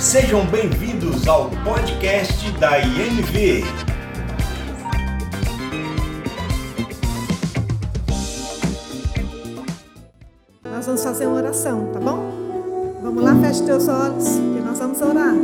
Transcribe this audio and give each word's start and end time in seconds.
Sejam 0.00 0.46
bem-vindos 0.46 1.28
ao 1.28 1.50
podcast 1.62 2.50
da 2.52 2.78
INV. 2.78 3.62
Nós 10.64 10.86
vamos 10.86 11.04
fazer 11.04 11.26
uma 11.26 11.36
oração, 11.36 11.92
tá 11.92 12.00
bom? 12.00 12.32
Vamos 13.02 13.22
lá, 13.22 13.38
feche 13.42 13.62
teus 13.62 13.88
olhos, 13.88 14.26
que 14.26 14.60
nós 14.64 14.78
vamos 14.78 15.02
orar. 15.02 15.34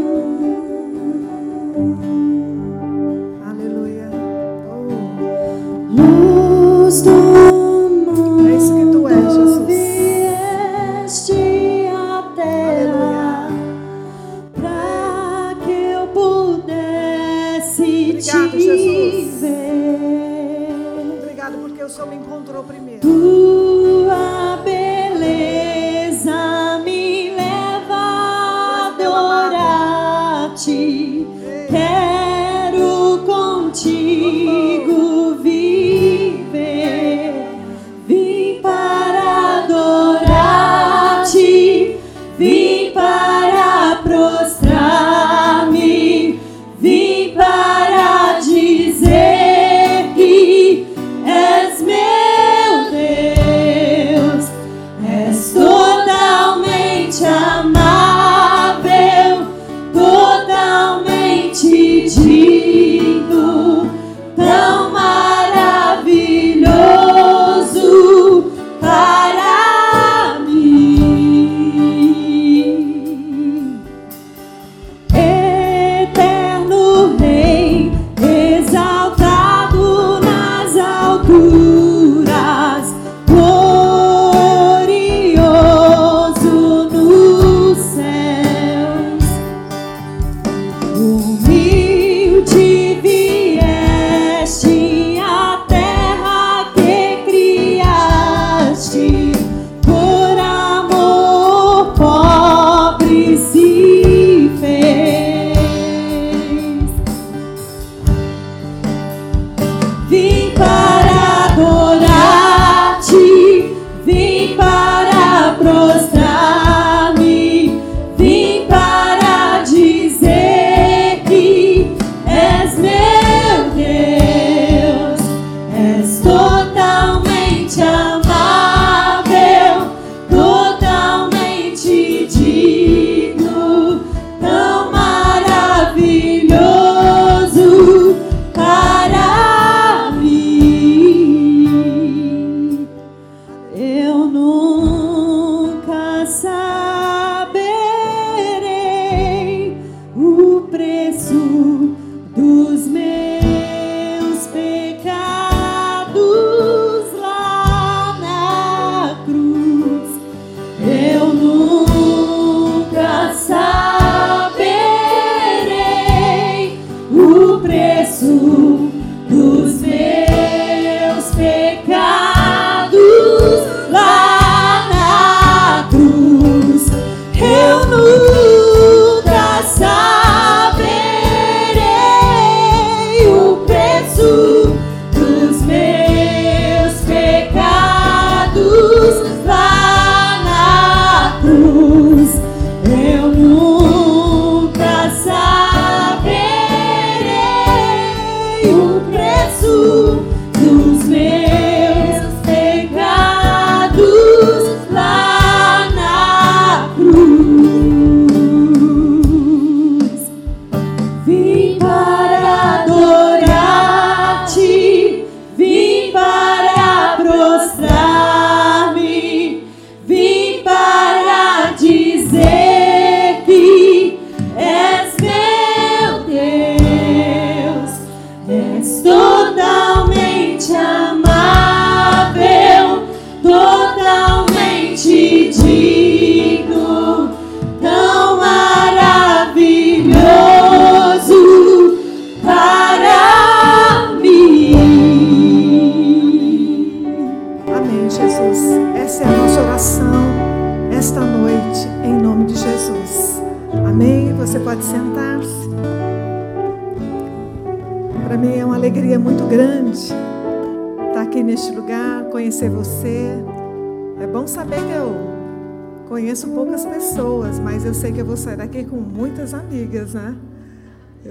un 22.06 22.12
incontro 22.12 22.62
primario. 22.62 22.85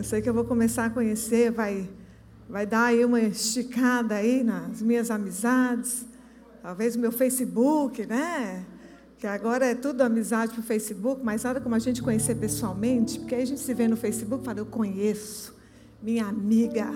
sei 0.06 0.22
que 0.22 0.30
eu 0.30 0.34
vou 0.34 0.46
começar 0.46 0.86
a 0.86 0.90
conhecer, 0.90 1.52
vai, 1.52 1.90
vai 2.48 2.66
dar 2.66 2.86
aí 2.86 3.04
uma 3.04 3.19
esticada 3.19 4.16
aí 4.16 4.44
nas 4.44 4.80
minhas 4.80 5.10
amizades, 5.10 6.06
talvez 6.62 6.96
o 6.96 7.00
meu 7.00 7.12
Facebook, 7.12 8.06
né? 8.06 8.63
Que 9.18 9.25
agora 9.25 9.66
é 9.66 9.74
tudo 9.74 10.02
amizade 10.02 10.54
para 10.54 10.60
o 10.60 10.63
Facebook, 10.63 11.22
mas 11.24 11.44
nada 11.44 11.60
como 11.60 11.74
a 11.74 11.80
gente 11.80 12.04
conhecer 12.04 12.36
pessoalmente, 12.36 13.19
porque 13.19 13.34
aí 13.34 13.42
a 13.42 13.46
gente 13.46 13.62
se 13.62 13.74
vê 13.74 13.88
no 13.88 13.98
Facebook 13.98 14.44
e 14.44 14.46
fala, 14.46 14.60
eu 14.60 14.66
conheço, 14.68 15.56
minha 16.04 16.28
amiga, 16.28 16.88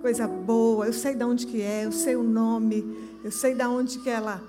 coisa 0.00 0.26
boa, 0.26 0.86
eu 0.86 0.94
sei 0.94 1.14
de 1.14 1.24
onde 1.24 1.46
que 1.46 1.60
é, 1.60 1.84
eu 1.84 1.92
sei 1.92 2.16
o 2.16 2.22
nome, 2.22 2.96
eu 3.22 3.30
sei 3.30 3.54
de 3.54 3.64
onde 3.64 3.98
que 3.98 4.08
ela, 4.08 4.42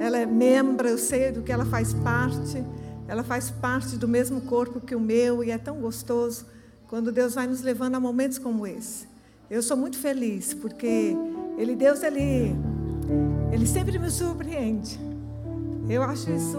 ela 0.00 0.18
é 0.18 0.26
membro, 0.26 0.88
eu 0.88 0.98
sei 0.98 1.30
do 1.30 1.40
que 1.40 1.52
ela 1.52 1.64
faz 1.64 1.94
parte, 1.94 2.64
ela 3.06 3.22
faz 3.22 3.48
parte 3.48 3.96
do 3.96 4.08
mesmo 4.08 4.40
corpo 4.40 4.80
que 4.80 4.96
o 4.96 5.00
meu 5.00 5.44
e 5.44 5.52
é 5.52 5.58
tão 5.58 5.76
gostoso 5.76 6.52
quando 6.94 7.10
Deus 7.10 7.34
vai 7.34 7.48
nos 7.48 7.60
levando 7.60 7.96
a 7.96 7.98
momentos 7.98 8.38
como 8.38 8.64
esse. 8.64 9.08
Eu 9.50 9.60
sou 9.64 9.76
muito 9.76 9.98
feliz 9.98 10.54
porque 10.54 11.16
ele 11.58 11.74
Deus 11.74 12.04
ele 12.04 12.54
ele 13.52 13.66
sempre 13.66 13.98
me 13.98 14.08
surpreende. 14.08 14.96
Eu 15.90 16.04
acho 16.04 16.30
isso 16.30 16.56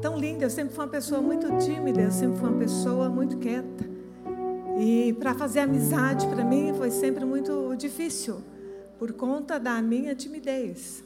tão 0.00 0.16
lindo. 0.16 0.44
Eu 0.44 0.50
sempre 0.50 0.72
fui 0.72 0.84
uma 0.84 0.90
pessoa 0.92 1.20
muito 1.20 1.48
tímida, 1.58 2.00
eu 2.00 2.12
sempre 2.12 2.38
fui 2.38 2.48
uma 2.48 2.60
pessoa 2.60 3.08
muito 3.08 3.38
quieta. 3.38 3.84
E 4.78 5.12
para 5.14 5.34
fazer 5.34 5.58
amizade 5.58 6.24
para 6.28 6.44
mim 6.44 6.72
foi 6.78 6.92
sempre 6.92 7.24
muito 7.24 7.74
difícil, 7.74 8.36
por 9.00 9.12
conta 9.12 9.58
da 9.58 9.82
minha 9.82 10.14
timidez. 10.14 11.02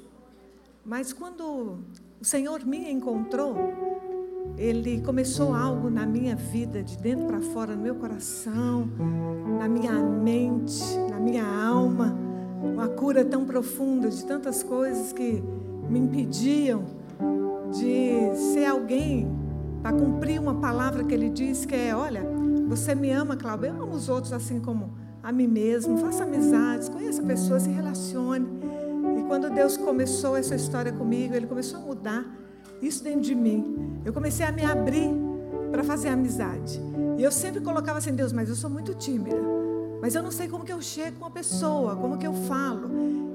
Mas 0.85 1.15
quando 1.15 1.79
o 2.21 2.25
Senhor 2.27 2.63
me 2.67 2.93
encontrou, 2.93 3.57
Ele 4.57 5.01
começou 5.01 5.55
algo 5.55 5.91
na 5.91 6.07
minha 6.07 6.37
vida, 6.37 6.83
de 6.83 6.97
dentro 6.99 7.27
para 7.27 7.41
fora, 7.41 7.75
no 7.75 7.83
meu 7.83 7.95
coração, 7.95 8.89
na 9.59 9.69
minha 9.69 9.93
mente, 9.93 10.83
na 11.11 11.19
minha 11.19 11.45
alma, 11.45 12.17
uma 12.63 12.89
cura 12.89 13.25
tão 13.25 13.45
profunda 13.45 14.09
de 14.09 14.25
tantas 14.25 14.63
coisas 14.63 15.13
que 15.13 15.43
me 15.89 15.99
impediam 15.99 16.85
de 17.73 18.37
ser 18.53 18.67
alguém 18.67 19.29
para 19.83 19.97
cumprir 19.97 20.39
uma 20.41 20.55
palavra 20.55 21.03
que 21.03 21.15
Ele 21.15 21.29
diz 21.29 21.65
que 21.65 21.75
é, 21.75 21.95
olha, 21.95 22.23
você 22.69 22.95
me 22.95 23.11
ama, 23.11 23.37
Cláudio, 23.37 23.67
eu 23.67 23.83
amo 23.83 23.95
os 23.95 24.09
outros 24.09 24.33
assim 24.33 24.61
como 24.61 24.95
a 25.23 25.33
mim 25.33 25.49
mesmo, 25.49 25.99
faça 25.99 26.25
amizades, 26.25 26.89
conheça 26.89 27.23
pessoas, 27.23 27.63
se 27.63 27.71
relacione. 27.71 28.47
E 29.19 29.23
quando 29.25 29.51
Deus 29.51 29.77
começou 29.77 30.37
essa 30.37 30.55
história 30.55 30.93
comigo, 30.93 31.35
Ele 31.35 31.47
começou 31.47 31.81
a 31.81 31.83
mudar 31.83 32.42
isso 32.83 33.03
dentro 33.03 33.23
de 33.23 33.35
mim. 33.35 34.01
Eu 34.05 34.13
comecei 34.13 34.45
a 34.45 34.53
me 34.53 34.65
abrir 34.65 35.11
para 35.71 35.85
fazer 35.85 36.09
amizade. 36.09 36.81
E 37.17 37.23
eu 37.23 37.31
sempre 37.31 37.61
colocava 37.61 37.99
assim, 37.99 38.15
Deus, 38.15 38.33
mas 38.33 38.49
eu 38.49 38.55
sou 38.55 38.69
muito 38.69 38.95
tímida. 38.95 39.41
Mas 40.03 40.17
eu 40.17 40.23
não 40.23 40.33
sei 40.33 40.49
como 40.49 40.65
que 40.65 40.73
eu 40.73 40.83
chego 40.83 41.19
com 41.19 41.25
uma 41.25 41.31
pessoa, 41.31 41.95
como 41.95 42.19
que 42.19 42.27
eu 42.27 42.35
falo. 42.35 42.91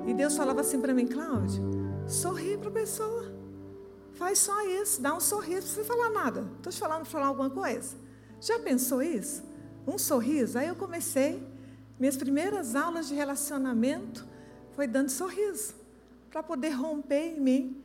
E 0.05 0.13
Deus 0.13 0.35
falava 0.35 0.61
assim 0.61 0.81
para 0.81 0.93
mim, 0.93 1.07
Cláudio, 1.07 1.63
sorri 2.05 2.57
para 2.57 2.67
a 2.67 2.73
pessoa. 2.73 3.31
Faz 4.13 4.39
só 4.39 4.65
isso, 4.65 5.01
dá 5.01 5.15
um 5.15 5.19
sorriso, 5.19 5.61
precisa 5.61 5.85
falar 5.85 6.09
nada. 6.09 6.45
Estou 6.57 6.73
te 6.73 6.79
falando 6.79 7.01
para 7.01 7.05
falar 7.05 7.27
alguma 7.27 7.49
coisa. 7.49 7.95
Já 8.41 8.59
pensou 8.59 9.01
isso? 9.01 9.43
Um 9.87 9.97
sorriso? 9.97 10.57
Aí 10.57 10.67
eu 10.67 10.75
comecei, 10.75 11.41
minhas 11.99 12.17
primeiras 12.17 12.75
aulas 12.75 13.07
de 13.07 13.15
relacionamento 13.15 14.27
foi 14.71 14.87
dando 14.87 15.09
sorriso, 15.09 15.73
para 16.29 16.43
poder 16.43 16.69
romper 16.71 17.35
em 17.35 17.39
mim 17.39 17.83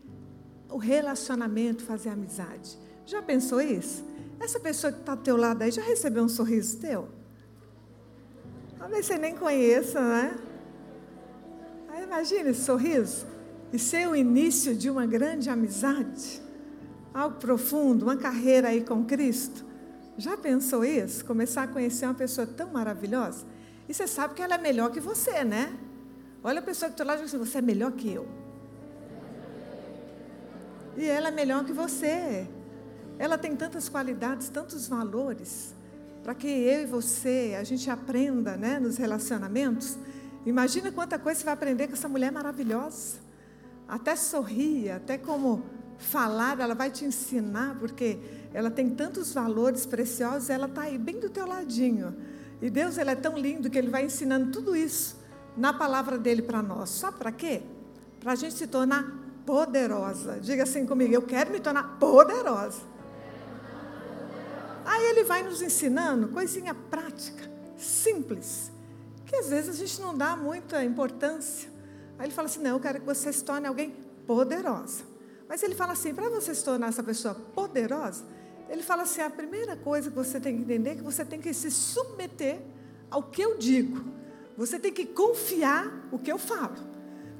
o 0.72 0.78
relacionamento, 0.78 1.84
fazer 1.84 2.10
amizade. 2.10 2.78
Já 3.06 3.22
pensou 3.22 3.60
isso? 3.60 4.04
Essa 4.40 4.58
pessoa 4.58 4.92
que 4.92 5.00
está 5.00 5.12
ao 5.12 5.18
teu 5.18 5.36
lado 5.36 5.62
aí 5.62 5.70
já 5.70 5.82
recebeu 5.82 6.24
um 6.24 6.28
sorriso 6.28 6.78
teu? 6.78 7.08
Talvez 8.78 9.06
você 9.06 9.16
nem 9.16 9.34
conheça, 9.36 10.00
né? 10.00 10.36
Aí 11.88 12.02
imagina 12.02 12.50
esse 12.50 12.64
sorriso 12.64 13.26
e 13.72 13.78
ser 13.78 14.08
o 14.08 14.16
início 14.16 14.74
de 14.74 14.90
uma 14.90 15.06
grande 15.06 15.48
amizade, 15.48 16.42
algo 17.14 17.36
profundo, 17.36 18.04
uma 18.04 18.16
carreira 18.16 18.68
aí 18.68 18.82
com 18.82 19.04
Cristo. 19.04 19.64
Já 20.18 20.36
pensou 20.36 20.84
isso? 20.84 21.24
Começar 21.24 21.62
a 21.62 21.68
conhecer 21.68 22.06
uma 22.06 22.14
pessoa 22.14 22.46
tão 22.46 22.70
maravilhosa? 22.72 23.46
E 23.88 23.94
você 23.94 24.06
sabe 24.06 24.34
que 24.34 24.42
ela 24.42 24.56
é 24.56 24.58
melhor 24.58 24.90
que 24.90 25.00
você, 25.00 25.44
né? 25.44 25.72
Olha 26.42 26.58
a 26.58 26.62
pessoa 26.62 26.88
que 26.88 26.94
está 26.94 27.04
lá 27.04 27.14
e 27.14 27.22
diz 27.22 27.34
assim, 27.34 27.38
você 27.38 27.58
é 27.58 27.62
melhor 27.62 27.92
que 27.92 28.12
eu. 28.12 28.41
E 30.96 31.06
ela 31.06 31.28
é 31.28 31.30
melhor 31.30 31.64
que 31.64 31.72
você. 31.72 32.46
Ela 33.18 33.38
tem 33.38 33.54
tantas 33.56 33.88
qualidades, 33.88 34.48
tantos 34.48 34.88
valores, 34.88 35.74
para 36.22 36.34
que 36.34 36.46
eu 36.46 36.82
e 36.82 36.86
você, 36.86 37.56
a 37.58 37.64
gente 37.64 37.90
aprenda 37.90 38.56
né, 38.56 38.78
nos 38.78 38.96
relacionamentos. 38.96 39.96
Imagina 40.44 40.90
quanta 40.90 41.18
coisa 41.18 41.40
você 41.40 41.44
vai 41.44 41.54
aprender 41.54 41.86
com 41.86 41.94
essa 41.94 42.08
mulher 42.08 42.32
maravilhosa. 42.32 43.18
Até 43.88 44.16
sorrir, 44.16 44.90
até 44.90 45.18
como 45.18 45.62
falar, 45.98 46.58
ela 46.58 46.74
vai 46.74 46.90
te 46.90 47.04
ensinar, 47.04 47.76
porque 47.78 48.18
ela 48.52 48.70
tem 48.70 48.90
tantos 48.90 49.32
valores 49.32 49.86
preciosos, 49.86 50.50
ela 50.50 50.66
está 50.66 50.82
aí 50.82 50.98
bem 50.98 51.20
do 51.20 51.30
teu 51.30 51.46
ladinho. 51.46 52.14
E 52.60 52.70
Deus 52.70 52.98
ele 52.98 53.10
é 53.10 53.14
tão 53.16 53.36
lindo 53.36 53.68
que 53.68 53.76
Ele 53.76 53.90
vai 53.90 54.04
ensinando 54.04 54.50
tudo 54.50 54.76
isso 54.76 55.16
na 55.56 55.72
palavra 55.72 56.16
dele 56.16 56.42
para 56.42 56.62
nós. 56.62 56.90
Sabe 56.90 57.18
para 57.18 57.32
quê? 57.32 57.62
Para 58.20 58.32
a 58.32 58.34
gente 58.36 58.54
se 58.54 58.66
tornar 58.66 59.21
poderosa. 59.46 60.38
Diga 60.40 60.62
assim 60.62 60.86
comigo, 60.86 61.12
eu 61.12 61.22
quero 61.22 61.50
me 61.50 61.60
tornar 61.60 61.98
poderosa. 61.98 62.80
Aí 64.84 65.04
ele 65.10 65.24
vai 65.24 65.42
nos 65.42 65.62
ensinando 65.62 66.28
coisinha 66.28 66.74
prática, 66.74 67.50
simples, 67.76 68.70
que 69.26 69.36
às 69.36 69.48
vezes 69.48 69.70
a 69.70 69.78
gente 69.78 70.00
não 70.00 70.16
dá 70.16 70.36
muita 70.36 70.84
importância. 70.84 71.70
Aí 72.18 72.26
ele 72.26 72.34
fala 72.34 72.46
assim: 72.46 72.60
não, 72.60 72.70
eu 72.70 72.80
quero 72.80 73.00
que 73.00 73.06
você 73.06 73.32
se 73.32 73.44
torne 73.44 73.66
alguém 73.66 73.94
poderosa. 74.26 75.04
Mas 75.48 75.62
ele 75.62 75.74
fala 75.74 75.92
assim: 75.92 76.14
para 76.14 76.28
você 76.28 76.54
se 76.54 76.64
tornar 76.64 76.88
essa 76.88 77.02
pessoa 77.02 77.34
poderosa, 77.34 78.24
ele 78.68 78.82
fala 78.82 79.02
assim: 79.02 79.20
a 79.20 79.30
primeira 79.30 79.76
coisa 79.76 80.10
que 80.10 80.16
você 80.16 80.40
tem 80.40 80.56
que 80.56 80.62
entender 80.62 80.90
é 80.90 80.94
que 80.96 81.02
você 81.02 81.24
tem 81.24 81.40
que 81.40 81.52
se 81.54 81.70
submeter 81.70 82.60
ao 83.10 83.22
que 83.22 83.42
eu 83.42 83.56
digo. 83.56 84.04
Você 84.56 84.78
tem 84.78 84.92
que 84.92 85.06
confiar 85.06 86.08
o 86.10 86.18
que 86.18 86.30
eu 86.30 86.38
falo. 86.38 86.76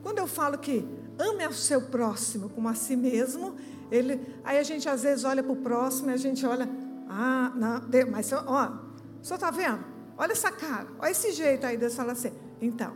Quando 0.03 0.19
eu 0.19 0.27
falo 0.27 0.59
que 0.59 0.85
ame 1.19 1.45
ao 1.45 1.53
seu 1.53 1.83
próximo 1.83 2.49
como 2.49 2.69
a 2.69 2.75
si 2.75 2.97
mesmo, 2.97 3.57
ele, 3.91 4.21
aí 4.43 4.59
a 4.59 4.63
gente 4.63 4.89
às 4.89 5.03
vezes 5.03 5.25
olha 5.25 5.43
para 5.43 5.53
o 5.53 5.57
próximo 5.57 6.11
e 6.11 6.15
a 6.15 6.17
gente 6.17 6.45
olha, 6.47 6.69
ah, 7.09 7.53
não, 7.55 7.83
mas 8.11 8.33
ó, 8.33 8.73
o 9.21 9.25
senhor 9.25 9.37
está 9.37 9.51
vendo? 9.51 9.85
Olha 10.17 10.33
essa 10.33 10.51
cara, 10.51 10.89
olha 10.99 11.11
esse 11.11 11.33
jeito 11.33 11.67
aí, 11.67 11.77
Deus 11.77 11.95
fala 11.95 12.13
assim. 12.13 12.33
Então, 12.61 12.95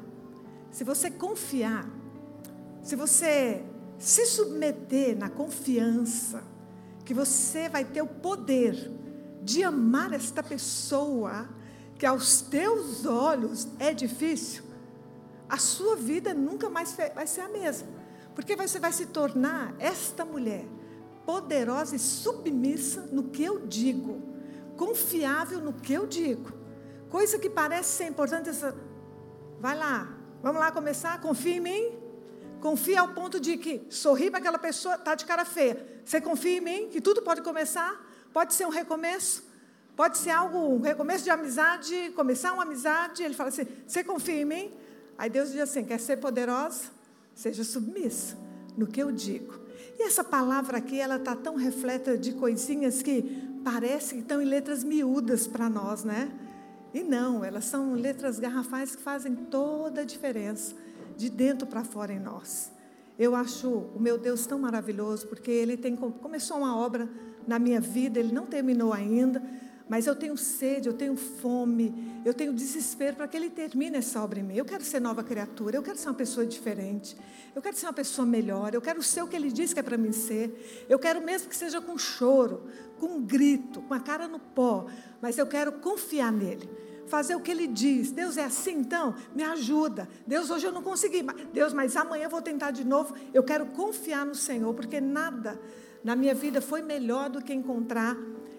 se 0.71 0.85
você 0.85 1.11
confiar, 1.11 1.89
se 2.83 2.97
você 2.97 3.65
se 3.99 4.27
submeter 4.27 5.17
na 5.17 5.29
confiança, 5.29 6.43
que 7.05 7.15
você 7.15 7.69
vai 7.69 7.85
ter 7.85 8.03
o 8.03 8.07
poder 8.07 8.93
de 9.43 9.63
amar 9.63 10.13
esta 10.13 10.43
pessoa 10.43 11.49
que 11.99 12.05
aos 12.05 12.43
teus 12.43 13.07
olhos 13.07 13.69
é 13.79 13.95
difícil, 13.95 14.65
a 15.49 15.57
sua 15.57 15.97
vida 15.97 16.35
nunca 16.35 16.69
mais 16.69 16.97
vai 17.15 17.27
ser 17.27 17.43
a 17.43 17.49
mesma. 17.49 17.96
Porque 18.37 18.55
você 18.55 18.79
vai 18.79 18.93
se 18.93 19.07
tornar 19.07 19.75
esta 19.79 20.23
mulher 20.23 20.67
poderosa 21.25 21.97
e 21.97 21.99
submissa 21.99 23.09
no 23.11 23.25
que 23.25 23.43
eu 23.43 23.67
digo, 23.67 24.23
confiável 24.77 25.59
no 25.59 25.73
que 25.73 25.95
eu 25.95 26.07
digo. 26.07 26.53
Coisa 27.09 27.39
que 27.39 27.49
parece 27.49 27.97
ser 27.97 28.05
importante, 28.05 28.51
essa... 28.51 28.77
vai 29.59 29.77
lá, 29.77 30.15
vamos 30.43 30.61
lá 30.61 30.71
começar, 30.71 31.19
confia 31.21 31.57
em 31.57 31.61
mim. 31.61 31.93
Confia 32.61 33.01
ao 33.01 33.09
ponto 33.09 33.41
de 33.41 33.57
que 33.57 33.87
sorrir 33.91 34.31
para 34.31 34.39
aquela 34.39 34.59
pessoa, 34.59 34.97
está 34.97 35.15
de 35.15 35.25
cara 35.25 35.45
feia. 35.45 36.01
Você 36.05 36.21
confia 36.21 36.59
em 36.59 36.61
mim 36.61 36.89
que 36.91 37.01
tudo 37.01 37.23
pode 37.23 37.41
começar? 37.41 38.05
Pode 38.33 38.55
ser 38.55 38.67
um 38.67 38.71
recomeço? 38.71 39.45
Pode 39.95 40.19
ser 40.19 40.31
algo, 40.31 40.59
um 40.59 40.81
recomeço 40.81 41.25
de 41.25 41.31
amizade, 41.31 42.13
começar 42.15 42.53
uma 42.53 42.65
amizade. 42.65 43.23
Ele 43.23 43.35
fala 43.35 43.49
assim: 43.49 43.67
Você 43.87 44.05
confia 44.05 44.43
em 44.43 44.45
mim? 44.45 44.75
Aí 45.17 45.31
Deus 45.31 45.53
diz 45.53 45.61
assim: 45.61 45.85
Quer 45.85 46.01
ser 46.01 46.19
poderosa? 46.19 46.96
Seja 47.37 47.63
submissa 47.63 48.35
no 48.79 48.87
que 48.87 49.01
eu 49.01 49.13
digo. 49.13 49.61
E 49.99 50.03
essa 50.03 50.25
palavra 50.25 50.79
aqui, 50.79 50.99
ela 50.99 51.17
está 51.17 51.37
tão 51.37 51.55
refleta 51.55 52.17
de 52.17 52.33
coisinhas 52.33 53.03
que 53.03 53.23
parece 53.63 54.15
que 54.15 54.21
estão 54.21 54.41
em 54.41 54.47
letras 54.47 54.83
miúdas 54.83 55.47
para 55.47 55.69
nós, 55.69 56.03
né? 56.03 56.33
E 56.95 57.03
não, 57.03 57.45
elas 57.45 57.67
são 57.67 57.93
letras 57.93 58.39
garrafais 58.39 58.97
que 58.97 59.03
fazem 59.03 59.35
toda 59.35 60.01
a 60.01 60.05
diferença 60.05 60.75
de 61.15 61.29
dentro 61.29 61.67
para 61.67 61.85
fora 61.85 62.11
em 62.11 62.19
nós. 62.19 62.73
Eu 63.19 63.35
acho 63.35 63.69
o 63.69 64.01
meu 64.01 64.17
Deus 64.17 64.47
tão 64.47 64.59
maravilhoso, 64.59 65.27
porque 65.27 65.51
Ele 65.51 65.77
tem, 65.77 65.95
começou 65.95 66.57
uma 66.57 66.75
obra 66.75 67.07
na 67.47 67.59
minha 67.59 67.81
vida, 67.81 68.19
Ele 68.19 68.33
não 68.33 68.47
terminou 68.47 68.95
ainda, 68.95 69.43
mas 69.89 70.07
eu 70.07 70.17
tenho 70.17 70.37
sede, 70.37 70.89
eu 70.89 70.95
tenho 70.95 71.17
fome, 71.17 72.21
eu 72.25 72.35
tenho 72.35 72.53
desespero 72.53 73.17
para 73.17 73.29
que 73.29 73.37
Ele 73.37 73.49
termine 73.49 73.97
essa 73.97 74.23
obra 74.23 74.41
em 74.41 74.43
mim. 74.43 74.57
Eu 74.57 74.65
quero 74.65 74.85
ser 74.85 75.01
nova 75.01 75.23
criatura, 75.23 75.77
eu 75.77 75.83
quero 75.83 75.97
ser 75.97 76.09
uma 76.09 76.15
pessoa 76.15 76.45
diferente, 76.45 77.17
eu 77.55 77.63
quero 77.63 77.77
ser 77.77 77.87
uma 77.87 77.93
pessoa 77.93 78.27
melhor, 78.27 78.75
eu 78.75 78.81
quero 78.81 79.03
ser 79.03 79.23
o 79.23 79.29
que 79.29 79.37
Ele 79.37 79.51
diz 79.51 79.73
que 79.73 79.81
é 79.81 79.83
para 79.83 79.97
mim 79.97 80.13
ser, 80.13 80.87
eu 80.89 80.99
quero 80.99 81.21
mesmo 81.21 81.49
que 81.49 81.57
seja 81.57 81.81
com 81.81 81.97
choro, 81.97 82.65
com 82.99 83.21
grito, 83.23 83.81
com 83.83 83.95
a 83.95 84.01
cara 84.01 84.27
no 84.27 84.41
pó, 84.41 84.87
mas 85.21 85.39
eu 85.39 85.47
quero 85.47 85.73
confiar 85.73 86.33
nele 86.33 86.69
fazer 87.07 87.37
o 87.37 87.41
que 87.41 87.53
ele 87.53 87.69
diz. 87.69 88.11
Deus 88.11 88.37
é 88.37 88.45
assim, 88.45 88.81
então, 88.81 89.15
me 89.33 89.45
ajuda. 89.45 90.09
Deus, 90.27 90.51
hoje 90.51 90.67
eu 90.67 90.73
não 90.73 90.83
consegui. 90.83 91.23
Deus, 91.53 91.73
mas 91.73 91.97
amanhã 91.97 92.25
eu 92.25 92.31
vou 92.31 92.43
tentar 92.43 92.73
de 92.73 92.85
novo. 92.85 93.15
Eu 93.33 93.45
quero 93.45 93.67
confiar 93.67 94.27
no 94.27 94.35
Senhor, 94.35 94.75
porque 94.75 95.01
nada, 95.01 95.57
na 96.03 96.17
minha 96.17 96.35
vida 96.35 96.61
foi 96.61 96.83
melhor 96.83 97.31
do 97.31 97.41
que 97.41 97.55
encontrar 97.55 98.17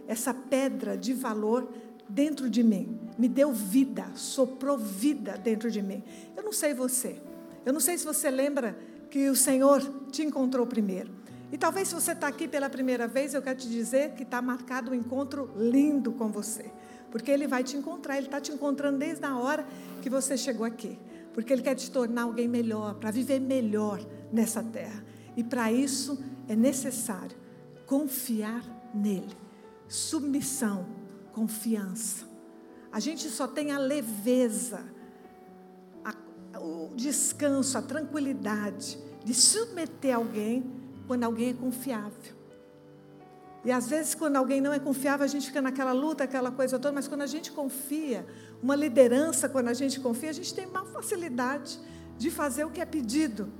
essa 0.08 0.34
pedra 0.34 0.98
de 0.98 1.14
valor 1.14 1.72
dentro 2.08 2.50
de 2.50 2.64
mim. 2.64 3.00
Me 3.18 3.28
deu 3.28 3.52
vida, 3.52 4.06
soprou 4.16 4.78
vida 4.78 5.38
dentro 5.38 5.70
de 5.70 5.82
mim. 5.82 6.04
Eu 6.36 6.44
não 6.44 6.54
sei 6.54 6.74
você. 6.74 7.22
Eu 7.66 7.74
não 7.74 7.80
sei 7.80 7.98
se 7.98 8.06
você 8.06 8.32
lembra 8.32 8.78
que 9.10 9.30
o 9.30 9.36
Senhor 9.36 9.82
te 10.12 10.24
encontrou 10.24 10.66
primeiro. 10.66 11.12
E 11.52 11.58
talvez 11.58 11.88
se 11.88 11.96
você 11.96 12.12
está 12.12 12.28
aqui 12.28 12.48
pela 12.48 12.70
primeira 12.70 13.08
vez, 13.08 13.34
eu 13.34 13.42
quero 13.42 13.58
te 13.58 13.70
dizer 13.70 14.12
que 14.12 14.24
está 14.24 14.42
marcado 14.42 14.92
um 14.92 14.94
encontro 14.94 15.50
lindo 15.56 16.12
com 16.12 16.30
você. 16.30 16.72
Porque 17.10 17.32
Ele 17.32 17.48
vai 17.48 17.64
te 17.64 17.78
encontrar, 17.78 18.18
Ele 18.18 18.28
está 18.28 18.40
te 18.40 18.52
encontrando 18.52 18.98
desde 18.98 19.26
a 19.26 19.38
hora 19.38 19.66
que 20.02 20.10
você 20.10 20.38
chegou 20.38 20.66
aqui. 20.66 21.00
Porque 21.34 21.54
Ele 21.54 21.62
quer 21.62 21.76
te 21.76 21.90
tornar 21.90 22.24
alguém 22.24 22.48
melhor, 22.48 22.96
para 22.96 23.12
viver 23.12 23.40
melhor 23.40 24.06
nessa 24.32 24.62
terra. 24.62 25.04
E 25.36 25.44
para 25.44 25.72
isso 25.72 26.22
é 26.48 26.56
necessário 26.56 27.38
confiar 27.86 28.62
nele. 28.94 29.47
Submissão, 29.88 30.86
confiança. 31.32 32.26
A 32.92 33.00
gente 33.00 33.30
só 33.30 33.48
tem 33.48 33.72
a 33.72 33.78
leveza, 33.78 34.84
a, 36.04 36.60
o 36.60 36.94
descanso, 36.96 37.78
a 37.78 37.82
tranquilidade 37.82 38.98
de 39.24 39.34
submeter 39.34 40.16
alguém 40.16 40.66
quando 41.06 41.24
alguém 41.24 41.50
é 41.50 41.54
confiável. 41.54 42.36
E 43.64 43.72
às 43.72 43.90
vezes, 43.90 44.16
quando 44.16 44.38
alguém 44.38 44.62
não 44.62 44.72
é 44.72 44.80
confiável, 44.80 45.26
a 45.26 45.28
gente 45.28 45.48
fica 45.48 45.62
naquela 45.62 45.92
luta, 45.92 46.24
aquela 46.24 46.52
coisa 46.52 46.80
toda, 46.80 46.94
mas 46.94 47.08
quando 47.08 47.22
a 47.22 47.28
gente 47.28 47.52
confia, 47.52 48.26
uma 48.64 48.76
liderança, 48.76 49.50
quando 49.50 49.68
a 49.68 49.74
gente 49.74 50.00
confia, 50.00 50.30
a 50.30 50.34
gente 50.34 50.54
tem 50.54 50.66
uma 50.66 50.86
facilidade 50.86 51.80
de 52.18 52.32
fazer 52.32 52.64
o 52.64 52.72
que 52.72 52.80
é 52.80 52.86
pedido. 52.86 53.52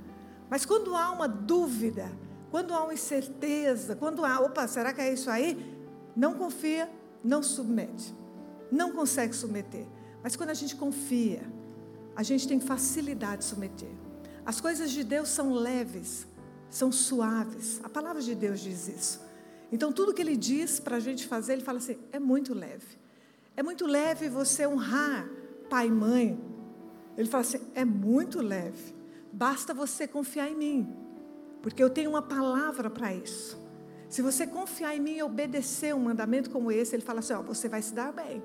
Mas 0.48 0.64
quando 0.64 0.94
há 0.94 1.10
uma 1.10 1.28
dúvida, 1.28 2.10
quando 2.50 2.72
há 2.72 2.82
uma 2.82 2.94
incerteza, 2.94 3.94
quando 3.94 4.24
há, 4.24 4.40
opa, 4.40 4.66
será 4.66 4.92
que 4.92 5.00
é 5.00 5.12
isso 5.12 5.30
aí? 5.30 5.77
Não 6.18 6.34
confia, 6.34 6.90
não 7.22 7.44
submete. 7.44 8.12
Não 8.72 8.90
consegue 8.90 9.32
submeter. 9.36 9.86
Mas 10.20 10.34
quando 10.34 10.50
a 10.50 10.54
gente 10.54 10.74
confia, 10.74 11.42
a 12.16 12.24
gente 12.24 12.48
tem 12.48 12.58
facilidade 12.58 13.42
de 13.42 13.44
submeter. 13.44 13.92
As 14.44 14.60
coisas 14.60 14.90
de 14.90 15.04
Deus 15.04 15.28
são 15.28 15.52
leves, 15.52 16.26
são 16.68 16.90
suaves. 16.90 17.80
A 17.84 17.88
palavra 17.88 18.20
de 18.20 18.34
Deus 18.34 18.58
diz 18.58 18.88
isso. 18.88 19.20
Então, 19.70 19.92
tudo 19.92 20.12
que 20.12 20.20
Ele 20.20 20.36
diz 20.36 20.80
para 20.80 20.96
a 20.96 21.00
gente 21.00 21.24
fazer, 21.24 21.52
Ele 21.52 21.62
fala 21.62 21.78
assim: 21.78 21.96
é 22.10 22.18
muito 22.18 22.52
leve. 22.52 22.98
É 23.56 23.62
muito 23.62 23.86
leve 23.86 24.28
você 24.28 24.66
honrar 24.66 25.28
pai 25.70 25.86
e 25.86 25.90
mãe. 25.92 26.36
Ele 27.16 27.28
fala 27.28 27.42
assim: 27.42 27.60
é 27.76 27.84
muito 27.84 28.40
leve. 28.40 28.92
Basta 29.32 29.72
você 29.72 30.08
confiar 30.08 30.50
em 30.50 30.56
mim, 30.56 30.96
porque 31.62 31.80
eu 31.80 31.90
tenho 31.90 32.10
uma 32.10 32.22
palavra 32.22 32.90
para 32.90 33.14
isso. 33.14 33.57
Se 34.08 34.22
você 34.22 34.46
confiar 34.46 34.96
em 34.96 35.00
mim 35.00 35.16
e 35.16 35.22
obedecer 35.22 35.94
um 35.94 36.00
mandamento 36.00 36.50
como 36.50 36.72
esse, 36.72 36.96
ele 36.96 37.02
fala 37.02 37.20
assim: 37.20 37.34
ó, 37.34 37.42
você 37.42 37.68
vai 37.68 37.82
se 37.82 37.92
dar 37.92 38.12
bem, 38.12 38.42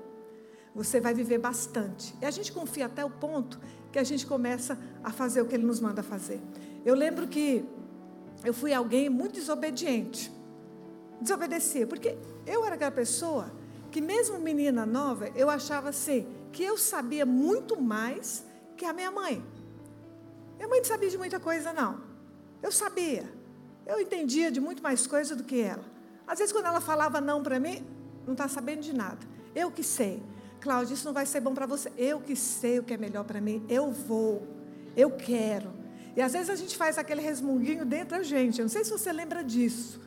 você 0.74 1.00
vai 1.00 1.14
viver 1.14 1.38
bastante. 1.38 2.14
E 2.20 2.26
a 2.26 2.30
gente 2.30 2.52
confia 2.52 2.86
até 2.86 3.04
o 3.04 3.10
ponto 3.10 3.58
que 3.90 3.98
a 3.98 4.04
gente 4.04 4.26
começa 4.26 4.78
a 5.02 5.10
fazer 5.10 5.40
o 5.40 5.46
que 5.46 5.54
ele 5.54 5.64
nos 5.64 5.80
manda 5.80 6.02
fazer. 6.02 6.40
Eu 6.84 6.94
lembro 6.94 7.26
que 7.26 7.64
eu 8.44 8.52
fui 8.52 8.74
alguém 8.74 9.08
muito 9.08 9.34
desobediente, 9.34 10.30
desobedecia, 11.20 11.86
porque 11.86 12.18
eu 12.46 12.64
era 12.64 12.74
aquela 12.74 12.90
pessoa 12.90 13.50
que, 13.90 14.00
mesmo 14.00 14.38
menina 14.38 14.84
nova, 14.84 15.28
eu 15.34 15.48
achava 15.48 15.88
assim, 15.88 16.26
que 16.52 16.62
eu 16.62 16.76
sabia 16.76 17.24
muito 17.24 17.80
mais 17.80 18.44
que 18.76 18.84
a 18.84 18.92
minha 18.92 19.10
mãe. 19.10 19.42
Minha 20.56 20.68
mãe 20.68 20.80
não 20.80 20.84
sabia 20.84 21.08
de 21.08 21.16
muita 21.16 21.40
coisa, 21.40 21.72
não. 21.72 22.02
Eu 22.62 22.70
sabia. 22.70 23.43
Eu 23.86 24.00
entendia 24.00 24.50
de 24.50 24.60
muito 24.60 24.82
mais 24.82 25.06
coisa 25.06 25.36
do 25.36 25.44
que 25.44 25.60
ela. 25.60 25.84
Às 26.26 26.38
vezes, 26.38 26.52
quando 26.52 26.66
ela 26.66 26.80
falava 26.80 27.20
não 27.20 27.42
para 27.42 27.60
mim, 27.60 27.84
não 28.26 28.32
está 28.32 28.48
sabendo 28.48 28.80
de 28.80 28.94
nada. 28.94 29.18
Eu 29.54 29.70
que 29.70 29.82
sei. 29.82 30.22
Cláudia, 30.60 30.94
isso 30.94 31.04
não 31.04 31.12
vai 31.12 31.26
ser 31.26 31.40
bom 31.40 31.52
para 31.52 31.66
você. 31.66 31.92
Eu 31.98 32.20
que 32.20 32.34
sei 32.34 32.78
o 32.78 32.82
que 32.82 32.94
é 32.94 32.96
melhor 32.96 33.24
para 33.24 33.40
mim. 33.40 33.64
Eu 33.68 33.90
vou. 33.92 34.46
Eu 34.96 35.10
quero. 35.10 35.70
E 36.16 36.22
às 36.22 36.32
vezes 36.32 36.48
a 36.48 36.56
gente 36.56 36.76
faz 36.76 36.96
aquele 36.96 37.20
resmunguinho 37.20 37.84
dentro 37.84 38.16
da 38.16 38.22
gente. 38.22 38.60
Eu 38.60 38.64
não 38.64 38.70
sei 38.70 38.84
se 38.84 38.90
você 38.90 39.12
lembra 39.12 39.42
disso. 39.44 40.00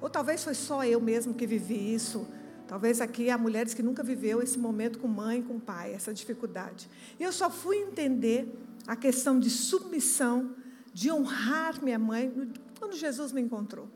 Ou 0.00 0.08
talvez 0.08 0.42
foi 0.42 0.54
só 0.54 0.84
eu 0.84 1.00
mesmo 1.00 1.34
que 1.34 1.46
vivi 1.46 1.94
isso. 1.94 2.26
Talvez 2.66 3.00
aqui 3.00 3.30
há 3.30 3.36
mulheres 3.36 3.74
que 3.74 3.82
nunca 3.82 4.02
viveu 4.02 4.40
esse 4.40 4.58
momento 4.58 4.98
com 4.98 5.08
mãe, 5.08 5.42
com 5.42 5.58
pai, 5.58 5.94
essa 5.94 6.12
dificuldade. 6.12 6.88
E 7.18 7.22
eu 7.22 7.32
só 7.32 7.50
fui 7.50 7.78
entender 7.78 8.54
a 8.86 8.94
questão 8.94 9.38
de 9.38 9.50
submissão, 9.50 10.54
de 10.92 11.10
honrar 11.10 11.82
minha 11.82 11.98
mãe, 11.98 12.30
quando 12.78 12.96
Jesus 12.96 13.32
me 13.32 13.40
encontrou. 13.40 13.88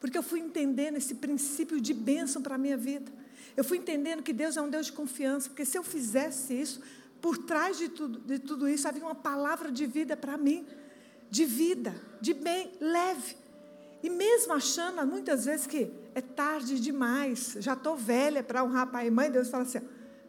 Porque 0.00 0.18
eu 0.18 0.22
fui 0.22 0.40
entendendo 0.40 0.96
esse 0.96 1.14
princípio 1.14 1.80
de 1.80 1.94
bênção 1.94 2.42
para 2.42 2.56
a 2.56 2.58
minha 2.58 2.76
vida. 2.76 3.10
Eu 3.56 3.64
fui 3.64 3.78
entendendo 3.78 4.22
que 4.22 4.32
Deus 4.32 4.56
é 4.56 4.62
um 4.62 4.68
Deus 4.68 4.86
de 4.86 4.92
confiança, 4.92 5.48
porque 5.48 5.64
se 5.64 5.78
eu 5.78 5.82
fizesse 5.82 6.52
isso, 6.52 6.80
por 7.20 7.38
trás 7.38 7.78
de 7.78 7.88
tudo, 7.88 8.18
de 8.18 8.38
tudo 8.38 8.68
isso 8.68 8.86
havia 8.86 9.02
uma 9.02 9.14
palavra 9.14 9.72
de 9.72 9.86
vida 9.86 10.16
para 10.16 10.36
mim, 10.36 10.66
de 11.30 11.44
vida, 11.44 11.94
de 12.20 12.34
bem, 12.34 12.72
leve. 12.80 13.36
E 14.02 14.10
mesmo 14.10 14.52
achando 14.52 15.06
muitas 15.06 15.46
vezes 15.46 15.66
que 15.66 15.90
é 16.14 16.20
tarde 16.20 16.78
demais, 16.78 17.56
já 17.60 17.72
estou 17.72 17.96
velha 17.96 18.42
para 18.42 18.62
honrar 18.62 18.90
pai 18.90 19.06
e 19.06 19.10
mãe, 19.10 19.30
Deus 19.30 19.48
fala 19.48 19.62
assim: 19.62 19.80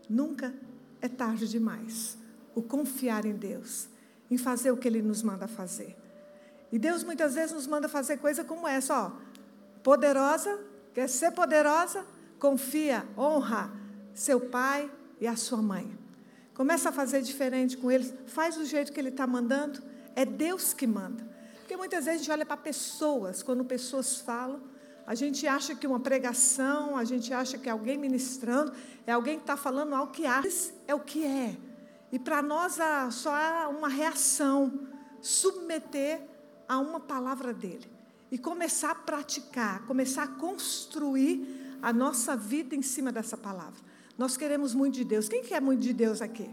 nunca 0.08 0.54
é 1.02 1.10
tarde 1.10 1.48
demais. 1.50 2.18
O 2.54 2.62
confiar 2.62 3.26
em 3.26 3.34
Deus 3.34 3.90
em 4.30 4.38
fazer 4.38 4.72
o 4.72 4.78
que 4.78 4.88
Ele 4.88 5.02
nos 5.02 5.22
manda 5.22 5.48
fazer. 5.48 5.96
E 6.76 6.78
Deus 6.78 7.06
muitas 7.06 7.36
vezes 7.36 7.56
nos 7.56 7.68
manda 7.68 7.88
fazer 7.88 8.18
coisa 8.18 8.44
como 8.44 8.68
essa, 8.68 9.06
ó. 9.06 9.12
Poderosa, 9.82 10.60
quer 10.94 11.08
ser 11.08 11.32
poderosa? 11.32 12.06
Confia, 12.38 13.08
honra 13.18 13.72
seu 14.14 14.42
pai 14.42 14.92
e 15.22 15.26
a 15.26 15.38
sua 15.38 15.62
mãe. 15.62 15.98
Começa 16.54 16.90
a 16.90 16.92
fazer 16.92 17.22
diferente 17.22 17.78
com 17.78 17.90
eles, 17.90 18.14
faz 18.28 18.58
do 18.58 18.66
jeito 18.66 18.92
que 18.92 19.00
ele 19.00 19.08
está 19.08 19.26
mandando. 19.26 19.82
É 20.18 20.26
Deus 20.26 20.74
que 20.74 20.86
manda. 20.86 21.26
Porque 21.60 21.78
muitas 21.78 22.04
vezes 22.04 22.20
a 22.20 22.24
gente 22.24 22.32
olha 22.34 22.46
para 22.46 22.58
pessoas, 22.58 23.42
quando 23.42 23.64
pessoas 23.64 24.18
falam, 24.18 24.62
a 25.08 25.16
gente 25.16 25.48
acha 25.48 25.76
que 25.76 25.88
uma 25.88 26.02
pregação, 26.02 26.98
a 26.98 27.06
gente 27.06 27.34
acha 27.34 27.58
que 27.58 27.70
alguém 27.70 27.98
ministrando, 27.98 28.74
é 29.08 29.14
alguém 29.14 29.38
que 29.38 29.44
está 29.44 29.56
falando 29.56 29.96
algo 29.96 30.12
que 30.12 30.26
acha, 30.26 30.74
é 30.86 30.94
o 30.94 31.00
que 31.00 31.24
é. 31.26 31.56
E 32.12 32.20
para 32.20 32.42
nós 32.42 32.80
só 33.12 33.34
há 33.34 33.70
uma 33.70 33.88
reação, 33.88 34.90
submeter 35.22 36.35
a 36.68 36.80
uma 36.80 37.00
palavra 37.00 37.54
dele. 37.54 37.90
E 38.32 38.38
começar 38.38 38.92
a 38.92 38.96
praticar, 38.96 39.86
começar 39.86 40.24
a 40.24 40.28
construir 40.28 41.78
a 41.82 41.94
nossa 41.94 42.36
vida 42.36 42.76
em 42.76 42.82
cima 42.82 43.12
dessa 43.12 43.38
palavra. 43.38 43.80
Nós 44.18 44.38
queremos 44.38 44.74
muito 44.74 44.96
de 44.96 45.04
Deus. 45.04 45.30
Quem 45.30 45.44
quer 45.44 45.62
muito 45.62 45.82
de 45.82 45.94
Deus 45.94 46.22
aqui? 46.22 46.50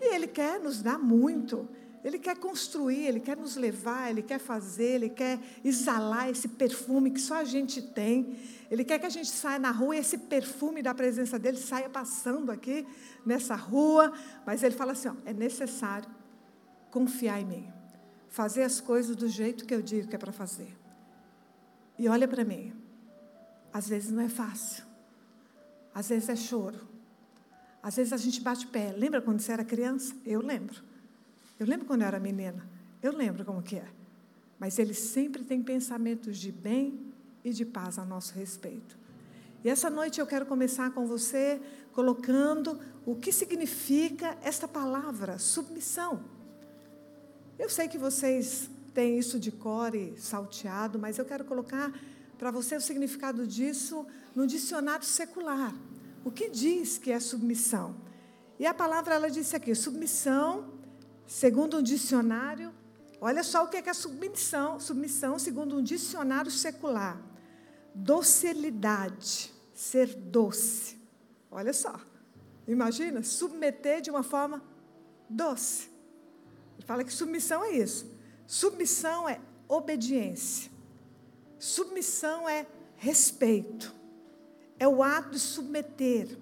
E 0.00 0.14
Ele 0.14 0.26
quer 0.26 0.60
nos 0.60 0.82
dar 0.82 0.98
muito. 0.98 1.68
Ele 2.04 2.18
quer 2.18 2.36
construir, 2.36 3.06
Ele 3.06 3.20
quer 3.20 3.36
nos 3.36 3.56
levar, 3.56 4.10
Ele 4.10 4.22
quer 4.22 4.38
fazer, 4.38 4.94
Ele 4.94 5.08
quer 5.08 5.40
exalar 5.64 6.30
esse 6.30 6.48
perfume 6.48 7.10
que 7.10 7.20
só 7.20 7.36
a 7.36 7.44
gente 7.44 7.82
tem. 7.82 8.36
Ele 8.70 8.84
quer 8.84 8.98
que 8.98 9.06
a 9.06 9.10
gente 9.10 9.28
saia 9.28 9.58
na 9.58 9.70
rua 9.70 9.96
e 9.96 9.98
esse 9.98 10.16
perfume 10.16 10.82
da 10.82 10.94
presença 10.94 11.38
dEle 11.38 11.56
saia 11.56 11.88
passando 11.88 12.52
aqui 12.52 12.86
nessa 13.26 13.56
rua. 13.56 14.12
Mas 14.46 14.62
Ele 14.62 14.74
fala 14.74 14.92
assim: 14.92 15.08
ó, 15.08 15.14
é 15.26 15.32
necessário 15.32 16.08
confiar 16.90 17.40
em 17.40 17.44
mim, 17.44 17.72
fazer 18.28 18.62
as 18.62 18.80
coisas 18.80 19.16
do 19.16 19.28
jeito 19.28 19.64
que 19.64 19.74
eu 19.74 19.82
digo 19.82 20.08
que 20.08 20.14
é 20.14 20.18
para 20.18 20.32
fazer. 20.32 20.76
E 21.98 22.08
olha 22.08 22.28
para 22.28 22.44
mim, 22.44 22.72
às 23.72 23.88
vezes 23.88 24.10
não 24.10 24.22
é 24.22 24.28
fácil, 24.28 24.84
às 25.94 26.08
vezes 26.08 26.28
é 26.28 26.36
choro, 26.36 26.86
às 27.82 27.96
vezes 27.96 28.12
a 28.12 28.16
gente 28.16 28.40
bate 28.40 28.66
pé. 28.66 28.92
Lembra 28.96 29.22
quando 29.22 29.40
você 29.40 29.52
era 29.52 29.64
criança? 29.64 30.14
Eu 30.24 30.40
lembro. 30.40 30.82
Eu 31.58 31.66
lembro 31.66 31.86
quando 31.86 32.02
eu 32.02 32.08
era 32.08 32.20
menina. 32.20 32.68
Eu 33.02 33.12
lembro 33.16 33.44
como 33.44 33.62
que 33.62 33.76
é. 33.76 33.88
Mas 34.58 34.78
ele 34.78 34.94
sempre 34.94 35.44
tem 35.44 35.62
pensamentos 35.62 36.36
de 36.38 36.50
bem 36.50 37.12
e 37.44 37.50
de 37.50 37.64
paz 37.64 37.98
a 37.98 38.04
nosso 38.04 38.34
respeito. 38.34 38.98
E 39.64 39.68
essa 39.68 39.88
noite 39.88 40.20
eu 40.20 40.26
quero 40.26 40.46
começar 40.46 40.90
com 40.90 41.06
você 41.06 41.60
colocando 41.92 42.78
o 43.04 43.16
que 43.16 43.32
significa 43.32 44.36
esta 44.42 44.68
palavra, 44.68 45.38
submissão. 45.38 46.22
Eu 47.58 47.68
sei 47.68 47.88
que 47.88 47.98
vocês 47.98 48.70
têm 48.94 49.18
isso 49.18 49.38
de 49.38 49.50
core 49.50 50.14
salteado, 50.16 50.98
mas 50.98 51.18
eu 51.18 51.24
quero 51.24 51.44
colocar 51.44 51.92
para 52.38 52.50
você 52.50 52.76
o 52.76 52.80
significado 52.80 53.46
disso 53.46 54.06
no 54.34 54.46
dicionário 54.46 55.04
secular. 55.04 55.74
O 56.24 56.30
que 56.30 56.48
diz 56.48 56.98
que 56.98 57.10
é 57.10 57.18
submissão? 57.18 57.96
E 58.58 58.66
a 58.66 58.74
palavra 58.74 59.14
ela 59.14 59.30
disse 59.30 59.56
aqui: 59.56 59.74
submissão 59.74 60.78
Segundo 61.28 61.76
um 61.76 61.82
dicionário, 61.82 62.72
olha 63.20 63.44
só 63.44 63.62
o 63.62 63.68
que 63.68 63.76
é, 63.76 63.90
a 63.90 63.92
submissão, 63.92 64.80
submissão 64.80 65.38
segundo 65.38 65.76
um 65.76 65.82
dicionário 65.82 66.50
secular. 66.50 67.20
Docilidade, 67.94 69.52
ser 69.74 70.06
doce. 70.14 70.96
Olha 71.50 71.74
só. 71.74 72.00
Imagina, 72.66 73.22
submeter 73.22 74.00
de 74.00 74.10
uma 74.10 74.22
forma 74.22 74.62
doce. 75.28 75.90
Ele 76.78 76.86
fala 76.86 77.04
que 77.04 77.12
submissão 77.12 77.62
é 77.64 77.72
isso. 77.72 78.10
Submissão 78.46 79.28
é 79.28 79.40
obediência. 79.68 80.70
Submissão 81.58 82.48
é 82.48 82.66
respeito, 82.96 83.92
é 84.78 84.86
o 84.86 85.02
ato 85.02 85.30
de 85.30 85.40
submeter. 85.40 86.38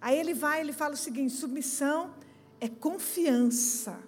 Aí 0.00 0.16
ele 0.16 0.32
vai, 0.32 0.60
ele 0.60 0.72
fala 0.72 0.94
o 0.94 0.96
seguinte: 0.96 1.34
submissão 1.34 2.14
é 2.60 2.68
confiança. 2.68 3.98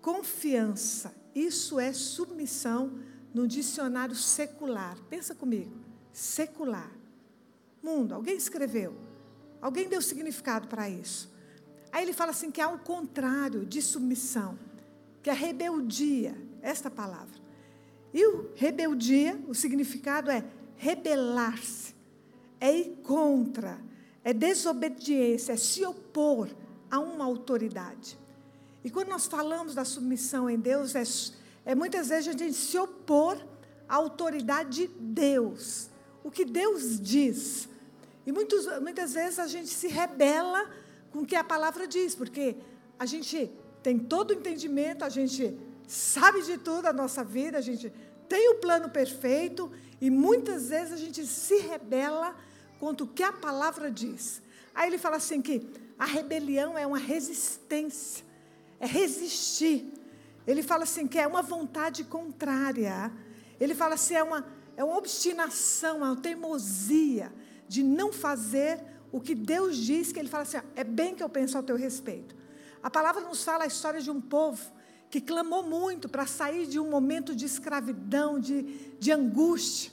Confiança. 0.00 1.14
Isso 1.34 1.78
é 1.78 1.92
submissão 1.92 2.98
no 3.34 3.46
dicionário 3.46 4.14
secular. 4.14 4.96
Pensa 5.08 5.34
comigo. 5.34 5.76
Secular. 6.12 6.90
Mundo. 7.82 8.14
Alguém 8.14 8.36
escreveu. 8.36 8.96
Alguém 9.60 9.88
deu 9.88 10.00
significado 10.00 10.68
para 10.68 10.88
isso. 10.88 11.30
Aí 11.92 12.02
ele 12.02 12.12
fala 12.12 12.30
assim 12.30 12.50
que 12.50 12.60
há 12.60 12.68
o 12.68 12.78
contrário 12.78 13.66
de 13.66 13.82
submissão, 13.82 14.58
que 15.22 15.30
é 15.30 15.32
rebeldia, 15.32 16.36
esta 16.62 16.90
palavra. 16.90 17.40
E 18.12 18.26
o 18.26 18.50
rebeldia, 18.54 19.40
o 19.46 19.54
significado 19.54 20.30
é 20.30 20.44
rebelar-se, 20.76 21.94
é 22.58 22.76
ir 22.76 22.98
contra, 23.02 23.78
é 24.24 24.32
desobediência, 24.32 25.52
é 25.52 25.56
se 25.56 25.84
opor 25.84 26.48
a 26.90 26.98
uma 26.98 27.24
autoridade. 27.24 28.18
E 28.82 28.90
quando 28.90 29.08
nós 29.08 29.26
falamos 29.26 29.74
da 29.74 29.84
submissão 29.84 30.48
em 30.48 30.58
Deus, 30.58 30.94
é, 30.94 31.02
é 31.64 31.74
muitas 31.74 32.08
vezes 32.08 32.28
a 32.28 32.32
gente 32.32 32.54
se 32.54 32.78
opor 32.78 33.38
à 33.88 33.96
autoridade 33.96 34.86
de 34.86 34.94
Deus, 34.98 35.90
o 36.24 36.30
que 36.30 36.44
Deus 36.44 36.98
diz. 36.98 37.68
E 38.26 38.32
muitos, 38.32 38.66
muitas 38.80 39.12
vezes 39.12 39.38
a 39.38 39.46
gente 39.46 39.68
se 39.68 39.88
rebela 39.88 40.68
com 41.12 41.20
o 41.20 41.26
que 41.26 41.36
a 41.36 41.44
palavra 41.44 41.86
diz, 41.86 42.14
porque 42.14 42.56
a 42.98 43.06
gente 43.06 43.50
tem 43.82 43.98
todo 43.98 44.30
o 44.30 44.34
entendimento, 44.34 45.04
a 45.04 45.08
gente 45.08 45.56
sabe 45.86 46.42
de 46.42 46.58
tudo 46.58 46.86
a 46.86 46.92
nossa 46.92 47.24
vida, 47.24 47.58
a 47.58 47.60
gente 47.60 47.92
tem 48.28 48.50
o 48.50 48.56
plano 48.56 48.88
perfeito 48.88 49.70
e 50.00 50.10
muitas 50.10 50.68
vezes 50.68 50.92
a 50.92 50.96
gente 50.96 51.26
se 51.26 51.58
rebela 51.58 52.36
contra 52.78 53.04
o 53.04 53.08
que 53.08 53.22
a 53.22 53.32
palavra 53.32 53.90
diz. 53.90 54.40
Aí 54.74 54.88
ele 54.88 54.98
fala 54.98 55.16
assim 55.16 55.42
que 55.42 55.66
a 55.98 56.04
rebelião 56.04 56.78
é 56.78 56.86
uma 56.86 56.98
resistência, 56.98 58.24
é 58.78 58.86
resistir. 58.86 59.92
Ele 60.46 60.62
fala 60.62 60.84
assim 60.84 61.06
que 61.06 61.18
é 61.18 61.26
uma 61.26 61.42
vontade 61.42 62.04
contrária. 62.04 63.12
Ele 63.58 63.74
fala 63.74 63.94
assim 63.94 64.14
é 64.14 64.22
uma 64.22 64.46
é 64.76 64.84
uma 64.84 64.96
obstinação, 64.96 65.98
é 65.98 66.08
uma 66.08 66.16
teimosia 66.16 67.30
de 67.68 67.82
não 67.82 68.10
fazer 68.10 68.80
o 69.12 69.20
que 69.20 69.34
Deus 69.34 69.76
diz, 69.76 70.10
que 70.10 70.18
ele 70.18 70.28
fala 70.28 70.42
assim, 70.42 70.58
é 70.74 70.82
bem 70.82 71.14
que 71.14 71.22
eu 71.22 71.28
penso 71.28 71.56
ao 71.58 71.62
teu 71.62 71.76
respeito. 71.76 72.34
A 72.82 72.90
palavra 72.90 73.22
nos 73.22 73.44
fala 73.44 73.64
a 73.64 73.66
história 73.66 74.00
de 74.00 74.10
um 74.10 74.20
povo 74.20 74.60
que 75.10 75.20
clamou 75.20 75.62
muito 75.62 76.08
para 76.08 76.26
sair 76.26 76.66
de 76.66 76.78
um 76.78 76.88
momento 76.88 77.34
de 77.34 77.44
escravidão, 77.44 78.38
de, 78.38 78.62
de 78.98 79.10
angústia, 79.10 79.90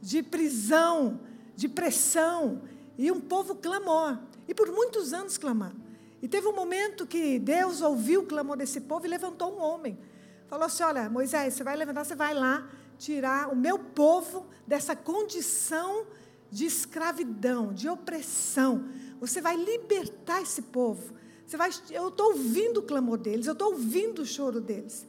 de 0.00 0.22
prisão, 0.22 1.20
de 1.56 1.68
pressão. 1.68 2.62
E 2.96 3.10
um 3.10 3.20
povo 3.20 3.56
clamou, 3.56 4.16
e 4.46 4.54
por 4.54 4.70
muitos 4.70 5.12
anos 5.12 5.36
clamando. 5.36 5.80
E 6.22 6.28
teve 6.28 6.46
um 6.46 6.54
momento 6.54 7.06
que 7.06 7.38
Deus 7.38 7.80
ouviu 7.80 8.22
o 8.22 8.26
clamor 8.26 8.56
desse 8.56 8.80
povo 8.82 9.06
e 9.06 9.08
levantou 9.08 9.56
um 9.56 9.60
homem. 9.60 9.98
Falou 10.46 10.66
assim: 10.66 10.82
Olha, 10.82 11.08
Moisés, 11.08 11.54
você 11.54 11.64
vai 11.64 11.76
levantar, 11.76 12.04
você 12.04 12.14
vai 12.14 12.34
lá 12.34 12.68
tirar 12.98 13.48
o 13.48 13.56
meu 13.56 13.78
povo 13.78 14.46
dessa 14.66 14.94
condição 14.94 16.06
de 16.50 16.66
escravidão, 16.66 17.72
de 17.72 17.88
opressão. 17.88 18.84
Você 19.18 19.40
vai 19.40 19.56
libertar 19.56 20.42
esse 20.42 20.62
povo. 20.62 21.14
Você 21.50 21.56
vai, 21.56 21.68
eu 21.90 22.10
estou 22.10 22.28
ouvindo 22.28 22.78
o 22.78 22.82
clamor 22.84 23.18
deles, 23.18 23.44
eu 23.48 23.54
estou 23.54 23.72
ouvindo 23.72 24.22
o 24.22 24.24
choro 24.24 24.60
deles. 24.60 25.04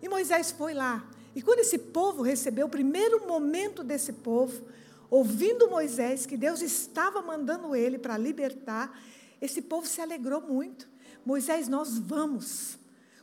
E 0.00 0.08
Moisés 0.08 0.50
foi 0.50 0.72
lá. 0.72 1.06
E 1.36 1.42
quando 1.42 1.58
esse 1.58 1.76
povo 1.76 2.22
recebeu 2.22 2.64
o 2.64 2.70
primeiro 2.70 3.28
momento 3.28 3.84
desse 3.84 4.10
povo, 4.10 4.64
ouvindo 5.10 5.68
Moisés 5.68 6.24
que 6.24 6.38
Deus 6.38 6.62
estava 6.62 7.20
mandando 7.20 7.76
ele 7.76 7.98
para 7.98 8.16
libertar, 8.16 8.98
esse 9.42 9.60
povo 9.60 9.86
se 9.86 10.00
alegrou 10.00 10.40
muito. 10.40 10.88
Moisés, 11.22 11.68
nós 11.68 11.98
vamos. 11.98 12.78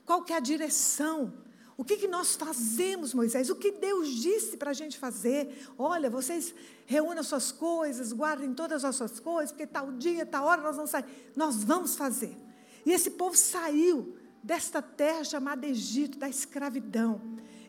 Qual 0.05 0.21
que 0.21 0.31
é 0.31 0.35
a 0.35 0.39
direção? 0.39 1.33
O 1.75 1.83
que, 1.83 1.97
que 1.97 2.07
nós 2.07 2.35
fazemos, 2.35 3.11
Moisés? 3.11 3.49
O 3.49 3.55
que 3.55 3.71
Deus 3.71 4.07
disse 4.07 4.55
para 4.55 4.69
a 4.69 4.73
gente 4.73 4.99
fazer? 4.99 5.67
Olha, 5.79 6.11
vocês 6.11 6.53
reúnam 6.85 7.23
suas 7.23 7.51
coisas, 7.51 8.13
guardem 8.13 8.53
todas 8.53 8.85
as 8.85 8.95
suas 8.95 9.19
coisas, 9.19 9.51
porque 9.51 9.65
tal 9.65 9.91
dia, 9.93 10.27
tal 10.27 10.45
hora 10.45 10.61
nós 10.61 10.75
vamos 10.75 10.91
sair. 10.91 11.05
Nós 11.35 11.63
vamos 11.63 11.95
fazer. 11.95 12.50
E 12.85 12.91
esse 12.91 13.11
povo 13.11 13.35
saiu 13.35 14.15
desta 14.43 14.81
terra 14.81 15.23
chamada 15.23 15.67
Egito, 15.67 16.17
da 16.17 16.29
escravidão. 16.29 17.21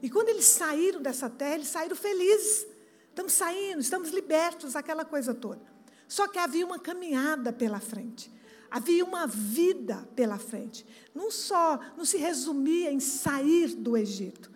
E 0.02 0.10
quando 0.10 0.28
eles 0.28 0.46
saíram 0.46 1.00
dessa 1.00 1.28
terra, 1.28 1.54
eles 1.56 1.68
saíram 1.68 1.94
felizes. 1.94 2.66
Estamos 3.08 3.32
saindo, 3.34 3.80
estamos 3.80 4.10
libertos, 4.10 4.74
aquela 4.74 5.04
coisa 5.04 5.34
toda. 5.34 5.60
Só 6.08 6.26
que 6.26 6.38
havia 6.38 6.64
uma 6.66 6.78
caminhada 6.78 7.52
pela 7.52 7.78
frente. 7.78 8.32
Havia 8.70 9.04
uma 9.04 9.26
vida 9.26 10.08
pela 10.16 10.38
frente. 10.38 10.86
Não 11.14 11.30
só, 11.30 11.78
não 11.96 12.06
se 12.06 12.16
resumia 12.16 12.90
em 12.90 13.00
sair 13.00 13.74
do 13.76 13.96
Egito. 13.96 14.50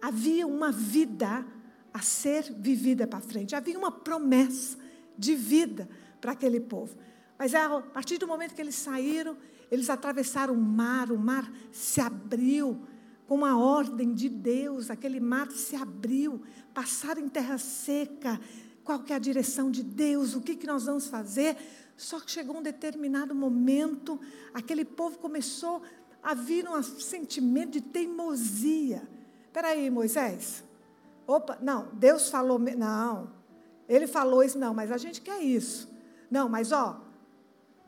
Havia 0.00 0.46
uma 0.46 0.70
vida 0.70 1.44
a 1.92 2.00
ser 2.00 2.52
vivida 2.52 3.06
para 3.06 3.20
frente. 3.20 3.56
Havia 3.56 3.76
uma 3.76 3.90
promessa 3.90 4.78
de 5.16 5.34
vida 5.34 5.88
para 6.20 6.32
aquele 6.32 6.60
povo. 6.60 6.96
Mas 7.36 7.54
a 7.54 7.80
partir 7.80 8.18
do 8.18 8.26
momento 8.28 8.54
que 8.54 8.60
eles 8.60 8.76
saíram, 8.76 9.36
eles 9.70 9.90
atravessaram 9.90 10.54
o 10.54 10.60
mar, 10.60 11.12
o 11.12 11.18
mar 11.18 11.50
se 11.70 12.00
abriu 12.00 12.80
com 13.26 13.34
uma 13.34 13.58
ordem 13.58 14.14
de 14.14 14.28
Deus, 14.28 14.90
aquele 14.90 15.20
mar 15.20 15.50
se 15.50 15.76
abriu, 15.76 16.40
passaram 16.72 17.20
em 17.20 17.28
terra 17.28 17.58
seca. 17.58 18.40
Qual 18.82 19.00
que 19.00 19.12
é 19.12 19.16
a 19.16 19.18
direção 19.18 19.70
de 19.70 19.82
Deus? 19.82 20.34
O 20.34 20.40
que, 20.40 20.56
que 20.56 20.66
nós 20.66 20.86
vamos 20.86 21.08
fazer? 21.08 21.56
Só 21.94 22.18
que 22.20 22.30
chegou 22.30 22.56
um 22.56 22.62
determinado 22.62 23.34
momento, 23.34 24.18
aquele 24.54 24.84
povo 24.84 25.18
começou 25.18 25.82
a 26.22 26.32
vir 26.32 26.66
um 26.66 26.82
sentimento 26.82 27.72
de 27.72 27.80
teimosia. 27.82 29.06
Espera 29.44 29.68
aí, 29.68 29.90
Moisés. 29.90 30.64
Opa, 31.26 31.58
não, 31.60 31.88
Deus 31.92 32.30
falou, 32.30 32.58
não. 32.58 33.30
Ele 33.86 34.06
falou 34.06 34.42
isso, 34.42 34.58
não, 34.58 34.72
mas 34.72 34.90
a 34.90 34.96
gente 34.96 35.20
quer 35.20 35.42
isso. 35.42 35.92
Não, 36.30 36.48
mas 36.48 36.72
ó, 36.72 37.02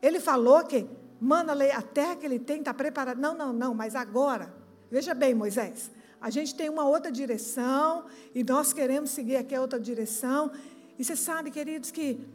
ele 0.03 0.21
falou 0.21 0.63
que 0.65 0.87
manda 1.21 1.53
a 1.53 1.83
terra 1.83 2.17
que 2.17 2.25
ele 2.25 2.39
tem 2.39 2.61
está 2.61 2.73
preparada. 2.73 3.21
Não, 3.21 3.37
não, 3.37 3.53
não, 3.53 3.75
mas 3.75 3.95
agora, 3.95 4.53
veja 4.91 5.15
bem, 5.15 5.35
Moisés, 5.35 5.91
a 6.21 6.31
gente 6.31 6.55
tem 6.55 6.69
uma 6.69 6.85
outra 6.85 7.13
direção 7.13 8.07
e 8.35 8.43
nós 8.43 8.73
queremos 8.73 9.11
seguir 9.11 9.37
aqui 9.37 9.55
a 9.55 9.61
outra 9.61 9.79
direção. 9.79 10.51
E 10.99 11.05
você 11.05 11.15
sabe, 11.15 11.51
queridos, 11.51 11.91
que 11.91 12.27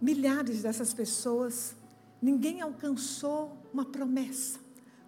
milhares 0.00 0.62
dessas 0.62 0.94
pessoas, 0.94 1.74
ninguém 2.20 2.60
alcançou 2.60 3.56
uma 3.72 3.84
promessa, 3.84 4.58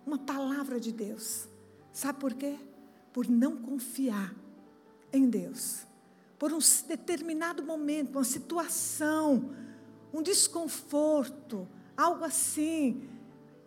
uma 0.07 0.19
palavra 0.19 0.79
de 0.81 0.93
Deus. 0.93 1.49
Sabe 1.93 2.19
por 2.19 2.35
quê? 2.35 2.57
Por 3.13 3.29
não 3.29 3.57
confiar 3.57 4.35
em 5.13 5.29
Deus. 5.29 5.87
Por 6.39 6.53
um 6.53 6.59
determinado 6.89 7.63
momento, 7.63 8.17
uma 8.17 8.25
situação, 8.25 9.55
um 10.13 10.23
desconforto, 10.23 11.69
algo 11.97 12.25
assim. 12.25 13.09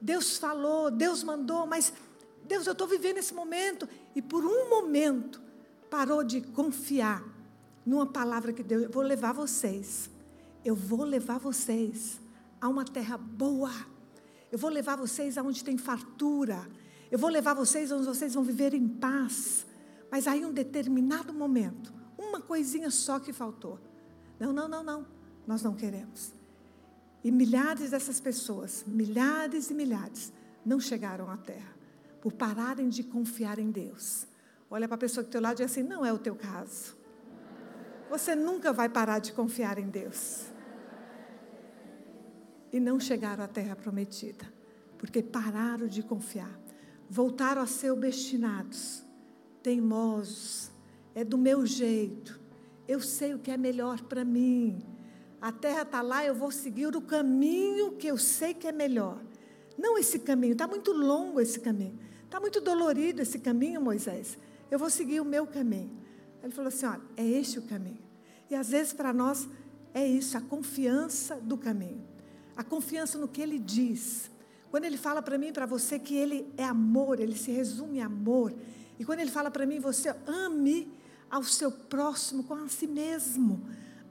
Deus 0.01 0.37
falou, 0.37 0.91
Deus 0.91 1.23
mandou, 1.23 1.65
mas 1.65 1.93
Deus, 2.43 2.67
eu 2.67 2.73
estou 2.73 2.87
vivendo 2.87 3.17
esse 3.17 3.33
momento. 3.33 3.87
E 4.15 4.21
por 4.21 4.45
um 4.45 4.69
momento 4.69 5.41
parou 5.89 6.23
de 6.23 6.41
confiar 6.41 7.23
numa 7.85 8.05
palavra 8.05 8.53
que 8.53 8.63
Deus, 8.63 8.83
eu 8.83 8.89
vou 8.89 9.03
levar 9.03 9.33
vocês 9.33 10.09
eu 10.65 10.75
vou 10.75 11.03
levar 11.03 11.37
vocês 11.37 12.19
a 12.59 12.67
uma 12.67 12.83
terra 12.83 13.15
boa. 13.19 13.71
Eu 14.51 14.57
vou 14.57 14.71
levar 14.71 14.95
vocês 14.95 15.37
aonde 15.37 15.63
tem 15.63 15.77
fartura. 15.77 16.67
Eu 17.11 17.19
vou 17.19 17.29
levar 17.29 17.53
vocês 17.53 17.91
onde 17.91 18.07
vocês 18.07 18.33
vão 18.33 18.43
viver 18.43 18.73
em 18.73 18.87
paz. 18.87 19.67
Mas 20.11 20.27
aí 20.27 20.43
um 20.43 20.51
determinado 20.51 21.31
momento, 21.31 21.93
uma 22.17 22.41
coisinha 22.41 22.89
só 22.89 23.19
que 23.19 23.31
faltou. 23.31 23.79
Não, 24.39 24.51
não, 24.51 24.67
não, 24.67 24.83
não. 24.83 25.05
Nós 25.45 25.61
não 25.61 25.75
queremos. 25.75 26.33
E 27.25 27.31
milhares 27.31 27.89
dessas 27.89 28.19
pessoas, 28.19 28.83
milhares 28.85 29.71
e 29.71 29.73
milhares, 29.73 30.31
não 30.63 30.79
chegaram 30.79 31.27
à 31.27 31.35
terra 31.35 31.73
por 32.21 32.31
pararem 32.31 32.87
de 32.87 33.03
confiar 33.03 33.57
em 33.57 33.71
Deus. 33.71 34.27
Olha 34.69 34.87
para 34.87 34.93
a 34.93 34.99
pessoa 34.99 35.23
que 35.23 35.31
teu 35.31 35.41
lado 35.41 35.59
e 35.59 35.65
diz 35.65 35.71
assim: 35.71 35.81
não 35.81 36.05
é 36.05 36.13
o 36.13 36.19
teu 36.19 36.35
caso. 36.35 36.95
Você 38.11 38.35
nunca 38.35 38.71
vai 38.71 38.87
parar 38.87 39.17
de 39.17 39.33
confiar 39.33 39.79
em 39.79 39.89
Deus. 39.89 40.45
E 42.71 42.79
não 42.79 42.99
chegaram 42.99 43.43
à 43.43 43.47
terra 43.47 43.75
prometida, 43.75 44.45
porque 44.95 45.23
pararam 45.23 45.87
de 45.87 46.03
confiar, 46.03 46.59
voltaram 47.09 47.63
a 47.63 47.65
ser 47.65 47.89
obstinados, 47.89 49.03
teimosos, 49.63 50.69
é 51.15 51.23
do 51.23 51.39
meu 51.39 51.65
jeito, 51.65 52.39
eu 52.87 52.99
sei 52.99 53.33
o 53.33 53.39
que 53.39 53.49
é 53.49 53.57
melhor 53.57 53.99
para 54.03 54.23
mim, 54.23 54.94
a 55.45 55.51
terra 55.51 55.83
está 55.83 56.01
lá, 56.01 56.25
eu 56.25 56.33
vou 56.33 56.49
seguir 56.49 56.95
o 56.95 56.99
caminho 56.99 57.91
que 57.91 58.07
eu 58.07 58.17
sei 58.17 58.51
que 58.51 58.65
é 58.65 58.71
melhor. 58.71 59.21
Não 59.77 59.95
esse 59.95 60.17
caminho, 60.17 60.53
está 60.53 60.67
muito 60.67 60.91
longo 60.91 61.39
esse 61.39 61.59
caminho, 61.59 61.99
está 62.23 62.39
muito 62.39 62.59
dolorido 62.59 63.21
esse 63.21 63.37
caminho, 63.37 63.79
Moisés. 63.79 64.39
Eu 64.71 64.79
vou 64.79 64.89
seguir 64.89 65.19
o 65.19 65.23
meu 65.23 65.45
caminho. 65.45 65.91
Ele 66.41 66.51
falou 66.51 66.69
assim: 66.69 66.87
olha, 66.87 67.01
é 67.15 67.23
este 67.23 67.59
o 67.59 67.61
caminho. 67.61 67.99
E 68.49 68.55
às 68.55 68.69
vezes 68.69 68.91
para 68.91 69.13
nós 69.13 69.47
é 69.93 70.03
isso, 70.03 70.35
a 70.35 70.41
confiança 70.41 71.35
do 71.35 71.59
caminho. 71.59 72.03
A 72.57 72.63
confiança 72.63 73.19
no 73.19 73.27
que 73.27 73.39
ele 73.39 73.59
diz. 73.59 74.31
Quando 74.71 74.85
ele 74.85 74.97
fala 74.97 75.21
para 75.21 75.37
mim 75.37 75.49
e 75.49 75.53
para 75.53 75.67
você 75.67 75.99
que 75.99 76.15
ele 76.15 76.51
é 76.57 76.63
amor, 76.63 77.19
ele 77.19 77.37
se 77.37 77.51
resume 77.51 77.99
em 77.99 78.01
amor. 78.01 78.51
E 78.97 79.05
quando 79.05 79.19
ele 79.19 79.29
fala 79.29 79.51
para 79.51 79.67
mim, 79.67 79.79
você 79.79 80.09
ame 80.25 80.91
ao 81.29 81.43
seu 81.43 81.71
próximo 81.71 82.45
com 82.45 82.55
a 82.55 82.67
si 82.67 82.87
mesmo. 82.87 83.63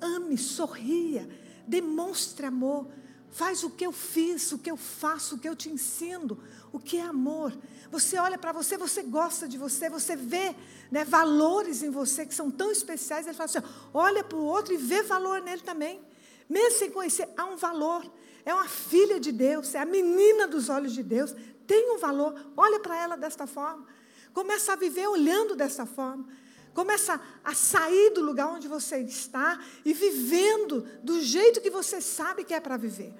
Ame, 0.04 0.36
sorria, 0.36 1.26
demonstre 1.66 2.44
amor. 2.44 2.86
Faz 3.30 3.64
o 3.64 3.70
que 3.70 3.84
eu 3.84 3.90
fiz, 3.90 4.52
o 4.52 4.58
que 4.58 4.70
eu 4.70 4.76
faço, 4.76 5.34
o 5.34 5.38
que 5.38 5.48
eu 5.48 5.56
te 5.56 5.68
ensino, 5.68 6.38
o 6.72 6.78
que 6.78 6.98
é 6.98 7.02
amor. 7.02 7.56
Você 7.90 8.16
olha 8.18 8.38
para 8.38 8.52
você, 8.52 8.76
você 8.76 9.02
gosta 9.02 9.48
de 9.48 9.58
você, 9.58 9.88
você 9.88 10.14
vê 10.14 10.54
né, 10.90 11.04
valores 11.04 11.82
em 11.82 11.90
você 11.90 12.24
que 12.26 12.34
são 12.34 12.50
tão 12.50 12.70
especiais. 12.70 13.26
Ele 13.26 13.34
fala 13.34 13.46
assim: 13.46 13.58
olha 13.92 14.22
para 14.22 14.38
o 14.38 14.44
outro 14.44 14.74
e 14.74 14.76
vê 14.76 15.02
valor 15.02 15.40
nele 15.40 15.62
também. 15.62 16.00
Mesmo 16.48 16.78
sem 16.78 16.90
conhecer, 16.90 17.28
há 17.36 17.46
um 17.46 17.56
valor. 17.56 18.04
É 18.44 18.52
uma 18.52 18.68
filha 18.68 19.18
de 19.18 19.32
Deus, 19.32 19.74
é 19.74 19.80
a 19.80 19.86
menina 19.86 20.46
dos 20.46 20.68
olhos 20.68 20.92
de 20.92 21.02
Deus. 21.02 21.34
Tem 21.66 21.90
um 21.92 21.98
valor. 21.98 22.34
Olha 22.56 22.78
para 22.78 23.00
ela 23.00 23.16
desta 23.16 23.46
forma. 23.46 23.86
Começa 24.34 24.74
a 24.74 24.76
viver 24.76 25.08
olhando 25.08 25.56
dessa 25.56 25.86
forma. 25.86 26.28
Começa 26.74 27.20
a 27.44 27.54
sair 27.54 28.10
do 28.10 28.20
lugar 28.20 28.48
onde 28.48 28.66
você 28.66 28.98
está 28.98 29.64
e 29.84 29.94
vivendo 29.94 30.84
do 31.02 31.22
jeito 31.22 31.60
que 31.60 31.70
você 31.70 32.00
sabe 32.00 32.44
que 32.44 32.52
é 32.52 32.58
para 32.58 32.76
viver. 32.76 33.14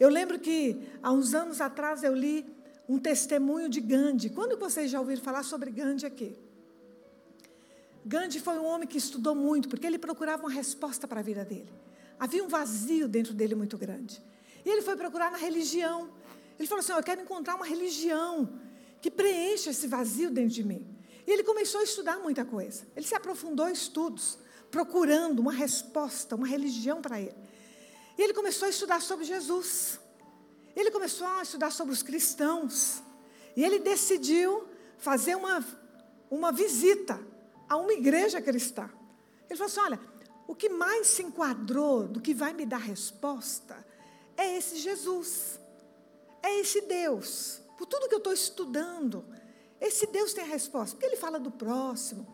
Eu 0.00 0.08
lembro 0.08 0.38
que 0.38 0.88
há 1.02 1.12
uns 1.12 1.34
anos 1.34 1.60
atrás 1.60 2.02
eu 2.02 2.14
li 2.14 2.46
um 2.88 2.98
testemunho 2.98 3.68
de 3.68 3.80
Gandhi. 3.80 4.30
Quando 4.30 4.58
vocês 4.58 4.90
já 4.90 4.98
ouviram 4.98 5.22
falar 5.22 5.42
sobre 5.42 5.70
Gandhi 5.70 6.06
aqui? 6.06 6.36
Gandhi 8.06 8.40
foi 8.40 8.58
um 8.58 8.64
homem 8.64 8.88
que 8.88 8.98
estudou 8.98 9.34
muito, 9.34 9.68
porque 9.68 9.86
ele 9.86 9.98
procurava 9.98 10.42
uma 10.42 10.50
resposta 10.50 11.06
para 11.06 11.20
a 11.20 11.22
vida 11.22 11.44
dele. 11.44 11.72
Havia 12.18 12.42
um 12.42 12.48
vazio 12.48 13.06
dentro 13.06 13.34
dele 13.34 13.54
muito 13.54 13.76
grande. 13.76 14.22
E 14.64 14.68
ele 14.68 14.80
foi 14.82 14.96
procurar 14.96 15.30
na 15.30 15.38
religião. 15.38 16.08
Ele 16.58 16.66
falou 16.66 16.80
assim: 16.80 16.92
Eu 16.92 17.02
quero 17.02 17.20
encontrar 17.20 17.54
uma 17.54 17.66
religião 17.66 18.48
que 19.00 19.10
preencha 19.10 19.70
esse 19.70 19.86
vazio 19.86 20.30
dentro 20.30 20.54
de 20.54 20.64
mim. 20.64 20.86
E 21.26 21.30
ele 21.30 21.42
começou 21.42 21.80
a 21.80 21.84
estudar 21.84 22.18
muita 22.18 22.44
coisa. 22.44 22.86
Ele 22.94 23.06
se 23.06 23.14
aprofundou 23.14 23.68
em 23.68 23.72
estudos, 23.72 24.38
procurando 24.70 25.40
uma 25.40 25.52
resposta, 25.52 26.36
uma 26.36 26.46
religião 26.46 27.00
para 27.00 27.20
ele. 27.20 27.34
E 28.18 28.22
ele 28.22 28.34
começou 28.34 28.66
a 28.66 28.70
estudar 28.70 29.00
sobre 29.00 29.24
Jesus. 29.24 29.98
Ele 30.76 30.90
começou 30.90 31.26
a 31.26 31.42
estudar 31.42 31.70
sobre 31.70 31.92
os 31.92 32.02
cristãos. 32.02 33.02
E 33.56 33.64
ele 33.64 33.78
decidiu 33.78 34.66
fazer 34.98 35.34
uma, 35.36 35.64
uma 36.30 36.52
visita 36.52 37.20
a 37.68 37.76
uma 37.76 37.92
igreja 37.92 38.40
cristã. 38.40 38.90
Ele 39.48 39.56
falou 39.56 39.70
assim: 39.70 39.80
olha, 39.80 40.00
o 40.46 40.54
que 40.54 40.68
mais 40.68 41.06
se 41.06 41.22
enquadrou 41.22 42.06
do 42.06 42.20
que 42.20 42.34
vai 42.34 42.52
me 42.52 42.66
dar 42.66 42.78
resposta 42.78 43.84
é 44.36 44.56
esse 44.56 44.76
Jesus. 44.76 45.58
É 46.42 46.60
esse 46.60 46.82
Deus. 46.82 47.60
Por 47.78 47.86
tudo 47.86 48.08
que 48.08 48.14
eu 48.14 48.18
estou 48.18 48.32
estudando, 48.32 49.24
esse 49.84 50.06
Deus 50.06 50.32
tem 50.32 50.44
a 50.44 50.46
resposta, 50.46 50.96
porque 50.96 51.06
ele 51.06 51.16
fala 51.16 51.38
do 51.38 51.50
próximo, 51.50 52.26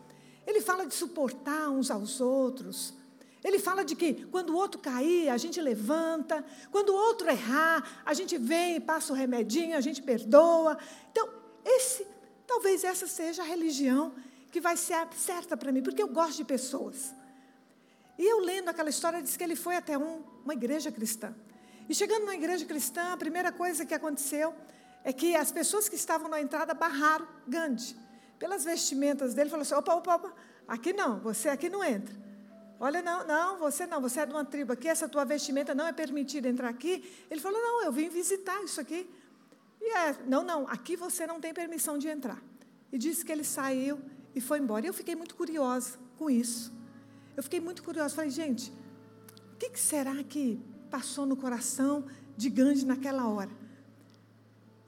ele 0.47 0.61
fala 0.61 0.87
de 0.87 0.95
suportar 0.95 1.69
uns 1.69 1.91
aos 1.91 2.21
outros. 2.21 2.95
Ele 3.43 3.59
fala 3.59 3.85
de 3.85 3.97
que 3.97 4.27
quando 4.27 4.51
o 4.51 4.57
outro 4.57 4.81
cair, 4.81 5.29
a 5.31 5.37
gente 5.37 5.61
levanta, 5.61 6.45
quando 6.71 6.91
o 6.91 6.95
outro 6.95 7.29
errar, 7.29 8.03
a 8.05 8.15
gente 8.15 8.39
vem 8.39 8.77
e 8.77 8.81
passa 8.81 9.13
o 9.13 9.17
remedinho, 9.17 9.77
a 9.77 9.81
gente 9.81 10.01
perdoa. 10.01 10.79
Então, 11.11 11.29
esse, 11.65 12.07
talvez 12.47 12.85
essa 12.85 13.07
seja 13.07 13.43
a 13.43 13.47
religião 13.47 14.15
que 14.53 14.61
vai 14.61 14.77
ser 14.77 15.09
certa 15.17 15.57
para 15.57 15.73
mim, 15.73 15.83
porque 15.83 16.03
eu 16.03 16.09
gosto 16.09 16.37
de 16.37 16.45
pessoas. 16.45 17.13
E 18.19 18.25
eu 18.25 18.41
lendo 18.41 18.69
aquela 18.69 18.91
história, 18.91 19.23
diz 19.23 19.37
que 19.37 19.43
ele 19.43 19.57
foi 19.57 19.75
até 19.75 19.97
um, 19.97 20.23
uma 20.45 20.53
igreja 20.53 20.93
cristã. 20.93 21.35
E 21.89 21.95
chegando 21.95 22.21
numa 22.21 22.35
igreja 22.35 22.65
cristã, 22.65 23.13
a 23.13 23.17
primeira 23.17 23.51
coisa 23.51 23.85
que 23.85 23.95
aconteceu 23.95 24.55
é 25.05 25.13
que 25.13 25.35
as 25.35 25.51
pessoas 25.51 25.89
que 25.89 25.97
estavam 25.97 26.29
na 26.29 26.41
entrada 26.41 26.75
barraram 26.75 27.27
Gandhi. 27.47 27.97
Pelas 28.39 28.65
vestimentas 28.65 29.35
dele, 29.35 29.51
falou 29.51 29.63
assim: 29.63 29.75
opa, 29.75 29.95
opa, 29.95 30.15
opa, 30.17 30.35
aqui 30.67 30.93
não, 30.93 31.21
você 31.21 31.49
aqui 31.49 31.69
não 31.69 31.85
entra. 31.85 32.15
Olha, 32.79 33.03
não, 33.03 33.27
não, 33.27 33.59
você 33.59 33.87
não, 33.87 34.01
você 34.01 34.21
é 34.21 34.27
de 34.27 34.33
uma 34.33 34.45
tribo 34.45 34.73
aqui, 34.73 34.89
essa 34.89 35.07
tua 35.07 35.25
vestimenta 35.25 35.75
não 35.75 35.87
é 35.87 35.93
permitida 35.93 36.49
entrar 36.49 36.69
aqui. 36.69 37.05
Ele 37.31 37.41
falou: 37.41 37.61
não, 37.61 37.85
eu 37.85 37.93
vim 37.93 38.09
visitar 38.09 38.63
isso 38.63 38.81
aqui. 38.81 39.09
E 39.81 39.93
é, 39.93 40.17
não, 40.27 40.43
não, 40.43 40.67
aqui 40.69 40.97
você 40.97 41.27
não 41.27 41.41
tem 41.41 41.53
permissão 41.53 41.99
de 41.99 42.09
entrar. 42.09 42.43
E 42.93 42.99
disse 42.99 43.25
que 43.25 43.33
ele 43.33 43.45
saiu 43.45 44.01
e 44.35 44.41
foi 44.41 44.59
embora. 44.59 44.85
E 44.85 44.89
eu 44.89 44.95
fiquei 44.95 45.15
muito 45.15 45.35
curiosa 45.35 45.99
com 46.19 46.29
isso. 46.31 46.73
Eu 47.37 47.43
fiquei 47.43 47.61
muito 47.61 47.83
curiosa. 47.83 48.15
Falei, 48.15 48.31
gente, 48.31 48.73
o 49.55 49.57
que, 49.59 49.71
que 49.71 49.81
será 49.81 50.23
que 50.25 50.61
passou 50.91 51.25
no 51.25 51.37
coração 51.37 52.07
de 52.37 52.51
Gandhi 52.51 52.85
naquela 52.85 53.29
hora? 53.29 53.60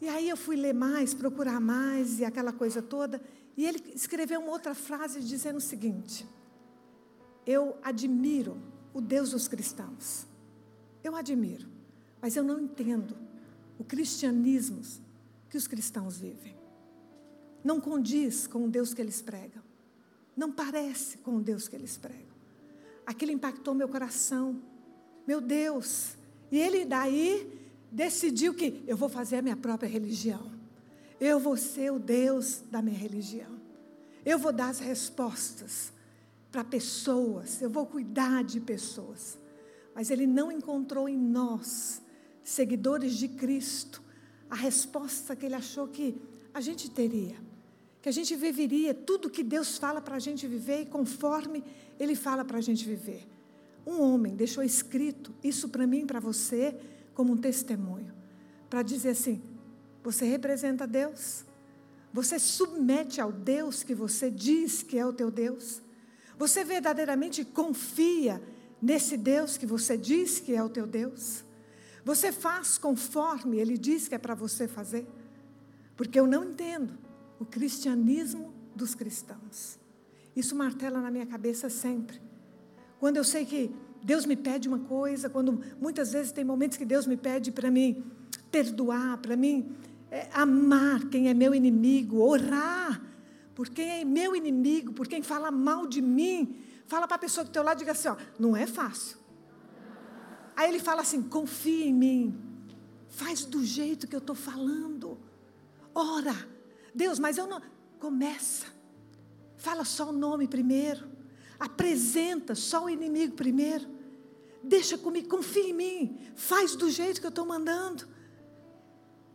E 0.03 0.09
aí 0.09 0.29
eu 0.29 0.37
fui 0.37 0.57
ler 0.57 0.75
mais, 0.75 1.15
procurar 1.15 1.61
mais 1.61 2.19
e 2.19 2.25
aquela 2.25 2.53
coisa 2.53 2.83
toda. 2.83 3.23
E 3.57 3.65
ele 3.65 3.81
escreveu 3.95 4.41
uma 4.41 4.51
outra 4.51 4.75
frase 4.75 5.21
dizendo 5.21 5.59
o 5.59 5.61
seguinte: 5.61 6.27
Eu 7.47 7.77
admiro 7.85 8.61
o 8.93 9.01
Deus 9.01 9.31
dos 9.31 9.47
cristãos. 9.47 10.27
Eu 11.05 11.15
admiro, 11.15 11.69
mas 12.21 12.35
eu 12.35 12.43
não 12.43 12.59
entendo 12.59 13.17
o 13.79 13.85
cristianismo 13.85 14.83
que 15.49 15.57
os 15.57 15.69
cristãos 15.69 16.19
vivem. 16.19 16.57
Não 17.62 17.81
condiz 17.81 18.49
com 18.49 18.65
o 18.65 18.69
Deus 18.69 18.93
que 18.93 19.01
eles 19.01 19.23
pregam. 19.23 19.62
Não 20.37 20.51
parece 20.51 21.19
com 21.19 21.37
o 21.37 21.41
Deus 21.41 21.69
que 21.69 21.77
eles 21.77 21.97
pregam. 21.97 22.35
Aquilo 23.07 23.31
impactou 23.31 23.73
meu 23.73 23.88
coração. 23.88 24.61
Meu 25.29 25.41
Deus. 25.41 26.17
E 26.51 26.59
ele 26.59 26.85
daí 26.85 27.62
decidiu 27.92 28.55
que 28.55 28.83
eu 28.87 28.96
vou 28.96 29.09
fazer 29.09 29.37
a 29.37 29.42
minha 29.42 29.57
própria 29.57 29.88
religião. 29.88 30.50
Eu 31.20 31.38
vou 31.38 31.57
ser 31.57 31.92
o 31.92 31.98
Deus 31.98 32.62
da 32.70 32.81
minha 32.81 32.98
religião. 32.98 33.61
Eu 34.24 34.38
vou 34.38 34.52
dar 34.52 34.70
as 34.70 34.78
respostas 34.78 35.92
para 36.50 36.64
pessoas, 36.64 37.61
eu 37.62 37.70
vou 37.70 37.87
cuidar 37.87 38.42
de 38.42 38.61
pessoas. 38.61 39.38
Mas 39.94 40.11
ele 40.11 40.26
não 40.26 40.50
encontrou 40.50 41.09
em 41.09 41.16
nós, 41.16 42.00
seguidores 42.42 43.14
de 43.14 43.28
Cristo, 43.28 44.02
a 44.50 44.55
resposta 44.55 45.37
que 45.37 45.46
ele 45.46 45.55
achou 45.55 45.87
que 45.87 46.20
a 46.52 46.61
gente 46.61 46.90
teria. 46.90 47.37
Que 48.00 48.09
a 48.09 48.12
gente 48.12 48.35
viveria 48.35 48.92
tudo 48.92 49.31
que 49.31 49.42
Deus 49.42 49.78
fala 49.78 50.00
para 50.00 50.16
a 50.16 50.18
gente 50.18 50.46
viver 50.46 50.83
e 50.83 50.87
conforme 50.87 51.62
Ele 52.00 52.16
fala 52.16 52.44
para 52.44 52.59
a 52.59 52.61
gente 52.61 52.85
viver. 52.85 53.28
Um 53.87 54.00
homem 54.00 54.35
deixou 54.35 54.62
escrito 54.62 55.33
isso 55.42 55.68
para 55.68 55.87
mim 55.87 56.00
e 56.00 56.07
para 56.07 56.18
você 56.18 56.76
como 57.14 57.33
um 57.33 57.37
testemunho, 57.37 58.12
para 58.68 58.83
dizer 58.83 59.11
assim: 59.11 59.42
você 60.03 60.25
representa 60.25 60.87
Deus, 60.87 61.44
você 62.12 62.38
submete 62.38 63.20
ao 63.20 63.33
Deus 63.33 63.83
que 63.83 63.94
você 63.94 64.31
diz 64.31 64.83
que 64.83 64.98
é 64.98 65.07
o 65.07 65.12
teu 65.12 65.31
Deus, 65.31 65.83
você 66.38 66.64
verdadeiramente 66.64 67.44
confia 67.44 68.42
nesse 68.81 69.16
Deus 69.16 69.57
que 69.57 69.66
você 69.66 69.96
diz 69.96 70.40
que 70.40 70.55
é 70.55 70.62
o 70.62 70.68
teu 70.68 70.87
Deus, 70.87 71.44
você 72.05 72.33
faz 72.33 72.79
conforme 72.79 73.59
Ele 73.59 73.79
diz 73.79 74.09
que 74.09 74.14
é 74.14 74.18
para 74.18 74.35
você 74.35 74.66
fazer, 74.66 75.07
porque 75.96 76.18
eu 76.18 76.27
não 76.27 76.44
entendo 76.44 76.98
o 77.38 77.44
cristianismo 77.44 78.53
dos 78.75 78.94
cristãos. 78.94 79.79
Isso 80.35 80.57
martela 80.57 81.01
na 81.01 81.11
minha 81.11 81.27
cabeça 81.27 81.68
sempre. 81.68 82.20
Quando 82.98 83.16
eu 83.16 83.25
sei 83.25 83.44
que 83.44 83.70
Deus 84.03 84.27
me 84.27 84.37
pede 84.37 84.69
uma 84.69 84.81
coisa, 84.81 85.31
quando 85.31 85.61
muitas 85.81 86.12
vezes 86.12 86.33
tem 86.33 86.45
momentos 86.45 86.77
que 86.77 86.85
Deus 86.85 87.07
me 87.07 87.17
pede 87.17 87.53
para 87.53 87.71
mim 87.71 88.05
perdoar, 88.51 89.19
para 89.19 89.37
mim 89.37 89.75
é, 90.11 90.29
amar 90.33 91.09
quem 91.09 91.29
é 91.29 91.35
meu 91.35 91.55
inimigo, 91.55 92.19
orar 92.21 93.01
por 93.55 93.69
quem 93.69 94.01
é 94.01 94.05
meu 94.05 94.35
inimigo, 94.35 94.93
por 94.93 95.07
quem 95.07 95.23
fala 95.23 95.51
mal 95.51 95.87
de 95.87 96.01
mim. 96.01 96.57
Fala 96.87 97.07
para 97.07 97.17
a 97.17 97.21
pessoa 97.21 97.45
do 97.45 97.51
teu 97.51 97.62
lado 97.62 97.79
e 97.79 97.81
diga 97.81 97.93
assim: 97.93 98.09
ó, 98.09 98.17
não 98.38 98.57
é 98.57 98.67
fácil. 98.67 99.19
Aí 100.57 100.69
ele 100.69 100.81
fala 100.81 101.03
assim: 101.03 101.23
confia 101.23 101.87
em 101.87 101.95
mim, 101.95 102.35
faz 103.09 103.45
do 103.45 103.65
jeito 103.65 104.07
que 104.07 104.17
eu 104.17 104.21
estou 104.21 104.37
falando, 104.37 105.19
ora. 105.95 106.35
Deus, 106.95 107.19
mas 107.19 107.38
eu 107.38 107.47
não. 107.47 107.61
Começa, 107.99 108.67
fala 109.57 109.85
só 109.85 110.09
o 110.09 110.12
nome 110.12 110.49
primeiro 110.49 111.12
apresenta 111.62 112.57
só 112.57 112.87
o 112.87 112.91
inimigo 112.91 113.35
primeiro. 113.35 113.87
Deixa 114.62 114.96
comigo, 114.96 115.29
confia 115.29 115.68
em 115.68 115.72
mim, 115.72 116.18
faz 116.37 116.77
do 116.77 116.90
jeito 116.90 117.20
que 117.20 117.27
eu 117.27 117.31
estou 117.31 117.44
mandando. 117.44 118.07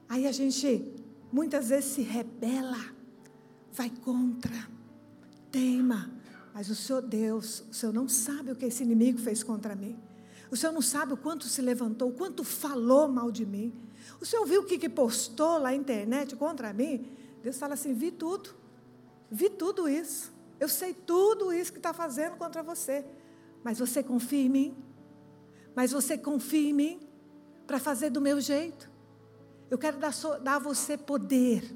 Aí 0.07 0.25
a 0.25 0.31
gente 0.31 0.85
muitas 1.31 1.69
vezes 1.69 1.91
se 1.91 2.01
rebela, 2.01 2.79
vai 3.71 3.89
contra, 3.89 4.67
teima. 5.51 6.11
Mas 6.53 6.69
o 6.69 6.75
Senhor 6.75 7.01
Deus, 7.01 7.63
o 7.69 7.73
Senhor 7.73 7.93
não 7.93 8.07
sabe 8.07 8.51
o 8.51 8.55
que 8.55 8.65
esse 8.65 8.83
inimigo 8.83 9.19
fez 9.19 9.43
contra 9.43 9.75
mim. 9.75 9.97
O 10.49 10.55
Senhor 10.55 10.71
não 10.71 10.81
sabe 10.81 11.13
o 11.13 11.17
quanto 11.17 11.45
se 11.45 11.61
levantou, 11.61 12.09
o 12.09 12.13
quanto 12.13 12.43
falou 12.43 13.07
mal 13.07 13.31
de 13.31 13.45
mim. 13.45 13.73
O 14.19 14.25
Senhor 14.25 14.45
viu 14.45 14.61
o 14.61 14.65
que, 14.65 14.77
que 14.77 14.89
postou 14.89 15.53
lá 15.53 15.69
na 15.69 15.75
internet 15.75 16.35
contra 16.35 16.71
mim? 16.73 17.05
Deus 17.43 17.57
fala 17.57 17.73
assim: 17.73 17.93
vi 17.93 18.11
tudo, 18.11 18.55
vi 19.29 19.49
tudo 19.49 19.87
isso. 19.87 20.31
Eu 20.59 20.69
sei 20.69 20.93
tudo 20.93 21.53
isso 21.53 21.71
que 21.71 21.77
está 21.79 21.93
fazendo 21.93 22.37
contra 22.37 22.63
você. 22.63 23.05
Mas 23.63 23.77
você 23.77 24.01
confia 24.01 24.41
em 24.41 24.49
mim? 24.49 24.77
Mas 25.77 25.91
você 25.91 26.17
confia 26.17 26.71
em 26.71 26.73
mim 26.73 26.99
para 27.67 27.77
fazer 27.77 28.09
do 28.09 28.19
meu 28.19 28.41
jeito? 28.41 28.89
Eu 29.69 29.77
quero 29.77 29.99
dar, 29.99 30.11
dar 30.41 30.55
a 30.55 30.59
você 30.59 30.97
poder. 30.97 31.71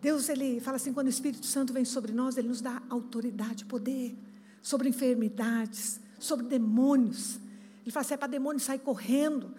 Deus, 0.00 0.28
ele 0.28 0.58
fala 0.58 0.74
assim: 0.76 0.92
quando 0.92 1.06
o 1.06 1.10
Espírito 1.10 1.46
Santo 1.46 1.72
vem 1.72 1.84
sobre 1.84 2.10
nós, 2.10 2.36
ele 2.36 2.48
nos 2.48 2.60
dá 2.60 2.82
autoridade, 2.90 3.64
poder 3.64 4.18
sobre 4.60 4.88
enfermidades, 4.88 6.00
sobre 6.18 6.46
demônios. 6.46 7.38
Ele 7.84 7.92
fala 7.92 8.04
assim: 8.04 8.14
é 8.14 8.16
para 8.16 8.26
demônios 8.26 8.64
sair 8.64 8.80
correndo 8.80 9.54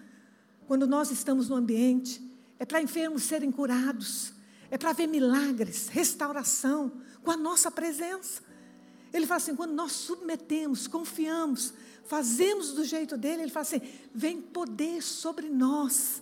quando 0.67 0.85
nós 0.85 1.09
estamos 1.09 1.47
no 1.47 1.55
ambiente, 1.55 2.21
é 2.59 2.65
para 2.65 2.81
enfermos 2.81 3.23
serem 3.23 3.49
curados, 3.49 4.33
é 4.69 4.77
para 4.77 4.91
ver 4.91 5.07
milagres, 5.07 5.87
restauração 5.87 6.91
com 7.23 7.31
a 7.31 7.37
nossa 7.37 7.71
presença. 7.71 8.41
Ele 9.13 9.25
fala 9.25 9.37
assim: 9.37 9.55
quando 9.55 9.71
nós 9.71 9.93
submetemos, 9.93 10.85
confiamos, 10.85 11.73
fazemos 12.07 12.71
do 12.71 12.83
jeito 12.83 13.17
dele, 13.17 13.43
ele 13.43 13.51
fala 13.51 13.65
assim: 13.65 13.81
vem 14.13 14.41
poder 14.41 15.03
sobre 15.03 15.49
nós. 15.49 16.21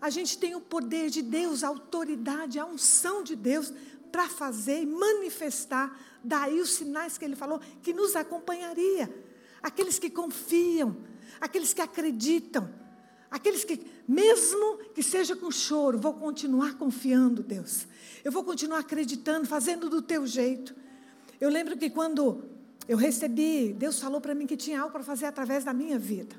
A 0.00 0.10
gente 0.10 0.36
tem 0.38 0.54
o 0.54 0.60
poder 0.60 1.10
de 1.10 1.22
Deus, 1.22 1.62
a 1.62 1.68
autoridade, 1.68 2.58
a 2.58 2.66
unção 2.66 3.22
de 3.22 3.36
Deus 3.36 3.72
para 4.10 4.28
fazer 4.28 4.82
e 4.82 4.86
manifestar. 4.86 5.98
Daí 6.22 6.60
os 6.60 6.70
sinais 6.70 7.16
que 7.16 7.24
ele 7.24 7.36
falou 7.36 7.60
que 7.82 7.92
nos 7.92 8.14
acompanharia. 8.14 9.12
Aqueles 9.62 9.98
que 9.98 10.10
confiam, 10.10 10.96
aqueles 11.40 11.72
que 11.72 11.80
acreditam, 11.80 12.68
aqueles 13.30 13.64
que, 13.64 13.80
mesmo 14.06 14.78
que 14.92 15.02
seja 15.02 15.36
com 15.36 15.50
choro, 15.50 15.98
vou 15.98 16.14
continuar 16.14 16.74
confiando, 16.74 17.42
Deus. 17.42 17.86
Eu 18.24 18.32
vou 18.32 18.44
continuar 18.44 18.80
acreditando, 18.80 19.46
fazendo 19.46 19.88
do 19.88 20.02
teu 20.02 20.26
jeito. 20.26 20.74
Eu 21.40 21.48
lembro 21.48 21.76
que 21.76 21.88
quando 21.88 22.51
eu 22.88 22.96
recebi, 22.96 23.72
Deus 23.72 24.00
falou 24.00 24.20
para 24.20 24.34
mim 24.34 24.46
que 24.46 24.56
tinha 24.56 24.80
algo 24.80 24.92
para 24.92 25.02
fazer 25.02 25.26
através 25.26 25.64
da 25.64 25.72
minha 25.72 25.98
vida. 25.98 26.34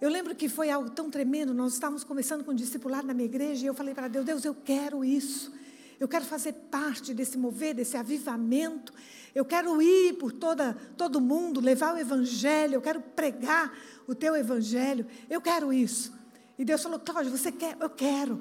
Eu 0.00 0.08
lembro 0.08 0.34
que 0.34 0.48
foi 0.48 0.70
algo 0.70 0.90
tão 0.90 1.10
tremendo, 1.10 1.52
nós 1.52 1.72
estávamos 1.72 2.04
começando 2.04 2.44
com 2.44 2.52
um 2.52 2.54
discipulado 2.54 3.06
na 3.06 3.12
minha 3.12 3.26
igreja, 3.26 3.64
e 3.64 3.66
eu 3.66 3.74
falei 3.74 3.94
para 3.94 4.06
Deus, 4.06 4.24
Deus, 4.24 4.44
eu 4.44 4.54
quero 4.54 5.04
isso. 5.04 5.52
Eu 5.98 6.06
quero 6.06 6.24
fazer 6.24 6.52
parte 6.52 7.12
desse 7.12 7.36
mover, 7.36 7.74
desse 7.74 7.96
avivamento. 7.96 8.92
Eu 9.34 9.44
quero 9.44 9.82
ir 9.82 10.14
por 10.14 10.30
toda, 10.30 10.74
todo 10.96 11.20
mundo, 11.20 11.60
levar 11.60 11.94
o 11.94 11.98
evangelho, 11.98 12.74
eu 12.74 12.80
quero 12.80 13.00
pregar 13.00 13.76
o 14.06 14.14
teu 14.14 14.36
evangelho. 14.36 15.04
Eu 15.28 15.40
quero 15.40 15.72
isso. 15.72 16.12
E 16.56 16.64
Deus 16.64 16.80
falou, 16.80 17.00
Cláudia, 17.00 17.30
você 17.30 17.50
quer? 17.50 17.76
Eu 17.80 17.90
quero. 17.90 18.40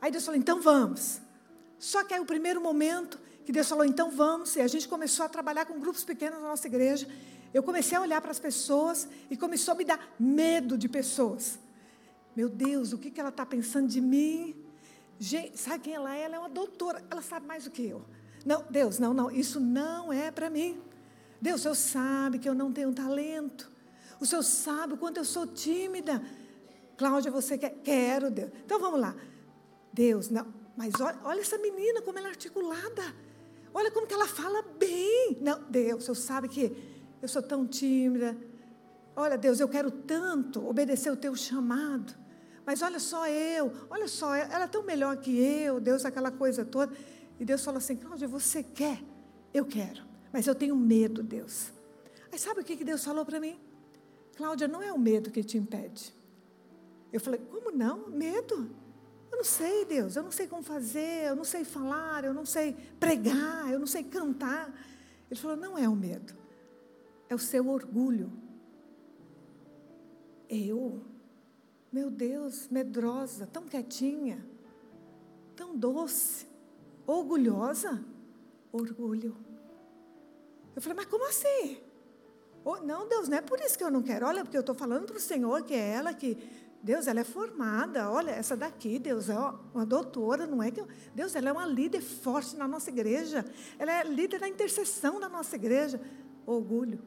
Aí 0.00 0.10
Deus 0.10 0.24
falou, 0.24 0.38
então 0.38 0.60
vamos. 0.60 1.20
Só 1.78 2.04
que 2.04 2.12
aí 2.12 2.20
o 2.20 2.26
primeiro 2.26 2.60
momento 2.60 3.18
que 3.46 3.52
Deus 3.52 3.68
falou, 3.68 3.84
então 3.84 4.10
vamos, 4.10 4.56
e 4.56 4.60
a 4.60 4.66
gente 4.66 4.88
começou 4.88 5.24
a 5.24 5.28
trabalhar 5.28 5.66
com 5.66 5.78
grupos 5.78 6.02
pequenos 6.04 6.40
na 6.40 6.48
nossa 6.48 6.66
igreja. 6.66 7.06
Eu 7.54 7.62
comecei 7.62 7.96
a 7.96 8.00
olhar 8.00 8.20
para 8.20 8.32
as 8.32 8.40
pessoas 8.40 9.08
e 9.30 9.36
começou 9.36 9.72
a 9.72 9.76
me 9.76 9.84
dar 9.84 10.14
medo 10.18 10.76
de 10.76 10.88
pessoas. 10.88 11.56
Meu 12.34 12.48
Deus, 12.48 12.92
o 12.92 12.98
que, 12.98 13.08
que 13.08 13.20
ela 13.20 13.28
está 13.28 13.46
pensando 13.46 13.86
de 13.86 14.00
mim? 14.00 14.56
Gente, 15.20 15.56
sabe 15.58 15.84
quem 15.84 15.94
ela 15.94 16.12
é? 16.12 16.22
Ela 16.22 16.34
é 16.34 16.38
uma 16.40 16.48
doutora, 16.48 17.04
ela 17.08 17.22
sabe 17.22 17.46
mais 17.46 17.62
do 17.62 17.70
que 17.70 17.86
eu. 17.86 18.04
Não, 18.44 18.64
Deus, 18.68 18.98
não, 18.98 19.14
não, 19.14 19.30
isso 19.30 19.60
não 19.60 20.12
é 20.12 20.32
para 20.32 20.50
mim. 20.50 20.82
Deus, 21.40 21.60
o 21.60 21.62
Senhor 21.62 21.74
sabe 21.76 22.40
que 22.40 22.48
eu 22.48 22.54
não 22.54 22.72
tenho 22.72 22.92
talento. 22.92 23.70
O 24.18 24.26
Senhor 24.26 24.42
sabe 24.42 24.94
o 24.94 24.96
quanto 24.96 25.18
eu 25.18 25.24
sou 25.24 25.46
tímida. 25.46 26.20
Cláudia, 26.96 27.30
você 27.30 27.56
quer? 27.56 27.78
Quero, 27.84 28.28
Deus. 28.28 28.50
Então 28.64 28.80
vamos 28.80 28.98
lá. 28.98 29.14
Deus, 29.92 30.30
não, 30.30 30.52
mas 30.76 31.00
olha, 31.00 31.16
olha 31.22 31.40
essa 31.40 31.56
menina, 31.58 32.02
como 32.02 32.18
ela 32.18 32.26
é 32.26 32.30
articulada. 32.30 33.14
Olha 33.76 33.90
como 33.90 34.06
que 34.06 34.14
ela 34.14 34.26
fala 34.26 34.62
bem. 34.62 35.36
Não, 35.38 35.62
Deus, 35.68 36.04
Senhor 36.04 36.14
sabe 36.14 36.48
que 36.48 36.74
eu 37.20 37.28
sou 37.28 37.42
tão 37.42 37.66
tímida. 37.66 38.34
Olha, 39.14 39.36
Deus, 39.36 39.60
eu 39.60 39.68
quero 39.68 39.90
tanto 39.90 40.66
obedecer 40.66 41.12
o 41.12 41.16
teu 41.16 41.36
chamado. 41.36 42.14
Mas 42.64 42.80
olha 42.80 42.98
só 42.98 43.28
eu, 43.28 43.70
olha 43.90 44.08
só, 44.08 44.34
ela 44.34 44.64
é 44.64 44.66
tão 44.66 44.82
melhor 44.82 45.18
que 45.18 45.38
eu, 45.38 45.78
Deus, 45.78 46.06
aquela 46.06 46.30
coisa 46.30 46.64
toda. 46.64 46.96
E 47.38 47.44
Deus 47.44 47.62
falou 47.62 47.76
assim: 47.76 47.96
Cláudia, 47.96 48.26
você 48.26 48.62
quer? 48.62 48.98
Eu 49.52 49.66
quero, 49.66 50.02
mas 50.32 50.46
eu 50.46 50.54
tenho 50.54 50.74
medo, 50.74 51.22
Deus. 51.22 51.70
Aí 52.32 52.38
sabe 52.38 52.62
o 52.62 52.64
que 52.64 52.82
Deus 52.82 53.04
falou 53.04 53.26
para 53.26 53.38
mim? 53.38 53.60
Cláudia, 54.38 54.66
não 54.66 54.82
é 54.82 54.90
o 54.90 54.98
medo 54.98 55.30
que 55.30 55.44
te 55.44 55.58
impede. 55.58 56.14
Eu 57.12 57.20
falei: 57.20 57.40
como 57.50 57.70
não? 57.70 58.08
Medo? 58.08 58.70
Eu 59.36 59.40
não 59.40 59.44
sei, 59.44 59.84
Deus, 59.84 60.16
eu 60.16 60.22
não 60.22 60.30
sei 60.30 60.46
como 60.46 60.62
fazer, 60.62 61.26
eu 61.26 61.36
não 61.36 61.44
sei 61.44 61.62
falar, 61.62 62.24
eu 62.24 62.32
não 62.32 62.46
sei 62.46 62.72
pregar, 62.98 63.70
eu 63.70 63.78
não 63.78 63.86
sei 63.86 64.02
cantar. 64.02 64.72
Ele 65.30 65.38
falou: 65.38 65.58
não 65.58 65.76
é 65.76 65.86
o 65.86 65.94
medo, 65.94 66.34
é 67.28 67.34
o 67.34 67.38
seu 67.38 67.68
orgulho. 67.68 68.32
Eu? 70.48 71.02
Meu 71.92 72.10
Deus, 72.10 72.66
medrosa, 72.68 73.46
tão 73.46 73.66
quietinha, 73.66 74.42
tão 75.54 75.76
doce, 75.76 76.46
orgulhosa. 77.06 78.02
Orgulho. 78.72 79.36
Eu 80.74 80.80
falei, 80.80 80.96
mas 80.96 81.06
como 81.06 81.28
assim? 81.28 81.78
Oh, 82.64 82.76
não, 82.78 83.06
Deus, 83.06 83.28
não 83.28 83.36
é 83.36 83.42
por 83.42 83.60
isso 83.60 83.76
que 83.76 83.84
eu 83.84 83.90
não 83.90 84.02
quero. 84.02 84.26
Olha, 84.26 84.44
porque 84.44 84.56
eu 84.56 84.60
estou 84.60 84.74
falando 84.74 85.04
para 85.04 85.16
o 85.16 85.20
Senhor 85.20 85.62
que 85.62 85.74
é 85.74 85.90
ela 85.90 86.14
que. 86.14 86.38
Deus, 86.86 87.08
ela 87.08 87.18
é 87.18 87.24
formada. 87.24 88.08
Olha, 88.12 88.30
essa 88.30 88.56
daqui, 88.56 88.96
Deus, 89.00 89.28
é 89.28 89.36
uma 89.74 89.84
doutora, 89.84 90.46
não 90.46 90.62
é 90.62 90.70
que. 90.70 90.80
Eu, 90.80 90.86
Deus, 91.12 91.34
ela 91.34 91.48
é 91.48 91.52
uma 91.52 91.66
líder 91.66 92.00
forte 92.00 92.56
na 92.56 92.68
nossa 92.68 92.90
igreja. 92.90 93.44
Ela 93.76 93.90
é 93.90 94.04
líder 94.04 94.38
da 94.38 94.48
intercessão 94.48 95.18
da 95.18 95.28
nossa 95.28 95.56
igreja. 95.56 96.00
Orgulho. 96.46 97.02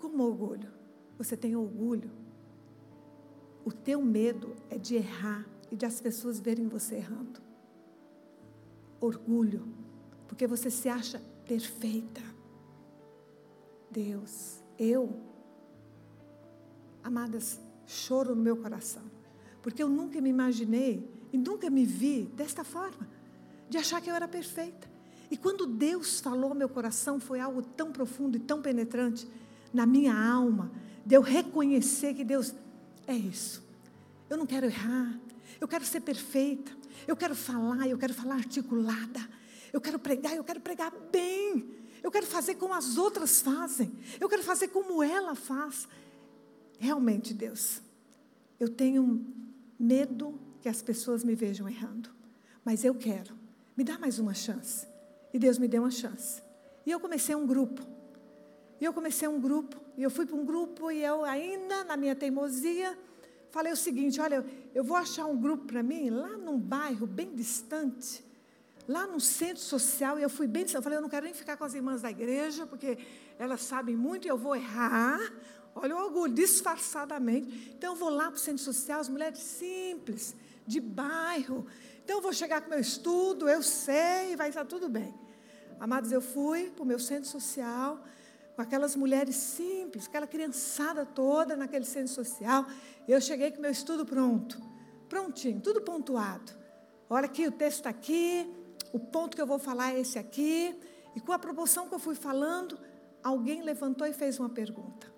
Como 0.00 0.24
orgulho? 0.24 0.68
Você 1.16 1.36
tem 1.36 1.54
orgulho. 1.54 2.10
O 3.64 3.70
teu 3.70 4.02
medo 4.02 4.56
é 4.68 4.76
de 4.76 4.96
errar 4.96 5.46
e 5.70 5.76
de 5.76 5.86
as 5.86 6.00
pessoas 6.00 6.40
verem 6.40 6.66
você 6.66 6.96
errando. 6.96 7.40
Orgulho, 9.00 9.62
porque 10.26 10.48
você 10.48 10.72
se 10.72 10.88
acha 10.88 11.22
perfeita. 11.46 12.22
Deus, 13.92 14.60
eu, 14.76 15.20
amadas, 17.04 17.60
choro 17.90 18.34
no 18.34 18.42
meu 18.42 18.56
coração, 18.56 19.02
porque 19.62 19.82
eu 19.82 19.88
nunca 19.88 20.20
me 20.20 20.30
imaginei 20.30 21.08
e 21.32 21.38
nunca 21.38 21.68
me 21.68 21.84
vi 21.84 22.22
desta 22.36 22.62
forma, 22.62 23.08
de 23.68 23.76
achar 23.76 24.00
que 24.00 24.10
eu 24.10 24.14
era 24.14 24.28
perfeita. 24.28 24.88
E 25.30 25.36
quando 25.36 25.66
Deus 25.66 26.20
falou 26.20 26.50
ao 26.50 26.54
meu 26.54 26.68
coração, 26.68 27.20
foi 27.20 27.40
algo 27.40 27.62
tão 27.62 27.92
profundo 27.92 28.36
e 28.36 28.40
tão 28.40 28.62
penetrante, 28.62 29.28
na 29.72 29.86
minha 29.86 30.14
alma, 30.14 30.70
de 31.04 31.14
eu 31.14 31.20
reconhecer 31.20 32.14
que 32.14 32.24
Deus 32.24 32.54
é 33.06 33.14
isso. 33.14 33.62
Eu 34.28 34.36
não 34.36 34.46
quero 34.46 34.66
errar, 34.66 35.18
eu 35.60 35.68
quero 35.68 35.84
ser 35.84 36.00
perfeita, 36.00 36.72
eu 37.06 37.16
quero 37.16 37.34
falar, 37.34 37.88
eu 37.88 37.98
quero 37.98 38.14
falar 38.14 38.36
articulada, 38.36 39.20
eu 39.72 39.80
quero 39.80 39.98
pregar, 39.98 40.34
eu 40.34 40.44
quero 40.44 40.60
pregar 40.60 40.92
bem, 41.12 41.68
eu 42.02 42.10
quero 42.10 42.26
fazer 42.26 42.54
como 42.54 42.74
as 42.74 42.96
outras 42.96 43.40
fazem, 43.40 43.92
eu 44.20 44.28
quero 44.28 44.42
fazer 44.42 44.68
como 44.68 45.02
ela 45.02 45.34
faz. 45.34 45.88
Realmente, 46.80 47.34
Deus, 47.34 47.82
eu 48.58 48.66
tenho 48.66 49.22
medo 49.78 50.40
que 50.62 50.68
as 50.68 50.80
pessoas 50.80 51.22
me 51.22 51.34
vejam 51.34 51.68
errando, 51.68 52.08
mas 52.64 52.84
eu 52.84 52.94
quero, 52.94 53.34
me 53.76 53.84
dá 53.84 53.98
mais 53.98 54.18
uma 54.18 54.32
chance. 54.32 54.88
E 55.30 55.38
Deus 55.38 55.58
me 55.58 55.68
deu 55.68 55.82
uma 55.82 55.90
chance. 55.90 56.42
E 56.86 56.90
eu 56.90 56.98
comecei 56.98 57.34
um 57.34 57.46
grupo. 57.46 57.86
E 58.80 58.84
eu 58.86 58.94
comecei 58.94 59.28
um 59.28 59.38
grupo, 59.38 59.76
e 59.94 60.02
eu 60.02 60.10
fui 60.10 60.24
para 60.24 60.34
um 60.34 60.44
grupo, 60.44 60.90
e 60.90 61.04
eu 61.04 61.22
ainda, 61.22 61.84
na 61.84 61.98
minha 61.98 62.16
teimosia, 62.16 62.98
falei 63.50 63.70
o 63.70 63.76
seguinte: 63.76 64.18
olha, 64.18 64.42
eu 64.74 64.82
vou 64.82 64.96
achar 64.96 65.26
um 65.26 65.38
grupo 65.38 65.66
para 65.66 65.82
mim 65.82 66.08
lá 66.08 66.38
num 66.38 66.58
bairro 66.58 67.06
bem 67.06 67.34
distante, 67.34 68.24
lá 68.88 69.06
no 69.06 69.20
centro 69.20 69.62
social, 69.62 70.18
e 70.18 70.22
eu 70.22 70.30
fui 70.30 70.46
bem 70.46 70.64
distante. 70.64 70.78
Eu 70.78 70.82
falei: 70.82 70.96
eu 70.96 71.02
não 71.02 71.10
quero 71.10 71.26
nem 71.26 71.34
ficar 71.34 71.58
com 71.58 71.64
as 71.64 71.74
irmãs 71.74 72.00
da 72.00 72.10
igreja, 72.10 72.66
porque 72.66 72.96
elas 73.38 73.60
sabem 73.60 73.94
muito 73.94 74.26
e 74.26 74.30
eu 74.30 74.38
vou 74.38 74.56
errar. 74.56 75.20
Olha 75.74 75.96
o 75.96 75.98
orgulho, 75.98 76.34
disfarçadamente. 76.34 77.72
Então 77.76 77.92
eu 77.92 77.96
vou 77.96 78.10
lá 78.10 78.26
para 78.26 78.34
o 78.34 78.38
centro 78.38 78.62
social, 78.62 79.00
as 79.00 79.08
mulheres 79.08 79.38
simples, 79.38 80.34
de 80.66 80.80
bairro. 80.80 81.66
Então 82.04 82.16
eu 82.16 82.22
vou 82.22 82.32
chegar 82.32 82.60
com 82.60 82.70
meu 82.70 82.80
estudo, 82.80 83.48
eu 83.48 83.62
sei, 83.62 84.36
vai 84.36 84.48
estar 84.48 84.64
tudo 84.64 84.88
bem. 84.88 85.14
Amados, 85.78 86.12
eu 86.12 86.20
fui 86.20 86.70
para 86.70 86.82
o 86.82 86.86
meu 86.86 86.98
centro 86.98 87.28
social 87.28 88.02
com 88.54 88.62
aquelas 88.62 88.94
mulheres 88.94 89.36
simples, 89.36 90.06
aquela 90.06 90.26
criançada 90.26 91.06
toda 91.06 91.56
naquele 91.56 91.86
centro 91.86 92.12
social. 92.12 92.66
Eu 93.08 93.20
cheguei 93.20 93.50
com 93.50 93.60
meu 93.60 93.70
estudo 93.70 94.04
pronto, 94.04 94.60
prontinho, 95.08 95.60
tudo 95.60 95.80
pontuado. 95.80 96.52
Olha 97.08 97.24
aqui, 97.24 97.46
o 97.46 97.52
texto 97.52 97.78
está 97.78 97.90
aqui, 97.90 98.46
o 98.92 98.98
ponto 98.98 99.34
que 99.34 99.40
eu 99.40 99.46
vou 99.46 99.58
falar 99.58 99.94
é 99.94 100.00
esse 100.00 100.18
aqui. 100.18 100.78
E 101.16 101.20
com 101.20 101.32
a 101.32 101.38
proporção 101.38 101.88
que 101.88 101.94
eu 101.94 101.98
fui 101.98 102.14
falando, 102.14 102.78
alguém 103.22 103.62
levantou 103.62 104.06
e 104.06 104.12
fez 104.12 104.38
uma 104.38 104.48
pergunta. 104.48 105.09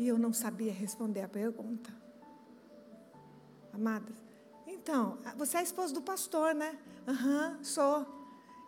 E 0.00 0.08
eu 0.08 0.18
não 0.18 0.32
sabia 0.32 0.72
responder 0.72 1.20
a 1.20 1.28
pergunta. 1.28 1.94
Amada, 3.70 4.10
então, 4.66 5.18
você 5.36 5.58
é 5.58 5.60
a 5.60 5.62
esposa 5.62 5.92
do 5.92 6.00
pastor, 6.00 6.54
né? 6.54 6.78
Aham, 7.06 7.48
uhum, 7.50 7.62
sou. 7.62 8.06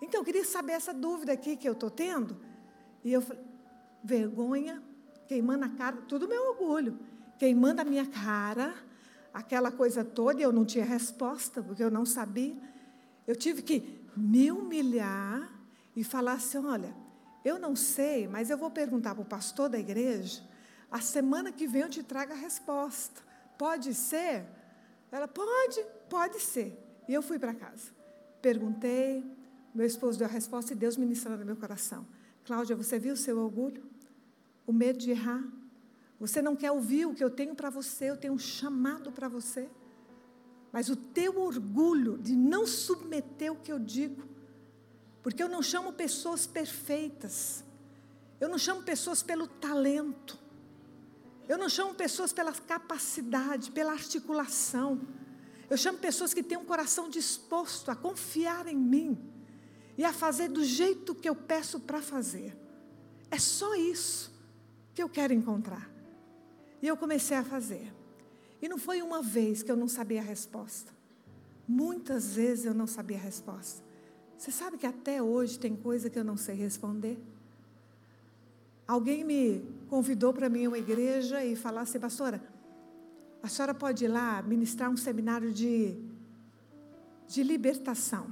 Então, 0.03 0.21
eu 0.21 0.25
queria 0.27 0.45
saber 0.45 0.73
essa 0.73 0.93
dúvida 0.93 1.33
aqui 1.33 1.57
que 1.57 1.67
eu 1.67 1.73
estou 1.73 1.91
tendo. 1.91 2.37
E 3.03 3.11
eu 3.11 3.23
falei, 3.23 3.43
vergonha, 4.05 4.83
queimando 5.27 5.65
a 5.65 5.71
cara, 5.71 5.97
tudo 6.07 6.29
meu 6.29 6.51
orgulho, 6.51 6.99
queimando 7.39 7.81
a 7.81 7.85
minha 7.85 8.05
cara, 8.05 8.75
aquela 9.33 9.73
coisa 9.73 10.05
toda, 10.05 10.39
e 10.39 10.43
eu 10.43 10.53
não 10.53 10.67
tinha 10.67 10.85
resposta, 10.85 11.63
porque 11.63 11.83
eu 11.83 11.91
não 11.91 12.05
sabia. 12.05 12.55
Eu 13.27 13.35
tive 13.35 13.63
que 13.63 14.07
me 14.15 14.53
humilhar 14.53 15.51
e 15.97 16.05
falar 16.05 16.35
assim: 16.35 16.59
olha, 16.59 16.95
eu 17.43 17.59
não 17.59 17.75
sei, 17.75 18.29
mas 18.29 18.51
eu 18.51 18.59
vou 18.59 18.71
perguntar 18.71 19.15
para 19.15 19.23
o 19.23 19.27
pastor 19.27 19.71
da 19.71 19.79
igreja. 19.79 20.52
A 20.93 21.01
semana 21.01 21.51
que 21.51 21.67
vem 21.67 21.83
eu 21.83 21.89
te 21.89 22.03
trago 22.03 22.33
a 22.33 22.37
resposta. 22.37 23.23
Pode 23.57 23.95
ser? 23.95 24.45
Ela, 25.11 25.27
pode, 25.27 25.83
pode 26.11 26.39
ser. 26.39 26.79
E 27.09 27.15
eu 27.15 27.23
fui 27.23 27.39
para 27.39 27.55
casa. 27.55 27.91
Perguntei, 28.43 29.25
meu 29.75 29.87
esposo 29.87 30.19
deu 30.19 30.27
a 30.27 30.31
resposta 30.31 30.75
e 30.75 30.77
Deus 30.77 30.99
ministrou 30.99 31.39
no 31.39 31.47
meu 31.47 31.57
coração. 31.57 32.07
Cláudia, 32.45 32.77
você 32.77 32.99
viu 32.99 33.15
o 33.15 33.17
seu 33.17 33.39
orgulho? 33.39 33.83
O 34.67 34.73
medo 34.73 34.99
de 34.99 35.11
errar? 35.11 35.43
Você 36.21 36.43
não 36.43 36.55
quer 36.55 36.71
ouvir 36.71 37.07
o 37.07 37.15
que 37.15 37.25
eu 37.25 37.31
tenho 37.31 37.55
para 37.55 37.71
você, 37.71 38.11
eu 38.11 38.17
tenho 38.17 38.35
um 38.35 38.39
chamado 38.39 39.11
para 39.11 39.29
você. 39.29 39.71
Mas 40.71 40.91
o 40.91 40.97
teu 40.97 41.41
orgulho 41.41 42.19
de 42.19 42.37
não 42.37 42.67
submeter 42.67 43.51
o 43.51 43.57
que 43.57 43.73
eu 43.73 43.79
digo, 43.79 44.23
porque 45.23 45.43
eu 45.43 45.49
não 45.49 45.63
chamo 45.63 45.93
pessoas 45.93 46.47
perfeitas, 46.47 47.65
eu 48.41 48.49
não 48.49 48.59
chamo 48.59 48.83
pessoas 48.83 49.23
pelo 49.23 49.47
talento, 49.47 50.39
eu 51.49 51.59
não 51.59 51.69
chamo 51.69 51.95
pessoas 51.95 52.33
pela 52.33 52.53
capacidade, 52.53 53.71
pela 53.71 53.93
articulação, 53.93 55.01
eu 55.73 55.77
chamo 55.79 55.97
pessoas 55.97 56.35
que 56.35 56.43
têm 56.43 56.59
um 56.59 56.67
coração 56.67 57.09
disposto 57.09 57.91
a 57.91 57.97
confiar 57.97 58.67
em 58.67 58.77
mim 58.77 59.19
e 59.97 60.05
a 60.05 60.13
fazer 60.13 60.49
do 60.49 60.63
jeito 60.63 61.15
que 61.15 61.27
eu 61.27 61.35
peço 61.35 61.81
para 61.81 62.03
fazer. 62.03 62.55
É 63.31 63.39
só 63.39 63.75
isso 63.75 64.31
que 64.95 65.03
eu 65.03 65.09
quero 65.09 65.33
encontrar. 65.33 65.91
E 66.83 66.87
eu 66.87 66.95
comecei 66.95 67.39
a 67.39 67.43
fazer. 67.43 67.91
E 68.61 68.69
não 68.69 68.77
foi 68.77 69.01
uma 69.01 69.23
vez 69.23 69.63
que 69.63 69.73
eu 69.73 69.77
não 69.77 69.89
sabia 69.89 70.21
a 70.21 70.25
resposta. 70.25 70.93
Muitas 71.67 72.35
vezes 72.35 72.67
eu 72.67 72.75
não 72.75 72.87
sabia 72.87 73.17
a 73.17 73.21
resposta. 73.21 73.83
Você 74.37 74.51
sabe 74.51 74.77
que 74.77 74.87
até 74.87 75.23
hoje 75.23 75.59
tem 75.59 75.75
coisa 75.75 76.11
que 76.11 76.19
eu 76.19 76.25
não 76.25 76.37
sei 76.37 76.55
responder? 76.55 77.19
Alguém 78.87 79.25
me 79.25 79.65
convidou 79.89 80.33
para 80.33 80.49
mim 80.49 80.67
uma 80.67 80.79
igreja 80.79 81.45
e 81.45 81.55
falar 81.55 81.83
assim, 81.83 81.99
pastora, 81.99 82.43
a 83.43 83.49
senhora 83.49 83.75
pode 83.75 84.05
ir 84.05 84.09
lá 84.09 84.43
ministrar 84.43 84.91
um 84.91 84.97
seminário 84.97 85.53
de, 85.53 85.97
de 87.27 87.43
libertação. 87.43 88.27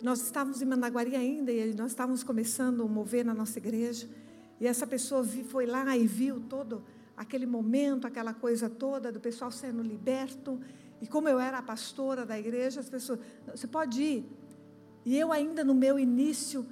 Nós 0.00 0.22
estávamos 0.22 0.62
em 0.62 0.64
Managuari 0.64 1.16
ainda 1.16 1.50
e 1.50 1.74
nós 1.74 1.90
estávamos 1.90 2.22
começando 2.22 2.82
a 2.82 2.86
mover 2.86 3.24
na 3.24 3.34
nossa 3.34 3.58
igreja. 3.58 4.08
E 4.60 4.66
essa 4.66 4.86
pessoa 4.86 5.24
foi 5.48 5.66
lá 5.66 5.96
e 5.96 6.06
viu 6.06 6.40
todo 6.40 6.84
aquele 7.16 7.46
momento, 7.46 8.06
aquela 8.06 8.32
coisa 8.32 8.70
toda 8.70 9.10
do 9.10 9.18
pessoal 9.18 9.50
sendo 9.50 9.82
liberto. 9.82 10.60
E 11.00 11.06
como 11.06 11.28
eu 11.28 11.40
era 11.40 11.58
a 11.58 11.62
pastora 11.62 12.24
da 12.24 12.38
igreja, 12.38 12.78
as 12.78 12.88
pessoas, 12.88 13.18
você 13.46 13.66
pode 13.66 14.00
ir. 14.00 14.24
E 15.04 15.16
eu 15.16 15.32
ainda 15.32 15.64
no 15.64 15.74
meu 15.74 15.98
início 15.98 16.64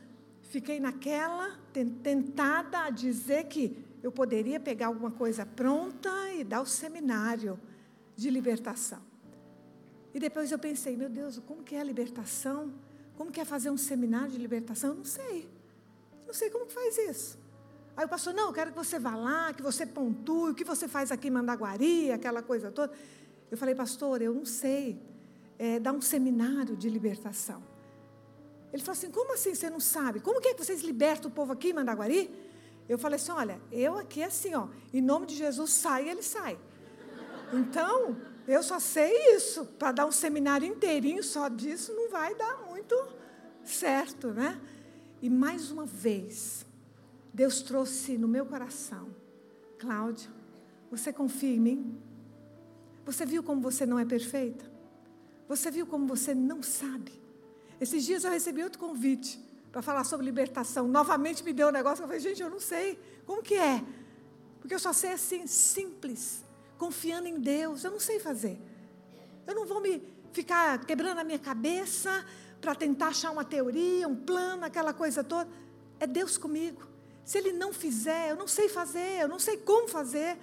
fiquei 0.49 0.81
naquela 0.81 1.59
tentada 2.03 2.85
a 2.85 2.91
dizer 2.91 3.45
que 3.45 3.85
eu 4.03 4.13
poderia 4.13 4.61
pegar 4.61 4.87
alguma 4.87 5.11
coisa 5.11 5.45
pronta 5.45 6.11
e 6.33 6.45
dar 6.45 6.61
o 6.61 6.67
seminário 6.67 7.59
de 8.17 8.31
libertação. 8.31 9.01
E 10.15 10.19
depois 10.19 10.51
eu 10.51 10.59
pensei, 10.59 10.97
meu 10.97 11.09
Deus, 11.09 11.39
como 11.47 11.63
que 11.63 11.75
é 11.75 11.81
a 11.81 11.85
libertação? 11.85 12.73
Como 13.17 13.31
que 13.31 13.41
é 13.41 13.45
fazer 13.45 13.71
um 13.71 13.77
seminário 13.77 14.31
de 14.31 14.39
libertação? 14.39 14.91
Eu 14.91 14.97
não 14.97 15.05
sei. 15.05 15.49
Não 16.27 16.33
sei 16.33 16.51
como 16.51 16.67
que 16.67 16.73
faz 16.73 16.97
isso. 16.99 17.39
Aí 17.97 18.05
o 18.05 18.09
pastor, 18.09 18.35
não, 18.35 18.49
eu 18.49 18.53
quero 18.53 18.71
que 18.71 18.77
você 18.77 18.99
vá 18.99 19.17
lá, 19.17 19.53
que 19.53 19.63
você 19.63 19.87
pontue, 19.87 20.51
o 20.51 20.55
que 20.55 20.65
você 20.65 20.87
faz 20.87 21.11
aqui 21.11 21.29
em 21.29 21.31
Mandaguari, 21.31 22.13
aquela 22.13 22.43
coisa 22.43 22.71
toda. 22.71 22.93
Eu 23.51 23.57
falei, 23.57 23.75
pastor, 23.75 24.21
eu 24.23 24.35
não 24.35 24.45
sei 24.45 25.01
é, 25.59 25.79
dar 25.79 25.93
um 25.93 26.01
seminário 26.01 26.77
de 26.77 26.89
libertação. 26.89 27.63
Ele 28.77 28.85
falou 28.85 28.99
assim, 28.99 29.11
como 29.11 29.33
assim 29.33 29.55
você 29.55 29.71
não 29.71 29.81
sabe? 29.81 30.21
Como 30.21 30.39
que 30.39 30.49
é 30.49 30.55
que 30.55 30.63
vocês 30.63 30.83
libertam 30.83 31.31
o 31.31 31.35
povo 31.35 31.51
aqui 31.51 31.71
em 31.71 31.73
Mandaguari? 31.73 32.31
Eu 32.87 32.99
falei 32.99 33.17
assim, 33.17 33.33
olha, 33.33 33.59
eu 33.73 33.97
aqui 33.97 34.23
assim, 34.23 34.55
ó, 34.55 34.69
em 34.93 35.01
nome 35.01 35.25
de 35.25 35.35
Jesus, 35.35 35.71
sai, 35.71 36.07
ele 36.07 36.23
sai. 36.23 36.59
Então, 37.55 38.19
eu 38.47 38.63
só 38.63 38.79
sei 38.79 39.35
isso. 39.35 39.65
Para 39.79 39.93
dar 39.93 40.07
um 40.07 40.13
seminário 40.13 40.69
inteirinho 40.69 41.23
só 41.25 41.49
disso, 41.49 41.95
não 41.95 42.11
vai 42.11 42.35
dar 42.35 42.67
muito 42.69 42.95
certo, 43.65 44.29
né? 44.29 44.61
E 45.23 45.31
mais 45.31 45.71
uma 45.71 45.87
vez, 45.87 46.67
Deus 47.33 47.63
trouxe 47.63 48.19
no 48.19 48.29
meu 48.29 48.45
coração, 48.45 49.09
Cláudia, 49.79 50.29
você 50.91 51.15
confia 51.15 51.55
em 51.55 51.61
mim? 51.61 51.99
Você 53.07 53.25
viu 53.25 53.43
como 53.43 53.63
você 53.63 53.87
não 53.87 53.99
é 53.99 54.05
perfeita? 54.05 54.71
Você 55.49 55.71
viu 55.71 55.87
como 55.87 56.07
você 56.07 56.35
não 56.35 56.63
sabe? 56.63 57.25
Esses 57.81 58.05
dias 58.05 58.25
eu 58.25 58.31
recebi 58.31 58.63
outro 58.63 58.79
convite 58.79 59.41
para 59.71 59.83
falar 59.83 60.05
sobre 60.05 60.25
libertação. 60.25 60.89
Novamente 60.89 61.45
me 61.45 61.53
deu 61.53 61.69
um 61.69 61.73
negócio, 61.73 62.03
eu 62.03 62.07
falei, 62.07 62.21
gente, 62.21 62.43
eu 62.43 62.51
não 62.51 62.61
sei. 62.61 62.99
Como 63.27 63.43
que 63.43 63.55
é? 63.55 63.85
Porque 64.61 64.75
eu 64.75 64.79
só 64.79 64.93
sei 64.93 65.13
assim, 65.13 65.47
simples, 65.47 66.43
confiando 66.79 67.29
em 67.29 67.39
Deus. 67.39 67.85
Eu 67.85 67.91
não 67.91 68.01
sei 68.01 68.19
fazer. 68.19 68.59
Eu 69.47 69.55
não 69.55 69.67
vou 69.67 69.81
me 69.81 70.03
ficar 70.33 70.85
quebrando 70.85 71.19
a 71.19 71.25
minha 71.25 71.39
cabeça 71.39 72.25
para 72.61 72.75
tentar 72.75 73.09
achar 73.09 73.31
uma 73.31 73.45
teoria, 73.45 74.09
um 74.09 74.17
plano, 74.17 74.65
aquela 74.65 74.93
coisa 74.93 75.23
toda. 75.23 75.49
É 76.01 76.07
Deus 76.07 76.37
comigo. 76.37 76.83
Se 77.25 77.39
ele 77.39 77.53
não 77.53 77.73
fizer, 77.73 78.31
eu 78.31 78.37
não 78.37 78.49
sei 78.49 78.69
fazer, 78.69 79.21
eu 79.21 79.29
não 79.29 79.39
sei 79.39 79.57
como 79.57 79.89
fazer. 79.89 80.39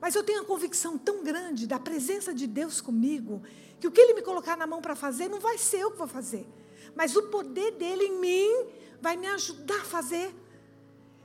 Mas 0.00 0.14
eu 0.14 0.22
tenho 0.22 0.42
a 0.42 0.44
convicção 0.44 0.96
tão 0.98 1.22
grande 1.22 1.66
da 1.66 1.78
presença 1.78 2.32
de 2.34 2.46
Deus 2.46 2.80
comigo, 2.80 3.42
que 3.80 3.86
o 3.86 3.90
que 3.90 4.00
Ele 4.00 4.14
me 4.14 4.22
colocar 4.22 4.56
na 4.56 4.66
mão 4.66 4.80
para 4.80 4.94
fazer, 4.94 5.28
não 5.28 5.40
vai 5.40 5.58
ser 5.58 5.78
eu 5.78 5.90
que 5.90 5.98
vou 5.98 6.06
fazer. 6.06 6.46
Mas 6.94 7.16
o 7.16 7.24
poder 7.24 7.72
dele 7.72 8.04
em 8.04 8.18
mim 8.18 8.66
vai 9.00 9.16
me 9.16 9.26
ajudar 9.28 9.80
a 9.80 9.84
fazer. 9.84 10.34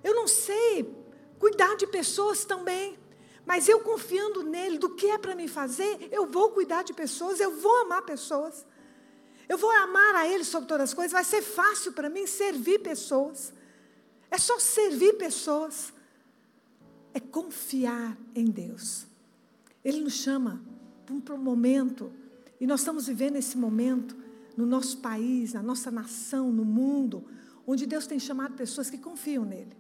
Eu 0.04 0.16
não 0.16 0.28
sei 0.28 0.96
cuidar 1.38 1.76
de 1.76 1.88
pessoas 1.88 2.44
também. 2.46 2.98
Mas 3.46 3.68
eu 3.68 3.80
confiando 3.80 4.44
nele, 4.44 4.78
do 4.78 4.96
que 4.96 5.08
é 5.08 5.18
para 5.18 5.34
me 5.34 5.48
fazer, 5.48 6.08
eu 6.12 6.28
vou 6.28 6.52
cuidar 6.52 6.84
de 6.84 6.94
pessoas, 6.94 7.40
eu 7.40 7.56
vou 7.56 7.82
amar 7.82 8.04
pessoas. 8.04 8.66
Eu 9.48 9.58
vou 9.58 9.72
amar 9.72 10.14
a 10.16 10.28
ele 10.28 10.44
sobre 10.44 10.68
todas 10.68 10.90
as 10.90 10.94
coisas, 10.94 11.12
vai 11.12 11.24
ser 11.24 11.42
fácil 11.42 11.92
para 11.94 12.10
mim 12.10 12.28
servir 12.28 12.80
pessoas. 12.80 13.52
É 14.30 14.38
só 14.38 14.60
servir 14.60 15.14
pessoas. 15.14 15.92
É 17.12 17.20
confiar 17.20 18.16
em 18.36 18.46
Deus. 18.46 19.08
Ele 19.84 20.02
nos 20.02 20.14
chama 20.14 20.62
para 21.26 21.34
um 21.34 21.40
momento, 21.40 22.14
e 22.60 22.68
nós 22.68 22.82
estamos 22.82 23.08
vivendo 23.08 23.38
esse 23.38 23.58
momento 23.58 24.16
no 24.58 24.66
nosso 24.66 24.98
país, 24.98 25.54
na 25.54 25.64
nossa 25.64 25.90
nação, 25.90 26.52
no 26.52 26.66
mundo, 26.66 27.26
onde 27.66 27.86
Deus 27.86 28.06
tem 28.06 28.20
chamado 28.20 28.56
pessoas 28.56 28.90
que 28.90 28.98
confiam 28.98 29.46
nele. 29.46 29.78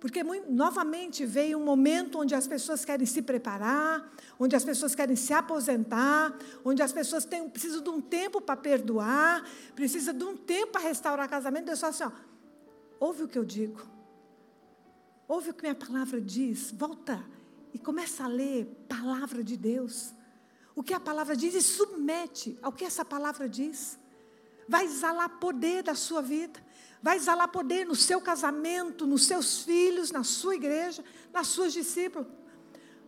Porque 0.00 0.22
novamente 0.48 1.26
veio 1.26 1.58
um 1.58 1.64
momento 1.64 2.20
onde 2.20 2.34
as 2.34 2.46
pessoas 2.46 2.84
querem 2.84 3.06
se 3.06 3.20
preparar, 3.20 4.08
onde 4.38 4.54
as 4.54 4.64
pessoas 4.64 4.94
querem 4.94 5.16
se 5.16 5.32
aposentar, 5.32 6.36
onde 6.64 6.82
as 6.82 6.92
pessoas 6.92 7.24
têm, 7.24 7.48
precisam 7.48 7.82
de 7.82 7.90
um 7.90 8.00
tempo 8.00 8.40
para 8.40 8.56
perdoar, 8.56 9.44
precisam 9.74 10.14
de 10.14 10.24
um 10.24 10.36
tempo 10.36 10.72
para 10.72 10.82
restaurar 10.82 11.28
casamento. 11.28 11.66
Deus 11.66 11.80
fala 11.80 11.90
assim: 11.90 12.04
ó, 12.04 12.12
ouve 13.00 13.24
o 13.24 13.28
que 13.28 13.36
eu 13.36 13.44
digo, 13.44 13.80
ouve 15.26 15.50
o 15.50 15.54
que 15.54 15.62
minha 15.62 15.74
palavra 15.74 16.20
diz, 16.20 16.70
volta 16.70 17.24
e 17.74 17.78
começa 17.78 18.24
a 18.24 18.28
ler 18.28 18.66
palavra 18.88 19.42
de 19.42 19.56
Deus. 19.56 20.14
O 20.78 20.82
que 20.84 20.94
a 20.94 21.00
palavra 21.00 21.34
diz 21.34 21.56
e 21.56 21.60
submete 21.60 22.56
ao 22.62 22.70
que 22.70 22.84
essa 22.84 23.04
palavra 23.04 23.48
diz. 23.48 23.98
Vai 24.68 24.84
exalar 24.84 25.28
poder 25.40 25.82
da 25.82 25.96
sua 25.96 26.22
vida, 26.22 26.64
vai 27.02 27.16
exalar 27.16 27.48
poder 27.48 27.84
no 27.84 27.96
seu 27.96 28.20
casamento, 28.20 29.04
nos 29.04 29.26
seus 29.26 29.64
filhos, 29.64 30.12
na 30.12 30.22
sua 30.22 30.54
igreja, 30.54 31.04
nas 31.32 31.48
suas 31.48 31.72
discípulos. 31.72 32.28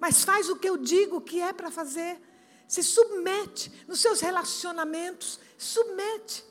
Mas 0.00 0.24
faz 0.24 0.50
o 0.50 0.56
que 0.56 0.68
eu 0.68 0.76
digo 0.76 1.20
que 1.20 1.40
é 1.40 1.52
para 1.52 1.70
fazer. 1.70 2.20
Se 2.66 2.82
submete 2.82 3.70
nos 3.86 4.00
seus 4.00 4.18
relacionamentos, 4.20 5.38
submete. 5.56 6.44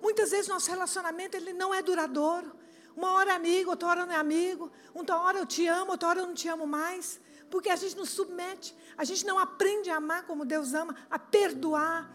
Muitas 0.00 0.30
vezes 0.30 0.46
nosso 0.46 0.70
relacionamento 0.70 1.36
ele 1.36 1.52
não 1.52 1.74
é 1.74 1.82
duradouro. 1.82 2.52
Uma 2.96 3.14
hora 3.14 3.32
é 3.32 3.34
amigo, 3.34 3.70
outra 3.70 3.88
hora 3.88 4.06
não 4.06 4.14
é 4.14 4.16
amigo. 4.16 4.70
Uma 4.94 5.22
hora 5.22 5.38
eu 5.38 5.46
te 5.46 5.66
amo, 5.66 5.90
outra 5.90 6.10
hora 6.10 6.20
eu 6.20 6.26
não 6.28 6.34
te 6.34 6.46
amo 6.46 6.68
mais. 6.68 7.18
Porque 7.52 7.68
a 7.68 7.76
gente 7.76 7.96
não 8.00 8.06
submete, 8.06 8.74
a 8.96 9.04
gente 9.04 9.26
não 9.26 9.38
aprende 9.38 9.90
a 9.90 9.96
amar 9.96 10.22
como 10.28 10.42
Deus 10.52 10.72
ama, 10.72 10.96
a 11.10 11.18
perdoar, 11.18 12.10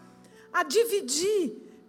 a 0.52 0.64
dividir 0.64 1.42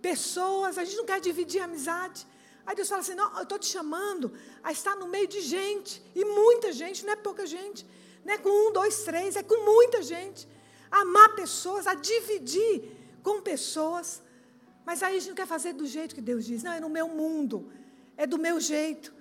pessoas, 0.07 0.77
a 0.77 0.83
gente 0.83 0.97
não 0.97 1.07
quer 1.11 1.19
dividir 1.19 1.59
a 1.61 1.65
amizade. 1.65 2.27
Aí 2.63 2.75
Deus 2.75 2.87
fala 2.87 3.01
assim: 3.01 3.15
não, 3.15 3.35
eu 3.37 3.41
estou 3.47 3.57
te 3.57 3.65
chamando 3.65 4.31
a 4.63 4.71
estar 4.71 4.95
no 4.95 5.07
meio 5.07 5.27
de 5.27 5.41
gente, 5.41 5.91
e 6.13 6.23
muita 6.23 6.71
gente, 6.71 7.03
não 7.03 7.13
é 7.13 7.15
pouca 7.15 7.47
gente, 7.47 7.87
não 8.23 8.35
é 8.35 8.37
com 8.37 8.51
um, 8.67 8.71
dois, 8.71 9.01
três, 9.09 9.35
é 9.35 9.41
com 9.41 9.65
muita 9.65 10.03
gente. 10.03 10.47
A 10.91 11.01
amar 11.01 11.33
pessoas, 11.33 11.87
a 11.87 11.95
dividir 11.95 12.75
com 13.23 13.41
pessoas. 13.41 14.21
Mas 14.85 15.01
aí 15.01 15.17
a 15.17 15.19
gente 15.19 15.29
não 15.29 15.39
quer 15.41 15.47
fazer 15.47 15.73
do 15.73 15.87
jeito 15.87 16.13
que 16.13 16.21
Deus 16.21 16.45
diz, 16.45 16.61
não, 16.61 16.73
é 16.73 16.79
no 16.79 16.89
meu 16.89 17.07
mundo, 17.07 17.71
é 18.15 18.27
do 18.27 18.37
meu 18.37 18.59
jeito. 18.59 19.11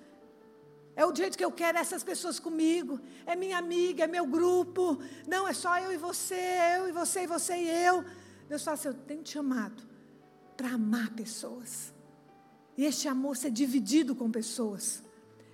É 0.99 1.05
o 1.05 1.15
jeito 1.15 1.37
que 1.37 1.45
eu 1.45 1.51
quero 1.61 1.77
essas 1.77 2.03
pessoas 2.03 2.41
comigo. 2.41 2.99
É 3.25 3.33
minha 3.33 3.57
amiga, 3.57 4.03
é 4.03 4.07
meu 4.07 4.25
grupo. 4.25 4.99
Não, 5.25 5.47
é 5.47 5.53
só 5.53 5.79
eu 5.79 5.93
e 5.93 5.97
você, 5.97 6.43
eu 6.77 6.89
e 6.89 6.91
você, 6.91 7.21
e 7.21 7.27
você 7.27 7.53
e 7.55 7.69
eu. 7.85 8.03
Deus 8.49 8.61
fala 8.65 8.75
assim: 8.75 8.89
eu 8.89 8.93
tenho 8.93 9.23
te 9.23 9.29
chamado 9.29 9.81
para 10.57 10.71
amar 10.71 11.09
pessoas. 11.11 11.93
E 12.77 12.83
este 12.83 13.07
amor 13.07 13.37
ser 13.37 13.49
dividido 13.49 14.13
com 14.13 14.29
pessoas. 14.29 15.01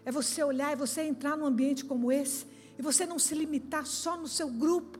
É 0.03 0.11
você 0.11 0.43
olhar 0.43 0.73
e 0.73 0.75
você 0.75 1.03
entrar 1.03 1.37
num 1.37 1.45
ambiente 1.45 1.85
como 1.85 2.11
esse 2.11 2.47
e 2.75 2.81
você 2.81 3.05
não 3.05 3.19
se 3.19 3.35
limitar 3.35 3.85
só 3.85 4.17
no 4.17 4.27
seu 4.27 4.49
grupo, 4.49 4.99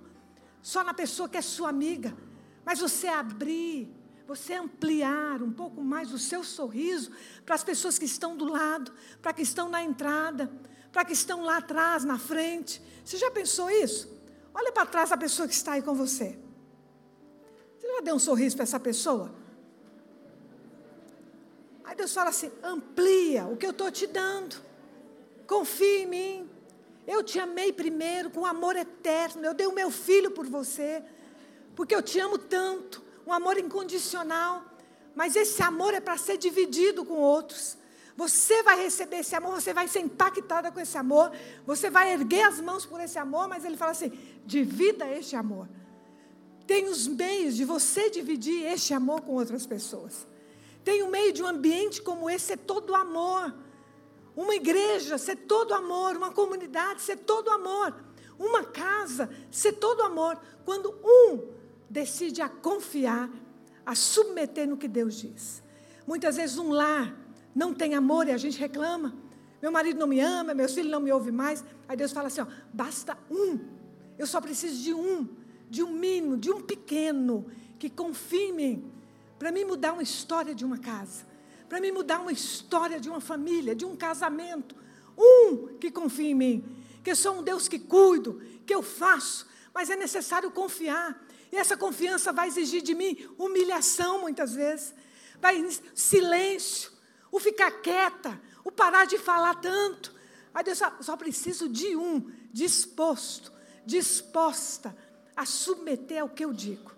só 0.62 0.84
na 0.84 0.93
pessoa 0.93 1.28
que 1.28 1.38
é 1.38 1.41
sua 1.41 1.70
amiga, 1.70 2.16
mas 2.64 2.78
você 2.78 3.08
abrir, 3.08 3.89
você 4.28 4.54
ampliar 4.54 5.42
um 5.42 5.52
pouco 5.52 5.82
mais 5.82 6.12
o 6.12 6.18
seu 6.18 6.44
sorriso 6.44 7.12
para 7.46 7.56
as 7.56 7.64
pessoas 7.64 8.00
que 8.00 8.06
estão 8.06 8.36
do 8.36 8.46
lado, 8.46 8.92
para 9.22 9.34
que 9.34 9.42
estão 9.42 9.70
na 9.70 9.84
entrada, 9.84 10.52
para 10.92 11.06
que 11.06 11.14
estão 11.14 11.44
lá 11.44 11.58
atrás, 11.58 12.04
na 12.04 12.18
frente. 12.18 12.82
Você 13.04 13.18
já 13.18 13.30
pensou 13.30 13.70
isso? 13.70 14.12
Olha 14.54 14.72
para 14.72 14.86
trás 14.86 15.12
a 15.12 15.18
pessoa 15.18 15.48
que 15.48 15.54
está 15.54 15.74
aí 15.74 15.82
com 15.82 15.94
você. 15.94 16.40
Você 17.78 17.88
já 17.88 18.02
deu 18.02 18.16
um 18.16 18.20
sorriso 18.20 18.56
para 18.56 18.64
essa 18.64 18.80
pessoa? 18.80 19.34
Aí 21.84 21.96
Deus 21.96 22.14
fala 22.14 22.30
assim: 22.30 22.52
amplia 22.64 23.46
o 23.46 23.56
que 23.56 23.66
eu 23.66 23.72
estou 23.72 23.92
te 23.92 24.08
dando. 24.08 24.56
Confie 25.46 26.04
em 26.04 26.08
mim. 26.08 26.50
Eu 27.06 27.22
te 27.22 27.40
amei 27.40 27.72
primeiro 27.72 28.32
com 28.32 28.46
amor 28.46 28.76
eterno. 28.76 29.46
Eu 29.46 29.54
dei 29.54 29.68
o 29.68 29.76
meu 29.76 29.92
filho 29.92 30.32
por 30.32 30.48
você. 30.48 31.04
Porque 31.76 31.94
eu 31.94 32.02
te 32.02 32.20
amo 32.20 32.40
tanto. 32.40 33.05
Um 33.26 33.34
amor 33.34 33.58
incondicional. 33.58 34.64
Mas 35.16 35.36
esse 35.36 35.64
amor 35.64 35.94
é 35.94 36.02
para 36.02 36.18
ser 36.18 36.38
dividido 36.38 37.06
com 37.06 37.16
outros. 37.16 37.78
Você 38.18 38.64
vai 38.64 38.82
receber 38.82 39.18
esse 39.18 39.36
amor, 39.36 39.62
você 39.62 39.74
vai 39.74 39.88
ser 39.88 40.00
impactada 40.00 40.72
com 40.72 40.80
esse 40.80 40.98
amor, 40.98 41.32
você 41.66 41.90
vai 41.90 42.14
erguer 42.14 42.44
as 42.44 42.62
mãos 42.62 42.86
por 42.86 43.02
esse 43.02 43.20
amor, 43.20 43.48
mas 43.48 43.66
ele 43.66 43.76
fala 43.76 43.92
assim: 43.92 44.12
divida 44.46 45.08
este 45.08 45.36
amor. 45.36 45.68
Tem 46.66 46.88
os 46.88 47.08
meios 47.08 47.56
de 47.56 47.66
você 47.66 48.10
dividir 48.10 48.66
este 48.66 48.94
amor 48.94 49.22
com 49.22 49.34
outras 49.34 49.66
pessoas. 49.66 50.26
Tem 50.84 51.04
o 51.04 51.10
meio 51.10 51.34
de 51.34 51.44
um 51.44 51.48
ambiente 51.48 52.02
como 52.02 52.30
esse 52.30 52.46
ser 52.46 52.58
todo 52.58 52.96
amor. 52.96 53.54
Uma 54.36 54.56
igreja 54.56 55.18
ser 55.18 55.36
todo 55.36 55.74
amor, 55.74 56.16
uma 56.16 56.32
comunidade 56.32 57.02
ser 57.02 57.18
todo 57.18 57.50
amor, 57.50 57.96
uma 58.38 58.64
casa 58.64 59.30
ser 59.50 59.74
todo 59.74 60.02
amor. 60.04 60.38
Quando 60.66 60.90
um 61.04 61.55
decide 61.90 62.42
a 62.42 62.50
confiar, 62.50 63.30
a 63.86 63.96
submeter 63.96 64.68
no 64.68 64.78
que 64.78 64.88
Deus 64.88 65.16
diz. 65.16 65.64
Muitas 66.08 66.38
vezes 66.38 66.58
um 66.58 66.72
lar 66.72 67.16
não 67.54 67.74
tem 67.74 67.96
amor 67.96 68.28
e 68.28 68.32
a 68.32 68.38
gente 68.38 68.60
reclama. 68.60 69.16
Meu 69.62 69.72
marido 69.72 70.00
não 70.00 70.08
me 70.08 70.20
ama, 70.20 70.54
meus 70.54 70.74
filhos 70.74 70.92
não 70.92 71.00
me 71.00 71.12
ouvem 71.12 71.32
mais. 71.32 71.64
Aí 71.88 71.96
Deus 71.96 72.12
fala 72.12 72.28
assim: 72.28 72.42
ó, 72.42 72.48
basta 72.74 73.18
um. 73.30 73.60
Eu 74.18 74.28
só 74.28 74.40
preciso 74.40 74.82
de 74.84 74.94
um, 74.94 75.28
de 75.70 75.84
um 75.84 75.92
mínimo, 75.92 76.38
de 76.38 76.52
um 76.52 76.62
pequeno 76.62 77.46
que 77.78 77.90
confie 77.90 78.50
em 78.50 78.54
mim 78.54 78.92
para 79.38 79.52
me 79.52 79.66
mudar 79.66 79.94
uma 79.94 80.04
história 80.04 80.56
de 80.56 80.64
uma 80.64 80.78
casa 80.78 81.36
para 81.68 81.80
me 81.80 81.92
mudar 81.92 82.20
uma 82.20 82.32
história 82.32 83.00
de 83.00 83.10
uma 83.10 83.20
família, 83.20 83.76
de 83.76 83.86
um 83.86 83.96
casamento. 83.96 84.76
Um 85.18 85.78
que 85.80 85.90
confia 85.90 86.30
em 86.30 86.36
mim, 86.36 86.66
que 87.04 87.12
eu 87.12 87.16
sou 87.16 87.40
um 87.40 87.44
Deus 87.44 87.68
que 87.68 87.80
cuido, 87.80 88.42
que 88.66 88.74
eu 88.74 88.84
faço, 88.84 89.48
mas 89.74 89.90
é 89.90 89.96
necessário 89.96 90.52
confiar. 90.52 91.25
E 91.56 91.58
essa 91.58 91.78
confiança 91.78 92.34
vai 92.34 92.49
exigir 92.49 92.82
de 92.82 92.93
mim 92.93 93.30
humilhação 93.38 94.20
muitas 94.20 94.53
vezes, 94.53 94.93
vai 95.39 95.66
silêncio, 95.93 96.91
o 97.32 97.39
ficar 97.39 97.72
quieta, 97.80 98.38
o 98.62 98.70
parar 98.70 99.06
de 99.06 99.18
falar 99.18 99.56
tanto. 99.62 100.14
Aí 100.53 100.66
Deus 100.66 100.78
só, 100.78 100.91
só 100.99 101.16
preciso 101.16 101.70
de 101.70 101.95
um 101.95 102.30
disposto, 102.51 103.53
disposta 103.86 104.93
a 105.34 105.45
submeter 105.45 106.24
ao 106.24 106.28
que 106.28 106.43
eu 106.43 106.51
digo. 106.51 106.91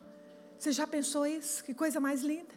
Você 0.57 0.71
já 0.71 0.87
pensou 0.87 1.27
isso? 1.27 1.63
Que 1.63 1.75
coisa 1.75 1.99
mais 1.99 2.23
linda. 2.23 2.55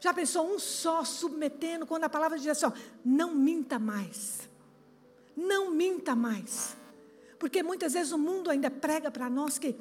Já 0.00 0.12
pensou 0.12 0.52
um 0.52 0.58
só 0.58 1.04
submetendo, 1.04 1.86
quando 1.86 2.02
a 2.02 2.08
palavra 2.08 2.38
diz 2.38 2.48
assim: 2.48 2.66
ó, 2.66 2.72
não 3.04 3.36
minta 3.36 3.78
mais. 3.78 4.48
Não 5.36 5.70
minta 5.70 6.16
mais. 6.16 6.76
Porque 7.38 7.62
muitas 7.62 7.92
vezes 7.92 8.10
o 8.10 8.18
mundo 8.18 8.50
ainda 8.50 8.68
prega 8.68 9.12
para 9.12 9.30
nós 9.30 9.58
que, 9.58 9.76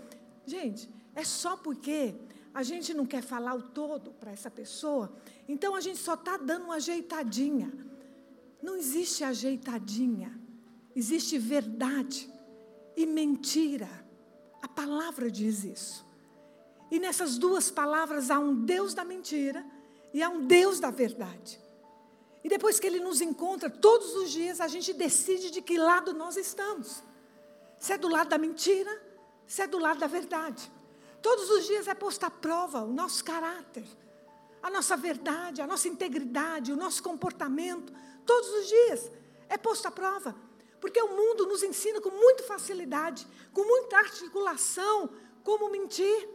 gente, 0.46 0.94
é 1.16 1.24
só 1.24 1.56
porque 1.56 2.14
a 2.54 2.62
gente 2.62 2.94
não 2.94 3.06
quer 3.06 3.24
falar 3.24 3.56
o 3.56 3.62
todo 3.62 4.12
para 4.12 4.32
essa 4.32 4.52
pessoa, 4.52 5.12
então 5.48 5.74
a 5.76 5.82
gente 5.82 5.98
só 5.98 6.14
está 6.14 6.38
dando 6.38 6.66
uma 6.66 6.76
ajeitadinha. 6.76 7.74
Não 8.62 8.76
existe 8.76 9.24
ajeitadinha, 9.24 10.38
existe 10.96 11.38
verdade 11.38 12.30
e 12.96 13.06
mentira. 13.06 13.90
A 14.62 14.68
palavra 14.68 15.32
diz 15.32 15.64
isso. 15.64 16.06
E 16.92 17.00
nessas 17.00 17.38
duas 17.38 17.72
palavras 17.72 18.30
há 18.30 18.40
um 18.40 18.54
Deus 18.64 18.94
da 18.94 19.04
mentira 19.04 19.66
e 20.14 20.22
há 20.22 20.30
um 20.30 20.46
Deus 20.46 20.80
da 20.80 20.90
verdade. 20.90 21.60
E 22.44 22.50
depois 22.50 22.80
que 22.80 22.88
Ele 22.88 23.00
nos 23.00 23.22
encontra, 23.22 23.70
todos 23.70 24.16
os 24.16 24.32
dias 24.32 24.62
a 24.62 24.68
gente 24.68 24.94
decide 24.94 25.50
de 25.50 25.62
que 25.62 25.78
lado 25.78 26.14
nós 26.14 26.38
estamos. 26.38 27.04
Se 27.80 27.94
é 27.94 27.98
do 27.98 28.08
lado 28.08 28.30
da 28.30 28.38
mentira, 28.38 29.02
se 29.48 29.62
é 29.62 29.68
do 29.68 29.80
lado 29.80 30.00
da 30.00 30.08
verdade. 30.08 30.72
Todos 31.26 31.50
os 31.50 31.66
dias 31.66 31.88
é 31.88 31.96
posta 31.96 32.28
à 32.28 32.30
prova 32.30 32.82
o 32.82 32.94
nosso 32.94 33.26
caráter, 33.26 33.84
a 34.62 34.70
nossa 34.70 34.96
verdade, 34.96 35.60
a 35.60 35.66
nossa 35.66 35.88
integridade, 35.88 36.72
o 36.72 36.76
nosso 36.76 37.02
comportamento. 37.02 37.92
Todos 38.24 38.48
os 38.48 38.68
dias 38.68 39.12
é 39.50 39.58
posto 39.58 39.88
à 39.88 39.92
prova. 39.92 40.36
Porque 40.80 41.02
o 41.02 41.08
mundo 41.08 41.48
nos 41.48 41.64
ensina 41.64 42.00
com 42.00 42.12
muita 42.12 42.44
facilidade, 42.44 43.26
com 43.52 43.64
muita 43.64 43.98
articulação, 43.98 45.10
como 45.44 45.68
mentir, 45.72 46.30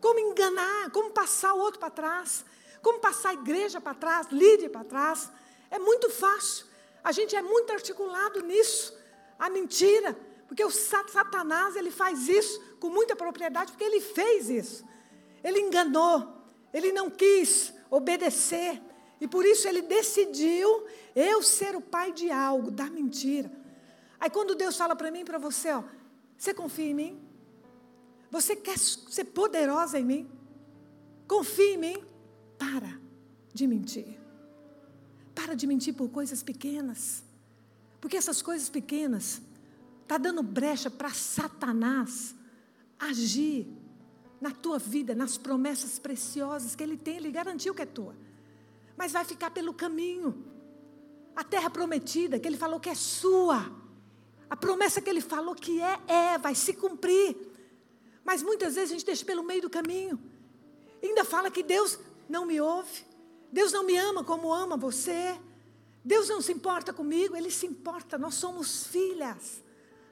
como 0.00 0.18
enganar, 0.18 0.90
como 0.90 1.12
passar 1.12 1.54
o 1.54 1.60
outro 1.60 1.78
para 1.78 1.90
trás, 1.90 2.44
como 2.82 2.98
passar 2.98 3.28
a 3.28 3.34
igreja 3.34 3.80
para 3.80 3.94
trás, 3.94 4.26
líder 4.32 4.70
para 4.70 4.82
trás. 4.82 5.30
É 5.70 5.78
muito 5.78 6.10
fácil. 6.10 6.66
A 7.04 7.12
gente 7.12 7.36
é 7.36 7.42
muito 7.42 7.72
articulado 7.72 8.42
nisso. 8.42 8.92
A 9.38 9.48
mentira. 9.48 10.18
Porque 10.48 10.64
o 10.64 10.70
Satanás, 10.70 11.76
ele 11.76 11.92
faz 11.92 12.26
isso 12.26 12.71
com 12.82 12.90
muita 12.90 13.14
propriedade, 13.14 13.70
porque 13.70 13.84
ele 13.84 14.00
fez 14.00 14.50
isso. 14.50 14.84
Ele 15.44 15.60
enganou. 15.60 16.36
Ele 16.74 16.90
não 16.90 17.08
quis 17.08 17.72
obedecer. 17.88 18.82
E 19.20 19.28
por 19.28 19.46
isso 19.46 19.68
ele 19.68 19.82
decidiu 19.82 20.84
eu 21.14 21.40
ser 21.44 21.76
o 21.76 21.80
pai 21.80 22.10
de 22.10 22.28
algo, 22.28 22.72
da 22.72 22.90
mentira. 22.90 23.48
Aí 24.18 24.28
quando 24.28 24.56
Deus 24.56 24.76
fala 24.76 24.96
para 24.96 25.12
mim 25.12 25.20
e 25.20 25.24
para 25.24 25.38
você, 25.38 25.70
ó, 25.70 25.84
você 26.36 26.52
confia 26.52 26.86
em 26.86 26.94
mim? 26.94 27.20
Você 28.32 28.56
quer 28.56 28.76
ser 28.76 29.26
poderosa 29.26 29.96
em 30.00 30.04
mim? 30.04 30.30
Confia 31.28 31.74
em 31.74 31.78
mim? 31.78 32.04
Para 32.58 32.98
de 33.54 33.64
mentir. 33.64 34.18
Para 35.32 35.54
de 35.54 35.68
mentir 35.68 35.94
por 35.94 36.08
coisas 36.08 36.42
pequenas. 36.42 37.22
Porque 38.00 38.16
essas 38.16 38.42
coisas 38.42 38.68
pequenas 38.68 39.40
tá 40.08 40.18
dando 40.18 40.42
brecha 40.42 40.90
para 40.90 41.10
Satanás 41.10 42.34
agir 43.08 43.66
na 44.40 44.50
tua 44.50 44.78
vida, 44.78 45.14
nas 45.14 45.38
promessas 45.38 45.98
preciosas 45.98 46.74
que 46.74 46.82
ele 46.82 46.96
tem, 46.96 47.16
ele 47.16 47.30
garantiu 47.30 47.74
que 47.74 47.82
é 47.82 47.86
tua. 47.86 48.14
Mas 48.96 49.12
vai 49.12 49.24
ficar 49.24 49.50
pelo 49.50 49.72
caminho. 49.72 50.44
A 51.34 51.42
terra 51.44 51.70
prometida, 51.70 52.38
que 52.38 52.46
ele 52.46 52.56
falou 52.56 52.80
que 52.80 52.90
é 52.90 52.94
sua. 52.94 53.70
A 54.50 54.56
promessa 54.56 55.00
que 55.00 55.08
ele 55.08 55.20
falou 55.20 55.54
que 55.54 55.80
é, 55.80 55.98
é, 56.06 56.38
vai 56.38 56.54
se 56.54 56.74
cumprir. 56.74 57.36
Mas 58.24 58.42
muitas 58.42 58.74
vezes 58.74 58.90
a 58.90 58.94
gente 58.94 59.06
deixa 59.06 59.24
pelo 59.24 59.42
meio 59.42 59.62
do 59.62 59.70
caminho. 59.70 60.20
ainda 61.02 61.24
fala 61.24 61.50
que 61.50 61.62
Deus 61.62 61.98
não 62.28 62.44
me 62.44 62.60
ouve. 62.60 63.04
Deus 63.50 63.72
não 63.72 63.84
me 63.84 63.96
ama 63.96 64.24
como 64.24 64.52
ama 64.52 64.76
você. 64.76 65.38
Deus 66.04 66.28
não 66.28 66.40
se 66.40 66.52
importa 66.52 66.92
comigo, 66.92 67.36
Ele 67.36 67.50
se 67.50 67.66
importa. 67.66 68.18
Nós 68.18 68.34
somos 68.34 68.86
filhas 68.86 69.62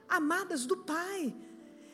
amadas 0.09 0.66
do 0.66 0.76
Pai. 0.76 1.34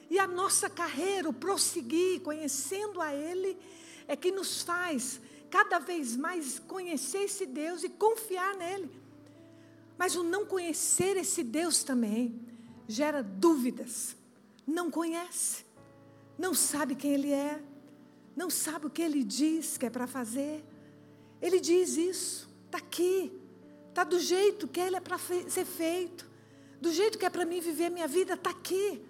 E 0.09 0.19
a 0.19 0.27
nossa 0.27 0.71
carreira, 0.71 1.29
o 1.29 1.33
prosseguir, 1.33 2.21
conhecendo 2.21 3.01
a 3.01 3.15
Ele, 3.15 3.59
é 4.07 4.17
que 4.17 4.31
nos 4.31 4.63
faz 4.63 5.21
cada 5.51 5.79
vez 5.79 6.17
mais 6.17 6.59
conhecer 6.59 7.25
esse 7.25 7.47
Deus 7.47 7.83
e 7.83 7.89
confiar 7.89 8.55
nele. 8.57 8.91
Mas 9.99 10.15
o 10.15 10.23
não 10.23 10.45
conhecer 10.45 11.17
esse 11.17 11.43
Deus 11.43 11.83
também 11.83 12.41
gera 12.87 13.23
dúvidas. 13.23 14.17
Não 14.67 14.91
conhece, 14.91 15.65
não 16.39 16.53
sabe 16.53 16.95
quem 16.95 17.15
Ele 17.15 17.33
é, 17.33 17.63
não 18.37 18.51
sabe 18.51 18.87
o 18.87 18.91
que 18.91 19.01
ele 19.01 19.25
diz 19.25 19.79
que 19.79 19.87
é 19.87 19.91
para 19.91 20.07
fazer. 20.07 20.63
Ele 21.41 21.59
diz 21.59 21.97
isso, 21.97 22.49
está 22.67 22.77
aqui, 22.77 23.33
está 23.89 24.05
do 24.05 24.21
jeito 24.21 24.69
que 24.69 24.79
ele 24.79 24.97
é 24.97 25.01
para 25.01 25.17
ser 25.19 25.65
feito, 25.65 26.29
do 26.79 26.93
jeito 26.93 27.19
que 27.19 27.25
é 27.25 27.31
para 27.31 27.47
mim 27.47 27.61
viver 27.61 27.91
minha 27.91 28.07
vida, 28.07 28.35
está 28.35 28.51
aqui. 28.51 29.03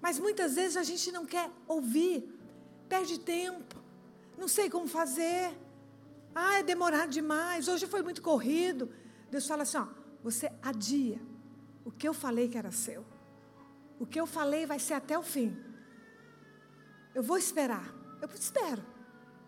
Mas 0.00 0.18
muitas 0.18 0.54
vezes 0.54 0.76
a 0.76 0.82
gente 0.82 1.10
não 1.10 1.24
quer 1.24 1.50
ouvir, 1.66 2.32
perde 2.88 3.18
tempo, 3.18 3.76
não 4.38 4.48
sei 4.48 4.68
como 4.70 4.86
fazer. 4.86 5.56
Ah, 6.34 6.58
é 6.58 6.62
demorado 6.62 7.10
demais, 7.10 7.68
hoje 7.68 7.86
foi 7.86 8.02
muito 8.02 8.22
corrido. 8.22 8.90
Deus 9.30 9.46
fala 9.46 9.62
assim: 9.62 9.78
ó, 9.78 9.86
você 10.22 10.52
adia, 10.62 11.20
o 11.84 11.90
que 11.90 12.06
eu 12.06 12.14
falei 12.14 12.48
que 12.48 12.58
era 12.58 12.70
seu. 12.70 13.04
O 13.98 14.06
que 14.06 14.20
eu 14.20 14.26
falei 14.26 14.66
vai 14.66 14.78
ser 14.78 14.94
até 14.94 15.18
o 15.18 15.22
fim. 15.22 15.56
Eu 17.14 17.22
vou 17.22 17.38
esperar. 17.38 17.94
Eu 18.20 18.28
te 18.28 18.42
espero. 18.42 18.84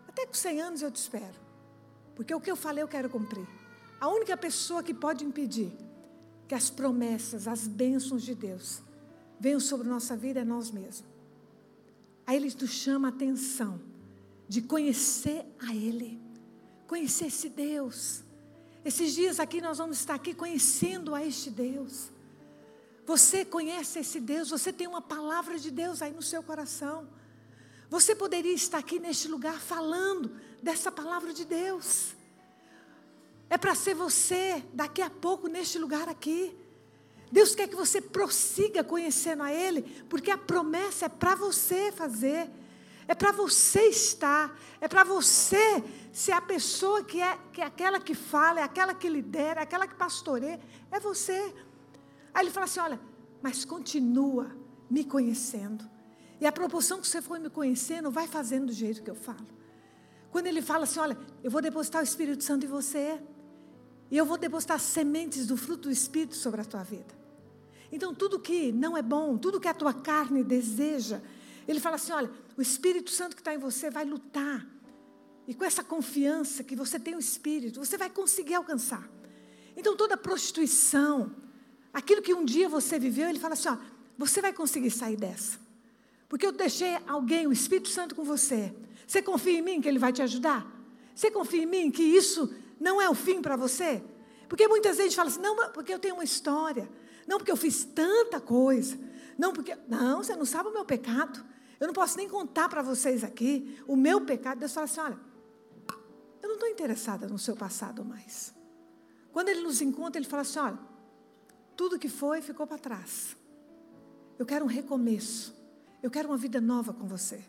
Até 0.07 0.25
com 0.25 0.33
100 0.33 0.61
anos 0.61 0.81
eu 0.81 0.89
te 0.89 0.95
espero. 0.95 1.39
Porque 2.15 2.33
o 2.33 2.41
que 2.41 2.49
eu 2.49 2.55
falei 2.55 2.83
eu 2.83 2.87
quero 2.87 3.09
cumprir. 3.09 3.47
A 3.99 4.07
única 4.07 4.35
pessoa 4.35 4.81
que 4.81 4.93
pode 4.93 5.23
impedir 5.23 5.71
que 6.47 6.55
as 6.55 6.69
promessas, 6.69 7.47
as 7.47 7.67
bênçãos 7.67 8.23
de 8.23 8.33
Deus 8.33 8.81
venham 9.39 9.59
sobre 9.59 9.87
nossa 9.87 10.17
vida 10.17 10.41
é 10.41 10.43
nós 10.43 10.69
mesmos. 10.71 11.03
Aí 12.27 12.35
ele 12.35 12.53
nos 12.61 12.71
chama 12.71 13.07
a 13.07 13.11
atenção 13.11 13.79
de 14.47 14.61
conhecer 14.61 15.45
a 15.59 15.73
Ele, 15.73 16.19
conhecer 16.87 17.27
esse 17.27 17.49
Deus. 17.49 18.23
Esses 18.83 19.13
dias 19.13 19.39
aqui 19.39 19.61
nós 19.61 19.77
vamos 19.77 19.99
estar 19.99 20.15
aqui 20.15 20.33
conhecendo 20.33 21.13
a 21.13 21.23
este 21.23 21.49
Deus. 21.49 22.09
Você 23.05 23.43
conhece 23.43 23.99
esse 23.99 24.19
Deus, 24.19 24.49
você 24.49 24.71
tem 24.73 24.87
uma 24.87 25.01
palavra 25.01 25.57
de 25.57 25.71
Deus 25.71 26.01
aí 26.01 26.11
no 26.11 26.21
seu 26.21 26.43
coração. 26.43 27.07
Você 27.89 28.15
poderia 28.15 28.53
estar 28.53 28.77
aqui 28.77 28.99
neste 28.99 29.27
lugar 29.27 29.59
falando 29.59 30.31
dessa 30.61 30.91
palavra 30.91 31.33
de 31.33 31.45
Deus. 31.45 32.13
É 33.49 33.57
para 33.57 33.73
ser 33.73 33.95
você 33.95 34.63
daqui 34.73 35.01
a 35.01 35.09
pouco 35.09 35.47
neste 35.47 35.79
lugar 35.79 36.07
aqui. 36.07 36.55
Deus 37.31 37.53
quer 37.53 37.67
que 37.67 37.75
você 37.75 38.01
prossiga 38.01 38.83
conhecendo 38.83 39.43
a 39.43 39.53
Ele, 39.53 39.83
porque 40.09 40.31
a 40.31 40.37
promessa 40.37 41.05
é 41.05 41.09
para 41.09 41.35
você 41.35 41.91
fazer, 41.91 42.49
é 43.07 43.13
para 43.13 43.31
você 43.31 43.83
estar, 43.89 44.59
é 44.81 44.87
para 44.87 45.03
você 45.03 45.83
ser 46.11 46.31
a 46.31 46.41
pessoa 46.41 47.03
que 47.03 47.21
é, 47.21 47.37
que 47.53 47.61
é 47.61 47.65
aquela 47.65 47.99
que 47.99 48.15
fala, 48.15 48.59
é 48.59 48.63
aquela 48.63 48.93
que 48.93 49.07
lidera, 49.07 49.61
é 49.61 49.63
aquela 49.63 49.87
que 49.87 49.95
pastoreia, 49.95 50.59
é 50.91 50.99
você. 50.99 51.53
Aí 52.33 52.43
ele 52.43 52.51
fala 52.51 52.65
assim: 52.65 52.79
olha, 52.79 52.99
mas 53.41 53.63
continua 53.63 54.51
me 54.89 55.03
conhecendo. 55.03 55.87
E 56.41 56.47
a 56.47 56.51
proporção 56.51 56.99
que 56.99 57.07
você 57.07 57.21
for 57.21 57.39
me 57.39 57.49
conhecendo, 57.49 58.09
vai 58.09 58.27
fazendo 58.27 58.67
do 58.67 58.73
jeito 58.73 59.03
que 59.03 59.09
eu 59.09 59.15
falo. 59.15 59.47
Quando 60.31 60.47
ele 60.47 60.61
fala 60.61 60.83
assim: 60.83 60.99
olha, 60.99 61.17
eu 61.43 61.51
vou 61.51 61.61
depositar 61.61 62.01
o 62.01 62.03
Espírito 62.03 62.43
Santo 62.43 62.65
em 62.65 62.69
você, 62.69 63.21
e 64.09 64.17
eu 64.17 64.25
vou 64.25 64.37
depositar 64.37 64.79
sementes 64.79 65.45
do 65.45 65.55
fruto 65.55 65.83
do 65.83 65.91
Espírito 65.91 66.35
sobre 66.35 66.61
a 66.61 66.65
tua 66.65 66.83
vida. 66.83 67.18
Então, 67.91 68.13
tudo 68.13 68.39
que 68.39 68.71
não 68.71 68.95
é 68.97 69.01
bom, 69.01 69.37
tudo 69.37 69.59
que 69.59 69.67
a 69.67 69.73
tua 69.73 69.93
carne 69.93 70.43
deseja, 70.43 71.21
ele 71.67 71.79
fala 71.79 71.95
assim: 71.95 72.11
olha, 72.11 72.29
o 72.57 72.61
Espírito 72.61 73.09
Santo 73.09 73.35
que 73.35 73.41
está 73.41 73.53
em 73.53 73.57
você 73.57 73.89
vai 73.89 74.05
lutar. 74.05 74.65
E 75.47 75.53
com 75.53 75.65
essa 75.65 75.83
confiança 75.83 76.63
que 76.63 76.75
você 76.75 76.99
tem 76.99 77.15
o 77.15 77.19
Espírito, 77.19 77.83
você 77.83 77.97
vai 77.97 78.09
conseguir 78.09 78.53
alcançar. 78.53 79.09
Então, 79.75 79.95
toda 79.95 80.15
prostituição, 80.15 81.31
aquilo 81.91 82.21
que 82.21 82.33
um 82.33 82.45
dia 82.45 82.69
você 82.69 82.99
viveu, 82.99 83.29
ele 83.29 83.39
fala 83.39 83.53
assim: 83.53 83.69
ó, 83.69 83.77
você 84.17 84.41
vai 84.41 84.53
conseguir 84.53 84.91
sair 84.91 85.15
dessa. 85.15 85.57
Porque 86.27 86.45
eu 86.45 86.51
deixei 86.51 86.97
alguém, 87.07 87.47
o 87.47 87.51
Espírito 87.51 87.89
Santo, 87.89 88.13
com 88.13 88.23
você. 88.23 88.71
Você 89.07 89.21
confia 89.21 89.57
em 89.57 89.61
mim 89.63 89.81
que 89.81 89.87
ele 89.87 89.97
vai 89.97 90.13
te 90.13 90.21
ajudar? 90.21 90.67
Você 91.15 91.31
confia 91.31 91.63
em 91.63 91.65
mim 91.65 91.89
que 91.89 92.03
isso 92.03 92.53
não 92.79 93.01
é 93.01 93.09
o 93.09 93.15
fim 93.15 93.41
para 93.41 93.55
você? 93.55 94.03
Porque 94.47 94.67
muitas 94.67 94.97
vezes 94.97 95.13
gente 95.13 95.15
fala 95.15 95.29
assim: 95.29 95.41
não, 95.41 95.71
porque 95.71 95.93
eu 95.93 95.99
tenho 95.99 96.15
uma 96.15 96.23
história. 96.23 96.87
Não 97.29 97.37
porque 97.37 97.51
eu 97.51 97.55
fiz 97.55 97.85
tanta 97.85 98.41
coisa. 98.41 98.97
Não 99.37 99.53
porque. 99.53 99.77
Não, 99.87 100.23
você 100.23 100.35
não 100.35 100.45
sabe 100.45 100.69
o 100.69 100.73
meu 100.73 100.83
pecado. 100.83 101.45
Eu 101.79 101.85
não 101.85 101.93
posso 101.93 102.17
nem 102.17 102.27
contar 102.27 102.67
para 102.67 102.81
vocês 102.81 103.23
aqui 103.23 103.79
o 103.87 103.95
meu 103.95 104.21
pecado. 104.25 104.57
Deus 104.57 104.73
fala 104.73 104.85
assim: 104.85 104.99
olha, 104.99 105.19
eu 106.41 106.47
não 106.47 106.55
estou 106.55 106.67
interessada 106.67 107.27
no 107.27 107.37
seu 107.37 107.55
passado 107.55 108.03
mais. 108.03 108.51
Quando 109.31 109.49
ele 109.49 109.61
nos 109.61 109.79
encontra, 109.79 110.19
ele 110.19 110.27
fala 110.27 110.41
assim: 110.41 110.57
olha, 110.57 110.79
tudo 111.77 111.99
que 111.99 112.09
foi 112.09 112.41
ficou 112.41 112.65
para 112.65 112.79
trás. 112.79 113.37
Eu 114.39 114.45
quero 114.47 114.65
um 114.65 114.67
recomeço. 114.67 115.55
Eu 116.01 116.09
quero 116.09 116.29
uma 116.29 116.37
vida 116.37 116.59
nova 116.59 116.93
com 116.93 117.05
você. 117.05 117.45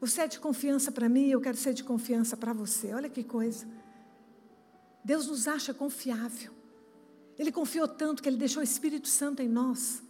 Você 0.00 0.22
é 0.22 0.26
de 0.26 0.40
confiança 0.40 0.90
para 0.90 1.08
mim, 1.08 1.28
eu 1.28 1.40
quero 1.40 1.56
ser 1.56 1.72
de 1.72 1.84
confiança 1.84 2.36
para 2.36 2.52
você. 2.52 2.92
Olha 2.92 3.08
que 3.08 3.22
coisa. 3.22 3.64
Deus 5.04 5.28
nos 5.28 5.46
acha 5.46 5.72
confiável. 5.72 6.55
Ele 7.38 7.52
confiou 7.52 7.86
tanto 7.86 8.22
que 8.22 8.28
ele 8.28 8.36
deixou 8.36 8.60
o 8.60 8.64
Espírito 8.64 9.08
Santo 9.08 9.42
em 9.42 9.48
nós, 9.48 10.02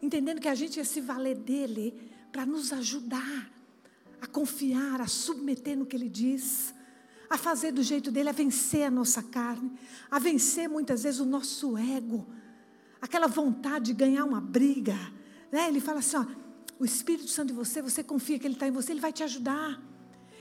entendendo 0.00 0.40
que 0.40 0.48
a 0.48 0.54
gente 0.54 0.76
ia 0.76 0.84
se 0.84 1.00
valer 1.00 1.36
dele 1.36 1.94
para 2.30 2.44
nos 2.44 2.72
ajudar 2.72 3.50
a 4.20 4.26
confiar, 4.26 5.00
a 5.00 5.06
submeter 5.08 5.76
no 5.76 5.84
que 5.84 5.96
ele 5.96 6.08
diz, 6.08 6.72
a 7.28 7.36
fazer 7.36 7.72
do 7.72 7.82
jeito 7.82 8.12
dele, 8.12 8.28
a 8.28 8.32
vencer 8.32 8.84
a 8.84 8.90
nossa 8.90 9.20
carne, 9.20 9.72
a 10.08 10.18
vencer 10.20 10.68
muitas 10.68 11.02
vezes 11.02 11.18
o 11.18 11.24
nosso 11.24 11.76
ego, 11.76 12.24
aquela 13.00 13.26
vontade 13.26 13.86
de 13.86 13.94
ganhar 13.94 14.24
uma 14.24 14.40
briga. 14.40 14.96
Né? 15.50 15.66
Ele 15.66 15.80
fala 15.80 15.98
assim: 15.98 16.16
ó, 16.16 16.26
o 16.78 16.84
Espírito 16.84 17.28
Santo 17.28 17.52
em 17.52 17.56
você, 17.56 17.82
você 17.82 18.04
confia 18.04 18.38
que 18.38 18.46
ele 18.46 18.54
está 18.54 18.68
em 18.68 18.70
você, 18.70 18.92
ele 18.92 19.00
vai 19.00 19.12
te 19.12 19.24
ajudar. 19.24 19.80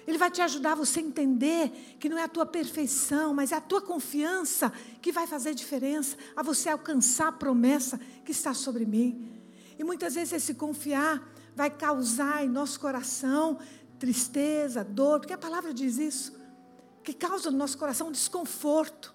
Ele 0.07 0.17
vai 0.17 0.31
te 0.31 0.41
ajudar 0.41 0.73
a 0.73 0.75
você 0.75 0.99
entender 0.99 1.97
que 1.99 2.09
não 2.09 2.17
é 2.17 2.23
a 2.23 2.27
tua 2.27 2.45
perfeição, 2.45 3.33
mas 3.33 3.51
é 3.51 3.55
a 3.55 3.61
tua 3.61 3.81
confiança 3.81 4.71
que 5.01 5.11
vai 5.11 5.27
fazer 5.27 5.53
diferença 5.53 6.17
a 6.35 6.41
você 6.41 6.69
alcançar 6.69 7.27
a 7.27 7.31
promessa 7.31 7.99
que 8.25 8.31
está 8.31 8.53
sobre 8.53 8.85
mim. 8.85 9.31
E 9.77 9.83
muitas 9.83 10.15
vezes 10.15 10.33
esse 10.33 10.53
confiar 10.53 11.27
vai 11.55 11.69
causar 11.69 12.43
em 12.43 12.49
nosso 12.49 12.79
coração 12.79 13.59
tristeza, 13.99 14.83
dor, 14.83 15.19
porque 15.19 15.33
a 15.33 15.37
palavra 15.37 15.71
diz 15.71 15.99
isso, 15.99 16.33
que 17.03 17.13
causa 17.13 17.51
no 17.51 17.57
nosso 17.57 17.77
coração 17.77 18.11
desconforto. 18.11 19.13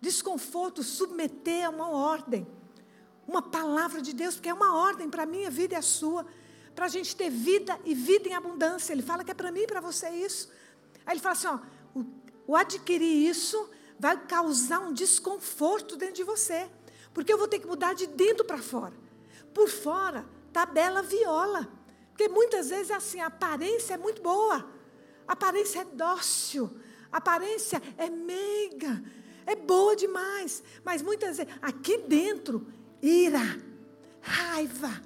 Desconforto, 0.00 0.82
submeter 0.82 1.66
a 1.66 1.70
uma 1.70 1.90
ordem, 1.90 2.46
uma 3.26 3.42
palavra 3.42 4.00
de 4.00 4.14
Deus, 4.14 4.36
porque 4.36 4.48
é 4.48 4.54
uma 4.54 4.74
ordem 4.74 5.10
para 5.10 5.24
a 5.24 5.26
minha 5.26 5.50
vida 5.50 5.74
e 5.74 5.76
a 5.76 5.82
sua 5.82 6.24
para 6.80 6.86
a 6.86 6.88
gente 6.88 7.14
ter 7.14 7.28
vida 7.28 7.78
e 7.84 7.94
vida 7.94 8.26
em 8.26 8.32
abundância. 8.32 8.94
Ele 8.94 9.02
fala 9.02 9.22
que 9.22 9.30
é 9.30 9.34
para 9.34 9.52
mim 9.52 9.60
e 9.60 9.66
para 9.66 9.82
você 9.82 10.08
isso. 10.08 10.50
Aí 11.04 11.12
ele 11.12 11.20
fala 11.20 11.34
assim: 11.34 11.46
ó, 11.46 11.58
o, 11.94 12.06
o 12.46 12.56
adquirir 12.56 13.28
isso 13.28 13.68
vai 13.98 14.16
causar 14.16 14.80
um 14.80 14.90
desconforto 14.90 15.94
dentro 15.94 16.14
de 16.14 16.24
você, 16.24 16.70
porque 17.12 17.30
eu 17.30 17.36
vou 17.36 17.46
ter 17.46 17.58
que 17.58 17.66
mudar 17.66 17.92
de 17.92 18.06
dentro 18.06 18.46
para 18.46 18.56
fora. 18.56 18.94
Por 19.52 19.68
fora, 19.68 20.24
tá 20.54 20.64
bela 20.64 21.02
viola. 21.02 21.70
Porque 22.12 22.28
muitas 22.28 22.70
vezes 22.70 22.88
é 22.88 22.94
assim, 22.94 23.20
a 23.20 23.26
aparência 23.26 23.92
é 23.92 23.98
muito 23.98 24.22
boa, 24.22 24.66
a 25.28 25.34
aparência 25.34 25.80
é 25.80 25.84
dócil, 25.84 26.70
a 27.12 27.18
aparência 27.18 27.82
é 27.98 28.08
meiga, 28.08 29.04
é 29.44 29.54
boa 29.54 29.94
demais. 29.94 30.62
Mas 30.82 31.02
muitas 31.02 31.36
vezes, 31.36 31.52
aqui 31.60 31.98
dentro, 31.98 32.66
ira, 33.02 33.60
raiva, 34.22 35.02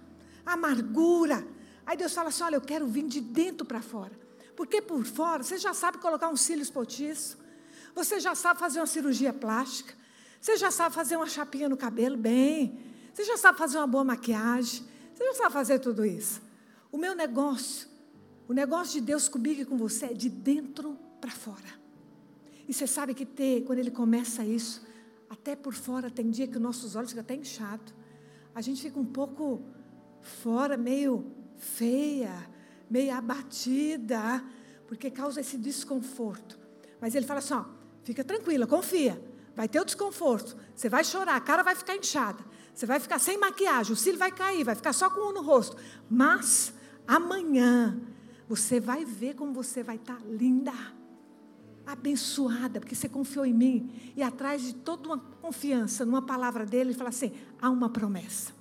amargura, 0.47 1.45
Aí 1.87 1.97
Deus 1.97 2.13
fala 2.13 2.29
assim: 2.29 2.43
olha, 2.43 2.57
eu 2.57 2.61
quero 2.61 2.87
vir 2.87 3.07
de 3.07 3.21
dentro 3.21 3.67
para 3.67 3.81
fora. 3.81 4.13
Porque 4.57 4.81
por 4.81 5.05
fora, 5.05 5.43
você 5.43 5.59
já 5.59 5.75
sabe 5.75 5.99
colocar 5.99 6.29
um 6.29 6.37
cílios 6.37 6.71
postiço, 6.71 7.37
você 7.95 8.21
já 8.21 8.35
sabe 8.35 8.61
fazer 8.61 8.81
uma 8.81 8.87
cirurgia 8.87 9.33
plástica, 9.33 9.95
você 10.41 10.57
já 10.57 10.71
sabe 10.71 10.95
fazer 10.95 11.17
uma 11.17 11.27
chapinha 11.27 11.69
no 11.69 11.77
cabelo 11.77 12.17
bem, 12.17 12.79
você 13.13 13.25
já 13.25 13.37
sabe 13.37 13.59
fazer 13.59 13.79
uma 13.79 13.87
boa 13.87 14.05
maquiagem, 14.05 14.85
você 15.15 15.25
já 15.25 15.35
sabe 15.35 15.53
fazer 15.53 15.79
tudo 15.81 16.05
isso. 16.05 16.41
O 16.93 16.97
meu 16.97 17.15
negócio, 17.15 17.89
o 18.47 18.53
negócio 18.53 18.95
de 18.95 19.01
Deus 19.01 19.29
comigo 19.29 19.63
e 19.63 19.65
com 19.65 19.77
você 19.77 20.07
é 20.07 20.13
de 20.13 20.29
dentro 20.29 20.99
para 21.21 21.31
fora. 21.31 21.85
E 22.69 22.73
você 22.73 22.87
sabe 22.87 23.15
que 23.15 23.27
ter, 23.27 23.65
quando 23.65 23.79
ele 23.79 23.91
começa 23.91 24.45
isso, 24.45 24.87
até 25.29 25.57
por 25.57 25.75
fora, 25.75 26.11
tem 26.11 26.31
dia 26.31 26.47
que 26.47 26.59
nossos 26.59 26.95
olhos 26.95 27.11
ficam 27.11 27.23
até 27.23 27.35
inchados. 27.35 27.93
A 28.55 28.61
gente 28.61 28.83
fica 28.83 28.99
um 28.99 29.05
pouco 29.05 29.63
fora, 30.23 30.77
meio 30.77 31.33
feia, 31.57 32.49
meio 32.89 33.15
abatida, 33.15 34.43
porque 34.87 35.11
causa 35.11 35.41
esse 35.41 35.57
desconforto. 35.57 36.59
Mas 37.01 37.15
ele 37.15 37.27
fala 37.27 37.39
assim: 37.39 37.55
ó, 37.55 37.65
fica 38.03 38.23
tranquila, 38.23 38.67
confia. 38.67 39.21
Vai 39.55 39.69
ter 39.69 39.81
o 39.81 39.85
desconforto. 39.85 40.57
Você 40.75 40.89
vai 40.89 41.05
chorar, 41.05 41.37
a 41.37 41.41
cara 41.41 41.63
vai 41.63 41.75
ficar 41.75 41.97
inchada. 41.97 42.45
Você 42.75 42.87
vai 42.87 42.99
ficar 42.99 43.21
sem 43.21 43.39
maquiagem, 43.39 43.93
o 43.93 43.97
cílio 43.97 44.19
vai 44.19 44.33
cair, 44.33 44.65
vai 44.65 44.75
ficar 44.75 44.93
só 44.93 45.09
com 45.09 45.31
um 45.31 45.33
no 45.33 45.43
rosto. 45.43 45.77
Mas 46.11 46.75
amanhã 47.07 48.01
você 48.49 48.81
vai 48.81 49.05
ver 49.05 49.35
como 49.35 49.53
você 49.53 49.83
vai 49.83 49.97
estar 49.97 50.17
tá 50.17 50.23
linda, 50.27 50.73
abençoada, 51.87 52.81
porque 52.81 52.95
você 52.95 53.09
confiou 53.09 53.47
em 53.47 53.55
mim. 53.55 54.13
E 54.17 54.23
atrás 54.23 54.63
de 54.63 54.75
toda 54.75 55.09
uma 55.09 55.19
confiança 55.19 56.05
numa 56.05 56.23
palavra 56.23 56.67
dele, 56.67 56.91
ele 56.91 56.99
fala 56.99 57.11
assim: 57.11 57.33
há 57.61 57.71
uma 57.71 57.89
promessa. 57.89 58.53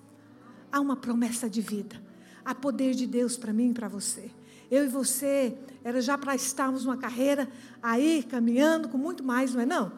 Há 0.72 0.80
uma 0.80 0.96
promessa 0.96 1.50
de 1.50 1.62
vida. 1.62 2.02
Há 2.46 2.54
poder 2.54 2.94
de 2.94 3.08
Deus 3.08 3.38
para 3.38 3.54
mim 3.54 3.70
e 3.70 3.74
para 3.74 3.88
você. 3.88 4.32
Eu 4.70 4.86
e 4.86 4.88
você, 4.88 5.56
era 5.84 6.02
já 6.02 6.18
para 6.18 6.36
estarmos 6.36 6.86
numa 6.86 6.98
carreira 6.98 7.48
aí, 7.82 8.24
caminhando 8.24 8.90
com 8.90 8.98
muito 8.98 9.24
mais, 9.24 9.54
não 9.54 9.62
é 9.62 9.66
não? 9.66 9.92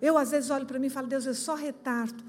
Eu 0.00 0.16
às 0.16 0.30
vezes 0.30 0.50
olho 0.50 0.66
para 0.66 0.78
mim 0.78 0.86
e 0.86 0.90
falo, 0.90 1.06
Deus, 1.06 1.26
eu 1.26 1.34
só 1.34 1.54
retardo 1.54 2.22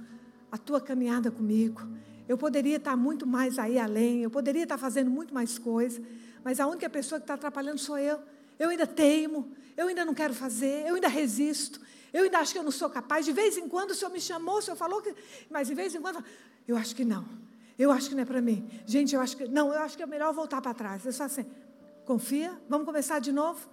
a 0.52 0.58
tua 0.58 0.82
caminhada 0.82 1.30
comigo. 1.30 1.82
Eu 2.28 2.38
poderia 2.38 2.78
estar 2.78 2.96
muito 2.96 3.26
mais 3.28 3.60
aí 3.60 3.78
além, 3.78 4.24
eu 4.24 4.30
poderia 4.30 4.64
estar 4.64 4.78
fazendo 4.78 5.10
muito 5.10 5.34
mais 5.34 5.58
coisa, 5.58 6.02
mas 6.44 6.60
a 6.60 6.68
única 6.68 6.90
pessoa 6.90 7.20
que 7.20 7.24
está 7.24 7.36
atrapalhando 7.36 7.80
sou 7.80 7.98
eu. 7.98 8.20
Eu 8.58 8.70
ainda 8.70 8.86
teimo, 8.86 9.52
eu 9.78 9.88
ainda 9.88 10.04
não 10.04 10.14
quero 10.14 10.34
fazer, 10.34 10.86
eu 10.88 10.96
ainda 10.96 11.08
resisto, 11.08 11.80
Eu 12.12 12.24
ainda 12.24 12.40
acho 12.40 12.54
que 12.54 12.60
eu 12.60 12.64
não 12.64 12.72
sou 12.72 12.90
capaz. 12.90 13.26
De 13.26 13.32
vez 13.32 13.58
em 13.58 13.68
quando 13.70 13.92
o 13.92 13.96
Senhor 13.96 14.12
me 14.12 14.20
chamou, 14.20 14.58
o 14.58 14.62
Senhor 14.62 14.76
falou 14.76 15.02
que. 15.02 15.14
Mas 15.50 15.68
de 15.68 15.76
vez 15.76 15.94
em 15.94 16.02
quando, 16.02 16.24
eu 16.68 16.76
acho 16.76 16.96
que 16.96 17.06
não. 17.06 17.24
Eu 17.80 17.92
acho 17.92 18.10
que 18.10 18.16
não 18.16 18.24
é 18.24 18.26
para 18.26 18.42
mim. 18.42 18.70
Gente, 18.86 19.16
eu 19.16 19.22
acho 19.22 19.38
que. 19.38 19.48
Não, 19.48 19.74
eu 19.74 19.80
acho 19.80 19.96
que 19.96 20.04
é 20.04 20.06
melhor 20.06 20.34
voltar 20.34 20.62
para 20.62 20.74
trás. 20.74 21.06
Eu 21.06 21.14
só 21.14 21.24
assim, 21.24 21.46
confia, 22.06 22.52
vamos 22.68 22.86
começar 22.86 23.20
de 23.20 23.32
novo. 23.32 23.70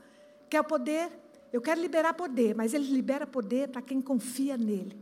Quer 0.48 0.60
o 0.60 0.64
poder? 0.64 1.10
Eu 1.52 1.60
quero 1.60 1.80
liberar 1.80 2.14
poder, 2.14 2.54
mas 2.54 2.72
Ele 2.72 2.84
libera 2.84 3.26
poder 3.26 3.68
para 3.68 3.82
quem 3.82 4.00
confia 4.00 4.56
nele. 4.56 4.96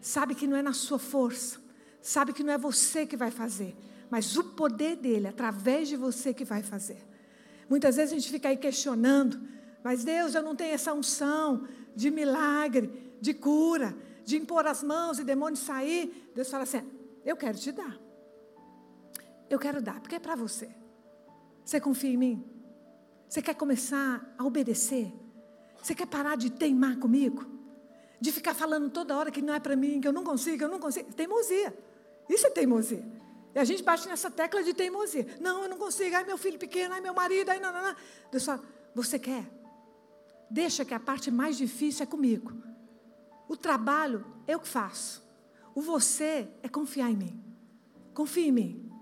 Sabe 0.00 0.36
que 0.36 0.46
não 0.46 0.56
é 0.56 0.62
na 0.62 0.72
sua 0.72 0.98
força, 0.98 1.58
sabe 2.00 2.32
que 2.32 2.44
não 2.44 2.52
é 2.52 2.58
você 2.58 3.04
que 3.04 3.16
vai 3.16 3.32
fazer, 3.32 3.74
mas 4.08 4.36
o 4.36 4.44
poder 4.44 4.94
dele, 4.94 5.26
através 5.26 5.88
de 5.88 5.96
você, 5.96 6.32
que 6.32 6.44
vai 6.44 6.62
fazer. 6.62 7.02
Muitas 7.68 7.96
vezes 7.96 8.12
a 8.12 8.14
gente 8.16 8.30
fica 8.30 8.48
aí 8.48 8.56
questionando, 8.56 9.40
mas 9.82 10.04
Deus, 10.04 10.36
eu 10.36 10.42
não 10.42 10.54
tenho 10.54 10.72
essa 10.72 10.92
unção 10.92 11.66
de 11.96 12.10
milagre, 12.12 13.16
de 13.20 13.34
cura, 13.34 13.96
de 14.24 14.36
impor 14.36 14.66
as 14.66 14.84
mãos 14.84 15.18
e 15.18 15.24
demônio 15.24 15.56
sair. 15.56 16.30
Deus 16.32 16.48
fala 16.48 16.62
assim: 16.62 16.82
eu 17.24 17.36
quero 17.36 17.58
te 17.58 17.72
dar. 17.72 18.05
Eu 19.48 19.58
quero 19.58 19.80
dar, 19.80 20.00
porque 20.00 20.16
é 20.16 20.18
para 20.18 20.34
você. 20.34 20.68
Você 21.64 21.80
confia 21.80 22.10
em 22.10 22.16
mim? 22.16 22.44
Você 23.28 23.42
quer 23.42 23.54
começar 23.54 24.34
a 24.38 24.44
obedecer? 24.44 25.12
Você 25.82 25.94
quer 25.94 26.06
parar 26.06 26.36
de 26.36 26.50
teimar 26.50 26.96
comigo? 26.98 27.44
De 28.20 28.32
ficar 28.32 28.54
falando 28.54 28.90
toda 28.90 29.16
hora 29.16 29.30
que 29.30 29.42
não 29.42 29.54
é 29.54 29.60
para 29.60 29.76
mim, 29.76 30.00
que 30.00 30.08
eu 30.08 30.12
não 30.12 30.24
consigo, 30.24 30.58
que 30.58 30.64
eu 30.64 30.68
não 30.68 30.80
consigo. 30.80 31.12
Teimosia. 31.12 31.76
Isso 32.28 32.46
é 32.46 32.50
teimosia. 32.50 33.04
E 33.54 33.58
a 33.58 33.64
gente 33.64 33.82
bate 33.82 34.06
nessa 34.08 34.30
tecla 34.30 34.62
de 34.62 34.74
teimosia. 34.74 35.26
Não, 35.40 35.62
eu 35.62 35.68
não 35.68 35.78
consigo. 35.78 36.14
Ai, 36.14 36.24
meu 36.24 36.36
filho 36.36 36.58
pequeno, 36.58 36.94
ai, 36.94 37.00
meu 37.00 37.14
marido, 37.14 37.50
ai, 37.50 37.58
não, 37.58 37.72
não, 37.72 37.82
não. 37.82 37.96
Deus 38.30 38.44
fala, 38.44 38.62
você 38.94 39.18
quer? 39.18 39.44
Deixa 40.50 40.84
que 40.84 40.94
a 40.94 41.00
parte 41.00 41.30
mais 41.30 41.56
difícil 41.56 42.02
é 42.02 42.06
comigo. 42.06 42.52
O 43.48 43.56
trabalho 43.56 44.24
eu 44.46 44.60
que 44.60 44.68
faço. 44.68 45.24
O 45.74 45.80
você 45.80 46.48
é 46.62 46.68
confiar 46.68 47.10
em 47.10 47.16
mim. 47.16 47.44
Confia 48.14 48.46
em 48.46 48.52
mim. 48.52 48.92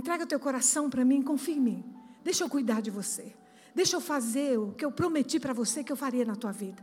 Entrega 0.00 0.24
o 0.24 0.26
teu 0.26 0.40
coração 0.40 0.88
para 0.88 1.04
mim, 1.04 1.20
confia 1.20 1.54
em 1.54 1.60
mim. 1.60 1.84
Deixa 2.24 2.42
eu 2.42 2.48
cuidar 2.48 2.80
de 2.80 2.90
você. 2.90 3.34
Deixa 3.74 3.96
eu 3.96 4.00
fazer 4.00 4.58
o 4.58 4.72
que 4.72 4.82
eu 4.82 4.90
prometi 4.90 5.38
para 5.38 5.52
você 5.52 5.84
que 5.84 5.92
eu 5.92 5.96
faria 5.96 6.24
na 6.24 6.34
tua 6.34 6.52
vida. 6.52 6.82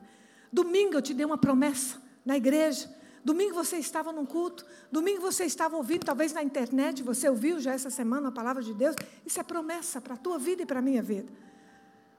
Domingo 0.54 0.94
eu 0.94 1.02
te 1.02 1.16
dei 1.16 1.26
uma 1.26 1.36
promessa 1.36 2.00
na 2.24 2.38
igreja. 2.38 2.88
Domingo 3.26 3.56
você 3.56 3.78
estava 3.78 4.12
num 4.12 4.24
culto. 4.24 4.64
Domingo 4.92 5.20
você 5.20 5.46
estava 5.46 5.76
ouvindo, 5.76 6.06
talvez 6.06 6.32
na 6.32 6.44
internet, 6.44 7.02
você 7.02 7.28
ouviu 7.28 7.60
já 7.60 7.74
essa 7.74 7.90
semana 7.90 8.30
a 8.30 8.32
palavra 8.32 8.62
de 8.62 8.72
Deus. 8.72 8.96
Isso 9.26 9.40
é 9.40 9.44
promessa 9.44 10.00
para 10.00 10.14
a 10.14 10.18
tua 10.18 10.38
vida 10.38 10.62
e 10.62 10.66
para 10.68 10.78
a 10.78 10.82
minha 10.84 11.02
vida. 11.02 11.34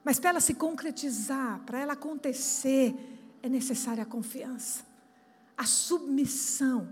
Mas 0.03 0.19
para 0.19 0.31
ela 0.31 0.41
se 0.41 0.53
concretizar, 0.53 1.61
para 1.65 1.79
ela 1.79 1.93
acontecer, 1.93 2.93
é 3.41 3.47
necessária 3.47 4.03
a 4.03 4.05
confiança, 4.05 4.83
a 5.55 5.63
submissão. 5.63 6.89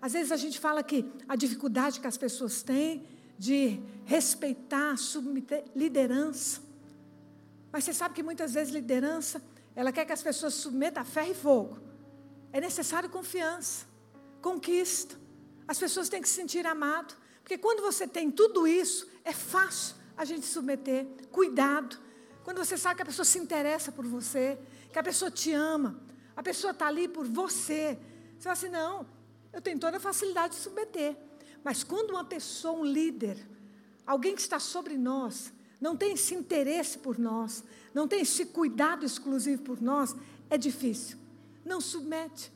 Às 0.00 0.14
vezes 0.14 0.32
a 0.32 0.36
gente 0.36 0.58
fala 0.58 0.82
que 0.82 1.04
a 1.28 1.36
dificuldade 1.36 2.00
que 2.00 2.06
as 2.06 2.16
pessoas 2.16 2.62
têm 2.62 3.13
de 3.38 3.80
respeitar 4.04 4.92
a 4.92 5.78
liderança. 5.78 6.60
Mas 7.72 7.84
você 7.84 7.92
sabe 7.92 8.14
que 8.14 8.22
muitas 8.22 8.54
vezes 8.54 8.72
liderança, 8.72 9.42
ela 9.74 9.92
quer 9.92 10.04
que 10.04 10.12
as 10.12 10.22
pessoas 10.22 10.54
submetam 10.54 11.02
a 11.02 11.04
ferro 11.04 11.30
e 11.30 11.34
fogo. 11.34 11.78
É 12.52 12.60
necessário 12.60 13.08
confiança, 13.10 13.86
conquista. 14.40 15.16
As 15.66 15.78
pessoas 15.78 16.08
têm 16.08 16.22
que 16.22 16.28
se 16.28 16.34
sentir 16.34 16.66
amado. 16.66 17.16
Porque 17.42 17.58
quando 17.58 17.82
você 17.82 18.06
tem 18.06 18.30
tudo 18.30 18.66
isso, 18.66 19.08
é 19.24 19.32
fácil 19.32 19.96
a 20.16 20.24
gente 20.24 20.46
submeter. 20.46 21.06
Cuidado. 21.32 21.98
Quando 22.44 22.58
você 22.58 22.78
sabe 22.78 22.96
que 22.96 23.02
a 23.02 23.06
pessoa 23.06 23.24
se 23.24 23.38
interessa 23.38 23.90
por 23.90 24.06
você, 24.06 24.58
que 24.92 24.98
a 24.98 25.02
pessoa 25.02 25.30
te 25.30 25.52
ama, 25.52 26.00
a 26.36 26.42
pessoa 26.42 26.70
está 26.70 26.86
ali 26.86 27.08
por 27.08 27.26
você. 27.26 27.98
Você 28.38 28.44
fala 28.44 28.52
assim: 28.52 28.68
não, 28.68 29.06
eu 29.52 29.60
tenho 29.60 29.78
toda 29.78 29.96
a 29.96 30.00
facilidade 30.00 30.54
de 30.54 30.60
submeter. 30.60 31.16
Mas 31.64 31.82
quando 31.82 32.10
uma 32.10 32.24
pessoa, 32.24 32.78
um 32.78 32.84
líder, 32.84 33.38
alguém 34.06 34.34
que 34.34 34.42
está 34.42 34.60
sobre 34.60 34.98
nós, 34.98 35.52
não 35.80 35.96
tem 35.96 36.12
esse 36.12 36.34
interesse 36.34 36.98
por 36.98 37.18
nós, 37.18 37.64
não 37.94 38.06
tem 38.06 38.20
esse 38.20 38.46
cuidado 38.46 39.04
exclusivo 39.04 39.62
por 39.62 39.80
nós, 39.80 40.14
é 40.50 40.58
difícil. 40.58 41.18
Não 41.64 41.80
submete. 41.80 42.52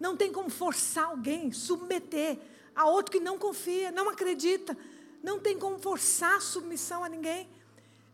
Não 0.00 0.16
tem 0.16 0.32
como 0.32 0.48
forçar 0.50 1.04
alguém, 1.04 1.52
submeter 1.52 2.38
a 2.74 2.86
outro 2.86 3.12
que 3.12 3.20
não 3.20 3.38
confia, 3.38 3.90
não 3.90 4.08
acredita. 4.08 4.76
Não 5.22 5.38
tem 5.40 5.58
como 5.58 5.78
forçar 5.78 6.40
submissão 6.40 7.04
a 7.04 7.08
ninguém. 7.08 7.48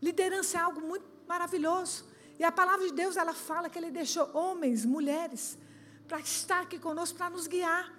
Liderança 0.01 0.57
é 0.57 0.61
algo 0.61 0.81
muito 0.81 1.05
maravilhoso. 1.27 2.05
E 2.39 2.43
a 2.43 2.51
palavra 2.51 2.85
de 2.87 2.93
Deus, 2.93 3.15
ela 3.15 3.33
fala 3.33 3.69
que 3.69 3.77
Ele 3.77 3.91
deixou 3.91 4.29
homens, 4.33 4.85
mulheres, 4.85 5.57
para 6.07 6.19
estar 6.19 6.61
aqui 6.61 6.79
conosco, 6.79 7.17
para 7.17 7.29
nos 7.29 7.47
guiar. 7.47 7.93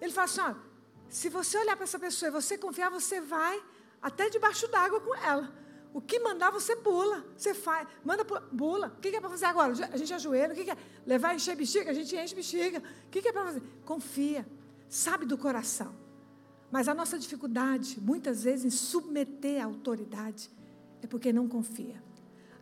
Ele 0.00 0.12
fala 0.12 0.24
assim: 0.24 0.40
ó, 0.40 0.67
se 1.08 1.28
você 1.28 1.58
olhar 1.58 1.76
para 1.76 1.84
essa 1.84 1.98
pessoa 1.98 2.28
e 2.28 2.32
você 2.32 2.58
confiar, 2.58 2.90
você 2.90 3.20
vai 3.20 3.62
até 4.00 4.28
debaixo 4.28 4.68
d'água 4.68 5.00
com 5.00 5.14
ela. 5.14 5.52
O 5.92 6.00
que 6.00 6.20
mandar, 6.20 6.50
você 6.50 6.76
pula. 6.76 7.24
Você 7.36 7.54
faz. 7.54 7.88
Manda 8.04 8.24
pula. 8.24 8.94
O 8.96 9.00
que 9.00 9.08
é 9.08 9.20
para 9.20 9.30
fazer 9.30 9.46
agora? 9.46 9.72
A 9.92 9.96
gente 9.96 10.12
ajoelha. 10.12 10.52
O 10.52 10.56
que 10.56 10.70
é? 10.70 10.76
Levar 11.06 11.34
encher 11.34 11.56
bexiga? 11.56 11.90
A 11.90 11.94
gente 11.94 12.14
enche 12.14 12.34
bexiga. 12.34 12.82
O 13.06 13.10
que 13.10 13.26
é 13.26 13.32
para 13.32 13.46
fazer? 13.46 13.62
Confia. 13.84 14.46
Sabe 14.88 15.24
do 15.24 15.38
coração. 15.38 15.94
Mas 16.70 16.88
a 16.88 16.94
nossa 16.94 17.18
dificuldade, 17.18 17.98
muitas 18.00 18.44
vezes, 18.44 18.66
em 18.66 18.70
submeter 18.70 19.62
a 19.62 19.64
autoridade, 19.64 20.50
é 21.02 21.06
porque 21.06 21.32
não 21.32 21.48
confia. 21.48 22.02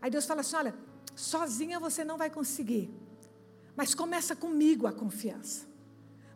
Aí 0.01 0.11
Deus 0.11 0.24
fala 0.24 0.42
assim: 0.42 0.57
olha, 0.57 0.74
sozinha 1.16 1.80
você 1.80 2.05
não 2.05 2.16
vai 2.16 2.30
conseguir. 2.30 2.90
Mas 3.74 3.94
começa 3.94 4.36
comigo 4.36 4.86
a 4.86 4.92
confiança. 4.92 5.66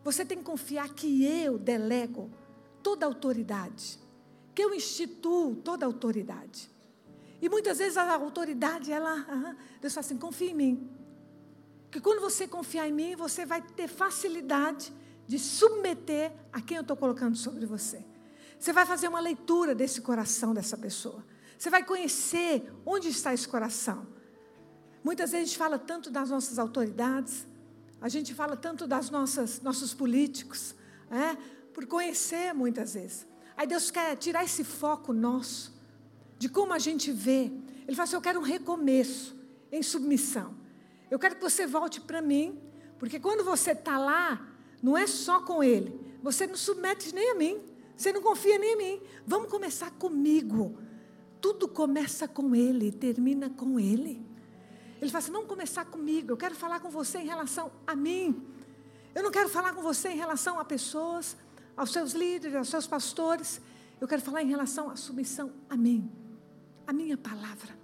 Você 0.03 0.25
tem 0.25 0.37
que 0.39 0.43
confiar 0.43 0.89
que 0.89 1.25
eu 1.25 1.57
delego 1.57 2.31
toda 2.81 3.05
a 3.05 3.09
autoridade, 3.09 3.99
que 4.55 4.63
eu 4.63 4.73
instituo 4.73 5.55
toda 5.55 5.85
a 5.85 5.87
autoridade. 5.87 6.69
E 7.41 7.49
muitas 7.49 7.79
vezes 7.79 7.97
a 7.97 8.13
autoridade, 8.15 8.91
ela, 8.91 9.55
Deus 9.79 9.93
fala 9.93 10.05
assim: 10.05 10.17
confia 10.17 10.51
em 10.51 10.55
mim. 10.55 10.89
Que 11.89 11.99
quando 11.99 12.21
você 12.21 12.47
confiar 12.47 12.87
em 12.87 12.93
mim, 12.93 13.15
você 13.15 13.45
vai 13.45 13.61
ter 13.61 13.87
facilidade 13.87 14.93
de 15.27 15.37
submeter 15.37 16.31
a 16.51 16.61
quem 16.61 16.77
eu 16.77 16.81
estou 16.81 16.95
colocando 16.95 17.35
sobre 17.35 17.65
você. 17.65 18.03
Você 18.57 18.71
vai 18.71 18.85
fazer 18.85 19.07
uma 19.07 19.19
leitura 19.19 19.73
desse 19.73 20.01
coração 20.01 20.53
dessa 20.53 20.77
pessoa. 20.77 21.25
Você 21.57 21.69
vai 21.69 21.83
conhecer 21.83 22.71
onde 22.85 23.09
está 23.09 23.33
esse 23.33 23.47
coração. 23.47 24.07
Muitas 25.03 25.31
vezes 25.31 25.45
a 25.45 25.47
gente 25.47 25.57
fala 25.57 25.79
tanto 25.79 26.09
das 26.11 26.29
nossas 26.29 26.59
autoridades, 26.59 27.45
a 28.01 28.09
gente 28.09 28.33
fala 28.33 28.57
tanto 28.57 28.87
das 28.87 29.09
nossas 29.11 29.61
nossos 29.61 29.93
políticos, 29.93 30.73
é? 31.09 31.37
por 31.71 31.85
conhecer 31.85 32.53
muitas 32.53 32.95
vezes. 32.95 33.27
Aí 33.55 33.67
Deus 33.67 33.91
quer 33.91 34.15
tirar 34.17 34.43
esse 34.43 34.63
foco 34.63 35.13
nosso 35.13 35.71
de 36.37 36.49
como 36.49 36.73
a 36.73 36.79
gente 36.79 37.11
vê. 37.11 37.51
Ele 37.87 37.95
fala 37.95 38.03
assim: 38.03 38.15
Eu 38.15 38.21
quero 38.21 38.39
um 38.39 38.43
recomeço 38.43 39.35
em 39.71 39.83
submissão. 39.83 40.55
Eu 41.09 41.19
quero 41.19 41.35
que 41.35 41.41
você 41.41 41.67
volte 41.67 42.01
para 42.01 42.21
mim, 42.21 42.59
porque 42.97 43.19
quando 43.19 43.43
você 43.43 43.71
está 43.71 43.97
lá, 43.97 44.47
não 44.81 44.97
é 44.97 45.05
só 45.05 45.41
com 45.41 45.63
Ele. 45.63 45.99
Você 46.23 46.47
não 46.47 46.55
submete 46.55 47.13
nem 47.13 47.31
a 47.31 47.35
mim. 47.35 47.61
Você 47.95 48.11
não 48.11 48.21
confia 48.21 48.57
nem 48.57 48.73
em 48.73 48.77
mim. 48.77 49.01
Vamos 49.27 49.49
começar 49.49 49.91
comigo. 49.91 50.79
Tudo 51.39 51.67
começa 51.67 52.27
com 52.27 52.55
Ele 52.55 52.91
termina 52.91 53.49
com 53.49 53.79
Ele. 53.79 54.25
Ele 55.01 55.09
fala 55.09 55.23
assim: 55.23 55.31
Vamos 55.31 55.47
começar 55.47 55.85
comigo. 55.85 56.31
Eu 56.31 56.37
quero 56.37 56.55
falar 56.55 56.79
com 56.79 56.89
você 56.89 57.17
em 57.19 57.25
relação 57.25 57.71
a 57.87 57.95
mim. 57.95 58.45
Eu 59.15 59.23
não 59.23 59.31
quero 59.31 59.49
falar 59.49 59.73
com 59.73 59.81
você 59.81 60.09
em 60.09 60.17
relação 60.17 60.59
a 60.59 60.63
pessoas, 60.63 61.35
aos 61.75 61.91
seus 61.91 62.13
líderes, 62.13 62.55
aos 62.55 62.69
seus 62.69 62.87
pastores. 62.87 63.59
Eu 63.99 64.07
quero 64.07 64.21
falar 64.21 64.41
em 64.41 64.47
relação 64.47 64.89
à 64.89 64.95
submissão 64.95 65.51
a 65.69 65.75
mim 65.75 66.09
a 66.91 66.93
minha 66.93 67.17
palavra. 67.17 67.79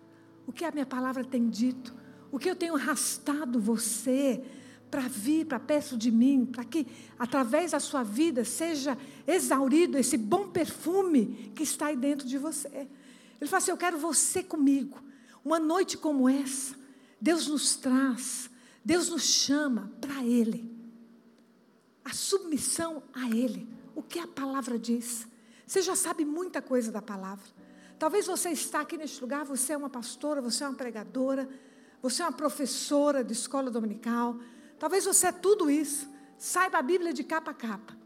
O 0.46 0.52
que 0.52 0.66
a 0.66 0.72
minha 0.72 0.86
palavra 0.86 1.24
tem 1.24 1.50
dito. 1.50 1.94
O 2.30 2.38
que 2.38 2.50
eu 2.50 2.56
tenho 2.56 2.76
arrastado 2.76 3.60
você 3.60 4.44
para 4.92 5.08
vir 5.08 5.46
para 5.46 5.60
perto 5.60 5.98
de 5.98 6.12
mim, 6.12 6.46
para 6.46 6.64
que 6.64 6.88
através 7.18 7.72
da 7.72 7.80
sua 7.80 8.04
vida 8.04 8.46
seja 8.46 8.98
exaurido 9.26 9.98
esse 9.98 10.18
bom 10.18 10.50
perfume 10.50 11.52
que 11.56 11.64
está 11.64 11.88
aí 11.88 11.96
dentro 11.96 12.28
de 12.28 12.38
você. 12.38 12.88
Ele 13.40 13.50
fala 13.50 13.58
assim: 13.58 13.72
Eu 13.72 13.78
quero 13.78 13.98
você 13.98 14.44
comigo. 14.44 14.98
Uma 15.44 15.60
noite 15.60 15.98
como 15.98 16.28
essa, 16.28 16.76
Deus 17.20 17.48
nos 17.48 17.76
traz, 17.76 18.50
Deus 18.84 19.10
nos 19.10 19.24
chama 19.24 19.92
para 20.00 20.24
Ele. 20.24 20.72
A 22.06 22.14
submissão 22.14 23.04
a 23.14 23.28
Ele. 23.28 23.68
O 23.96 24.02
que 24.02 24.20
a 24.20 24.28
palavra 24.28 24.78
diz. 24.78 25.28
Você 25.66 25.82
já 25.82 25.96
sabe 25.96 26.24
muita 26.24 26.62
coisa 26.62 26.92
da 26.92 27.02
palavra. 27.02 27.46
Talvez 28.00 28.28
você 28.28 28.50
está 28.52 28.82
aqui 28.82 28.96
neste 28.96 29.20
lugar, 29.20 29.44
você 29.44 29.74
é 29.74 29.78
uma 29.78 29.90
pastora, 29.90 30.40
você 30.40 30.64
é 30.64 30.68
uma 30.68 30.76
pregadora, 30.76 31.50
você 32.02 32.22
é 32.22 32.26
uma 32.26 32.32
professora 32.32 33.24
de 33.24 33.34
escola 33.34 33.72
dominical. 33.72 34.40
Talvez 34.78 35.06
você 35.06 35.28
é 35.28 35.32
tudo 35.32 35.70
isso. 35.70 36.08
Saiba 36.38 36.78
a 36.78 36.82
Bíblia 36.82 37.12
de 37.12 37.24
capa 37.24 37.52
a 37.52 37.54
capa. 37.54 37.98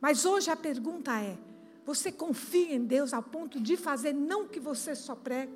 Mas 0.00 0.24
hoje 0.24 0.50
a 0.50 0.56
pergunta 0.56 1.12
é: 1.20 1.36
você 1.84 2.12
confia 2.12 2.74
em 2.74 2.84
Deus 2.84 3.12
ao 3.12 3.22
ponto 3.22 3.60
de 3.60 3.76
fazer 3.76 4.12
não 4.12 4.44
o 4.44 4.48
que 4.48 4.60
você 4.60 4.94
só 4.94 5.14
prega, 5.14 5.52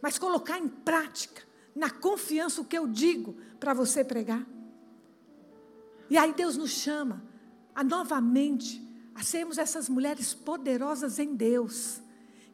mas 0.00 0.18
colocar 0.18 0.58
em 0.58 0.68
prática, 0.68 1.42
na 1.74 1.90
confiança, 1.90 2.60
o 2.60 2.64
que 2.64 2.76
eu 2.76 2.86
digo 2.86 3.36
para 3.58 3.72
você 3.72 4.04
pregar? 4.04 4.46
E 6.08 6.18
aí 6.18 6.32
Deus 6.32 6.56
nos 6.56 6.70
chama 6.70 7.22
a 7.74 7.84
novamente 7.84 8.82
a 9.14 9.22
sermos 9.22 9.58
essas 9.58 9.88
mulheres 9.88 10.32
poderosas 10.32 11.18
em 11.18 11.34
Deus, 11.34 12.00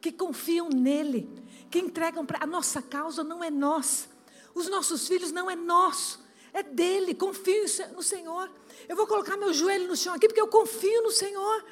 que 0.00 0.10
confiam 0.10 0.68
nele, 0.68 1.30
que 1.70 1.78
entregam 1.78 2.24
para 2.26 2.42
a 2.42 2.46
nossa 2.46 2.82
causa 2.82 3.22
não 3.22 3.42
é 3.42 3.50
nossa, 3.50 4.08
os 4.54 4.68
nossos 4.68 5.06
filhos 5.06 5.30
não 5.30 5.50
é 5.50 5.56
nosso, 5.56 6.24
é 6.52 6.62
dele. 6.62 7.14
Confio 7.14 7.64
no 7.94 8.02
Senhor. 8.02 8.50
Eu 8.88 8.96
vou 8.96 9.06
colocar 9.06 9.36
meu 9.36 9.52
joelho 9.52 9.86
no 9.86 9.96
chão 9.96 10.14
aqui 10.14 10.26
porque 10.26 10.40
eu 10.40 10.48
confio 10.48 11.02
no 11.02 11.10
Senhor. 11.10 11.64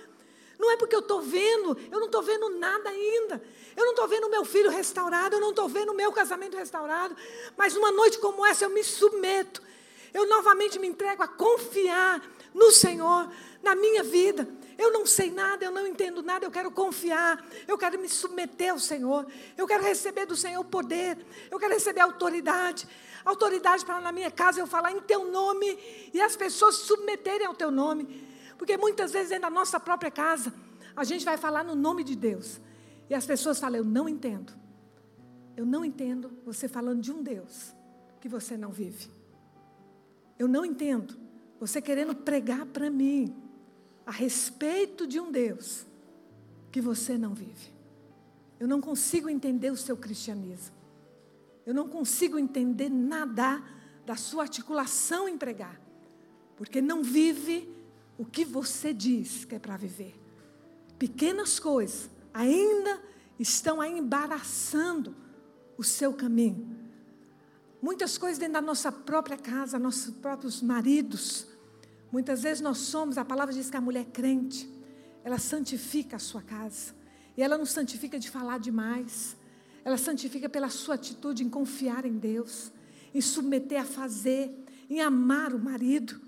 Não 0.59 0.71
é 0.71 0.77
porque 0.77 0.95
eu 0.95 1.01
estou 1.01 1.21
vendo, 1.21 1.77
eu 1.91 1.99
não 1.99 2.07
estou 2.07 2.23
vendo 2.23 2.49
nada 2.51 2.89
ainda. 2.91 3.43
Eu 3.77 3.85
não 3.85 3.93
estou 3.93 4.07
vendo 4.07 4.31
meu 4.31 4.45
filho 4.45 4.71
restaurado, 4.71 5.37
eu 5.37 5.41
não 5.41 5.51
estou 5.51 5.69
vendo 5.69 5.93
o 5.93 5.95
meu 5.95 6.13
casamento 6.13 6.57
restaurado. 6.57 7.17
Mas 7.57 7.77
uma 7.77 7.91
noite 7.91 8.19
como 8.19 8.47
essa 8.47 8.65
eu 8.65 8.71
me 8.71 8.85
submeto. 8.85 9.63
Eu 10.13 10.29
novamente 10.29 10.79
me 10.79 10.87
entrego 10.87 11.23
a 11.25 11.29
confiar 11.29 12.23
no 12.55 12.71
Senhor, 12.71 13.29
na 13.63 13.75
minha 13.75 14.05
vida. 14.05 14.49
Eu 14.79 14.93
não 14.93 15.05
sei 15.05 15.31
nada, 15.31 15.65
eu 15.65 15.71
não 15.71 15.87
entendo 15.87 16.23
nada, 16.23 16.45
eu 16.45 16.51
quero 16.51 16.71
confiar, 16.71 17.45
eu 17.67 17.77
quero 17.77 17.99
me 17.99 18.09
submeter 18.09 18.73
ao 18.73 18.79
Senhor, 18.79 19.27
eu 19.57 19.67
quero 19.67 19.83
receber 19.83 20.27
do 20.27 20.37
Senhor 20.37 20.65
poder, 20.65 21.17
eu 21.51 21.59
quero 21.59 21.75
receber 21.75 22.01
autoridade, 22.01 22.87
autoridade 23.25 23.85
para 23.85 24.01
na 24.01 24.13
minha 24.13 24.31
casa 24.31 24.61
eu 24.61 24.67
falar 24.67 24.93
em 24.93 25.01
teu 25.01 25.25
nome 25.27 25.79
e 26.13 26.21
as 26.21 26.37
pessoas 26.37 26.77
se 26.77 26.87
submeterem 26.87 27.47
ao 27.47 27.55
teu 27.55 27.71
nome. 27.71 28.34
Porque 28.57 28.77
muitas 28.77 29.13
vezes 29.13 29.31
dentro 29.31 29.43
da 29.43 29.51
nossa 29.51 29.79
própria 29.81 30.11
casa, 30.11 30.53
a 30.97 31.05
gente 31.05 31.25
vai 31.25 31.37
falar 31.37 31.65
no 31.65 31.75
nome 31.75 32.05
de 32.05 32.15
Deus. 32.15 32.61
E 33.09 33.15
as 33.15 33.27
pessoas 33.27 33.59
falam, 33.59 33.79
eu 33.79 33.85
não 33.85 34.09
entendo. 34.09 34.53
Eu 35.57 35.67
não 35.67 35.85
entendo 35.85 36.33
você 36.45 36.69
falando 36.69 37.01
de 37.01 37.13
um 37.13 37.23
Deus 37.23 37.73
que 38.21 38.29
você 38.29 38.57
não 38.57 38.71
vive. 38.71 39.09
Eu 40.39 40.49
não 40.49 40.65
entendo 40.65 41.17
você 41.61 41.81
querendo 41.81 42.15
pregar 42.15 42.67
para 42.67 42.91
mim 42.91 43.35
a 44.07 44.11
respeito 44.11 45.07
de 45.07 45.21
um 45.21 45.31
Deus 45.31 45.87
que 46.73 46.81
você 46.81 47.17
não 47.17 47.35
vive. 47.35 47.73
Eu 48.59 48.67
não 48.67 48.81
consigo 48.81 49.29
entender 49.29 49.71
o 49.71 49.77
seu 49.77 49.97
cristianismo. 49.97 50.75
Eu 51.67 51.73
não 51.73 51.89
consigo 51.89 52.39
entender 52.39 52.89
nada 52.89 53.63
da 54.05 54.17
sua 54.17 54.43
articulação 54.43 55.29
em 55.29 55.39
pregar, 55.39 55.81
porque 56.57 56.83
não 56.83 57.03
vive 57.03 57.74
o 58.17 58.25
que 58.25 58.45
você 58.45 58.93
diz 58.93 59.45
que 59.45 59.55
é 59.55 59.59
para 59.59 59.77
viver. 59.77 60.15
Pequenas 60.99 61.59
coisas 61.59 62.11
ainda 62.33 63.01
estão 63.39 63.81
aí 63.81 63.99
embaraçando 63.99 65.15
o 65.77 65.83
seu 65.83 66.13
caminho. 66.13 66.77
Muitas 67.83 68.17
coisas 68.17 68.39
dentro 68.39 68.55
da 68.55 68.63
nossa 68.63 68.91
própria 68.91 69.37
casa, 69.37 69.79
nossos 69.79 70.15
próprios 70.15 70.63
maridos. 70.63 71.47
Muitas 72.11 72.43
vezes 72.43 72.63
nós 72.63 72.79
somos, 72.79 73.19
a 73.19 73.25
palavra 73.25 73.53
diz 73.53 73.69
que 73.69 73.77
a 73.77 73.81
mulher 73.81 74.07
crente, 74.07 74.73
ela 75.23 75.39
santifica 75.39 76.17
a 76.17 76.19
sua 76.19 76.41
casa. 76.41 76.95
E 77.37 77.43
ela 77.43 77.59
não 77.59 77.67
santifica 77.67 78.19
de 78.19 78.31
falar 78.31 78.59
demais. 78.59 79.37
Ela 79.85 79.99
santifica 79.99 80.49
pela 80.49 80.71
sua 80.71 80.95
atitude 80.95 81.45
em 81.45 81.51
confiar 81.51 82.07
em 82.07 82.17
Deus, 82.17 82.73
em 83.13 83.21
submeter 83.21 83.83
a 83.83 83.85
fazer, 83.85 84.65
em 84.89 85.01
amar 85.01 85.53
o 85.53 85.59
marido, 85.59 86.21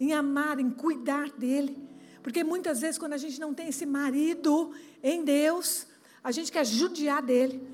em 0.00 0.12
amar, 0.14 0.58
em 0.58 0.70
cuidar 0.70 1.30
dele. 1.30 1.76
Porque 2.22 2.42
muitas 2.42 2.80
vezes, 2.80 2.98
quando 2.98 3.12
a 3.12 3.18
gente 3.18 3.38
não 3.38 3.52
tem 3.54 3.68
esse 3.68 3.84
marido 3.84 4.72
em 5.02 5.22
Deus, 5.22 5.86
a 6.24 6.32
gente 6.32 6.50
quer 6.50 6.64
judiar 6.64 7.22
dele, 7.22 7.66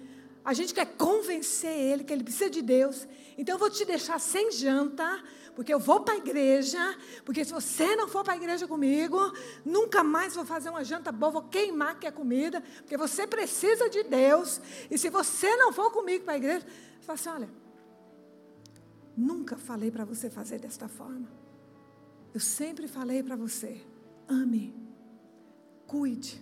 a 0.45 0.53
gente 0.53 0.75
quer 0.75 0.87
convencer 0.97 1.71
ele 1.71 2.05
que 2.05 2.13
ele 2.13 2.25
precisa 2.25 2.51
de 2.51 2.63
Deus. 2.63 3.07
Então 3.39 3.55
eu 3.55 3.59
vou 3.59 3.71
te 3.71 3.85
deixar 3.85 4.21
sem 4.21 4.53
janta, 4.53 5.23
porque 5.55 5.73
eu 5.73 5.79
vou 5.79 6.01
para 6.01 6.15
a 6.15 6.17
igreja, 6.19 6.79
porque 7.25 7.45
se 7.45 7.53
você 7.53 7.97
não 7.97 8.07
for 8.07 8.23
para 8.23 8.35
a 8.35 8.37
igreja 8.37 8.69
comigo, 8.69 9.19
nunca 9.65 10.05
mais 10.05 10.35
vou 10.35 10.45
fazer 10.45 10.69
uma 10.69 10.85
janta 10.85 11.11
boa, 11.11 11.33
vou 11.33 11.43
queimar 11.43 11.99
que 11.99 12.07
é 12.07 12.11
comida, 12.11 12.63
porque 12.79 12.97
você 12.97 13.27
precisa 13.27 13.89
de 13.89 14.05
Deus. 14.05 14.61
E 14.91 14.97
se 14.97 15.11
você 15.11 15.57
não 15.57 15.73
for 15.73 15.91
comigo 15.91 16.25
para 16.25 16.35
a 16.35 16.37
igreja, 16.37 16.67
fala 17.01 17.19
assim: 17.19 17.29
olha, 17.29 17.51
nunca 19.17 19.57
falei 19.57 19.91
para 19.91 20.05
você 20.05 20.31
fazer 20.31 20.61
desta 20.61 20.89
forma. 20.89 21.46
Eu 22.37 22.41
sempre 22.41 22.87
falei 22.87 23.23
para 23.23 23.35
você: 23.35 23.81
ame, 24.29 24.75
cuide, 25.87 26.39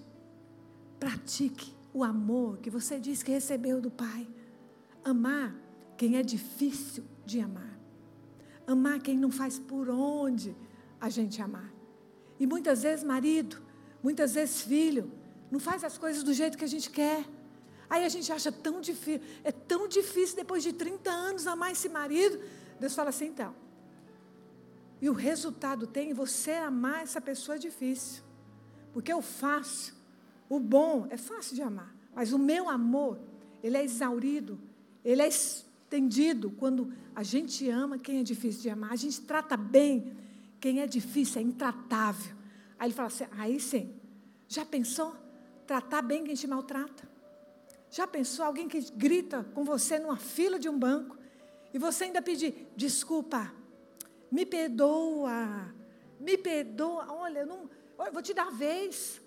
pratique 0.98 1.72
o 1.92 2.02
amor 2.02 2.58
que 2.58 2.68
você 2.68 2.98
diz 2.98 3.22
que 3.22 3.30
recebeu 3.30 3.80
do 3.80 3.92
Pai. 3.92 4.26
Amar 5.04 5.54
quem 5.96 6.16
é 6.16 6.22
difícil 6.24 7.04
de 7.24 7.38
amar. 7.38 7.78
Amar 8.66 8.98
quem 8.98 9.16
não 9.16 9.30
faz 9.30 9.56
por 9.56 9.88
onde 9.88 10.56
a 11.00 11.08
gente 11.08 11.40
amar. 11.40 11.72
E 12.40 12.44
muitas 12.44 12.82
vezes, 12.82 13.04
marido, 13.04 13.62
muitas 14.02 14.34
vezes, 14.34 14.62
filho, 14.62 15.12
não 15.48 15.60
faz 15.60 15.84
as 15.84 15.96
coisas 15.96 16.24
do 16.24 16.32
jeito 16.32 16.58
que 16.58 16.64
a 16.64 16.72
gente 16.74 16.90
quer. 16.90 17.24
Aí 17.88 18.04
a 18.04 18.08
gente 18.08 18.32
acha 18.32 18.50
tão 18.50 18.80
difícil, 18.80 19.24
é 19.44 19.52
tão 19.52 19.86
difícil 19.86 20.34
depois 20.34 20.64
de 20.64 20.72
30 20.72 21.08
anos 21.08 21.46
amar 21.46 21.70
esse 21.70 21.88
marido. 21.88 22.40
Deus 22.80 22.96
fala 22.96 23.10
assim, 23.10 23.26
então. 23.26 23.54
E 25.04 25.10
o 25.10 25.12
resultado 25.12 25.86
tem 25.86 26.14
você 26.14 26.52
amar 26.52 27.02
essa 27.02 27.20
pessoa 27.20 27.58
difícil. 27.58 28.22
Porque 28.90 29.12
o 29.12 29.20
fácil, 29.20 29.92
o 30.48 30.58
bom, 30.58 31.06
é 31.10 31.18
fácil 31.18 31.54
de 31.54 31.60
amar. 31.60 31.94
Mas 32.14 32.32
o 32.32 32.38
meu 32.38 32.70
amor, 32.70 33.18
ele 33.62 33.76
é 33.76 33.84
exaurido, 33.84 34.58
ele 35.04 35.20
é 35.20 35.28
estendido 35.28 36.52
quando 36.52 36.90
a 37.14 37.22
gente 37.22 37.68
ama 37.68 37.98
quem 37.98 38.20
é 38.20 38.22
difícil 38.22 38.62
de 38.62 38.70
amar. 38.70 38.92
A 38.92 38.96
gente 38.96 39.20
trata 39.20 39.58
bem 39.58 40.16
quem 40.58 40.80
é 40.80 40.86
difícil, 40.86 41.38
é 41.38 41.44
intratável. 41.44 42.34
Aí 42.78 42.86
ele 42.86 42.94
fala 42.94 43.08
assim: 43.08 43.26
aí 43.32 43.60
sim, 43.60 43.94
já 44.48 44.64
pensou? 44.64 45.14
Tratar 45.66 46.00
bem 46.00 46.24
quem 46.24 46.34
te 46.34 46.46
maltrata? 46.46 47.06
Já 47.90 48.06
pensou 48.06 48.46
alguém 48.46 48.68
que 48.68 48.80
grita 48.92 49.44
com 49.52 49.64
você 49.64 49.98
numa 49.98 50.16
fila 50.16 50.58
de 50.58 50.70
um 50.70 50.78
banco 50.78 51.18
e 51.74 51.78
você 51.78 52.04
ainda 52.04 52.22
pedir 52.22 52.72
desculpa, 52.74 53.52
me 54.34 54.44
perdoa, 54.44 55.72
me 56.18 56.36
perdoa, 56.36 57.02
olha, 57.12 57.40
eu, 57.40 57.46
não, 57.46 57.70
vou 58.12 58.20
te 58.20 58.34
dar 58.34 58.50
vez. 58.50 59.20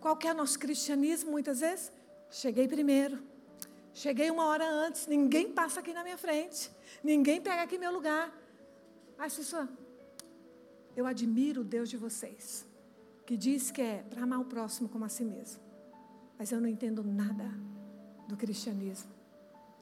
Qual 0.00 0.16
que 0.16 0.28
é 0.28 0.32
nosso 0.32 0.56
cristianismo 0.64 1.32
muitas 1.32 1.58
vezes? 1.58 1.92
Cheguei 2.30 2.68
primeiro. 2.68 3.20
Cheguei 3.92 4.30
uma 4.30 4.44
hora 4.46 4.66
antes, 4.84 5.08
ninguém 5.08 5.52
passa 5.52 5.80
aqui 5.80 5.92
na 5.92 6.04
minha 6.04 6.16
frente, 6.16 6.70
ninguém 7.02 7.42
pega 7.42 7.62
aqui 7.62 7.76
meu 7.76 7.92
lugar. 7.92 8.32
Aí 9.18 9.28
pessoa, 9.28 9.68
eu 10.96 11.04
admiro 11.04 11.60
o 11.62 11.64
Deus 11.64 11.90
de 11.90 11.96
vocês, 11.96 12.64
que 13.26 13.36
diz 13.36 13.70
que 13.72 13.82
é 13.82 14.04
para 14.08 14.22
amar 14.22 14.40
o 14.40 14.44
próximo 14.44 14.88
como 14.88 15.04
a 15.04 15.08
si 15.08 15.24
mesmo. 15.24 15.60
Mas 16.38 16.52
eu 16.52 16.60
não 16.60 16.68
entendo 16.68 17.02
nada 17.02 17.48
do 18.28 18.36
cristianismo 18.36 19.12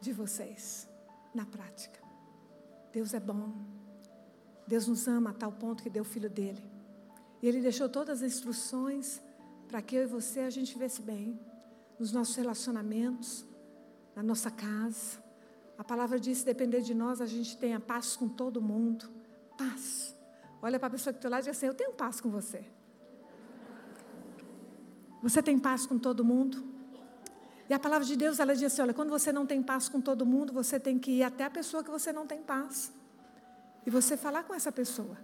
de 0.01 0.13
vocês 0.13 0.89
na 1.35 1.45
prática. 1.45 2.01
Deus 2.91 3.15
é 3.15 3.21
bom. 3.21 3.80
Deus 4.73 4.87
nos 4.87 5.09
ama 5.09 5.31
a 5.31 5.33
tal 5.33 5.51
ponto 5.51 5.83
que 5.83 5.91
deu 5.91 6.03
o 6.03 6.11
filho 6.15 6.31
dele. 6.31 6.63
E 7.43 7.49
ele 7.49 7.61
deixou 7.61 7.89
todas 7.89 8.23
as 8.23 8.33
instruções 8.33 9.21
para 9.67 9.83
que 9.83 9.97
eu 9.97 10.03
e 10.05 10.07
você 10.07 10.41
a 10.41 10.51
gente 10.57 10.75
vivesse 10.75 11.03
bem 11.03 11.27
nos 11.99 12.13
nossos 12.13 12.37
relacionamentos, 12.37 13.45
na 14.15 14.23
nossa 14.23 14.49
casa. 14.49 15.19
A 15.77 15.83
palavra 15.83 16.21
diz: 16.21 16.39
se 16.39 16.45
depender 16.45 16.83
de 16.83 16.95
nós, 16.95 17.21
a 17.21 17.27
gente 17.27 17.57
tenha 17.57 17.81
paz 17.81 18.15
com 18.15 18.29
todo 18.29 18.63
mundo. 18.63 19.11
Paz. 19.59 20.15
Olha 20.63 20.79
para 20.79 20.87
a 20.87 20.91
pessoa 20.93 21.13
que 21.13 21.19
está 21.19 21.29
lá 21.29 21.41
e 21.41 21.43
diz 21.43 21.49
assim: 21.49 21.67
Eu 21.67 21.75
tenho 21.75 21.93
paz 21.93 22.21
com 22.21 22.31
você. 22.31 22.65
Você 25.21 25.43
tem 25.43 25.59
paz 25.59 25.85
com 25.85 25.99
todo 25.99 26.25
mundo? 26.25 26.63
E 27.69 27.75
a 27.75 27.79
palavra 27.81 28.07
de 28.07 28.15
Deus, 28.15 28.39
ela 28.39 28.55
diz 28.55 28.73
assim: 28.73 28.83
olha, 28.83 28.95
quando 28.95 29.11
você 29.11 29.33
não 29.33 29.45
tem 29.45 29.61
paz 29.61 29.89
com 29.89 30.01
todo 30.01 30.25
mundo, 30.25 30.53
você 30.53 30.79
tem 30.79 30.97
que 30.97 31.11
ir 31.11 31.25
até 31.25 31.43
a 31.43 31.51
pessoa 31.51 31.83
que 31.83 31.91
você 31.91 32.13
não 32.13 32.25
tem 32.25 32.41
paz. 32.41 33.00
E 33.87 33.91
você 33.91 34.17
falar 34.17 34.45
com 34.45 34.55
essa 34.55 34.71
pessoa: 34.71 35.17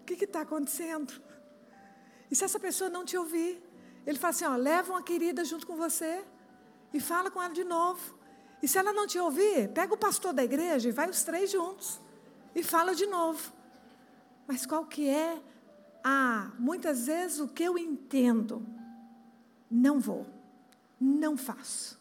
o 0.00 0.04
que 0.04 0.24
está 0.24 0.42
acontecendo? 0.42 1.12
E 2.30 2.36
se 2.36 2.44
essa 2.44 2.60
pessoa 2.60 2.88
não 2.88 3.04
te 3.04 3.16
ouvir? 3.16 3.62
Ele 4.06 4.18
fala 4.18 4.30
assim: 4.30 4.44
ó, 4.44 4.56
leva 4.56 4.92
uma 4.92 5.02
querida 5.02 5.44
junto 5.44 5.66
com 5.66 5.76
você 5.76 6.24
e 6.92 7.00
fala 7.00 7.30
com 7.30 7.42
ela 7.42 7.52
de 7.52 7.64
novo. 7.64 8.18
E 8.62 8.68
se 8.68 8.78
ela 8.78 8.92
não 8.92 9.06
te 9.06 9.18
ouvir, 9.18 9.68
pega 9.68 9.94
o 9.94 9.96
pastor 9.96 10.32
da 10.32 10.44
igreja 10.44 10.88
e 10.88 10.92
vai 10.92 11.08
os 11.08 11.22
três 11.22 11.50
juntos 11.50 12.00
e 12.54 12.62
fala 12.62 12.94
de 12.94 13.06
novo. 13.06 13.52
Mas 14.46 14.66
qual 14.66 14.84
que 14.84 15.08
é 15.08 15.40
a, 16.04 16.50
muitas 16.58 17.06
vezes 17.06 17.40
o 17.40 17.48
que 17.48 17.62
eu 17.62 17.78
entendo? 17.78 18.66
Não 19.70 20.00
vou, 20.00 20.26
não 21.00 21.36
faço, 21.36 21.98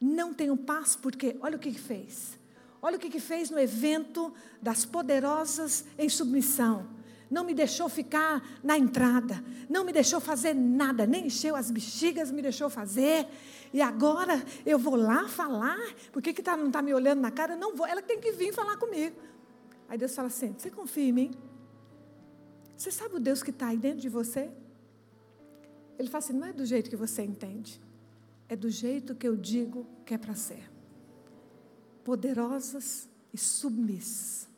não 0.00 0.34
tenho 0.34 0.56
paz 0.56 0.96
porque 0.96 1.36
olha 1.40 1.56
o 1.56 1.60
que 1.60 1.72
fez. 1.72 2.37
Olha 2.80 2.96
o 2.96 3.00
que, 3.00 3.10
que 3.10 3.20
fez 3.20 3.50
no 3.50 3.58
evento 3.58 4.32
das 4.62 4.84
poderosas 4.84 5.84
em 5.98 6.08
submissão 6.08 6.98
não 7.30 7.44
me 7.44 7.54
deixou 7.54 7.88
ficar 7.88 8.42
na 8.62 8.78
entrada, 8.78 9.42
não 9.68 9.84
me 9.84 9.92
deixou 9.92 10.20
fazer 10.20 10.54
nada, 10.54 11.06
nem 11.06 11.26
encheu 11.26 11.54
as 11.54 11.70
bexigas, 11.70 12.30
me 12.30 12.40
deixou 12.40 12.70
fazer. 12.70 13.26
E 13.72 13.82
agora 13.82 14.42
eu 14.64 14.78
vou 14.78 14.96
lá 14.96 15.28
falar, 15.28 15.78
por 16.10 16.22
que, 16.22 16.32
que 16.32 16.42
tá, 16.42 16.56
não 16.56 16.68
está 16.68 16.80
me 16.80 16.94
olhando 16.94 17.20
na 17.20 17.30
cara? 17.30 17.54
não 17.54 17.76
vou, 17.76 17.86
ela 17.86 18.00
tem 18.00 18.18
que 18.18 18.32
vir 18.32 18.52
falar 18.52 18.76
comigo. 18.76 19.16
Aí 19.88 19.98
Deus 19.98 20.14
fala 20.14 20.28
assim: 20.28 20.54
Você 20.56 20.70
confia 20.70 21.08
em 21.08 21.12
mim? 21.12 21.30
Você 22.76 22.90
sabe 22.90 23.16
o 23.16 23.20
Deus 23.20 23.42
que 23.42 23.50
está 23.50 23.68
aí 23.68 23.76
dentro 23.76 24.00
de 24.00 24.08
você? 24.08 24.50
Ele 25.98 26.08
fala 26.08 26.24
assim: 26.24 26.32
não 26.32 26.46
é 26.46 26.52
do 26.52 26.64
jeito 26.64 26.88
que 26.88 26.96
você 26.96 27.22
entende, 27.22 27.80
é 28.48 28.56
do 28.56 28.70
jeito 28.70 29.14
que 29.14 29.26
eu 29.26 29.36
digo 29.36 29.86
que 30.04 30.14
é 30.14 30.18
para 30.18 30.34
ser. 30.34 30.77
Poderosas 32.08 33.06
e 33.34 33.36
submissas. 33.36 34.48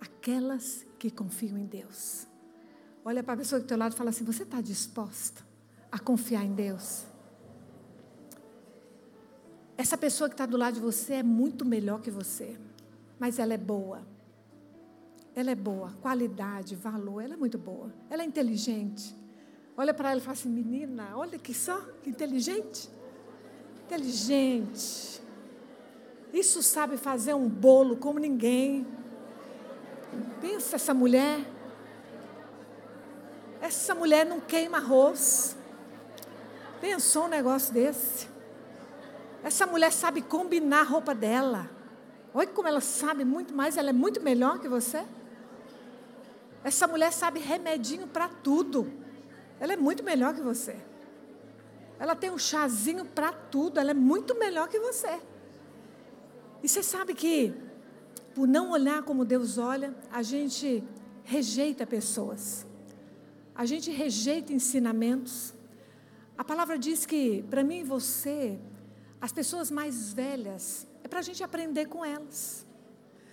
Aquelas 0.00 0.86
que 0.98 1.10
confiam 1.10 1.58
em 1.58 1.66
Deus. 1.66 2.26
Olha 3.04 3.22
para 3.22 3.34
a 3.34 3.36
pessoa 3.36 3.60
do 3.60 3.66
teu 3.66 3.76
lado 3.76 3.92
e 3.92 3.94
fala 3.94 4.08
assim: 4.08 4.24
você 4.24 4.44
está 4.44 4.58
disposta 4.62 5.42
a 5.92 5.98
confiar 5.98 6.42
em 6.42 6.54
Deus? 6.54 7.04
Essa 9.76 9.98
pessoa 9.98 10.30
que 10.30 10.32
está 10.34 10.46
do 10.46 10.56
lado 10.56 10.76
de 10.76 10.80
você 10.80 11.16
é 11.16 11.22
muito 11.22 11.62
melhor 11.62 12.00
que 12.00 12.10
você, 12.10 12.58
mas 13.18 13.38
ela 13.38 13.52
é 13.52 13.58
boa. 13.58 14.00
Ela 15.34 15.50
é 15.50 15.54
boa, 15.54 15.92
qualidade, 16.00 16.74
valor, 16.74 17.20
ela 17.20 17.34
é 17.34 17.36
muito 17.36 17.58
boa. 17.58 17.92
Ela 18.08 18.22
é 18.22 18.24
inteligente. 18.24 19.14
Olha 19.76 19.92
para 19.92 20.12
ela 20.12 20.20
e 20.20 20.22
fala 20.22 20.32
assim: 20.32 20.48
menina, 20.48 21.14
olha 21.18 21.38
que 21.38 21.52
só, 21.52 21.86
inteligente. 22.06 22.88
Inteligente. 23.84 25.20
Isso 26.32 26.62
sabe 26.62 26.96
fazer 26.96 27.34
um 27.34 27.48
bolo 27.48 27.96
como 27.96 28.18
ninguém. 28.18 28.86
Pensa 30.40 30.76
essa 30.76 30.94
mulher. 30.94 31.40
Essa 33.60 33.94
mulher 33.94 34.24
não 34.24 34.40
queima 34.40 34.78
arroz. 34.78 35.56
Pensou 36.80 37.24
um 37.24 37.28
negócio 37.28 37.74
desse? 37.74 38.28
Essa 39.42 39.66
mulher 39.66 39.92
sabe 39.92 40.22
combinar 40.22 40.80
a 40.80 40.84
roupa 40.84 41.14
dela. 41.14 41.68
Olha 42.32 42.46
como 42.48 42.68
ela 42.68 42.80
sabe 42.80 43.24
muito 43.24 43.54
mais, 43.54 43.76
ela 43.76 43.90
é 43.90 43.92
muito 43.92 44.20
melhor 44.20 44.60
que 44.60 44.68
você. 44.68 45.04
Essa 46.62 46.86
mulher 46.86 47.12
sabe 47.12 47.40
remedinho 47.40 48.06
para 48.06 48.28
tudo. 48.28 48.92
Ela 49.58 49.72
é 49.72 49.76
muito 49.76 50.02
melhor 50.04 50.34
que 50.34 50.40
você. 50.40 50.76
Ela 51.98 52.14
tem 52.14 52.30
um 52.30 52.38
chazinho 52.38 53.04
para 53.04 53.32
tudo, 53.32 53.78
ela 53.78 53.90
é 53.90 53.94
muito 53.94 54.34
melhor 54.38 54.68
que 54.68 54.78
você. 54.78 55.20
E 56.62 56.68
você 56.68 56.82
sabe 56.82 57.14
que, 57.14 57.54
por 58.34 58.46
não 58.46 58.70
olhar 58.70 59.02
como 59.02 59.24
Deus 59.24 59.58
olha, 59.58 59.94
a 60.10 60.22
gente 60.22 60.84
rejeita 61.24 61.86
pessoas. 61.86 62.66
A 63.54 63.64
gente 63.64 63.90
rejeita 63.90 64.52
ensinamentos. 64.52 65.54
A 66.36 66.44
palavra 66.44 66.78
diz 66.78 67.06
que, 67.06 67.42
para 67.50 67.62
mim 67.62 67.80
e 67.80 67.84
você, 67.84 68.58
as 69.20 69.32
pessoas 69.32 69.70
mais 69.70 70.12
velhas, 70.12 70.86
é 71.04 71.08
para 71.08 71.18
a 71.18 71.22
gente 71.22 71.42
aprender 71.42 71.86
com 71.86 72.04
elas. 72.04 72.66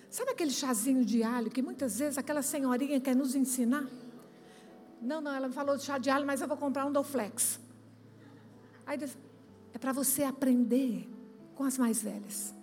Sabe 0.10 0.32
aquele 0.32 0.52
chazinho 0.52 1.04
de 1.06 1.24
alho 1.24 1.50
que 1.50 1.62
muitas 1.62 2.00
vezes 2.00 2.18
aquela 2.18 2.42
senhorinha 2.42 3.00
quer 3.00 3.16
nos 3.16 3.36
ensinar? 3.36 3.88
Não, 5.02 5.22
não, 5.22 5.34
ela 5.34 5.48
me 5.48 5.54
falou 5.54 5.78
de 5.78 5.84
chá 5.84 5.98
de 5.98 6.10
alho, 6.10 6.26
mas 6.26 6.42
eu 6.42 6.48
vou 6.48 6.58
comprar 6.58 6.86
um 6.86 6.92
Doflex. 6.92 7.60
Aí 8.86 8.98
é 9.74 9.78
para 9.78 9.92
você 9.92 10.24
aprender 10.24 11.08
com 11.56 11.64
as 11.64 11.78
mais 11.78 12.02
velhas. 12.02 12.57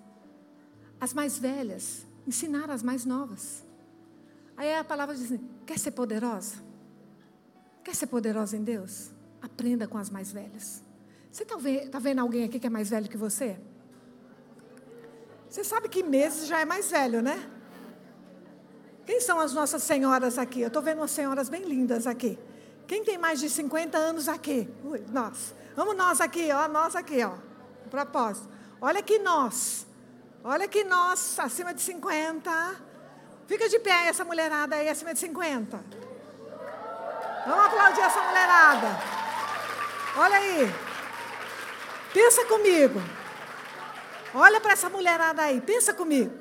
As 1.01 1.13
mais 1.13 1.39
velhas 1.39 2.07
ensinar 2.27 2.71
as 2.71 2.83
mais 2.83 3.05
novas. 3.05 3.65
Aí 4.57 4.75
a 4.75 4.85
palavra 4.85 5.15
diz 5.15 5.25
assim, 5.25 5.41
quer 5.67 5.79
ser 5.79 5.91
poderosa? 5.91 6.57
Quer 7.83 7.95
ser 7.95 8.07
poderosa 8.07 8.57
em 8.57 8.63
Deus? 8.63 9.11
Aprenda 9.43 9.87
com 9.87 9.99
as 9.99 10.09
mais 10.09 10.33
velhas. 10.33 10.83
Você 11.31 11.43
está 11.43 11.57
vendo, 11.57 11.91
tá 11.91 11.99
vendo 11.99 12.21
alguém 12.21 12.45
aqui 12.45 12.59
que 12.59 12.67
é 12.67 12.71
mais 12.71 12.91
velho 12.91 13.09
que 13.09 13.17
você? 13.17 13.59
Você 15.51 15.63
sabe 15.63 15.89
que 15.89 16.03
meses 16.03 16.47
já 16.47 16.61
é 16.61 16.65
mais 16.65 16.91
velho, 16.91 17.21
né? 17.21 17.51
Quem 19.05 19.21
são 19.21 19.39
as 19.39 19.53
nossas 19.53 19.83
senhoras 19.83 20.39
aqui? 20.39 20.61
Eu 20.61 20.69
estou 20.69 20.83
vendo 20.83 20.99
umas 20.99 21.11
senhoras 21.11 21.49
bem 21.49 21.65
lindas 21.65 22.07
aqui. 22.07 22.39
Quem 22.87 23.05
tem 23.05 23.19
mais 23.19 23.41
de 23.41 23.51
50 23.51 23.99
anos 23.99 24.29
aqui? 24.29 24.69
Ui, 24.85 25.05
nós. 25.13 25.55
Vamos 25.77 25.97
nós 25.97 26.21
aqui, 26.21 26.51
ó, 26.53 26.69
nós 26.69 26.97
aqui, 26.97 27.23
ó. 27.23 27.35
Propósito. 27.91 28.49
Olha 28.81 29.03
que 29.03 29.19
nós. 29.19 29.87
Olha 30.47 30.69
que 30.69 30.85
nós, 30.85 31.39
acima 31.39 31.73
de 31.73 31.81
50. 31.81 32.77
Fica 33.47 33.67
de 33.67 33.79
pé 33.79 34.09
essa 34.09 34.27
mulherada 34.27 34.77
aí 34.77 34.91
acima 34.91 35.15
de 35.15 35.21
50. 35.21 35.83
Vamos 37.47 37.65
aplaudir 37.65 38.03
essa 38.03 38.21
mulherada. 38.21 38.89
Olha 40.19 40.37
aí. 40.37 40.75
Pensa 42.13 42.45
comigo. 42.45 43.01
Olha 44.35 44.61
para 44.61 44.73
essa 44.73 44.91
mulherada 44.91 45.43
aí, 45.43 45.63
pensa 45.63 45.95
comigo. 45.95 46.33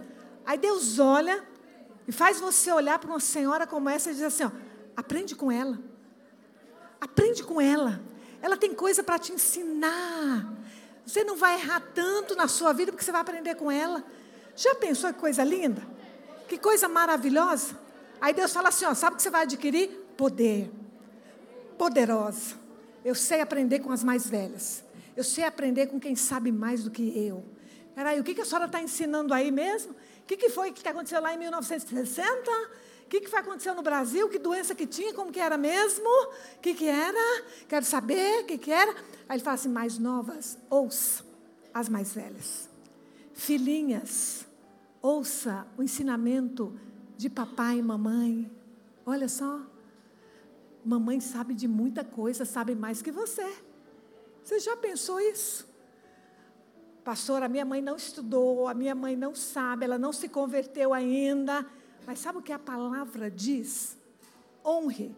Aí 0.45 0.57
Deus 0.57 0.99
olha 0.99 1.41
e 2.05 2.11
faz 2.11 2.41
você 2.41 2.73
olhar 2.73 2.99
para 2.99 3.09
uma 3.09 3.21
senhora 3.21 3.65
como 3.65 3.87
essa 3.87 4.11
e 4.11 4.15
diz 4.15 4.23
assim: 4.23 4.43
ó, 4.43 4.51
aprende 4.97 5.33
com 5.33 5.49
ela. 5.49 5.79
Aprende 6.99 7.41
com 7.41 7.61
ela. 7.61 8.01
Ela 8.41 8.57
tem 8.57 8.75
coisa 8.75 9.01
para 9.01 9.17
te 9.17 9.31
ensinar. 9.31 10.45
Você 11.05 11.23
não 11.23 11.35
vai 11.35 11.55
errar 11.55 11.81
tanto 11.93 12.35
na 12.35 12.47
sua 12.47 12.73
vida 12.73 12.91
porque 12.91 13.03
você 13.03 13.11
vai 13.11 13.21
aprender 13.21 13.55
com 13.55 13.71
ela. 13.71 14.03
Já 14.55 14.75
pensou 14.75 15.11
que 15.13 15.19
coisa 15.19 15.43
linda? 15.43 15.85
Que 16.47 16.57
coisa 16.57 16.87
maravilhosa? 16.87 17.77
Aí 18.21 18.33
Deus 18.33 18.53
fala 18.53 18.69
assim: 18.69 18.85
ó, 18.85 18.93
sabe 18.93 19.13
o 19.13 19.17
que 19.17 19.23
você 19.23 19.29
vai 19.29 19.43
adquirir? 19.43 19.89
Poder. 20.15 20.71
Poderosa. 21.77 22.55
Eu 23.03 23.15
sei 23.15 23.41
aprender 23.41 23.79
com 23.79 23.91
as 23.91 24.03
mais 24.03 24.27
velhas. 24.27 24.83
Eu 25.15 25.23
sei 25.23 25.43
aprender 25.43 25.87
com 25.87 25.99
quem 25.99 26.15
sabe 26.15 26.51
mais 26.51 26.83
do 26.83 26.91
que 26.91 27.13
eu. 27.17 27.43
Peraí, 27.93 28.19
o 28.19 28.23
que, 28.23 28.39
a 28.39 28.45
senhora 28.45 28.65
está 28.65 28.81
ensinando 28.81 29.33
aí 29.33 29.51
mesmo? 29.51 29.91
O 29.91 30.25
que, 30.25 30.37
que 30.37 30.49
foi 30.49 30.71
que 30.71 30.87
aconteceu 30.87 31.21
lá 31.21 31.33
em 31.33 31.37
1960? 31.37 32.51
O 33.05 33.09
que, 33.09 33.21
que 33.21 33.29
foi 33.29 33.39
acontecendo 33.39 33.77
no 33.77 33.83
Brasil? 33.83 34.27
Que 34.29 34.39
doença 34.39 34.73
que 34.73 34.87
tinha? 34.87 35.13
Como 35.13 35.31
que 35.31 35.39
era 35.39 35.57
mesmo? 35.57 36.07
O 36.55 36.59
que, 36.61 36.73
que 36.73 36.87
era? 36.87 37.43
Quero 37.67 37.85
saber 37.85 38.41
o 38.41 38.45
que, 38.45 38.57
que 38.57 38.71
era. 38.71 38.91
Aí 39.29 39.37
ele 39.37 39.43
fala 39.43 39.55
assim, 39.55 39.69
mais 39.69 39.97
novas, 39.97 40.57
ouça 40.69 41.23
as 41.73 41.89
mais 41.89 42.13
velhas. 42.13 42.69
Filhinhas, 43.33 44.45
ouça 45.01 45.67
o 45.77 45.83
ensinamento 45.83 46.79
de 47.17 47.29
papai 47.29 47.79
e 47.79 47.83
mamãe. 47.83 48.51
Olha 49.05 49.27
só. 49.27 49.61
Mamãe 50.85 51.19
sabe 51.19 51.53
de 51.53 51.67
muita 51.67 52.03
coisa, 52.03 52.45
sabe 52.45 52.75
mais 52.75 53.01
que 53.01 53.11
você. 53.11 53.47
Você 54.43 54.59
já 54.59 54.75
pensou 54.75 55.19
isso? 55.19 55.67
Pastor, 57.03 57.43
a 57.43 57.49
minha 57.49 57.65
mãe 57.65 57.81
não 57.81 57.95
estudou, 57.95 58.67
a 58.67 58.73
minha 58.73 58.95
mãe 58.95 59.15
não 59.15 59.35
sabe, 59.35 59.85
ela 59.85 59.97
não 59.97 60.13
se 60.13 60.29
converteu 60.29 60.93
ainda. 60.93 61.65
Mas 62.05 62.19
sabe 62.19 62.39
o 62.39 62.41
que 62.41 62.51
a 62.51 62.59
palavra 62.59 63.29
diz? 63.29 63.97
Honre 64.65 65.15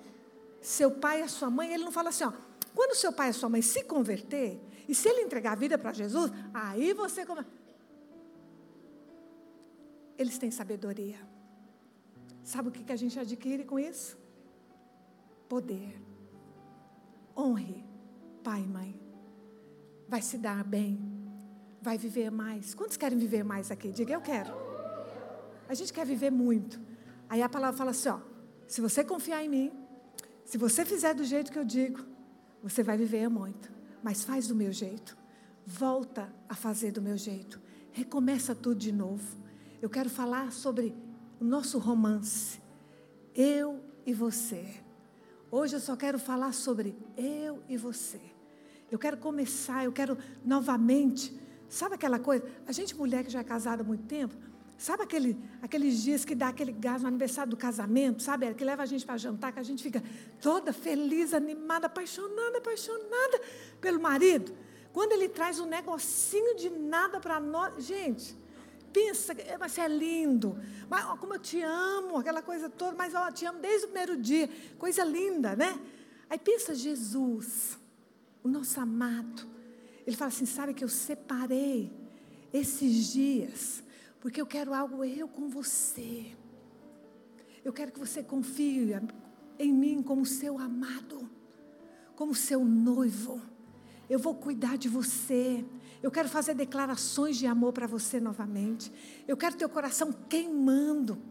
seu 0.62 0.92
pai 0.92 1.22
e 1.24 1.30
sua 1.30 1.50
mãe. 1.50 1.74
Ele 1.74 1.84
não 1.84 1.92
fala 1.92 2.10
assim, 2.10 2.24
ó, 2.24 2.34
quando 2.74 2.96
seu 2.96 3.14
pai 3.14 3.30
e 3.30 3.34
sua 3.34 3.50
mãe 3.50 3.62
se 3.62 3.84
converter, 3.84 4.60
e 4.88 4.94
se 4.94 5.08
ele 5.08 5.22
entregar 5.22 5.54
a 5.54 5.56
vida 5.56 5.78
para 5.78 5.94
Jesus, 5.94 6.32
aí 6.54 6.94
você 6.94 7.26
come... 7.26 7.46
Eles 10.18 10.38
têm 10.38 10.50
sabedoria. 10.50 11.20
Sabe 12.44 12.70
o 12.70 12.72
que 12.72 12.92
a 12.92 12.96
gente 12.96 13.20
adquire 13.20 13.64
com 13.64 13.78
isso? 13.80 14.18
Poder. 15.50 16.00
Honre 17.36 17.84
pai 18.44 18.62
e 18.62 18.68
mãe. 18.68 19.02
Vai 20.08 20.22
se 20.22 20.38
dar 20.38 20.64
bem 20.64 21.16
vai 21.86 22.00
viver 22.00 22.32
mais. 22.32 22.74
Quantos 22.74 22.98
querem 22.98 23.18
viver 23.18 23.44
mais 23.44 23.70
aqui? 23.70 23.92
Diga, 23.92 24.12
eu 24.12 24.22
quero. 24.22 24.65
A 25.68 25.74
gente 25.74 25.92
quer 25.92 26.06
viver 26.06 26.32
muito. 26.32 26.80
Aí 27.30 27.42
a 27.42 27.50
palavra 27.50 27.78
fala 27.78 27.92
assim: 27.92 28.10
ó, 28.10 28.20
se 28.68 28.82
você 28.82 29.04
confiar 29.04 29.44
em 29.44 29.50
mim, 29.50 29.72
se 30.44 30.58
você 30.58 30.86
fizer 30.86 31.14
do 31.14 31.24
jeito 31.24 31.52
que 31.52 31.60
eu 31.60 31.66
digo, 31.66 32.06
você 32.62 32.84
vai 32.84 32.98
viver 32.98 33.30
muito. 33.30 33.72
Mas 34.04 34.24
faz 34.24 34.48
do 34.48 34.56
meu 34.56 34.72
jeito. 34.72 35.18
Volta 35.66 36.32
a 36.48 36.56
fazer 36.56 36.92
do 36.92 37.02
meu 37.02 37.18
jeito. 37.18 37.60
Recomeça 37.92 38.54
tudo 38.54 38.80
de 38.80 38.92
novo. 38.92 39.38
Eu 39.82 39.90
quero 39.90 40.10
falar 40.10 40.52
sobre 40.52 40.96
o 41.40 41.44
nosso 41.44 41.80
romance. 41.80 42.62
Eu 43.34 43.84
e 44.06 44.14
você. 44.14 44.66
Hoje 45.50 45.76
eu 45.76 45.80
só 45.80 45.96
quero 45.96 46.20
falar 46.20 46.54
sobre 46.54 46.96
eu 47.18 47.64
e 47.68 47.78
você. 47.78 48.22
Eu 48.92 49.00
quero 49.00 49.18
começar, 49.18 49.84
eu 49.84 49.92
quero 49.92 50.18
novamente 50.44 51.34
Sabe 51.70 51.96
aquela 51.96 52.20
coisa? 52.20 52.46
A 52.68 52.72
gente, 52.72 52.96
mulher 52.96 53.24
que 53.24 53.30
já 53.30 53.40
é 53.40 53.44
casada 53.44 53.82
há 53.82 53.86
muito 53.86 54.06
tempo, 54.06 54.36
sabe 54.78 55.04
aquele, 55.04 55.38
aqueles 55.62 56.02
dias 56.04 56.26
que 56.26 56.36
dá 56.36 56.50
aquele 56.50 56.72
gás 56.72 57.02
no 57.02 57.08
aniversário 57.08 57.50
do 57.50 57.58
casamento, 57.58 58.22
sabe? 58.22 58.54
Que 58.54 58.64
leva 58.64 58.84
a 58.84 58.86
gente 58.86 59.06
para 59.06 59.18
jantar, 59.18 59.52
que 59.52 59.60
a 59.60 59.64
gente 59.64 59.82
fica 59.82 60.04
toda 60.42 60.74
feliz, 60.74 61.34
animada, 61.34 61.88
apaixonada, 61.88 62.58
apaixonada 62.58 63.42
pelo 63.80 64.00
marido. 64.00 64.56
Quando 64.94 65.12
ele 65.12 65.28
traz 65.28 65.60
um 65.60 65.66
negocinho 65.66 66.56
de 66.56 66.70
nada 66.70 67.20
para 67.20 67.40
nós. 67.40 67.84
Gente, 67.84 68.38
pensa, 68.94 69.36
mas 69.60 69.78
é 69.78 69.88
lindo. 69.88 70.58
Mas, 70.90 71.06
ó, 71.06 71.18
como 71.18 71.34
eu 71.34 71.40
te 71.40 71.62
amo, 71.62 72.18
aquela 72.18 72.42
coisa 72.42 72.70
toda, 72.70 72.96
mas 72.96 73.14
ó, 73.14 73.28
eu 73.28 73.34
te 73.34 73.46
amo 73.46 73.60
desde 73.60 73.86
o 73.86 73.90
primeiro 73.90 74.18
dia. 74.18 74.50
Coisa 74.78 75.04
linda, 75.04 75.56
né? 75.56 75.80
Aí 76.30 76.40
pensa 76.40 76.74
Jesus, 76.74 77.78
o 78.44 78.48
nosso 78.48 78.80
amado 78.80 79.56
ele 80.06 80.16
fala 80.16 80.30
assim: 80.30 80.46
sabe 80.46 80.74
que 80.74 80.84
eu 80.84 80.90
separei 80.90 81.92
esses 82.54 83.12
dias, 83.12 83.84
porque 84.26 84.42
eu 84.42 84.48
quero 84.48 84.74
algo 84.74 85.06
eu 85.06 85.28
com 85.28 85.48
você. 85.48 86.36
Eu 87.64 87.72
quero 87.72 87.92
que 87.92 88.00
você 88.00 88.24
confie 88.24 89.00
em 89.60 89.72
mim 89.72 90.02
como 90.02 90.26
seu 90.26 90.58
amado, 90.58 91.30
como 92.16 92.34
seu 92.34 92.66
noivo. 92.66 93.40
Eu 94.10 94.18
vou 94.18 94.34
cuidar 94.34 94.80
de 94.80 94.90
você. 94.90 95.64
Eu 96.02 96.10
quero 96.10 96.28
fazer 96.28 96.56
declarações 96.56 97.38
de 97.38 97.46
amor 97.46 97.72
para 97.72 97.86
você 97.86 98.20
novamente. 98.20 98.92
Eu 99.28 99.38
quero 99.38 99.58
teu 99.58 99.70
coração 99.70 100.12
queimando. 100.28 101.22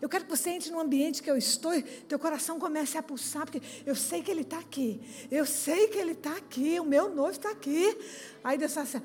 Eu 0.00 0.08
quero 0.08 0.22
que 0.22 0.30
você 0.30 0.50
entre 0.50 0.70
no 0.70 0.78
ambiente 0.78 1.24
que 1.24 1.30
eu 1.32 1.36
estou, 1.36 1.72
teu 2.06 2.20
coração 2.20 2.60
comece 2.60 2.96
a 2.96 3.02
pulsar, 3.02 3.46
porque 3.46 3.62
eu 3.84 3.96
sei 3.96 4.22
que 4.22 4.30
Ele 4.30 4.42
está 4.42 4.60
aqui. 4.60 5.00
Eu 5.28 5.44
sei 5.44 5.88
que 5.88 5.98
Ele 5.98 6.12
está 6.12 6.36
aqui. 6.36 6.78
O 6.78 6.84
meu 6.84 7.12
noivo 7.12 7.32
está 7.32 7.50
aqui. 7.50 7.98
Aí 8.44 8.56
Deus 8.56 8.72
fala 8.72 8.86
assim: 8.86 9.02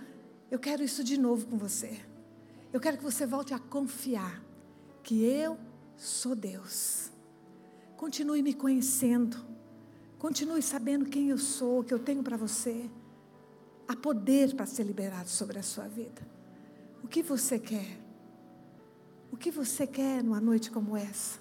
Eu 0.51 0.59
quero 0.59 0.83
isso 0.83 1.03
de 1.03 1.17
novo 1.17 1.47
com 1.47 1.57
você. 1.57 2.08
Eu 2.71 2.79
quero 2.79 2.97
que 2.97 3.03
você 3.03 3.25
volte 3.25 3.53
a 3.53 3.59
confiar 3.59 4.43
que 5.01 5.23
eu 5.23 5.57
sou 5.95 6.35
Deus. 6.35 7.11
Continue 7.97 8.43
me 8.43 8.53
conhecendo. 8.53 9.37
Continue 10.19 10.61
sabendo 10.61 11.05
quem 11.05 11.29
eu 11.29 11.37
sou, 11.37 11.79
o 11.79 11.83
que 11.83 11.93
eu 11.93 11.99
tenho 11.99 12.21
para 12.21 12.37
você. 12.37 12.89
Há 13.87 13.95
poder 13.95 14.55
para 14.55 14.65
ser 14.65 14.83
liberado 14.83 15.29
sobre 15.29 15.57
a 15.57 15.63
sua 15.63 15.87
vida. 15.87 16.21
O 17.03 17.07
que 17.07 17.23
você 17.23 17.57
quer? 17.57 17.99
O 19.31 19.37
que 19.37 19.49
você 19.49 19.87
quer 19.87 20.23
numa 20.23 20.39
noite 20.39 20.69
como 20.69 20.95
essa? 20.95 21.39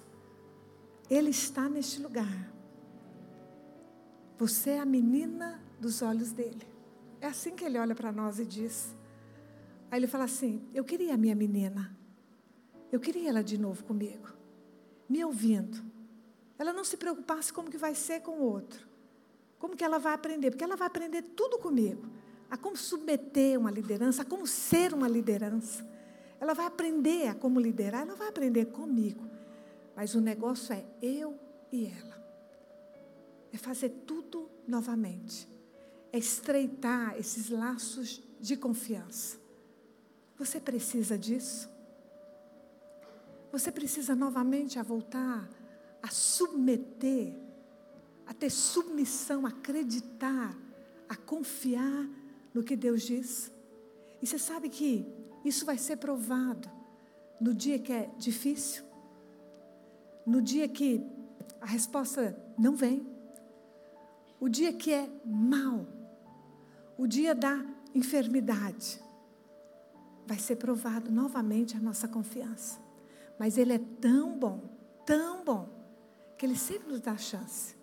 Ele 1.09 1.29
está 1.29 1.69
neste 1.69 2.01
lugar. 2.01 2.51
Você 4.37 4.71
é 4.71 4.79
a 4.79 4.85
menina 4.85 5.61
dos 5.79 6.01
olhos 6.01 6.31
dele. 6.31 6.67
É 7.21 7.27
assim 7.27 7.55
que 7.55 7.65
ele 7.65 7.77
olha 7.77 7.93
para 7.93 8.11
nós 8.11 8.39
e 8.39 8.45
diz. 8.45 8.95
Aí 9.91 9.99
ele 9.99 10.07
fala 10.07 10.25
assim: 10.25 10.61
Eu 10.73 10.83
queria 10.83 11.13
a 11.13 11.17
minha 11.17 11.35
menina. 11.35 11.95
Eu 12.91 12.99
queria 12.99 13.29
ela 13.29 13.43
de 13.43 13.57
novo 13.57 13.83
comigo, 13.83 14.29
me 15.07 15.23
ouvindo. 15.23 15.83
Ela 16.57 16.73
não 16.73 16.83
se 16.83 16.97
preocupasse 16.97 17.53
como 17.53 17.69
que 17.69 17.77
vai 17.77 17.93
ser 17.95 18.21
com 18.21 18.39
o 18.39 18.43
outro. 18.43 18.87
Como 19.59 19.75
que 19.75 19.83
ela 19.83 19.99
vai 19.99 20.13
aprender? 20.13 20.51
Porque 20.51 20.63
ela 20.63 20.75
vai 20.75 20.87
aprender 20.87 21.21
tudo 21.21 21.59
comigo. 21.59 22.09
A 22.49 22.57
como 22.57 22.75
submeter 22.75 23.59
uma 23.59 23.69
liderança, 23.69 24.23
a 24.23 24.25
como 24.25 24.47
ser 24.47 24.93
uma 24.93 25.07
liderança. 25.07 25.87
Ela 26.39 26.53
vai 26.53 26.65
aprender 26.65 27.27
a 27.27 27.35
como 27.35 27.59
liderar, 27.59 28.01
ela 28.01 28.15
vai 28.15 28.27
aprender 28.29 28.65
comigo. 28.65 29.23
Mas 29.95 30.15
o 30.15 30.21
negócio 30.21 30.73
é 30.73 30.83
eu 31.01 31.37
e 31.71 31.85
ela. 31.85 32.19
É 33.51 33.57
fazer 33.57 33.89
tudo 34.07 34.49
novamente. 34.67 35.47
É 36.11 36.17
estreitar 36.17 37.17
esses 37.17 37.49
laços 37.49 38.23
de 38.39 38.55
confiança. 38.55 39.37
Você 40.39 40.59
precisa 40.59 41.17
disso? 41.17 41.69
Você 43.51 43.71
precisa 43.71 44.15
novamente 44.15 44.79
a 44.79 44.83
voltar 44.83 45.47
a 46.01 46.09
submeter, 46.09 47.33
a 48.25 48.33
ter 48.33 48.49
submissão, 48.49 49.45
a 49.45 49.49
acreditar, 49.49 50.55
a 51.07 51.15
confiar 51.15 52.07
no 52.53 52.63
que 52.63 52.75
Deus 52.75 53.03
diz. 53.03 53.51
E 54.21 54.27
você 54.27 54.39
sabe 54.39 54.69
que 54.69 55.05
isso 55.43 55.65
vai 55.65 55.77
ser 55.77 55.97
provado 55.97 56.69
no 57.39 57.53
dia 57.53 57.79
que 57.79 57.91
é 57.91 58.09
difícil, 58.17 58.83
no 60.25 60.41
dia 60.41 60.67
que 60.67 61.05
a 61.61 61.65
resposta 61.65 62.37
não 62.57 62.75
vem, 62.75 63.07
o 64.39 64.47
dia 64.47 64.71
que 64.73 64.93
é 64.93 65.09
mal, 65.25 65.85
o 66.97 67.07
dia 67.07 67.33
da 67.33 67.65
enfermidade. 67.93 69.01
Vai 70.29 70.37
ser 70.37 70.57
provado 70.57 71.11
novamente 71.11 71.75
a 71.75 71.79
nossa 71.79 72.07
confiança. 72.07 72.79
Mas 73.39 73.57
Ele 73.57 73.73
é 73.73 73.79
tão 73.79 74.37
bom, 74.37 74.61
tão 75.03 75.43
bom, 75.43 75.67
que 76.37 76.45
Ele 76.45 76.55
sempre 76.55 76.87
nos 76.91 77.01
dá 77.01 77.17
chance. 77.17 77.75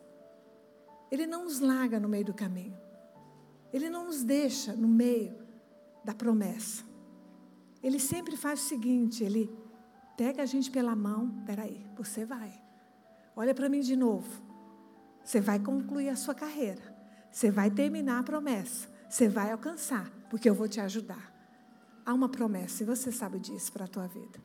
Ele 1.11 1.27
não 1.27 1.43
nos 1.43 1.59
larga 1.59 1.99
no 1.99 2.09
meio 2.09 2.25
do 2.25 2.33
caminho. 2.33 2.79
Ele 3.73 3.91
não 3.91 4.05
nos 4.05 4.23
deixa 4.23 4.75
no 4.75 4.87
meio 4.87 5.37
da 6.05 6.15
promessa. 6.15 6.85
Ele 7.83 7.99
sempre 7.99 8.37
faz 8.37 8.61
o 8.61 8.69
seguinte: 8.69 9.25
Ele 9.25 9.51
pega 10.17 10.45
a 10.45 10.47
gente 10.47 10.71
pela 10.71 10.95
mão, 10.95 11.43
peraí, 11.45 11.85
você 11.97 12.25
vai. 12.25 12.63
Olha 13.35 13.57
para 13.57 13.69
mim 13.69 13.81
de 13.81 13.97
novo. 13.97 14.41
Você 15.25 15.41
vai 15.41 15.59
concluir 15.59 16.11
a 16.11 16.17
sua 16.17 16.33
carreira. 16.33 16.97
Você 17.29 17.51
vai 17.51 17.73
terminar 17.73 18.21
a 18.21 18.23
promessa. 18.23 18.89
Você 19.11 19.29
vai 19.29 19.51
alcançar, 19.51 20.09
porque 20.31 20.49
eu 20.49 20.55
vou 20.55 20.69
te 20.69 20.81
ajudar. 20.81 21.36
Há 22.07 22.15
uma 22.15 22.29
promessa, 22.29 22.85
e 22.85 22.87
você 22.87 23.11
sabe 23.11 23.41
disso 23.41 23.73
para 23.73 23.85
a 23.85 23.89
tua 23.89 24.07
vida. 24.07 24.39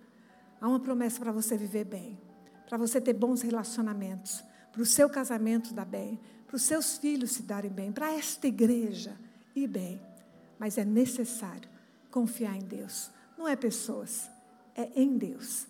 Há 0.60 0.68
uma 0.68 0.80
promessa 0.80 1.20
para 1.20 1.32
você 1.32 1.56
viver 1.56 1.86
bem, 1.86 2.20
para 2.68 2.76
você 2.76 3.00
ter 3.00 3.14
bons 3.14 3.44
relacionamentos, 3.44 4.44
para 4.72 4.82
o 4.82 4.86
seu 4.86 5.08
casamento 5.08 5.72
dar 5.72 5.86
bem, 5.86 6.20
para 6.48 6.56
os 6.56 6.64
seus 6.64 6.98
filhos 6.98 7.34
se 7.34 7.44
darem 7.44 7.70
bem, 7.70 7.92
para 7.92 8.12
esta 8.12 8.48
igreja 8.48 9.16
ir 9.56 9.68
bem. 9.68 10.02
Mas 10.58 10.80
é 10.80 10.84
necessário 10.84 11.70
confiar 12.10 12.56
em 12.56 12.66
Deus. 12.66 13.12
Não 13.38 13.48
é 13.48 13.56
pessoas, 13.56 14.30
é 14.76 14.90
em 14.96 15.16
Deus. 15.16 15.68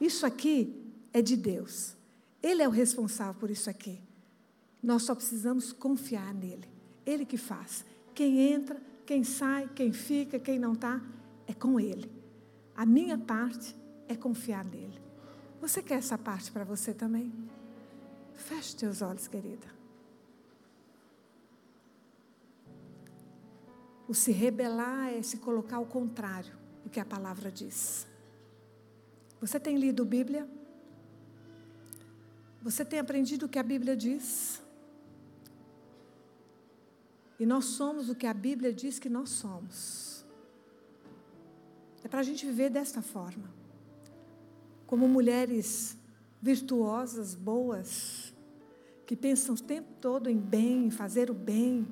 Isso 0.00 0.24
aqui 0.24 0.80
é 1.12 1.20
de 1.20 1.36
Deus. 1.36 1.96
Ele 2.40 2.62
é 2.62 2.68
o 2.68 2.70
responsável 2.70 3.34
por 3.34 3.50
isso 3.50 3.68
aqui. 3.68 4.00
Nós 4.80 5.02
só 5.02 5.14
precisamos 5.14 5.72
confiar 5.72 6.32
nele. 6.34 6.68
Ele 7.04 7.24
que 7.24 7.36
faz. 7.36 7.84
Quem 8.14 8.38
entra, 8.38 8.80
quem 9.04 9.24
sai, 9.24 9.68
quem 9.74 9.92
fica, 9.92 10.38
quem 10.38 10.58
não 10.58 10.72
está, 10.72 11.00
é 11.52 11.54
com 11.54 11.78
ele. 11.78 12.10
A 12.74 12.84
minha 12.86 13.18
parte 13.18 13.76
é 14.08 14.16
confiar 14.16 14.64
nele. 14.64 15.00
Você 15.60 15.82
quer 15.82 15.98
essa 15.98 16.18
parte 16.18 16.50
para 16.50 16.64
você 16.64 16.92
também? 16.92 17.32
Feche 18.34 18.74
teus 18.74 19.02
olhos, 19.02 19.28
querida. 19.28 19.66
O 24.08 24.14
se 24.14 24.32
rebelar 24.32 25.12
é 25.12 25.22
se 25.22 25.36
colocar 25.36 25.76
ao 25.76 25.86
contrário 25.86 26.52
do 26.82 26.90
que 26.90 26.98
a 26.98 27.04
palavra 27.04 27.50
diz. 27.50 28.06
Você 29.40 29.60
tem 29.60 29.76
lido 29.76 30.04
Bíblia? 30.04 30.48
Você 32.62 32.84
tem 32.84 32.98
aprendido 32.98 33.46
o 33.46 33.48
que 33.48 33.58
a 33.58 33.62
Bíblia 33.62 33.96
diz? 33.96 34.60
E 37.38 37.46
nós 37.46 37.66
somos 37.66 38.08
o 38.08 38.14
que 38.14 38.26
a 38.26 38.34
Bíblia 38.34 38.72
diz 38.72 38.98
que 38.98 39.08
nós 39.08 39.30
somos. 39.30 40.21
É 42.04 42.08
para 42.08 42.20
a 42.20 42.22
gente 42.22 42.44
viver 42.44 42.70
desta 42.70 43.00
forma 43.00 43.50
como 44.86 45.08
mulheres 45.08 45.96
virtuosas, 46.40 47.34
boas, 47.34 48.34
que 49.06 49.16
pensam 49.16 49.54
o 49.54 49.58
tempo 49.58 49.88
todo 50.00 50.28
em 50.28 50.36
bem, 50.36 50.86
em 50.86 50.90
fazer 50.90 51.30
o 51.30 51.34
bem. 51.34 51.86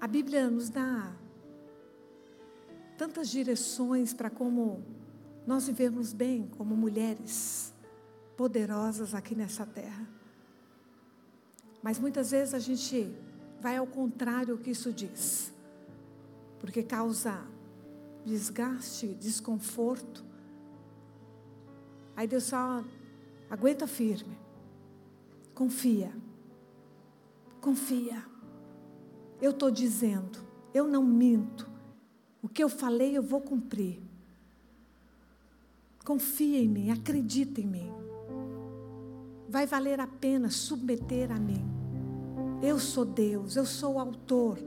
A 0.00 0.06
Bíblia 0.06 0.50
nos 0.50 0.68
dá 0.68 1.14
tantas 2.98 3.30
direções 3.30 4.12
para 4.12 4.28
como 4.28 4.82
nós 5.46 5.66
vivemos 5.66 6.12
bem 6.12 6.48
como 6.58 6.76
mulheres 6.76 7.72
poderosas 8.36 9.14
aqui 9.14 9.34
nessa 9.34 9.64
terra. 9.64 10.06
Mas 11.82 11.98
muitas 11.98 12.32
vezes 12.32 12.52
a 12.52 12.58
gente 12.58 13.10
vai 13.60 13.76
ao 13.76 13.86
contrário 13.86 14.56
do 14.56 14.62
que 14.62 14.70
isso 14.70 14.92
diz, 14.92 15.52
porque 16.58 16.82
causa 16.82 17.46
desgaste, 18.26 19.14
desconforto. 19.14 20.24
Aí 22.16 22.26
Deus 22.26 22.44
só 22.44 22.84
aguenta 23.48 23.86
firme. 23.86 24.36
Confia. 25.54 26.12
Confia. 27.60 28.22
Eu 29.40 29.52
estou 29.52 29.70
dizendo, 29.70 30.38
eu 30.74 30.86
não 30.88 31.04
minto. 31.04 31.70
O 32.42 32.48
que 32.48 32.62
eu 32.62 32.68
falei 32.68 33.16
eu 33.16 33.22
vou 33.22 33.40
cumprir. 33.40 34.00
Confia 36.04 36.58
em 36.58 36.68
mim, 36.68 36.90
acredita 36.90 37.60
em 37.60 37.66
mim. 37.66 37.92
Vai 39.48 39.66
valer 39.66 40.00
a 40.00 40.06
pena 40.06 40.50
submeter 40.50 41.30
a 41.30 41.38
mim. 41.38 41.64
Eu 42.62 42.78
sou 42.78 43.04
Deus, 43.04 43.56
eu 43.56 43.66
sou 43.66 43.94
o 43.94 43.98
autor 43.98 44.58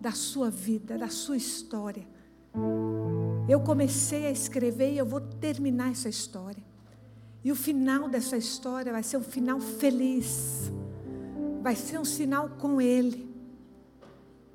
da 0.00 0.12
sua 0.12 0.50
vida, 0.50 0.96
da 0.96 1.08
sua 1.08 1.36
história. 1.36 2.06
Eu 3.48 3.60
comecei 3.60 4.26
a 4.26 4.30
escrever 4.30 4.94
e 4.94 4.98
eu 4.98 5.04
vou 5.04 5.20
terminar 5.20 5.90
essa 5.90 6.08
história. 6.08 6.62
E 7.44 7.52
o 7.52 7.56
final 7.56 8.08
dessa 8.08 8.36
história 8.36 8.92
vai 8.92 9.02
ser 9.02 9.18
um 9.18 9.22
final 9.22 9.60
feliz. 9.60 10.70
Vai 11.62 11.76
ser 11.76 11.98
um 11.98 12.04
sinal 12.04 12.48
com 12.48 12.80
Ele. 12.80 13.28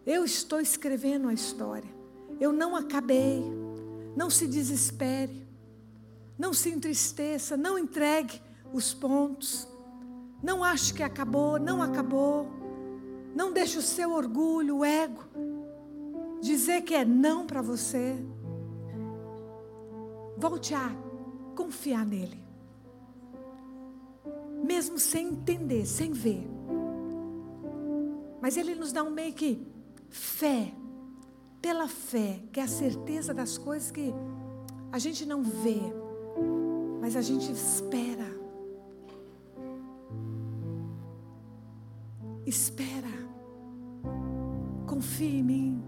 Eu 0.05 0.23
estou 0.23 0.59
escrevendo 0.59 1.27
a 1.27 1.33
história. 1.33 1.89
Eu 2.39 2.51
não 2.51 2.75
acabei. 2.75 3.43
Não 4.15 4.29
se 4.29 4.47
desespere. 4.47 5.47
Não 6.37 6.53
se 6.53 6.69
entristeça. 6.69 7.57
Não 7.57 7.77
entregue 7.77 8.41
os 8.71 8.93
pontos. 8.93 9.67
Não 10.41 10.63
ache 10.63 10.93
que 10.93 11.03
acabou. 11.03 11.59
Não 11.59 11.81
acabou. 11.81 12.64
Não 13.36 13.51
deixe 13.51 13.77
o 13.77 13.81
seu 13.81 14.13
orgulho, 14.13 14.77
o 14.77 14.86
ego, 14.86 15.21
dizer 16.41 16.81
que 16.83 16.95
é 16.95 17.03
não 17.03 17.45
para 17.45 17.61
você. 17.61 18.15
Volte 20.38 20.73
a 20.73 20.89
confiar 21.55 22.05
nele. 22.05 22.43
mesmo 24.65 24.97
sem 24.97 25.27
entender, 25.27 25.86
sem 25.86 26.11
ver. 26.11 26.43
Mas 28.41 28.57
Ele 28.57 28.73
nos 28.73 28.91
dá 28.91 29.03
um 29.03 29.11
meio 29.11 29.31
que 29.33 29.65
fé, 30.09 30.73
pela 31.61 31.88
fé, 31.88 32.41
que 32.51 32.59
é 32.59 32.63
a 32.63 32.67
certeza 32.67 33.33
das 33.33 33.57
coisas 33.57 33.91
que 33.91 34.13
a 34.91 34.99
gente 34.99 35.25
não 35.25 35.43
vê, 35.43 35.81
mas 37.01 37.15
a 37.15 37.21
gente 37.21 37.51
espera. 37.51 38.25
Espera. 42.45 43.24
Confie 44.86 45.39
em 45.39 45.43
mim. 45.43 45.83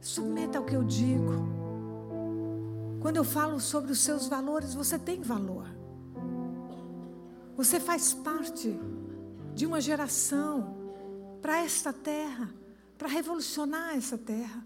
Submeta 0.00 0.58
ao 0.58 0.64
que 0.64 0.74
eu 0.74 0.84
digo. 0.84 1.60
Quando 3.00 3.16
eu 3.16 3.24
falo 3.24 3.58
sobre 3.60 3.92
os 3.92 4.00
seus 4.00 4.28
valores, 4.28 4.74
você 4.74 4.98
tem 4.98 5.22
valor. 5.22 5.66
Você 7.56 7.80
faz 7.80 8.12
parte 8.12 8.78
de 9.54 9.66
uma 9.66 9.80
geração 9.80 10.76
para 11.42 11.58
esta 11.58 11.92
terra, 11.92 12.50
para 12.96 13.08
revolucionar 13.08 13.96
essa 13.96 14.16
terra. 14.16 14.64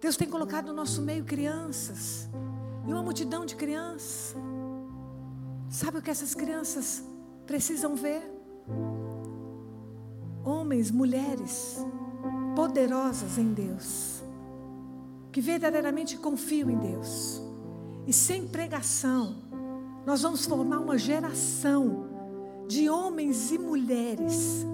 Deus 0.00 0.16
tem 0.16 0.28
colocado 0.28 0.68
no 0.68 0.72
nosso 0.72 1.02
meio 1.02 1.24
crianças, 1.24 2.28
e 2.86 2.92
uma 2.92 3.02
multidão 3.02 3.44
de 3.44 3.54
crianças. 3.54 4.34
Sabe 5.68 5.98
o 5.98 6.02
que 6.02 6.10
essas 6.10 6.34
crianças 6.34 7.04
precisam 7.46 7.94
ver? 7.94 8.22
Homens, 10.44 10.90
mulheres 10.90 11.84
poderosas 12.54 13.38
em 13.38 13.52
Deus, 13.52 14.22
que 15.30 15.40
verdadeiramente 15.40 16.16
confiam 16.16 16.70
em 16.70 16.78
Deus. 16.78 17.42
E 18.06 18.12
sem 18.12 18.46
pregação, 18.46 19.36
nós 20.06 20.22
vamos 20.22 20.46
formar 20.46 20.80
uma 20.80 20.98
geração 20.98 22.08
de 22.66 22.88
homens 22.88 23.50
e 23.52 23.58
mulheres 23.58 24.66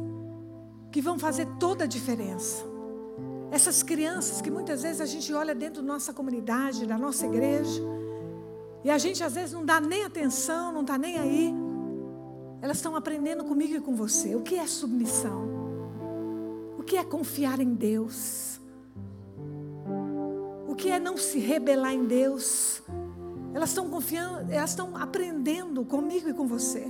que 0.90 1.00
vão 1.00 1.18
fazer 1.18 1.46
toda 1.58 1.84
a 1.84 1.86
diferença. 1.86 2.64
Essas 3.50 3.82
crianças 3.82 4.40
que 4.40 4.50
muitas 4.50 4.82
vezes 4.82 5.00
a 5.00 5.06
gente 5.06 5.32
olha 5.32 5.54
dentro 5.54 5.82
da 5.82 5.88
nossa 5.88 6.12
comunidade, 6.12 6.86
da 6.86 6.98
nossa 6.98 7.26
igreja, 7.26 7.82
e 8.84 8.90
a 8.90 8.98
gente 8.98 9.22
às 9.24 9.34
vezes 9.34 9.52
não 9.52 9.64
dá 9.64 9.80
nem 9.80 10.04
atenção, 10.04 10.72
não 10.72 10.82
está 10.82 10.96
nem 10.96 11.18
aí. 11.18 11.54
Elas 12.60 12.78
estão 12.78 12.94
aprendendo 12.96 13.44
comigo 13.44 13.74
e 13.74 13.80
com 13.80 13.94
você. 13.94 14.34
O 14.34 14.42
que 14.42 14.56
é 14.56 14.66
submissão? 14.66 15.55
Que 16.87 16.97
é 16.97 17.05
confiar 17.05 17.61
em 17.61 17.74
Deus? 17.74 18.61
O 20.68 20.74
que 20.76 20.89
é 20.89 21.01
não 21.01 21.16
se 21.16 21.39
rebelar 21.41 21.93
em 21.93 22.05
Deus? 22.05 22.80
Elas 23.53 23.70
estão 23.70 23.91
confiando, 23.91 24.53
elas 24.53 24.70
estão 24.70 24.97
aprendendo 24.97 25.84
comigo 25.84 26.28
e 26.28 26.32
com 26.32 26.47
você. 26.47 26.87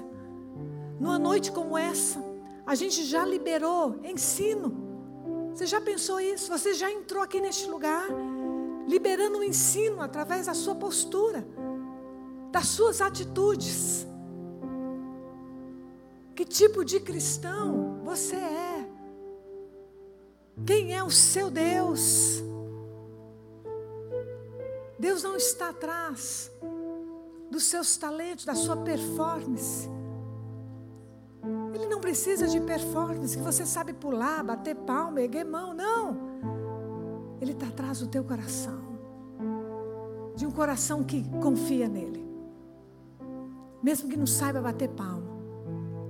Numa 1.01 1.18
noite 1.18 1.51
como 1.51 1.78
essa, 1.78 2.22
a 2.66 2.74
gente 2.74 3.05
já 3.05 3.24
liberou 3.24 3.99
ensino. 4.05 5.51
Você 5.55 5.64
já 5.64 5.80
pensou 5.80 6.20
isso? 6.20 6.51
Você 6.51 6.74
já 6.74 6.90
entrou 6.90 7.22
aqui 7.22 7.40
neste 7.40 7.66
lugar, 7.70 8.07
liberando 8.86 9.38
o 9.38 9.44
ensino 9.44 10.03
através 10.03 10.47
da 10.47 10.53
sua 10.53 10.74
postura, 10.74 11.47
das 12.53 12.66
suas 12.66 13.01
atitudes. 13.01 14.07
Que 16.34 16.44
tipo 16.44 16.84
de 16.84 17.01
cristão 17.01 18.01
você 18.05 18.36
é? 18.36 18.65
Quem 20.64 20.94
é 20.94 21.02
o 21.02 21.11
seu 21.11 21.50
Deus? 21.50 22.42
Deus 24.98 25.22
não 25.22 25.36
está 25.36 25.68
atrás 25.68 26.50
dos 27.50 27.64
seus 27.64 27.96
talentos, 27.96 28.44
da 28.44 28.54
sua 28.54 28.76
performance. 28.78 29.88
Ele 31.74 31.86
não 31.86 32.00
precisa 32.00 32.46
de 32.46 32.59
performance, 32.61 33.36
que 33.36 33.42
você 33.42 33.66
sabe 33.66 33.92
pular, 33.92 34.42
bater 34.42 34.74
palma, 34.74 35.20
erguer 35.20 35.44
mão, 35.44 35.74
não. 35.74 36.16
Ele 37.40 37.52
está 37.52 37.66
atrás 37.68 38.00
do 38.00 38.07
teu 38.07 38.24
coração. 38.24 38.80
De 40.34 40.46
um 40.46 40.50
coração 40.50 41.04
que 41.04 41.22
confia 41.40 41.88
nele. 41.88 42.26
Mesmo 43.82 44.09
que 44.09 44.16
não 44.16 44.26
saiba 44.26 44.61
bater 44.61 44.88
palma. 44.88 45.36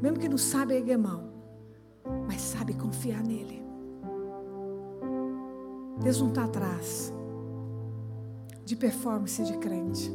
Mesmo 0.00 0.18
que 0.18 0.28
não 0.28 0.38
saiba 0.38 0.74
erguer 0.74 0.96
mão. 0.96 1.32
Mas 2.26 2.40
sabe 2.40 2.74
confiar 2.74 3.22
nele. 3.24 3.65
Deus 6.02 6.20
não 6.20 6.28
está 6.28 6.44
atrás 6.44 7.12
de 8.64 8.76
performance 8.76 9.42
de 9.42 9.56
crente. 9.58 10.10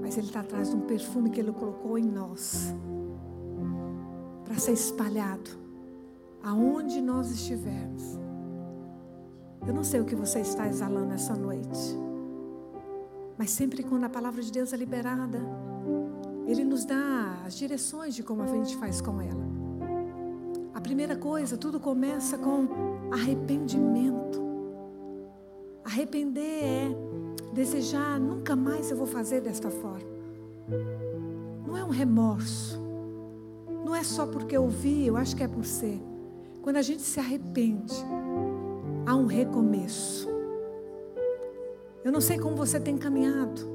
Mas 0.00 0.16
Ele 0.16 0.26
está 0.26 0.40
atrás 0.40 0.70
de 0.70 0.76
um 0.76 0.80
perfume 0.80 1.30
que 1.30 1.40
Ele 1.40 1.52
colocou 1.52 1.98
em 1.98 2.04
nós 2.04 2.74
para 4.44 4.56
ser 4.58 4.72
espalhado 4.72 5.50
aonde 6.42 7.00
nós 7.00 7.30
estivermos. 7.30 8.18
Eu 9.66 9.72
não 9.72 9.84
sei 9.84 10.00
o 10.00 10.04
que 10.04 10.14
você 10.14 10.40
está 10.40 10.66
exalando 10.66 11.12
essa 11.14 11.34
noite, 11.34 11.96
mas 13.38 13.50
sempre 13.50 13.82
quando 13.82 14.04
a 14.04 14.08
palavra 14.08 14.42
de 14.42 14.50
Deus 14.50 14.72
é 14.72 14.76
liberada, 14.76 15.38
Ele 16.46 16.64
nos 16.64 16.84
dá 16.84 17.42
as 17.46 17.54
direções 17.54 18.14
de 18.14 18.22
como 18.22 18.42
a 18.42 18.46
gente 18.46 18.76
faz 18.76 19.00
com 19.00 19.20
ela. 19.20 19.42
A 20.74 20.80
primeira 20.80 21.16
coisa, 21.16 21.56
tudo 21.56 21.78
começa 21.78 22.36
com 22.36 22.66
arrependimento. 23.12 24.51
Arrepender 25.84 26.64
é 26.64 26.96
desejar, 27.52 28.18
nunca 28.18 28.56
mais 28.56 28.90
eu 28.90 28.96
vou 28.96 29.06
fazer 29.06 29.40
desta 29.40 29.70
forma. 29.70 30.10
Não 31.66 31.76
é 31.76 31.84
um 31.84 31.90
remorso. 31.90 32.80
Não 33.84 33.94
é 33.94 34.02
só 34.02 34.26
porque 34.26 34.56
eu 34.56 34.68
vi, 34.68 35.06
eu 35.06 35.16
acho 35.16 35.36
que 35.36 35.42
é 35.42 35.48
por 35.48 35.64
ser. 35.64 36.00
Quando 36.62 36.76
a 36.76 36.82
gente 36.82 37.02
se 37.02 37.18
arrepende, 37.18 37.94
há 39.04 39.14
um 39.14 39.26
recomeço. 39.26 40.28
Eu 42.04 42.10
não 42.10 42.20
sei 42.20 42.38
como 42.38 42.56
você 42.56 42.80
tem 42.80 42.96
caminhado 42.96 43.70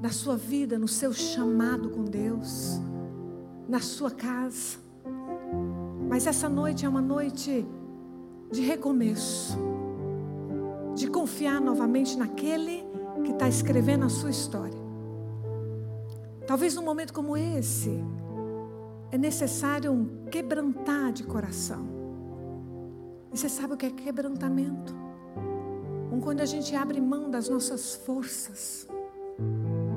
na 0.00 0.10
sua 0.10 0.36
vida, 0.36 0.78
no 0.78 0.88
seu 0.88 1.12
chamado 1.12 1.90
com 1.90 2.04
Deus, 2.04 2.80
na 3.68 3.80
sua 3.80 4.10
casa. 4.10 4.78
Mas 6.08 6.26
essa 6.26 6.48
noite 6.48 6.84
é 6.84 6.88
uma 6.88 7.00
noite 7.00 7.66
de 8.50 8.60
recomeço, 8.62 9.58
de 10.98 11.08
confiar 11.08 11.60
novamente 11.60 12.18
naquele 12.18 12.84
que 13.24 13.30
está 13.30 13.48
escrevendo 13.48 14.04
a 14.04 14.08
sua 14.08 14.30
história. 14.30 14.78
Talvez 16.46 16.74
num 16.74 16.82
momento 16.82 17.12
como 17.12 17.36
esse, 17.36 18.02
é 19.10 19.16
necessário 19.16 19.92
um 19.92 20.26
quebrantar 20.30 21.12
de 21.12 21.22
coração. 21.22 21.86
E 23.32 23.38
você 23.38 23.48
sabe 23.48 23.74
o 23.74 23.76
que 23.76 23.86
é 23.86 23.90
quebrantamento? 23.90 24.94
Um 26.10 26.20
quando 26.20 26.40
a 26.40 26.46
gente 26.46 26.74
abre 26.74 27.00
mão 27.00 27.30
das 27.30 27.48
nossas 27.48 27.94
forças, 27.94 28.88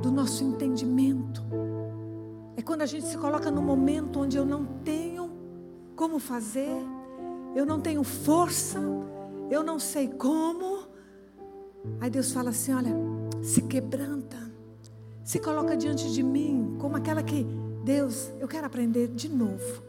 do 0.02 0.12
nosso 0.12 0.44
entendimento. 0.44 1.42
É 2.56 2.62
quando 2.62 2.82
a 2.82 2.86
gente 2.86 3.08
se 3.08 3.18
coloca 3.18 3.50
no 3.50 3.62
momento 3.62 4.20
onde 4.20 4.38
eu 4.38 4.46
não 4.46 4.66
tenho 4.84 5.32
como 5.96 6.20
fazer, 6.20 6.76
eu 7.56 7.66
não 7.66 7.80
tenho 7.80 8.04
força, 8.04 8.80
eu 9.50 9.64
não 9.64 9.80
sei 9.80 10.08
como. 10.08 10.91
Aí 12.00 12.10
Deus 12.10 12.32
fala 12.32 12.50
assim: 12.50 12.74
olha, 12.74 12.92
se 13.42 13.62
quebranta, 13.62 14.38
se 15.24 15.40
coloca 15.40 15.76
diante 15.76 16.12
de 16.12 16.24
mim 16.24 16.78
como 16.80 16.98
aquela 16.98 17.24
que 17.24 17.46
Deus, 17.84 18.32
eu 18.40 18.48
quero 18.48 18.66
aprender 18.66 19.08
de 19.08 19.30
novo. 19.30 19.84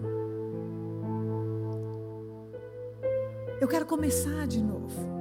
Eu 3.60 3.68
quero 3.68 3.86
começar 3.86 4.46
de 4.46 4.60
novo. 4.60 5.12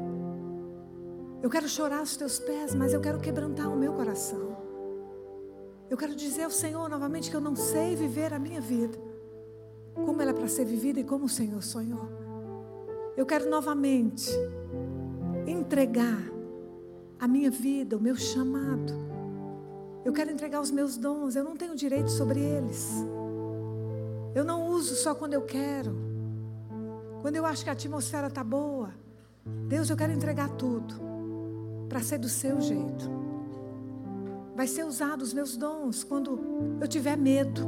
Eu 1.43 1.49
quero 1.49 1.68
chorar 1.68 1.99
aos 1.99 2.15
teus 2.15 2.39
pés, 2.39 2.73
mas 2.73 2.93
eu 2.93 3.02
quero 3.02 3.19
quebrantar 3.19 3.72
o 3.72 3.76
meu 3.76 3.93
coração. 3.93 4.57
Eu 5.89 5.98
quero 5.98 6.15
dizer 6.15 6.43
ao 6.43 6.52
Senhor 6.52 6.89
novamente 6.89 7.30
que 7.30 7.35
eu 7.35 7.41
não 7.41 7.56
sei 7.56 7.95
viver 7.95 8.34
a 8.34 8.39
minha 8.39 8.61
vida 8.61 8.98
como 9.93 10.22
ela 10.22 10.31
é 10.31 10.34
para 10.34 10.48
ser 10.48 10.65
vivida 10.65 10.99
e 10.99 11.03
como 11.03 11.26
o 11.26 11.30
Senhor 11.30 11.61
sonhou. 11.61 12.07
Eu 13.15 13.26
quero 13.26 13.49
novamente 13.49 14.30
entregar 15.45 16.40
a 17.22 17.27
minha 17.27 17.49
vida, 17.49 17.95
o 17.95 18.02
meu 18.02 18.18
chamado 18.18 19.11
eu 20.03 20.11
quero 20.11 20.31
entregar 20.31 20.60
os 20.60 20.72
meus 20.72 20.98
dons, 20.98 21.35
eu 21.35 21.43
não 21.43 21.56
tenho 21.56 21.76
direito 21.76 22.10
sobre 22.10 22.39
eles. 22.39 22.89
Eu 24.34 24.43
não 24.43 24.68
uso 24.68 24.95
só 24.95 25.14
quando 25.14 25.34
eu 25.34 25.43
quero. 25.43 25.95
Quando 27.22 27.35
eu 27.35 27.45
acho 27.45 27.64
que 27.64 27.69
a 27.69 27.73
atmosfera 27.73 28.27
está 28.27 28.43
boa. 28.43 28.93
Deus, 29.68 29.89
eu 29.89 29.98
quero 29.98 30.11
entregar 30.11 30.49
tudo 30.49 30.95
para 31.88 32.02
ser 32.02 32.18
do 32.18 32.27
seu 32.27 32.60
jeito. 32.60 33.10
Vai 34.56 34.68
ser 34.68 34.84
usado 34.85 35.22
os 35.22 35.34
meus 35.34 35.56
dons 35.56 36.03
quando 36.03 36.39
eu 36.81 36.88
tiver 36.88 37.15
medo. 37.15 37.61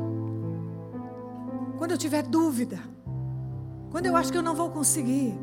Quando 1.77 1.91
eu 1.91 1.97
tiver 1.97 2.23
dúvida. 2.23 2.79
Quando 3.91 4.07
eu 4.07 4.15
acho 4.15 4.31
que 4.31 4.37
eu 4.37 4.43
não 4.43 4.55
vou 4.55 4.71
conseguir. 4.71 5.35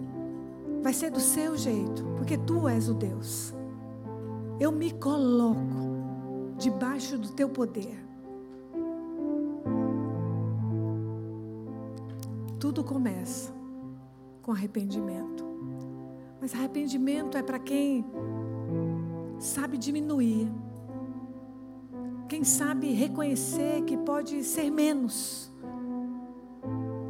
Vai 0.83 0.93
ser 0.93 1.11
do 1.11 1.21
seu 1.21 1.57
jeito, 1.57 2.03
porque 2.17 2.37
tu 2.37 2.69
és 2.69 2.89
o 2.89 2.95
Deus. 2.95 3.55
Eu 4.61 4.71
me 4.71 4.91
coloco 4.91 6.55
debaixo 6.59 7.17
do 7.17 7.33
teu 7.33 7.49
poder. 7.49 7.99
Tudo 12.59 12.85
começa 12.85 13.51
com 14.43 14.53
arrependimento. 14.53 15.43
Mas 16.39 16.55
arrependimento 16.55 17.39
é 17.39 17.43
para 17.43 17.59
quem 17.59 18.05
sabe 19.39 19.79
diminuir, 19.79 20.53
quem 22.29 22.45
sabe 22.45 22.93
reconhecer 22.93 23.83
que 23.85 23.97
pode 23.97 24.45
ser 24.45 24.71
menos, 24.71 25.51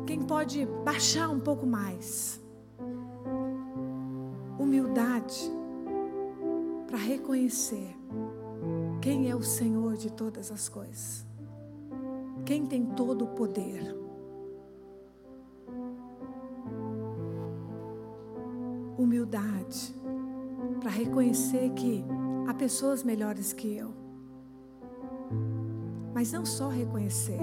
quem 0.07 0.23
pode 0.23 0.65
baixar 0.85 1.29
um 1.29 1.41
pouco 1.41 1.67
mais. 1.67 2.41
Humildade 4.57 5.60
para 6.91 6.99
reconhecer 6.99 7.97
quem 9.01 9.31
é 9.31 9.37
o 9.37 9.43
Senhor 9.43 9.97
de 9.97 10.11
todas 10.11 10.51
as 10.51 10.69
coisas, 10.69 11.25
quem 12.45 12.67
tem 12.67 12.85
todo 12.85 13.27
o 13.27 13.29
poder. 13.29 13.97
Humildade 18.99 19.95
para 20.81 20.91
reconhecer 20.91 21.71
que 21.71 22.05
há 22.49 22.53
pessoas 22.53 23.05
melhores 23.05 23.53
que 23.53 23.77
eu. 23.77 23.93
Mas 26.13 26.33
não 26.33 26.45
só 26.45 26.69
reconhecer. 26.69 27.39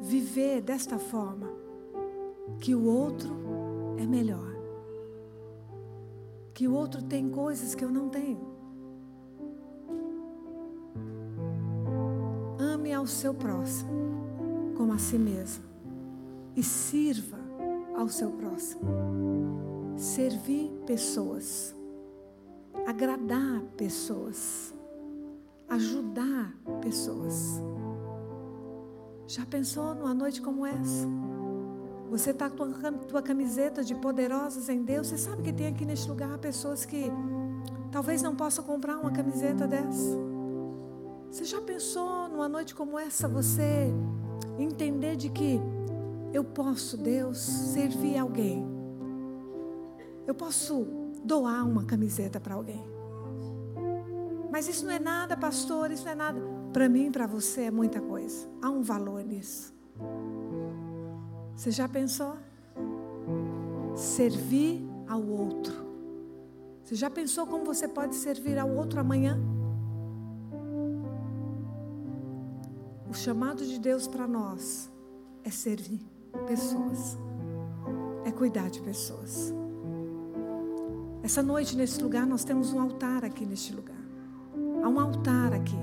Viver 0.00 0.62
desta 0.62 0.98
forma 0.98 1.48
que 2.58 2.74
o 2.74 2.84
outro 2.84 3.34
é 3.98 4.06
melhor. 4.06 4.51
Que 6.54 6.68
o 6.68 6.74
outro 6.74 7.02
tem 7.02 7.30
coisas 7.30 7.74
que 7.74 7.84
eu 7.84 7.90
não 7.90 8.08
tenho. 8.08 8.40
Ame 12.58 12.92
ao 12.92 13.06
seu 13.06 13.34
próximo 13.34 13.90
como 14.76 14.92
a 14.92 14.98
si 14.98 15.18
mesmo 15.18 15.64
e 16.56 16.62
sirva 16.62 17.38
ao 17.96 18.08
seu 18.08 18.30
próximo. 18.30 18.82
Servir 19.96 20.70
pessoas, 20.86 21.74
agradar 22.86 23.62
pessoas, 23.76 24.74
ajudar 25.68 26.54
pessoas. 26.80 27.60
Já 29.26 29.46
pensou 29.46 29.94
numa 29.94 30.14
noite 30.14 30.42
como 30.42 30.66
essa? 30.66 31.06
Você 32.12 32.30
está 32.30 32.50
com 32.50 32.64
a 32.64 32.92
tua 33.08 33.22
camiseta 33.22 33.82
de 33.82 33.94
poderosas 33.94 34.68
em 34.68 34.82
Deus. 34.82 35.06
Você 35.06 35.16
sabe 35.16 35.42
que 35.42 35.50
tem 35.50 35.68
aqui 35.68 35.82
neste 35.86 36.06
lugar 36.10 36.36
pessoas 36.36 36.84
que 36.84 37.10
talvez 37.90 38.20
não 38.20 38.36
possam 38.36 38.62
comprar 38.62 38.98
uma 38.98 39.10
camiseta 39.10 39.66
dessa. 39.66 40.18
Você 41.30 41.44
já 41.44 41.58
pensou 41.62 42.28
numa 42.28 42.50
noite 42.50 42.74
como 42.74 42.98
essa 42.98 43.26
você 43.26 43.90
entender 44.58 45.16
de 45.16 45.30
que 45.30 45.58
eu 46.34 46.44
posso, 46.44 46.98
Deus, 46.98 47.38
servir 47.38 48.18
alguém? 48.18 48.62
Eu 50.26 50.34
posso 50.34 50.86
doar 51.24 51.66
uma 51.66 51.84
camiseta 51.84 52.38
para 52.38 52.56
alguém. 52.56 52.84
Mas 54.50 54.68
isso 54.68 54.84
não 54.84 54.92
é 54.92 54.98
nada, 54.98 55.34
pastor, 55.34 55.90
isso 55.90 56.04
não 56.04 56.12
é 56.12 56.14
nada. 56.14 56.42
Para 56.74 56.90
mim, 56.90 57.10
para 57.10 57.26
você 57.26 57.62
é 57.62 57.70
muita 57.70 58.02
coisa. 58.02 58.46
Há 58.60 58.68
um 58.68 58.82
valor 58.82 59.24
nisso. 59.24 59.72
Você 61.62 61.70
já 61.70 61.88
pensou? 61.88 62.34
Servir 63.94 64.84
ao 65.08 65.22
outro. 65.22 65.72
Você 66.82 66.96
já 66.96 67.08
pensou 67.08 67.46
como 67.46 67.64
você 67.64 67.86
pode 67.86 68.16
servir 68.16 68.58
ao 68.58 68.68
outro 68.68 68.98
amanhã? 68.98 69.38
O 73.08 73.14
chamado 73.14 73.64
de 73.64 73.78
Deus 73.78 74.08
para 74.08 74.26
nós 74.26 74.90
é 75.44 75.50
servir 75.52 76.00
pessoas, 76.48 77.16
é 78.24 78.32
cuidar 78.32 78.68
de 78.68 78.80
pessoas. 78.80 79.54
Essa 81.22 81.44
noite, 81.44 81.76
nesse 81.76 82.02
lugar, 82.02 82.26
nós 82.26 82.42
temos 82.42 82.72
um 82.72 82.80
altar 82.80 83.24
aqui 83.24 83.46
neste 83.46 83.72
lugar. 83.72 84.02
Há 84.82 84.88
um 84.88 84.98
altar 84.98 85.52
aqui. 85.52 85.78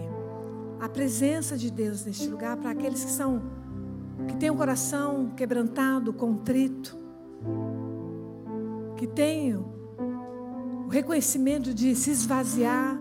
A 0.81 0.89
presença 0.89 1.57
de 1.57 1.71
Deus 1.71 2.03
neste 2.03 2.27
lugar 2.27 2.57
para 2.57 2.71
aqueles 2.71 3.05
que 3.05 3.11
são 3.11 3.58
que 4.29 4.37
têm 4.37 4.51
o 4.51 4.55
coração 4.55 5.31
quebrantado, 5.35 6.13
contrito, 6.13 6.95
que 8.95 9.07
têm 9.07 9.55
o 9.55 10.87
reconhecimento 10.87 11.73
de 11.73 11.95
se 11.95 12.11
esvaziar, 12.11 12.99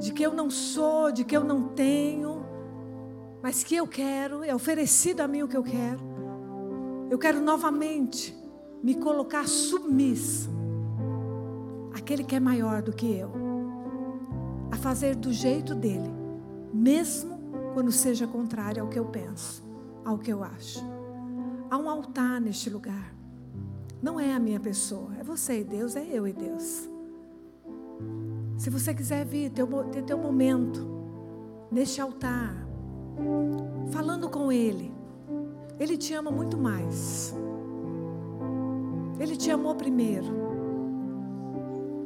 de 0.00 0.12
que 0.12 0.22
eu 0.22 0.34
não 0.34 0.50
sou, 0.50 1.12
de 1.12 1.24
que 1.24 1.36
eu 1.36 1.44
não 1.44 1.68
tenho, 1.68 2.44
mas 3.40 3.62
que 3.62 3.76
eu 3.76 3.86
quero, 3.86 4.42
é 4.42 4.54
oferecido 4.54 5.20
a 5.20 5.28
mim 5.28 5.42
o 5.42 5.48
que 5.48 5.56
eu 5.56 5.62
quero. 5.62 6.00
Eu 7.08 7.18
quero 7.18 7.40
novamente 7.40 8.36
me 8.82 8.96
colocar 8.96 9.46
submissa 9.46 10.50
àquele 11.94 12.24
que 12.24 12.34
é 12.34 12.40
maior 12.40 12.82
do 12.82 12.92
que 12.92 13.16
eu, 13.16 13.30
a 14.72 14.76
fazer 14.76 15.14
do 15.14 15.32
jeito 15.32 15.74
dele, 15.74 16.10
mesmo 16.72 17.38
quando 17.72 17.92
seja 17.92 18.26
contrário 18.26 18.82
ao 18.82 18.88
que 18.88 18.98
eu 18.98 19.04
penso, 19.06 19.63
ao 20.04 20.18
que 20.18 20.32
eu 20.32 20.42
acho. 20.42 20.84
Há 21.70 21.78
um 21.78 21.88
altar 21.88 22.40
neste 22.40 22.68
lugar. 22.68 23.14
Não 24.02 24.20
é 24.20 24.34
a 24.34 24.38
minha 24.38 24.60
pessoa, 24.60 25.10
é 25.18 25.22
você 25.22 25.60
e 25.60 25.64
Deus, 25.64 25.96
é 25.96 26.04
eu 26.04 26.28
e 26.28 26.32
Deus. 26.32 26.88
Se 28.58 28.70
você 28.70 28.94
quiser 28.94 29.24
vir, 29.24 29.50
ter, 29.50 29.66
ter 29.90 30.02
teu 30.02 30.18
momento 30.18 30.86
neste 31.70 32.00
altar, 32.00 32.54
falando 33.90 34.28
com 34.28 34.52
Ele. 34.52 34.92
Ele 35.78 35.96
te 35.96 36.14
ama 36.14 36.30
muito 36.30 36.56
mais. 36.56 37.34
Ele 39.18 39.36
te 39.36 39.50
amou 39.50 39.74
primeiro. 39.74 40.26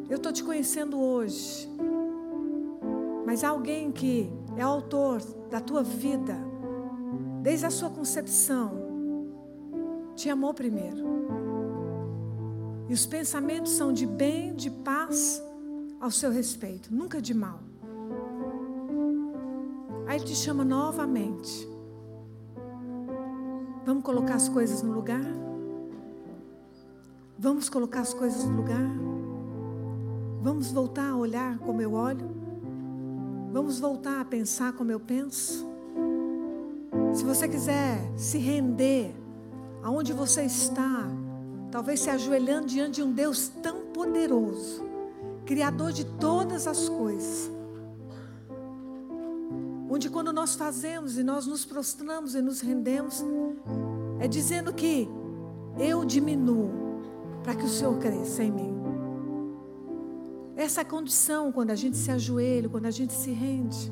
Eu 0.09 0.17
estou 0.17 0.33
te 0.33 0.43
conhecendo 0.43 0.99
hoje. 0.99 1.69
Mas 3.27 3.45
alguém 3.45 3.93
que 3.93 4.33
é 4.57 4.63
autor 4.63 5.21
da 5.51 5.61
tua 5.61 5.83
vida, 5.83 6.35
desde 7.43 7.67
a 7.67 7.71
sua 7.71 7.91
concepção, 7.91 8.73
te 10.15 10.29
amou 10.29 10.53
primeiro. 10.53 11.07
E 12.89 12.93
os 12.93 13.07
pensamentos 13.07 13.73
são 13.73 13.93
de 13.93 14.07
bem, 14.07 14.55
de 14.55 14.71
paz 14.71 15.43
ao 16.01 16.11
seu 16.11 16.31
respeito, 16.31 16.93
nunca 16.93 17.21
de 17.21 17.35
mal. 17.35 17.61
Aí 20.07 20.17
Ele 20.17 20.25
te 20.25 20.35
chama 20.35 20.65
novamente. 20.65 21.69
Vamos 23.85 24.03
colocar 24.03 24.35
as 24.35 24.49
coisas 24.49 24.83
no 24.83 24.93
lugar? 24.93 25.25
Vamos 27.39 27.69
colocar 27.69 28.01
as 28.01 28.15
coisas 28.15 28.45
no 28.45 28.57
lugar? 28.57 28.91
Vamos 30.41 30.73
voltar 30.73 31.11
a 31.11 31.17
olhar 31.17 31.59
como 31.59 31.83
eu 31.83 31.93
olho? 31.93 32.27
Vamos 33.53 33.79
voltar 33.79 34.21
a 34.21 34.25
pensar 34.25 34.73
como 34.73 34.91
eu 34.91 34.99
penso? 34.99 35.68
Se 37.13 37.25
você 37.25 37.49
quiser 37.49 37.99
se 38.17 38.39
render 38.39 39.15
aonde 39.83 40.13
você 40.13 40.43
está, 40.43 41.07
talvez 41.71 42.01
se 42.01 42.11
ajoelhando 42.11 42.67
diante 42.67 42.97
de 42.97 43.03
um 43.03 43.13
Deus 43.13 43.49
tão 43.63 43.87
poderoso, 43.87 44.87
Criador 45.45 45.93
de 45.93 46.05
todas 46.05 46.67
as 46.67 46.89
coisas, 46.89 47.51
onde 49.89 50.11
quando 50.11 50.33
nós 50.33 50.55
fazemos 50.55 51.17
e 51.17 51.23
nós 51.23 51.47
nos 51.47 51.65
prostramos 51.65 52.35
e 52.35 52.43
nos 52.43 52.61
rendemos, 52.61 53.25
é 54.21 54.29
dizendo 54.29 54.73
que 54.73 55.09
eu 55.79 56.05
diminuo 56.05 56.71
para 57.43 57.55
que 57.55 57.65
o 57.65 57.69
Senhor 57.69 57.99
cresça 57.99 58.43
em 58.43 58.53
mim. 58.53 58.75
Essa 60.55 60.83
é 60.83 60.85
condição 60.85 61.51
quando 61.51 61.71
a 61.71 61.75
gente 61.75 61.97
se 61.97 62.11
ajoelha, 62.11 62.69
quando 62.69 62.87
a 62.87 62.91
gente 62.91 63.13
se 63.13 63.31
rende. 63.31 63.91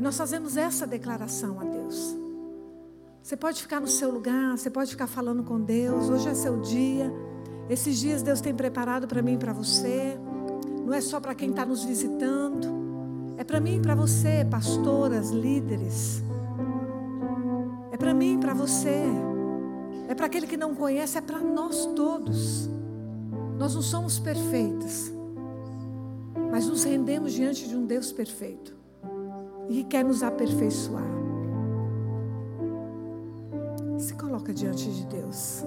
É 0.00 0.02
nós 0.02 0.16
fazemos 0.16 0.56
essa 0.56 0.86
declaração 0.86 1.60
a 1.60 1.62
Deus. 1.62 2.16
Você 3.22 3.36
pode 3.36 3.60
ficar 3.60 3.80
no 3.80 3.86
seu 3.86 4.10
lugar, 4.10 4.56
você 4.56 4.70
pode 4.70 4.92
ficar 4.92 5.06
falando 5.06 5.42
com 5.42 5.60
Deus. 5.60 6.08
Hoje 6.08 6.26
é 6.26 6.32
seu 6.32 6.58
dia. 6.58 7.12
Esses 7.68 7.98
dias 7.98 8.22
Deus 8.22 8.40
tem 8.40 8.54
preparado 8.54 9.06
para 9.06 9.20
mim 9.20 9.34
e 9.34 9.36
para 9.36 9.52
você. 9.52 10.18
Não 10.86 10.94
é 10.94 11.02
só 11.02 11.20
para 11.20 11.34
quem 11.34 11.50
está 11.50 11.66
nos 11.66 11.84
visitando. 11.84 12.66
É 13.36 13.44
para 13.44 13.60
mim 13.60 13.76
e 13.76 13.80
para 13.80 13.94
você, 13.94 14.42
pastoras, 14.50 15.32
líderes. 15.32 16.24
É 17.92 17.96
para 17.98 18.14
mim 18.14 18.36
e 18.36 18.38
para 18.38 18.54
você. 18.54 19.04
É 20.08 20.14
para 20.14 20.24
aquele 20.24 20.46
que 20.46 20.56
não 20.56 20.74
conhece, 20.74 21.18
é 21.18 21.20
para 21.20 21.40
nós 21.40 21.84
todos. 21.94 22.70
Nós 23.58 23.74
não 23.74 23.82
somos 23.82 24.18
perfeitas, 24.18 25.12
mas 26.50 26.66
nos 26.66 26.84
rendemos 26.84 27.34
diante 27.34 27.68
de 27.68 27.76
um 27.76 27.84
Deus 27.84 28.10
perfeito 28.10 28.79
e 29.70 29.76
que 29.76 29.84
quer 29.84 30.04
nos 30.04 30.22
aperfeiçoar. 30.24 31.08
Se 33.98 34.12
coloca 34.14 34.52
diante 34.52 34.90
de 34.90 35.06
Deus. 35.06 35.64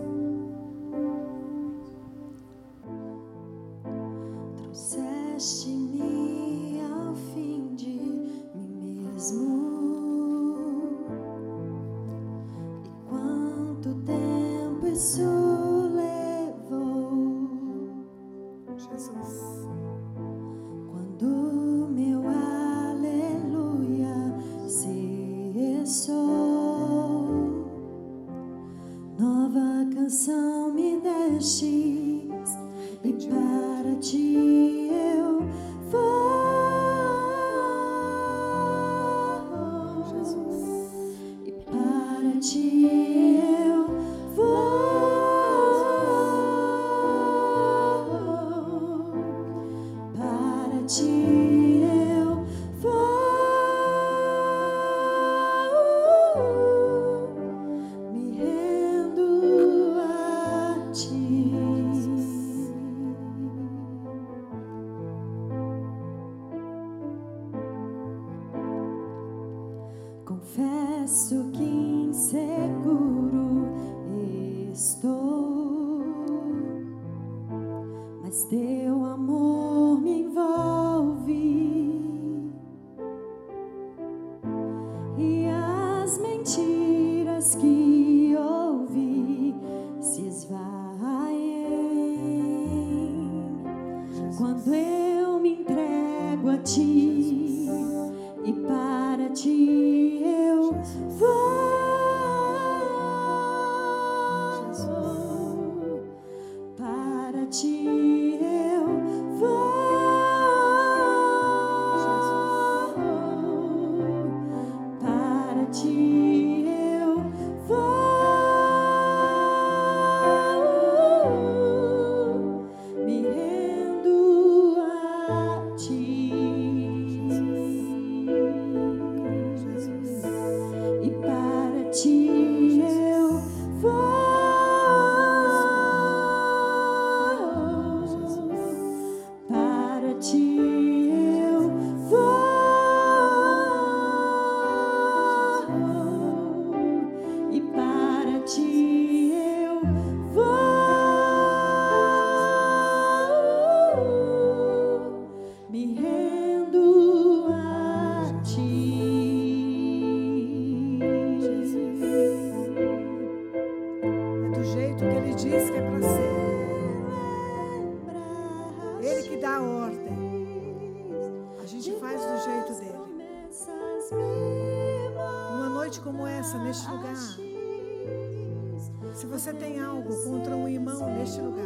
Se 179.24 179.28
você 179.28 179.54
tem 179.54 179.80
algo 179.80 180.14
contra 180.26 180.54
um 180.54 180.68
irmão 180.68 181.00
neste 181.18 181.40
lugar, 181.40 181.66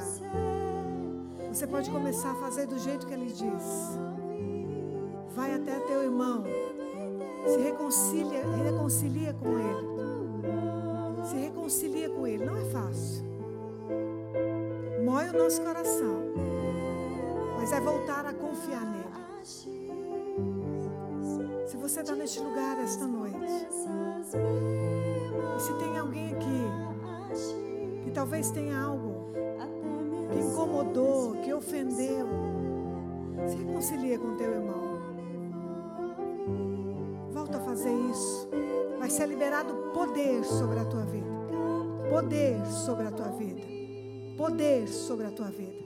você 1.52 1.66
pode 1.66 1.90
começar 1.90 2.30
a 2.30 2.36
fazer 2.36 2.68
do 2.68 2.78
jeito 2.78 3.08
que 3.08 3.14
ele 3.16 3.26
diz. 3.26 3.98
Vai 5.36 5.56
até 5.56 5.80
teu 5.80 6.04
irmão, 6.04 6.44
se 7.48 7.58
reconcilia, 7.58 8.46
reconcilia 8.64 9.34
com 9.34 9.50
ele. 9.58 11.26
Se 11.26 11.36
reconcilia 11.36 12.10
com 12.12 12.28
ele, 12.28 12.46
não 12.46 12.58
é 12.58 12.66
fácil. 12.66 13.26
Mói 15.04 15.28
o 15.30 15.34
nosso 15.34 15.60
coração, 15.64 16.26
mas 17.58 17.72
é 17.72 17.82
voltar 17.82 18.24
a 18.28 18.34
confiar 18.34 18.86
nele. 18.86 19.08
Se 21.66 21.76
você 21.76 22.02
está 22.02 22.14
neste 22.16 22.40
lugar 22.40 22.78
esta 22.84 23.08
noite, 23.08 23.68
e 25.56 25.60
se 25.60 25.74
tem 25.80 25.98
alguém 25.98 26.36
aqui 26.36 26.87
que 28.04 28.12
talvez 28.12 28.52
tenha 28.52 28.80
algo 28.80 29.32
que 30.32 30.40
incomodou, 30.40 31.34
que 31.42 31.54
ofendeu, 31.54 32.28
se 33.48 33.56
reconcilia 33.56 34.20
com 34.20 34.36
teu 34.36 34.52
irmão. 34.52 34.88
Volta 37.32 37.58
a 37.58 37.62
fazer 37.62 37.94
isso. 38.12 38.50
Vai 39.00 39.10
ser 39.10 39.28
liberado 39.28 39.74
poder 39.94 40.44
sobre 40.44 40.80
a 40.80 40.86
tua 40.86 41.06
vida. 41.06 41.28
Poder 42.10 42.66
sobre 42.66 43.06
a 43.06 43.12
tua 43.12 43.30
vida. 43.30 43.62
Poder 44.38 44.88
sobre 44.88 45.28
a 45.28 45.32
tua 45.32 45.50
vida. 45.50 45.86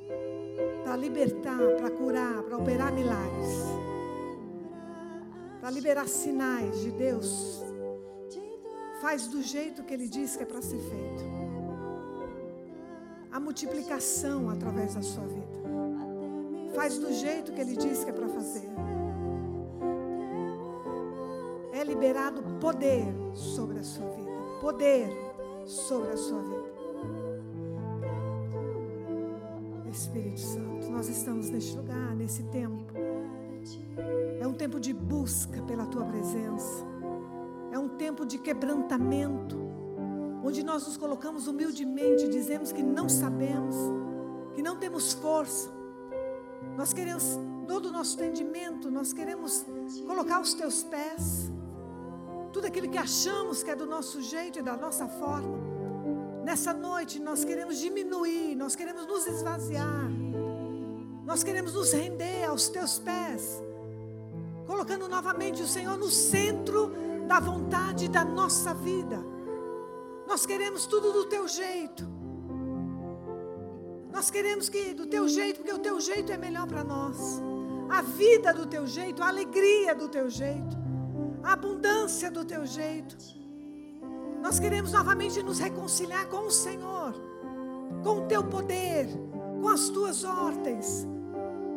Para 0.84 0.96
libertar, 0.96 1.60
para 1.78 1.92
curar, 1.92 2.44
para 2.44 2.58
operar 2.58 2.92
milagres. 2.92 3.54
Para 5.60 5.70
liberar 5.72 6.08
sinais 6.08 6.80
de 6.80 6.92
Deus. 6.92 7.64
Faz 9.02 9.28
do 9.28 9.42
jeito 9.42 9.84
que 9.84 9.94
Ele 9.94 10.08
diz 10.08 10.36
que 10.36 10.44
é 10.44 10.46
para 10.46 10.62
ser 10.62 10.80
feito. 10.80 11.31
A 13.32 13.40
multiplicação 13.40 14.50
através 14.50 14.96
da 14.96 15.02
sua 15.02 15.26
vida. 15.26 15.62
Faz 16.76 16.98
do 16.98 17.12
jeito 17.14 17.52
que 17.52 17.62
Ele 17.62 17.76
diz 17.76 18.04
que 18.04 18.10
é 18.10 18.14
para 18.14 18.28
fazer. 18.28 18.70
É 21.74 21.84
liberado 21.84 22.42
poder 22.60 23.06
sobre 23.34 23.80
a 23.80 23.84
sua 23.84 24.10
vida. 24.10 24.32
Poder 24.60 25.10
sobre 25.66 26.12
a 26.12 26.18
sua 26.18 26.42
vida. 26.42 26.72
Espírito 29.92 30.40
Santo, 30.40 30.90
nós 30.90 31.10
estamos 31.10 31.50
neste 31.50 31.76
lugar, 31.76 32.16
nesse 32.16 32.44
tempo. 32.44 32.94
É 34.40 34.48
um 34.48 34.54
tempo 34.54 34.80
de 34.80 34.94
busca 34.94 35.62
pela 35.64 35.86
tua 35.86 36.06
presença. 36.06 36.86
É 37.72 37.78
um 37.78 37.90
tempo 37.90 38.26
de 38.26 38.38
quebrantamento, 38.38 39.58
onde 40.44 40.64
nós 40.64 40.86
nos 40.86 40.98
colocamos 40.98 41.48
humildemente, 41.48 42.28
dizemos 42.28 42.72
que 42.72 42.82
não 42.82 43.08
sabemos, 43.08 43.76
que 44.54 44.62
não 44.62 44.76
temos 44.76 45.14
força. 45.14 45.70
Nós 46.76 46.94
queremos 46.94 47.40
todo 47.68 47.88
o 47.88 47.92
nosso 47.92 48.16
entendimento, 48.16 48.90
nós 48.90 49.14
queremos 49.14 49.66
colocar 50.06 50.42
os 50.42 50.54
teus 50.54 50.84
pés. 50.84 51.52
Tudo 52.52 52.68
aquilo 52.68 52.90
que 52.90 52.98
achamos 52.98 53.64
que 53.64 53.72
é 53.72 53.76
do 53.76 53.86
nosso 53.86 54.22
jeito 54.22 54.60
e 54.60 54.62
da 54.62 54.76
nossa 54.76 55.08
forma. 55.08 55.58
Nessa 56.44 56.74
noite 56.74 57.20
nós 57.20 57.46
queremos 57.46 57.78
diminuir, 57.78 58.56
nós 58.56 58.76
queremos 58.76 59.06
nos 59.06 59.28
esvaziar. 59.28 60.10
Nós 61.24 61.44
queremos 61.44 61.74
nos 61.74 61.94
render 61.94 62.44
aos 62.46 62.68
teus 62.68 63.00
pés. 63.00 63.62
Colocando 64.66 65.08
novamente 65.08 65.62
o 65.62 65.68
Senhor 65.68 65.98
no 65.98 66.10
centro 66.10 66.92
da 67.28 67.40
vontade 67.40 68.10
da 68.10 68.26
nossa 68.26 68.74
vida. 68.74 69.31
Nós 70.32 70.46
queremos 70.46 70.86
tudo 70.86 71.12
do 71.12 71.26
teu 71.26 71.46
jeito. 71.46 72.08
Nós 74.14 74.32
queremos 74.32 74.70
que 74.70 74.94
do 74.94 75.06
teu 75.06 75.28
jeito, 75.28 75.58
porque 75.58 75.74
o 75.74 75.80
teu 75.80 76.00
jeito 76.00 76.32
é 76.32 76.38
melhor 76.38 76.66
para 76.68 76.86
nós. 76.86 77.42
A 77.90 78.02
vida 78.02 78.54
do 78.54 78.66
teu 78.66 78.88
jeito, 78.88 79.22
a 79.22 79.28
alegria 79.28 79.94
do 79.94 80.08
teu 80.08 80.30
jeito, 80.30 80.78
a 81.44 81.52
abundância 81.52 82.32
do 82.32 82.46
teu 82.46 82.66
jeito. 82.66 83.18
Nós 84.42 84.58
queremos 84.58 84.94
novamente 84.94 85.44
nos 85.44 85.60
reconciliar 85.60 86.26
com 86.30 86.46
o 86.46 86.52
Senhor, 86.52 87.14
com 88.02 88.20
o 88.20 88.28
teu 88.28 88.42
poder, 88.42 89.10
com 89.62 89.68
as 89.68 89.90
tuas 89.90 90.24
ordens. 90.24 91.06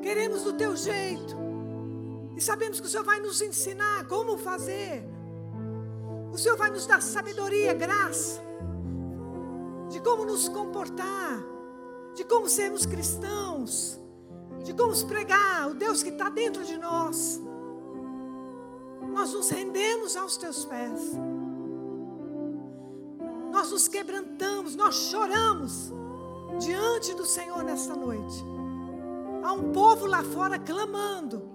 Queremos 0.00 0.44
do 0.44 0.52
teu 0.52 0.76
jeito. 0.76 1.36
E 2.36 2.40
sabemos 2.40 2.78
que 2.78 2.86
o 2.86 2.88
Senhor 2.88 3.04
vai 3.04 3.18
nos 3.18 3.42
ensinar 3.42 4.06
como 4.06 4.38
fazer. 4.38 5.13
O 6.34 6.36
Senhor 6.36 6.56
vai 6.56 6.68
nos 6.68 6.84
dar 6.84 7.00
sabedoria, 7.00 7.72
graça, 7.72 8.40
de 9.88 10.00
como 10.00 10.24
nos 10.24 10.48
comportar, 10.48 11.40
de 12.12 12.24
como 12.24 12.48
sermos 12.48 12.84
cristãos, 12.84 14.00
de 14.64 14.74
como 14.74 14.92
pregar 15.06 15.70
o 15.70 15.74
Deus 15.74 16.02
que 16.02 16.08
está 16.08 16.28
dentro 16.28 16.64
de 16.64 16.76
nós. 16.76 17.40
Nós 19.12 19.32
nos 19.32 19.48
rendemos 19.48 20.16
aos 20.16 20.36
teus 20.36 20.64
pés. 20.64 21.12
Nós 23.52 23.70
nos 23.70 23.86
quebrantamos, 23.86 24.74
nós 24.74 24.96
choramos 24.96 25.92
diante 26.58 27.14
do 27.14 27.24
Senhor 27.24 27.62
nesta 27.62 27.94
noite. 27.94 28.44
Há 29.44 29.52
um 29.52 29.70
povo 29.70 30.04
lá 30.04 30.24
fora 30.24 30.58
clamando. 30.58 31.48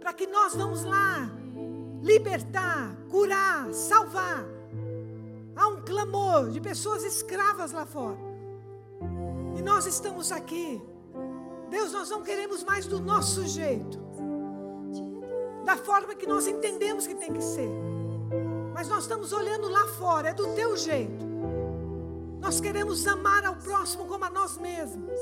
para 0.00 0.12
que 0.12 0.26
nós 0.26 0.54
vamos 0.54 0.82
lá 0.82 1.30
libertar, 2.04 2.94
curar, 3.10 3.72
salvar. 3.72 4.44
Há 5.56 5.68
um 5.68 5.80
clamor 5.80 6.50
de 6.50 6.60
pessoas 6.60 7.02
escravas 7.02 7.72
lá 7.72 7.86
fora. 7.86 8.18
E 9.56 9.62
nós 9.62 9.86
estamos 9.86 10.30
aqui. 10.30 10.82
Deus, 11.70 11.92
nós 11.92 12.10
não 12.10 12.22
queremos 12.22 12.62
mais 12.62 12.86
do 12.86 13.00
nosso 13.00 13.46
jeito, 13.46 13.98
da 15.64 15.76
forma 15.76 16.14
que 16.14 16.26
nós 16.26 16.46
entendemos 16.46 17.06
que 17.06 17.14
tem 17.14 17.32
que 17.32 17.42
ser. 17.42 17.70
Mas 18.74 18.86
nós 18.88 19.04
estamos 19.04 19.32
olhando 19.32 19.68
lá 19.68 19.86
fora, 19.98 20.28
é 20.28 20.34
do 20.34 20.54
teu 20.54 20.76
jeito. 20.76 21.24
Nós 22.38 22.60
queremos 22.60 23.06
amar 23.06 23.46
ao 23.46 23.56
próximo 23.56 24.04
como 24.04 24.24
a 24.26 24.30
nós 24.30 24.58
mesmos. 24.58 25.18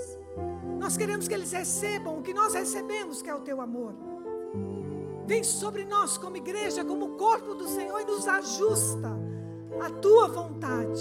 Nós 0.80 0.96
queremos 0.96 1.28
que 1.28 1.34
eles 1.34 1.52
recebam 1.52 2.18
o 2.18 2.22
que 2.22 2.34
nós 2.34 2.54
recebemos, 2.54 3.22
que 3.22 3.30
é 3.30 3.34
o 3.34 3.40
teu 3.40 3.60
amor. 3.60 3.94
Vem 5.26 5.44
sobre 5.44 5.84
nós 5.84 6.18
como 6.18 6.36
igreja, 6.36 6.84
como 6.84 7.16
corpo 7.16 7.54
do 7.54 7.68
Senhor 7.68 8.00
e 8.00 8.04
nos 8.04 8.26
ajusta 8.26 9.08
à 9.80 9.90
tua 9.90 10.28
vontade, 10.28 11.00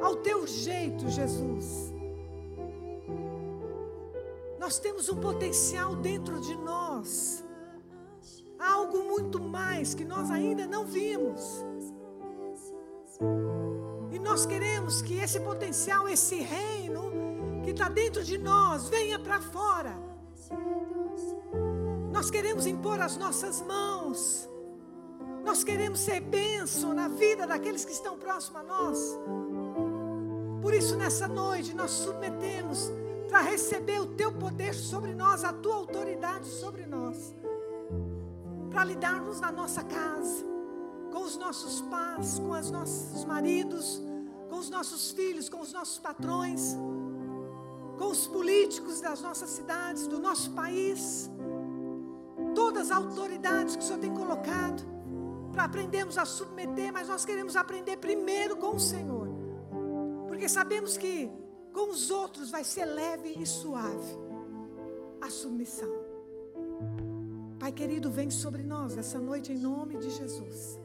ao 0.00 0.16
teu 0.16 0.46
jeito, 0.46 1.08
Jesus. 1.08 1.92
Nós 4.58 4.78
temos 4.78 5.08
um 5.08 5.16
potencial 5.16 5.94
dentro 5.96 6.40
de 6.40 6.56
nós, 6.56 7.44
algo 8.58 9.04
muito 9.04 9.40
mais 9.40 9.94
que 9.94 10.04
nós 10.04 10.30
ainda 10.30 10.66
não 10.66 10.86
vimos. 10.86 11.64
E 14.10 14.18
nós 14.18 14.46
queremos 14.46 15.02
que 15.02 15.18
esse 15.18 15.40
potencial, 15.40 16.08
esse 16.08 16.36
reino 16.36 17.10
que 17.62 17.70
está 17.70 17.88
dentro 17.88 18.24
de 18.24 18.38
nós, 18.38 18.88
venha 18.88 19.18
para 19.18 19.40
fora. 19.40 19.94
Nós 22.22 22.30
queremos 22.30 22.68
impor 22.68 23.00
as 23.00 23.16
nossas 23.16 23.60
mãos. 23.62 24.48
Nós 25.44 25.64
queremos 25.64 25.98
ser 25.98 26.20
bênção 26.20 26.94
na 26.94 27.08
vida 27.08 27.48
daqueles 27.48 27.84
que 27.84 27.90
estão 27.90 28.16
próximos 28.16 28.60
a 28.60 28.62
nós. 28.62 29.18
Por 30.62 30.72
isso, 30.72 30.94
nessa 30.94 31.26
noite, 31.26 31.74
nós 31.74 31.90
submetemos 31.90 32.92
para 33.28 33.40
receber 33.40 33.98
o 34.00 34.06
teu 34.06 34.30
poder 34.30 34.72
sobre 34.72 35.12
nós, 35.12 35.42
a 35.42 35.52
tua 35.52 35.74
autoridade 35.74 36.46
sobre 36.46 36.86
nós. 36.86 37.34
Para 38.70 38.84
lidarmos 38.84 39.40
na 39.40 39.50
nossa 39.50 39.82
casa, 39.82 40.44
com 41.10 41.24
os 41.24 41.36
nossos 41.36 41.80
pais, 41.80 42.38
com 42.38 42.52
os 42.52 42.70
nossos 42.70 43.24
maridos, 43.24 44.00
com 44.48 44.58
os 44.58 44.70
nossos 44.70 45.10
filhos, 45.10 45.48
com 45.48 45.60
os 45.60 45.72
nossos 45.72 45.98
patrões, 45.98 46.76
com 47.98 48.06
os 48.06 48.28
políticos 48.28 49.00
das 49.00 49.20
nossas 49.20 49.50
cidades, 49.50 50.06
do 50.06 50.20
nosso 50.20 50.52
país 50.52 51.28
todas 52.54 52.90
as 52.90 52.96
autoridades 52.96 53.76
que 53.76 53.82
o 53.82 53.86
Senhor 53.86 54.00
tem 54.00 54.14
colocado 54.14 54.82
para 55.52 55.64
aprendermos 55.64 56.16
a 56.16 56.24
submeter, 56.24 56.92
mas 56.92 57.08
nós 57.08 57.24
queremos 57.24 57.56
aprender 57.56 57.98
primeiro 57.98 58.56
com 58.56 58.76
o 58.76 58.80
Senhor, 58.80 59.28
porque 60.28 60.48
sabemos 60.48 60.96
que 60.96 61.30
com 61.72 61.90
os 61.90 62.10
outros 62.10 62.50
vai 62.50 62.64
ser 62.64 62.84
leve 62.84 63.34
e 63.38 63.46
suave 63.46 64.16
a 65.20 65.30
submissão. 65.30 65.90
Pai 67.58 67.70
querido, 67.70 68.10
vem 68.10 68.30
sobre 68.30 68.62
nós 68.62 68.96
essa 68.96 69.18
noite 69.20 69.52
em 69.52 69.58
nome 69.58 69.96
de 69.96 70.10
Jesus. 70.10 70.80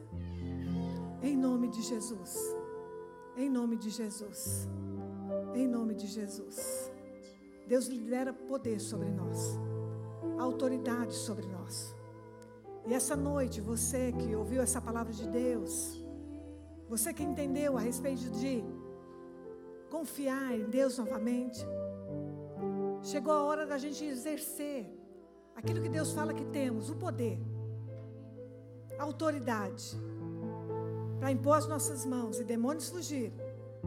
Em 1.22 1.36
nome 1.36 1.68
de 1.68 1.82
Jesus. 1.82 2.38
Em 3.36 3.50
nome 3.50 3.76
de 3.76 3.90
Jesus. 3.90 4.68
Em 5.54 5.66
nome 5.66 5.94
de 5.94 6.06
Jesus. 6.06 6.90
Deus 7.66 7.86
libera 7.86 8.32
poder 8.32 8.80
sobre 8.80 9.10
nós 9.10 9.58
autoridade 10.38 11.14
sobre 11.14 11.46
nós. 11.46 11.94
E 12.86 12.94
essa 12.94 13.14
noite, 13.14 13.60
você 13.60 14.12
que 14.12 14.34
ouviu 14.34 14.62
essa 14.62 14.80
palavra 14.80 15.12
de 15.12 15.28
Deus, 15.28 16.02
você 16.88 17.12
que 17.12 17.22
entendeu 17.22 17.76
a 17.76 17.80
respeito 17.80 18.30
de 18.30 18.64
confiar 19.90 20.54
em 20.58 20.64
Deus 20.64 20.98
novamente, 20.98 21.64
chegou 23.02 23.32
a 23.32 23.42
hora 23.42 23.66
da 23.66 23.76
gente 23.78 24.04
exercer 24.04 24.90
aquilo 25.54 25.82
que 25.82 25.88
Deus 25.88 26.12
fala 26.12 26.32
que 26.32 26.44
temos, 26.46 26.88
o 26.88 26.96
poder, 26.96 27.38
a 28.98 29.02
autoridade, 29.02 29.96
para 31.18 31.32
impor 31.32 31.58
as 31.58 31.66
nossas 31.66 32.06
mãos 32.06 32.38
e 32.40 32.44
demônios 32.44 32.88
fugirem, 32.88 33.34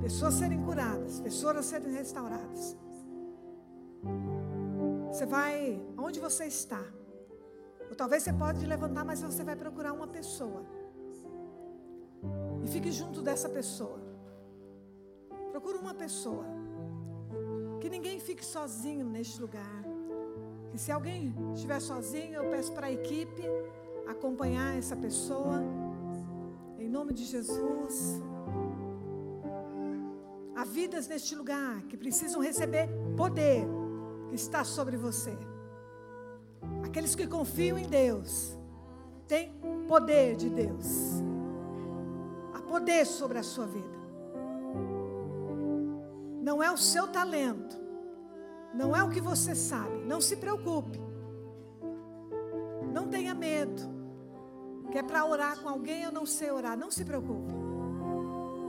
pessoas 0.02 0.36
serem 0.36 0.62
curadas, 0.64 1.20
pessoas 1.22 1.66
serem 1.66 1.92
restauradas. 1.92 2.78
Você 5.12 5.26
vai 5.26 5.86
onde 5.98 6.22
você 6.22 6.46
está. 6.46 6.82
Ou 7.90 7.96
talvez 7.96 8.24
você 8.24 8.32
pode 8.32 8.66
levantar, 8.66 9.04
mas 9.04 9.22
você 9.22 9.44
vai 9.44 9.58
procurar 9.58 9.92
uma 9.92 10.08
pessoa. 10.08 10.64
E 12.64 12.68
fique 12.68 12.90
junto 12.92 13.22
dessa 13.22 13.50
pessoa. 13.50 14.00
Procura 15.52 15.78
uma 15.78 15.94
pessoa. 15.94 16.46
Que 17.82 17.90
ninguém 17.90 18.22
fique 18.22 18.46
sozinho 18.46 19.06
neste 19.06 19.42
lugar. 19.42 19.84
Que 20.72 20.78
se 20.78 20.94
alguém 20.94 21.36
estiver 21.54 21.82
sozinho, 21.82 22.36
eu 22.36 22.50
peço 22.50 22.72
para 22.72 22.88
a 22.88 22.92
equipe 22.92 23.44
acompanhar 24.08 24.78
essa 24.78 24.96
pessoa. 24.96 25.62
Em 26.80 26.88
nome 26.88 27.12
de 27.12 27.26
Jesus. 27.26 28.22
Há 30.56 30.64
vidas 30.64 31.06
neste 31.10 31.36
lugar 31.36 31.82
que 31.90 31.98
precisam 31.98 32.40
receber 32.40 32.88
poder 33.18 33.81
está 34.32 34.64
sobre 34.64 34.98
você. 34.98 35.38
Aqueles 36.84 37.16
que 37.16 37.28
confiam 37.28 37.78
em 37.78 37.88
Deus 37.88 38.58
têm 39.28 39.52
poder 39.88 40.36
de 40.36 40.50
Deus. 40.50 41.22
Há 42.54 42.62
poder 42.62 43.06
sobre 43.06 43.38
a 43.38 43.44
sua 43.44 43.66
vida. 43.66 44.02
Não 46.42 46.62
é 46.62 46.72
o 46.72 46.78
seu 46.78 47.08
talento, 47.08 47.80
não 48.74 48.96
é 48.96 49.04
o 49.04 49.10
que 49.10 49.22
você 49.22 49.54
sabe. 49.54 50.04
Não 50.06 50.22
se 50.22 50.38
preocupe. 50.38 51.00
Não 52.92 53.08
tenha 53.08 53.34
medo. 53.34 53.82
Que 54.92 54.98
é 54.98 55.04
para 55.04 55.26
orar 55.26 55.60
com 55.62 55.70
alguém 55.70 56.04
eu 56.04 56.12
não 56.12 56.26
sei 56.26 56.52
orar. 56.52 56.78
Não 56.78 56.92
se 56.92 57.06
preocupe. 57.06 57.54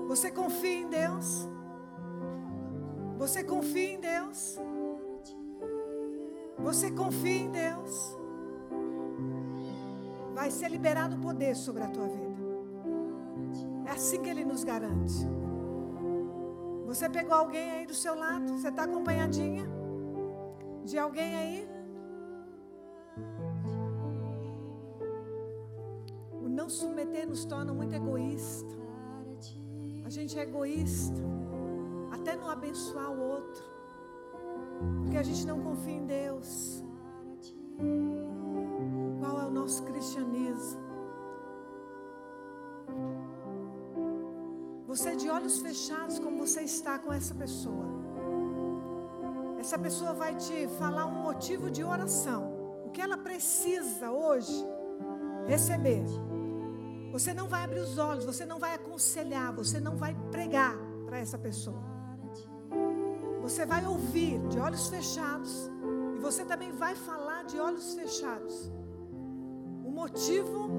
Você 0.08 0.30
confia 0.30 0.80
em 0.80 0.88
Deus? 0.88 1.48
Você 3.18 3.42
confia 3.42 3.92
em 3.94 4.00
Deus? 4.00 4.58
Você 6.62 6.90
confia 6.90 7.40
em 7.42 7.50
Deus, 7.50 8.16
vai 10.34 10.50
ser 10.50 10.68
liberado 10.68 11.16
poder 11.18 11.54
sobre 11.56 11.82
a 11.82 11.88
tua 11.88 12.06
vida. 12.06 12.42
É 13.86 13.90
assim 13.90 14.22
que 14.22 14.30
Ele 14.30 14.44
nos 14.44 14.64
garante. 14.64 15.26
Você 16.86 17.08
pegou 17.08 17.34
alguém 17.34 17.70
aí 17.70 17.86
do 17.86 17.94
seu 17.94 18.14
lado? 18.14 18.52
Você 18.52 18.68
está 18.68 18.84
acompanhadinha 18.84 19.66
de 20.84 20.98
alguém 20.98 21.34
aí? 21.34 21.68
O 26.40 26.48
não 26.48 26.68
submeter 26.68 27.26
nos 27.28 27.44
torna 27.44 27.72
muito 27.72 27.94
egoísta. 27.94 28.74
A 30.04 30.10
gente 30.10 30.38
é 30.38 30.42
egoísta, 30.42 31.22
até 32.10 32.36
não 32.36 32.48
abençoar 32.48 33.10
o 33.10 33.20
outro. 33.20 33.64
Porque 35.02 35.16
a 35.16 35.22
gente 35.22 35.46
não 35.46 35.60
confia 35.60 35.94
em 35.94 36.06
Deus. 36.06 36.82
Qual 39.20 39.40
é 39.40 39.46
o 39.46 39.50
nosso 39.50 39.82
cristianismo? 39.84 40.80
Você 44.86 45.16
de 45.16 45.30
olhos 45.30 45.58
fechados, 45.60 46.18
como 46.18 46.38
você 46.46 46.62
está 46.62 46.98
com 46.98 47.12
essa 47.12 47.34
pessoa. 47.34 47.86
Essa 49.58 49.78
pessoa 49.78 50.12
vai 50.12 50.34
te 50.34 50.66
falar 50.78 51.06
um 51.06 51.22
motivo 51.22 51.70
de 51.70 51.82
oração. 51.82 52.52
O 52.84 52.90
que 52.90 53.00
ela 53.00 53.16
precisa 53.16 54.10
hoje 54.10 54.52
receber. 55.46 56.04
Você 57.12 57.32
não 57.32 57.46
vai 57.46 57.64
abrir 57.64 57.80
os 57.80 57.96
olhos, 57.98 58.24
você 58.24 58.44
não 58.44 58.58
vai 58.58 58.74
aconselhar, 58.74 59.52
você 59.52 59.78
não 59.78 59.96
vai 59.96 60.14
pregar 60.30 60.76
para 61.06 61.18
essa 61.18 61.38
pessoa. 61.38 61.91
Você 63.42 63.66
vai 63.66 63.84
ouvir 63.84 64.38
de 64.48 64.58
olhos 64.58 64.88
fechados. 64.88 65.68
E 66.14 66.18
você 66.20 66.44
também 66.44 66.70
vai 66.70 66.94
falar 66.94 67.42
de 67.42 67.58
olhos 67.58 67.92
fechados. 67.94 68.70
Um 69.84 69.90
motivo, 69.90 70.70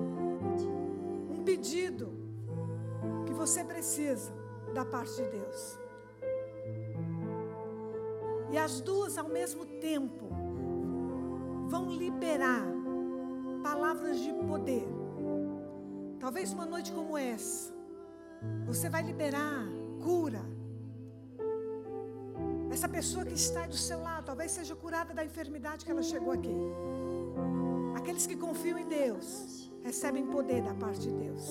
um 1.29 1.43
pedido 1.43 2.13
que 3.25 3.33
você 3.33 3.65
precisa 3.65 4.31
da 4.73 4.85
parte 4.85 5.13
de 5.15 5.29
Deus. 5.29 5.77
E 8.49 8.57
as 8.57 8.79
duas 8.79 9.17
ao 9.17 9.27
mesmo 9.27 9.65
tempo 9.65 10.29
vão 11.67 11.89
liberar 11.91 12.63
palavras 13.61 14.19
de 14.19 14.31
poder. 14.47 14.87
Talvez 16.17 16.53
uma 16.53 16.65
noite 16.65 16.93
como 16.93 17.17
essa, 17.17 17.73
você 18.65 18.89
vai 18.89 19.03
liberar 19.03 19.65
cura 20.01 20.41
essa 22.73 22.89
pessoa 22.89 23.23
que 23.23 23.33
está 23.33 23.67
do 23.67 23.77
seu 23.77 24.01
lado, 24.01 24.25
talvez 24.25 24.51
seja 24.51 24.75
curada 24.75 25.13
da 25.13 25.23
enfermidade 25.23 25.85
que 25.85 25.91
ela 25.91 26.01
chegou 26.01 26.31
aqui. 26.33 26.55
Aquele 27.95 28.13
Aqueles 28.13 28.27
que 28.27 28.35
confiam 28.35 28.77
em 28.77 28.87
Deus 28.87 29.71
recebem 29.81 30.27
poder 30.27 30.61
da 30.61 30.73
parte 30.75 30.99
de 30.99 31.11
Deus. 31.11 31.49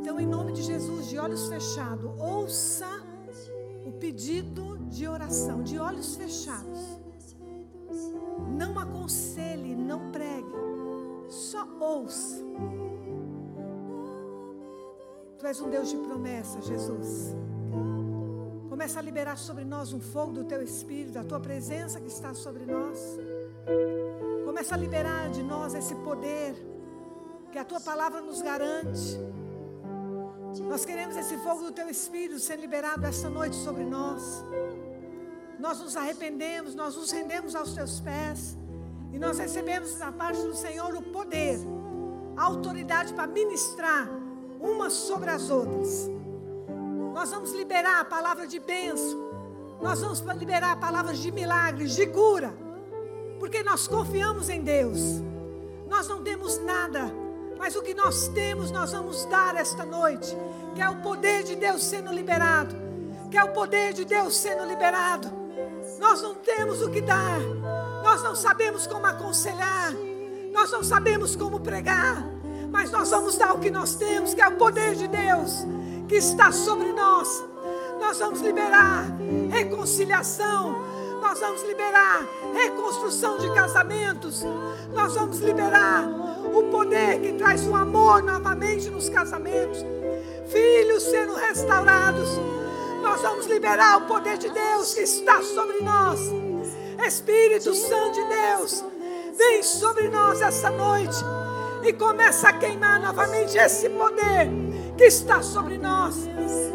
Então, 0.00 0.18
em 0.18 0.26
nome 0.26 0.52
de 0.52 0.62
Jesus, 0.62 1.08
de 1.08 1.18
olhos 1.18 1.46
fechados, 1.46 2.10
ouça 2.18 2.88
o 3.84 3.92
pedido 3.92 4.78
de 4.88 5.06
oração, 5.06 5.62
de 5.62 5.78
olhos 5.78 6.16
fechados. 6.16 6.80
Não 8.56 8.78
aconselhe, 8.78 9.74
não 9.74 10.10
pregue, 10.10 10.56
só 11.28 11.68
ouça. 11.78 12.42
Tu 15.38 15.46
és 15.46 15.60
um 15.60 15.68
Deus 15.68 15.90
de 15.90 15.98
promessa, 15.98 16.62
Jesus. 16.62 17.34
Começa 18.86 19.00
a 19.00 19.02
liberar 19.02 19.36
sobre 19.36 19.64
nós 19.64 19.92
um 19.92 19.98
fogo 19.98 20.30
do 20.30 20.44
teu 20.44 20.62
espírito, 20.62 21.14
da 21.14 21.24
tua 21.24 21.40
presença 21.40 22.00
que 22.00 22.06
está 22.06 22.32
sobre 22.32 22.64
nós. 22.64 23.18
Começa 24.44 24.76
a 24.76 24.78
liberar 24.78 25.28
de 25.30 25.42
nós 25.42 25.74
esse 25.74 25.92
poder 25.96 26.54
que 27.50 27.58
a 27.58 27.64
tua 27.64 27.80
palavra 27.80 28.20
nos 28.20 28.40
garante. 28.40 29.18
Nós 30.68 30.84
queremos 30.84 31.16
esse 31.16 31.36
fogo 31.38 31.64
do 31.64 31.72
teu 31.72 31.88
espírito 31.88 32.38
ser 32.38 32.60
liberado 32.60 33.04
esta 33.04 33.28
noite 33.28 33.56
sobre 33.56 33.82
nós. 33.82 34.44
Nós 35.58 35.80
nos 35.80 35.96
arrependemos, 35.96 36.76
nós 36.76 36.94
nos 36.94 37.10
rendemos 37.10 37.56
aos 37.56 37.74
teus 37.74 37.98
pés. 37.98 38.56
E 39.12 39.18
nós 39.18 39.36
recebemos 39.36 39.96
da 39.96 40.12
parte 40.12 40.40
do 40.42 40.54
Senhor 40.54 40.94
o 40.94 41.02
poder, 41.02 41.58
a 42.36 42.44
autoridade 42.44 43.12
para 43.14 43.26
ministrar 43.26 44.08
umas 44.60 44.92
sobre 44.92 45.28
as 45.28 45.50
outras. 45.50 46.15
Nós 47.16 47.30
vamos 47.30 47.52
liberar 47.52 48.00
a 48.00 48.04
palavra 48.04 48.46
de 48.46 48.58
bênção. 48.58 49.18
Nós 49.80 50.02
vamos 50.02 50.20
liberar 50.20 50.76
palavras 50.76 51.16
de 51.16 51.32
milagres, 51.32 51.96
de 51.96 52.06
cura. 52.08 52.52
Porque 53.38 53.62
nós 53.62 53.88
confiamos 53.88 54.50
em 54.50 54.60
Deus. 54.60 55.00
Nós 55.88 56.06
não 56.08 56.22
temos 56.22 56.58
nada, 56.58 57.10
mas 57.56 57.74
o 57.74 57.80
que 57.80 57.94
nós 57.94 58.28
temos, 58.28 58.70
nós 58.70 58.92
vamos 58.92 59.24
dar 59.24 59.56
esta 59.56 59.82
noite. 59.82 60.36
Que 60.74 60.82
é 60.82 60.90
o 60.90 60.96
poder 60.96 61.42
de 61.42 61.56
Deus 61.56 61.82
sendo 61.84 62.12
liberado. 62.12 62.76
Que 63.30 63.38
é 63.38 63.44
o 63.44 63.52
poder 63.54 63.94
de 63.94 64.04
Deus 64.04 64.36
sendo 64.36 64.66
liberado. 64.66 65.32
Nós 65.98 66.20
não 66.20 66.34
temos 66.34 66.82
o 66.82 66.90
que 66.90 67.00
dar. 67.00 67.40
Nós 68.04 68.22
não 68.22 68.36
sabemos 68.36 68.86
como 68.86 69.06
aconselhar. 69.06 69.90
Nós 70.52 70.70
não 70.70 70.84
sabemos 70.84 71.34
como 71.34 71.60
pregar. 71.60 72.22
Mas 72.70 72.90
nós 72.90 73.08
vamos 73.08 73.38
dar 73.38 73.54
o 73.54 73.58
que 73.58 73.70
nós 73.70 73.94
temos, 73.94 74.34
que 74.34 74.42
é 74.42 74.48
o 74.48 74.56
poder 74.56 74.94
de 74.94 75.08
Deus 75.08 75.64
que 76.08 76.16
está 76.16 76.52
sobre 76.52 76.92
nós. 76.92 77.44
Nós 78.00 78.18
vamos 78.18 78.40
liberar 78.40 79.04
reconciliação. 79.50 80.84
Nós 81.20 81.40
vamos 81.40 81.62
liberar 81.62 82.26
reconstrução 82.54 83.38
de 83.38 83.52
casamentos. 83.52 84.44
Nós 84.92 85.14
vamos 85.14 85.38
liberar 85.38 86.04
o 86.54 86.64
poder 86.64 87.20
que 87.20 87.32
traz 87.32 87.66
o 87.66 87.74
amor 87.74 88.22
novamente 88.22 88.88
nos 88.90 89.08
casamentos. 89.08 89.84
Filhos 90.46 91.02
sendo 91.02 91.34
restaurados. 91.34 92.28
Nós 93.02 93.20
vamos 93.20 93.46
liberar 93.46 93.98
o 93.98 94.06
poder 94.06 94.38
de 94.38 94.48
Deus 94.50 94.94
que 94.94 95.00
está 95.00 95.42
sobre 95.42 95.80
nós. 95.80 96.20
Espírito 97.06 97.72
Santo 97.74 98.14
de 98.14 98.24
Deus, 98.24 98.84
vem 99.36 99.62
sobre 99.62 100.08
nós 100.08 100.40
essa 100.40 100.70
noite 100.70 101.16
e 101.84 101.92
começa 101.92 102.48
a 102.48 102.52
queimar 102.52 103.00
novamente 103.00 103.56
esse 103.56 103.88
poder 103.90 104.48
que 104.96 105.04
está 105.04 105.42
sobre 105.42 105.78
nós. 105.78 106.28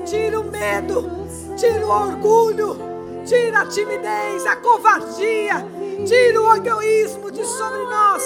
Tira 0.06 0.40
o 0.40 0.44
medo, 0.44 1.10
tira 1.58 1.86
o 1.86 1.90
orgulho, 1.90 2.78
tira 3.26 3.62
a 3.62 3.66
timidez, 3.66 4.46
a 4.46 4.56
covardia, 4.56 5.66
tira 6.06 6.42
o 6.42 6.56
egoísmo 6.56 7.32
de 7.32 7.46
sobre 7.46 7.84
nós 7.86 8.24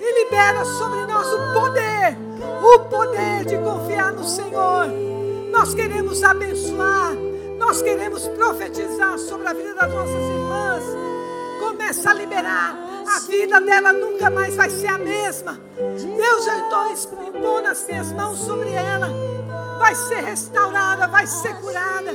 e 0.00 0.24
libera 0.24 0.64
sobre 0.64 1.06
nós 1.06 1.26
o 1.26 1.52
poder, 1.52 2.16
o 2.62 2.78
poder 2.88 3.44
de 3.44 3.58
confiar 3.58 4.12
no 4.12 4.24
Senhor. 4.24 4.86
Nós 5.50 5.74
queremos 5.74 6.22
abençoar, 6.22 7.14
nós 7.58 7.82
queremos 7.82 8.28
profetizar 8.28 9.18
sobre 9.18 9.48
a 9.48 9.52
vida 9.52 9.74
das 9.74 9.92
nossas 9.92 10.14
irmãs. 10.14 10.84
Começa 11.60 12.10
a 12.10 12.14
liberar 12.14 12.95
a 13.08 13.20
vida 13.20 13.60
dela 13.60 13.92
nunca 13.92 14.28
mais 14.30 14.56
vai 14.56 14.68
ser 14.68 14.88
a 14.88 14.98
mesma. 14.98 15.60
Deus, 15.76 16.46
eu 16.46 16.58
estou 16.58 17.28
impondo 17.28 17.68
as 17.68 17.86
minhas 17.86 18.12
mãos 18.12 18.38
sobre 18.38 18.70
ela. 18.72 19.08
Vai 19.78 19.94
ser 19.94 20.24
restaurada, 20.24 21.06
vai 21.06 21.26
ser 21.26 21.54
curada. 21.56 22.14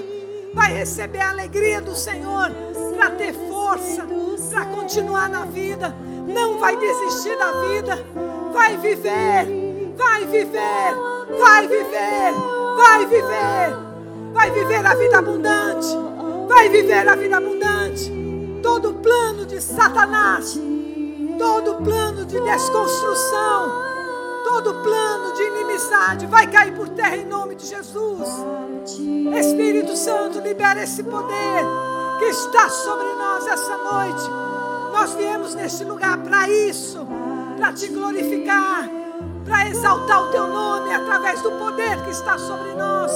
Vai 0.53 0.73
receber 0.73 1.21
a 1.21 1.29
alegria 1.29 1.79
do 1.81 1.95
Senhor 1.95 2.51
para 2.95 3.11
ter 3.11 3.33
força, 3.33 4.05
para 4.51 4.65
continuar 4.65 5.29
na 5.29 5.45
vida. 5.45 5.95
Não 6.27 6.59
vai 6.59 6.75
desistir 6.75 7.37
da 7.37 7.51
vida. 7.67 8.05
Vai 8.51 8.77
viver, 8.77 9.47
vai 9.95 10.25
viver, 10.25 10.95
vai 11.39 11.67
viver, 11.67 12.33
vai 12.75 13.05
viver. 13.05 13.91
Vai 14.33 14.49
viver 14.51 14.85
a 14.85 14.95
vida 14.95 15.19
abundante. 15.19 15.87
Vai 16.47 16.69
viver 16.69 17.07
a 17.07 17.15
vida 17.15 17.37
abundante. 17.37 18.11
Todo 18.61 18.93
plano 18.93 19.45
de 19.45 19.61
Satanás 19.61 20.59
Todo 21.41 21.73
plano 21.77 22.23
de 22.23 22.39
desconstrução, 22.39 23.71
todo 24.43 24.75
plano 24.75 25.33
de 25.33 25.41
inimizade 25.41 26.27
vai 26.27 26.45
cair 26.45 26.71
por 26.75 26.87
terra 26.89 27.17
em 27.17 27.25
nome 27.25 27.55
de 27.55 27.65
Jesus. 27.65 28.27
Espírito 29.39 29.97
Santo, 29.97 30.39
libera 30.39 30.83
esse 30.83 31.01
poder 31.01 31.65
que 32.19 32.25
está 32.25 32.69
sobre 32.69 33.07
nós 33.15 33.47
essa 33.47 33.75
noite. 33.75 34.29
Nós 34.93 35.15
viemos 35.15 35.55
neste 35.55 35.83
lugar 35.83 36.19
para 36.19 36.47
isso, 36.47 37.07
para 37.57 37.73
te 37.73 37.87
glorificar, 37.87 38.87
para 39.43 39.67
exaltar 39.67 40.21
o 40.21 40.31
teu 40.31 40.45
nome 40.45 40.93
através 40.93 41.41
do 41.41 41.53
poder 41.53 42.03
que 42.03 42.11
está 42.11 42.37
sobre 42.37 42.75
nós. 42.75 43.11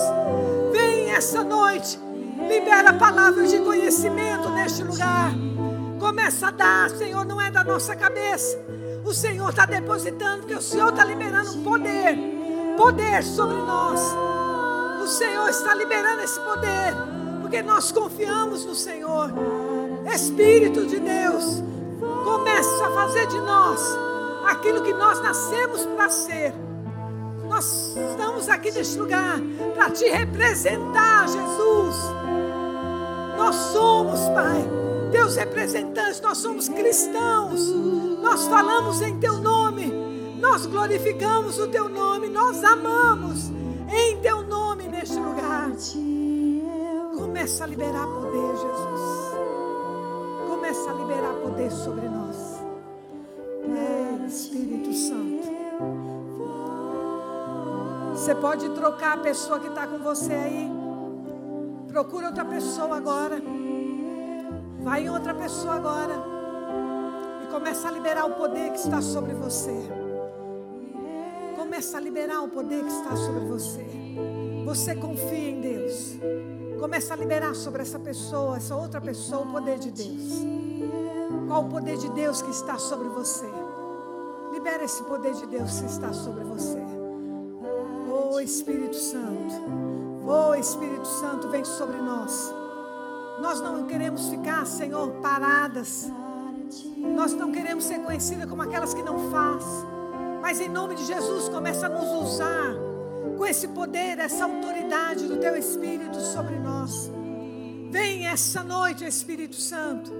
Vem 0.72 1.12
essa 1.12 1.44
noite, 1.44 2.00
libera 2.50 2.92
palavras 2.92 3.52
de 3.52 3.60
conhecimento 3.60 4.50
neste 4.50 4.82
lugar. 4.82 5.32
Começa 6.06 6.50
a 6.50 6.52
dar, 6.52 6.90
Senhor, 6.92 7.26
não 7.26 7.42
é 7.42 7.50
da 7.50 7.64
nossa 7.64 7.96
cabeça. 7.96 8.64
O 9.04 9.12
Senhor 9.12 9.50
está 9.50 9.66
depositando, 9.66 10.42
porque 10.42 10.54
o 10.54 10.62
Senhor 10.62 10.90
está 10.90 11.04
liberando 11.04 11.58
poder, 11.64 12.16
poder 12.78 13.24
sobre 13.24 13.58
nós. 13.58 14.00
O 15.02 15.08
Senhor 15.08 15.50
está 15.50 15.74
liberando 15.74 16.22
esse 16.22 16.40
poder, 16.42 16.94
porque 17.42 17.64
nós 17.64 17.92
confiamos 17.92 18.64
no 18.66 18.76
Senhor. 18.76 19.32
Espírito 20.14 20.86
de 20.86 21.00
Deus, 21.00 21.64
começa 22.24 22.86
a 22.86 22.92
fazer 22.92 23.26
de 23.26 23.40
nós 23.40 23.82
aquilo 24.46 24.84
que 24.84 24.94
nós 24.94 25.20
nascemos 25.24 25.88
para 25.88 26.08
ser. 26.08 26.54
Nós 27.50 27.98
estamos 28.12 28.48
aqui 28.48 28.70
neste 28.70 29.00
lugar 29.00 29.40
para 29.74 29.90
te 29.90 30.06
representar, 30.08 31.28
Jesus. 31.28 31.96
Nós 33.40 33.56
somos, 33.56 34.20
Pai 34.30 34.85
teus 35.16 35.38
representantes, 35.38 36.20
nós 36.20 36.38
somos 36.40 36.68
cristãos, 36.68 37.70
nós 38.22 38.48
falamos 38.48 39.02
em 39.02 39.18
teu 39.18 39.38
nome, 39.38 39.90
nós 40.42 40.66
glorificamos 40.66 41.58
o 41.58 41.70
teu 41.70 41.88
nome, 41.88 42.28
nós 42.28 42.62
amamos 42.66 43.50
em 43.90 44.20
teu 44.20 44.44
nome 44.44 44.90
neste 44.90 45.16
lugar. 45.16 45.72
Começa 47.16 47.64
a 47.64 47.68
liberar 47.68 48.06
poder, 48.06 48.58
Jesus. 48.58 49.02
Começa 50.50 50.90
a 50.90 50.94
liberar 50.94 51.34
poder 51.36 51.72
sobre 51.72 52.10
nós. 52.10 52.36
É, 53.74 54.28
Espírito 54.28 54.94
Santo. 54.94 55.46
Você 58.12 58.36
pode 58.36 58.68
trocar 58.72 59.14
a 59.14 59.18
pessoa 59.22 59.62
que 59.62 59.68
está 59.68 59.88
com 59.88 59.98
você 60.00 60.34
aí. 60.34 60.70
Procura 61.88 62.28
outra 62.28 62.44
pessoa 62.44 62.98
agora. 62.98 63.42
Vai 64.86 65.02
em 65.02 65.10
outra 65.10 65.34
pessoa 65.34 65.74
agora. 65.74 66.14
E 67.44 67.48
começa 67.48 67.88
a 67.88 67.92
liberar 67.92 68.26
o 68.26 68.36
poder 68.36 68.70
que 68.70 68.78
está 68.78 69.02
sobre 69.02 69.34
você. 69.34 69.74
Começa 71.56 71.98
a 71.98 72.00
liberar 72.00 72.44
o 72.44 72.50
poder 72.50 72.84
que 72.84 72.92
está 72.92 73.16
sobre 73.16 73.46
você. 73.46 73.84
Você 74.64 74.96
confia 74.96 75.50
em 75.50 75.60
Deus. 75.60 76.18
Começa 76.80 77.16
a 77.16 77.18
liberar 77.18 77.56
sobre 77.56 77.82
essa 77.82 77.98
pessoa, 77.98 78.58
essa 78.58 78.76
outra 78.76 79.02
pessoa, 79.02 79.42
o 79.42 79.52
poder 79.52 79.80
de 79.80 79.90
Deus. 79.90 80.46
Qual 81.48 81.64
o 81.64 81.70
poder 81.70 81.98
de 81.98 82.10
Deus 82.12 82.44
que 82.44 82.52
está 82.52 82.78
sobre 82.78 83.08
você? 83.08 83.48
Libera 84.54 84.84
esse 84.84 85.02
poder 85.02 85.34
de 85.34 85.48
Deus 85.48 85.80
que 85.80 85.88
está 85.88 86.14
sobre 86.14 86.44
você. 86.44 86.78
Oh 88.08 88.40
Espírito 88.40 88.96
Santo. 88.96 89.56
Oh 90.28 90.54
Espírito 90.54 91.08
Santo, 91.08 91.50
vem 91.50 91.66
sobre 91.66 91.98
nós. 91.98 92.54
Nós 93.42 93.62
não 93.62 93.86
queremos 93.86 94.30
ficar, 94.30 94.66
Senhor, 94.66 95.10
paradas. 95.22 96.12
Nós 96.98 97.34
não 97.34 97.52
queremos 97.52 97.84
ser 97.84 98.00
conhecidas 98.00 98.50
como 98.50 98.62
aquelas 98.62 98.94
que 98.94 99.04
não 99.04 99.30
faz. 99.30 99.64
Mas 100.42 100.60
em 100.60 100.70
nome 100.70 100.96
de 100.96 101.06
Jesus, 101.06 101.50
começa 101.50 101.88
a 101.88 101.90
nos 101.90 102.10
usar 102.12 102.76
com 103.38 103.46
esse 103.46 103.68
poder, 103.70 104.20
essa 104.20 104.46
autoridade 104.46 105.28
do 105.28 105.38
Teu 105.38 105.56
Espírito 105.56 106.20
sobre 106.22 106.56
nós. 106.56 107.12
Vem 107.90 108.28
essa 108.28 108.64
noite, 108.64 109.06
Espírito 109.06 109.56
Santo. 109.56 110.12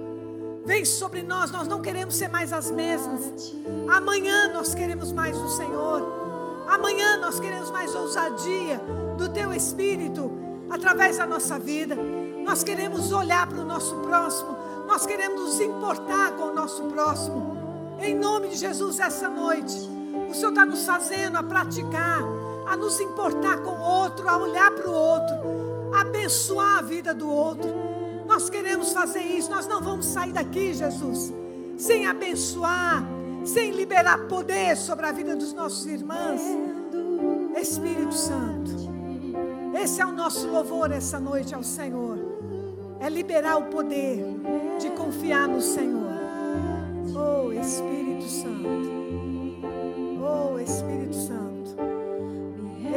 Vem 0.64 0.84
sobre 0.84 1.22
nós, 1.22 1.50
nós 1.50 1.68
não 1.68 1.80
queremos 1.80 2.16
ser 2.16 2.28
mais 2.28 2.52
as 2.52 2.70
mesmas. 2.70 3.54
Amanhã 3.88 4.52
nós 4.52 4.74
queremos 4.74 5.12
mais 5.12 5.38
do 5.38 5.48
Senhor. 5.50 6.64
Amanhã 6.68 7.18
nós 7.18 7.38
queremos 7.38 7.70
mais 7.70 7.94
ousadia 7.94 8.80
do 9.16 9.28
Teu 9.28 9.52
Espírito 9.52 10.30
através 10.68 11.18
da 11.18 11.26
nossa 11.26 11.58
vida. 11.58 11.96
Nós 12.46 12.62
queremos 12.62 13.10
olhar 13.10 13.44
para 13.48 13.60
o 13.60 13.64
nosso 13.64 13.96
próximo. 13.96 14.56
Nós 14.86 15.04
queremos 15.04 15.40
nos 15.40 15.60
importar 15.60 16.30
com 16.36 16.44
o 16.44 16.54
nosso 16.54 16.84
próximo. 16.84 17.56
Em 18.00 18.14
nome 18.14 18.48
de 18.48 18.56
Jesus, 18.56 19.00
essa 19.00 19.28
noite, 19.28 19.76
o 20.30 20.32
Senhor 20.32 20.50
está 20.50 20.64
nos 20.64 20.86
fazendo 20.86 21.36
a 21.36 21.42
praticar, 21.42 22.22
a 22.64 22.76
nos 22.76 23.00
importar 23.00 23.58
com 23.58 23.72
o 23.72 23.80
outro, 23.80 24.28
a 24.28 24.38
olhar 24.38 24.70
para 24.70 24.88
o 24.88 24.94
outro, 24.94 25.34
a 25.92 26.02
abençoar 26.02 26.78
a 26.78 26.82
vida 26.82 27.12
do 27.12 27.28
outro. 27.28 27.68
Nós 28.26 28.48
queremos 28.48 28.92
fazer 28.92 29.22
isso. 29.22 29.50
Nós 29.50 29.66
não 29.66 29.80
vamos 29.80 30.06
sair 30.06 30.32
daqui, 30.32 30.72
Jesus, 30.72 31.32
sem 31.76 32.06
abençoar, 32.06 33.02
sem 33.44 33.72
liberar 33.72 34.28
poder 34.28 34.76
sobre 34.76 35.04
a 35.04 35.10
vida 35.10 35.34
dos 35.34 35.52
nossos 35.52 35.84
irmãos. 35.86 36.40
Espírito 37.60 38.14
Santo, 38.14 38.70
esse 39.82 40.00
é 40.00 40.06
o 40.06 40.12
nosso 40.12 40.46
louvor 40.46 40.92
essa 40.92 41.18
noite 41.18 41.52
ao 41.52 41.64
Senhor. 41.64 42.35
É 43.00 43.08
liberar 43.08 43.56
o 43.58 43.64
poder 43.64 44.24
de 44.78 44.90
confiar 44.90 45.48
no 45.48 45.60
Senhor. 45.60 46.06
Oh 47.14 47.52
Espírito 47.52 48.24
Santo. 48.24 48.68
Oh 50.20 50.58
Espírito 50.58 51.14
Santo. 51.14 51.76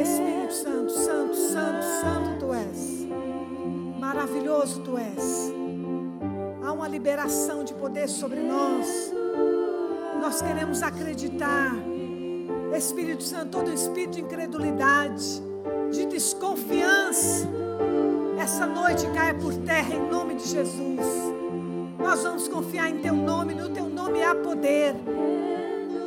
Espírito 0.00 0.52
Santo, 0.54 0.92
Santo, 0.92 1.34
Santo, 1.34 1.84
Santo 2.00 2.38
tu 2.38 2.54
és. 2.54 3.06
Maravilhoso 3.98 4.80
tu 4.80 4.96
és. 4.96 5.52
Há 6.62 6.72
uma 6.72 6.88
liberação 6.88 7.62
de 7.64 7.74
poder 7.74 8.08
sobre 8.08 8.40
nós. 8.40 9.12
Nós 10.20 10.40
queremos 10.40 10.82
acreditar. 10.82 11.74
Espírito 12.76 13.22
Santo, 13.22 13.58
todo 13.58 13.72
espírito 13.72 14.12
de 14.12 14.20
incredulidade, 14.22 15.42
de 15.90 16.06
desconfiança, 16.06 17.46
essa 18.40 18.66
noite 18.66 19.06
caia 19.08 19.34
por 19.34 19.54
terra 19.54 19.94
em 19.94 20.10
nome 20.10 20.34
de 20.34 20.48
Jesus. 20.48 21.06
Nós 21.98 22.22
vamos 22.22 22.48
confiar 22.48 22.88
em 22.88 22.98
Teu 22.98 23.14
nome, 23.14 23.54
no 23.54 23.68
Teu 23.68 23.84
nome 23.84 24.22
há 24.22 24.34
poder. 24.34 24.94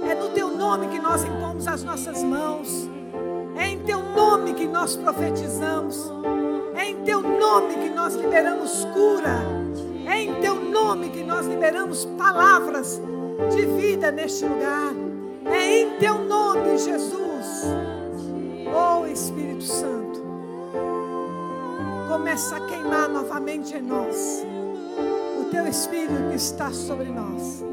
É 0.10 0.16
no 0.16 0.30
Teu 0.30 0.50
nome 0.50 0.88
que 0.88 1.00
nós 1.00 1.24
impomos 1.24 1.68
as 1.68 1.84
nossas 1.84 2.24
mãos. 2.24 2.90
É 3.56 3.68
em 3.68 3.80
Teu 3.80 4.02
nome 4.02 4.56
que 4.56 4.66
nós 4.66 4.96
profetizamos. 4.96 6.12
É 6.76 6.90
em 6.90 7.04
Teu 7.04 7.22
nome 7.22 7.76
que 7.76 7.90
nós 7.90 8.16
liberamos 8.16 8.84
cura. 8.86 9.40
É 10.08 10.24
em 10.24 10.34
Teu 10.42 10.56
nome 10.56 11.10
que 11.10 11.24
nós 11.24 11.46
liberamos 11.46 12.06
palavras 12.18 13.00
de 13.56 13.66
vida 13.68 14.12
neste 14.12 14.44
lugar. 14.44 14.92
É 15.46 15.82
em 15.82 15.98
Teu 16.00 16.18
nome, 16.18 16.80
Jesus. 16.80 17.64
Oh 18.76 19.06
Espírito 19.06 19.64
Santo, 19.64 20.03
começa 22.08 22.58
a 22.58 22.66
queimar 22.68 23.10
novamente 23.10 23.76
em 23.76 23.82
nós 23.82 24.46
o 25.42 25.46
Teu 25.52 25.68
Espírito 25.68 26.30
que 26.30 26.36
está 26.36 26.72
sobre 26.72 27.10
nós. 27.10 27.64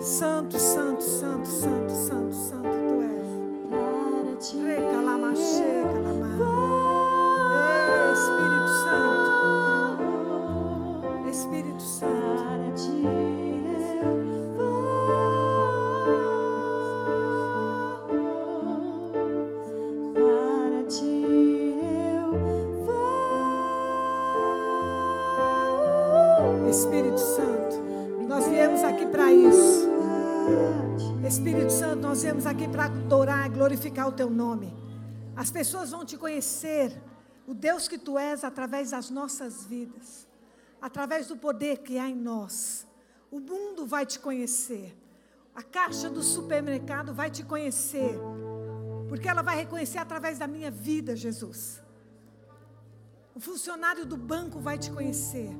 Santo, 0.00 0.58
Santo, 0.58 1.02
Santo, 1.02 1.46
Santo, 1.46 1.92
Santo, 1.92 2.34
Santo 2.34 2.66
Tu 4.38 4.66
és. 4.66 4.78
Calamar. 4.92 5.34
Ei, 5.34 5.42
Espírito 8.12 8.68
Santo. 8.84 9.30
Espírito 11.28 11.82
Santo. 11.82 12.15
Nós 32.16 32.22
viemos 32.22 32.46
aqui 32.46 32.66
para 32.66 32.86
adorar 32.86 33.44
e 33.44 33.50
glorificar 33.50 34.08
o 34.08 34.12
teu 34.12 34.30
nome. 34.30 34.74
As 35.36 35.50
pessoas 35.50 35.90
vão 35.90 36.02
te 36.02 36.16
conhecer, 36.16 36.98
o 37.46 37.52
Deus 37.52 37.88
que 37.88 37.98
tu 37.98 38.18
és, 38.18 38.42
através 38.42 38.92
das 38.92 39.10
nossas 39.10 39.66
vidas, 39.66 40.26
através 40.80 41.26
do 41.26 41.36
poder 41.36 41.80
que 41.80 41.98
há 41.98 42.08
em 42.08 42.16
nós. 42.16 42.86
O 43.30 43.38
mundo 43.38 43.84
vai 43.84 44.06
te 44.06 44.18
conhecer, 44.18 44.96
a 45.54 45.62
caixa 45.62 46.08
do 46.08 46.22
supermercado 46.22 47.12
vai 47.12 47.30
te 47.30 47.44
conhecer, 47.44 48.18
porque 49.10 49.28
ela 49.28 49.42
vai 49.42 49.56
reconhecer 49.56 49.98
através 49.98 50.38
da 50.38 50.46
minha 50.46 50.70
vida, 50.70 51.14
Jesus. 51.14 51.82
O 53.34 53.40
funcionário 53.40 54.06
do 54.06 54.16
banco 54.16 54.58
vai 54.58 54.78
te 54.78 54.90
conhecer, 54.90 55.54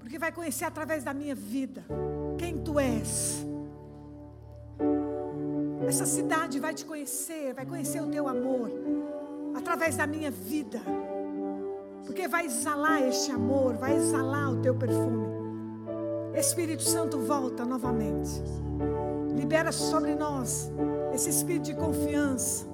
porque 0.00 0.18
vai 0.18 0.32
conhecer 0.32 0.66
através 0.66 1.02
da 1.02 1.14
minha 1.14 1.34
vida 1.34 1.82
quem 2.36 2.62
tu 2.62 2.78
és. 2.78 3.53
Essa 5.86 6.06
cidade 6.06 6.58
vai 6.58 6.74
te 6.74 6.84
conhecer, 6.84 7.52
vai 7.54 7.66
conhecer 7.66 8.02
o 8.02 8.06
teu 8.06 8.26
amor 8.26 8.70
através 9.54 9.96
da 9.96 10.06
minha 10.06 10.30
vida. 10.30 10.80
Porque 12.04 12.28
vai 12.28 12.46
exalar 12.46 13.02
este 13.02 13.30
amor, 13.30 13.74
vai 13.74 13.96
exalar 13.96 14.52
o 14.52 14.56
teu 14.60 14.74
perfume. 14.74 15.26
Espírito 16.34 16.82
Santo 16.82 17.18
volta 17.18 17.64
novamente. 17.64 18.42
Libera 19.34 19.72
sobre 19.72 20.14
nós 20.14 20.70
esse 21.14 21.30
espírito 21.30 21.64
de 21.64 21.74
confiança. 21.74 22.66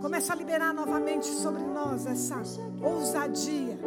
Começa 0.00 0.32
a 0.32 0.36
liberar 0.36 0.74
novamente 0.74 1.26
sobre 1.26 1.62
nós 1.62 2.06
essa 2.06 2.42
ousadia. 2.82 3.78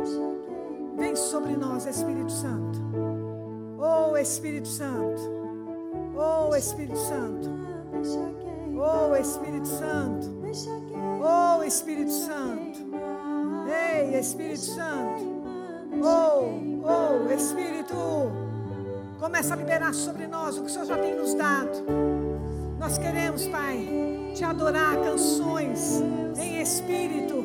Vem 0.97 1.15
sobre 1.15 1.57
nós, 1.57 1.85
Espírito 1.85 2.31
Santo. 2.31 2.79
Oh, 3.77 4.15
Espírito 4.15 4.67
Santo. 4.67 5.21
Oh, 6.15 6.55
Espírito 6.55 6.97
Santo. 6.97 7.64
Oh, 8.77 9.15
Espírito 9.15 9.67
Santo. 9.67 10.33
Oh, 11.21 11.63
Espírito 11.63 12.11
Santo. 12.11 12.79
Ei, 13.67 14.19
Espírito 14.19 14.59
Santo. 14.59 15.23
Oh, 16.03 16.83
oh, 16.83 17.31
Espírito. 17.33 17.95
Começa 19.19 19.53
a 19.53 19.57
liberar 19.57 19.93
sobre 19.93 20.27
nós 20.27 20.57
o 20.57 20.61
que 20.61 20.67
o 20.67 20.69
Senhor 20.69 20.85
já 20.85 20.97
tem 20.97 21.15
nos 21.15 21.33
dado. 21.33 21.83
Nós 22.77 22.97
queremos, 22.97 23.47
Pai, 23.47 23.87
te 24.35 24.43
adorar 24.43 24.97
canções 25.01 26.03
em 26.37 26.61
espírito. 26.61 27.43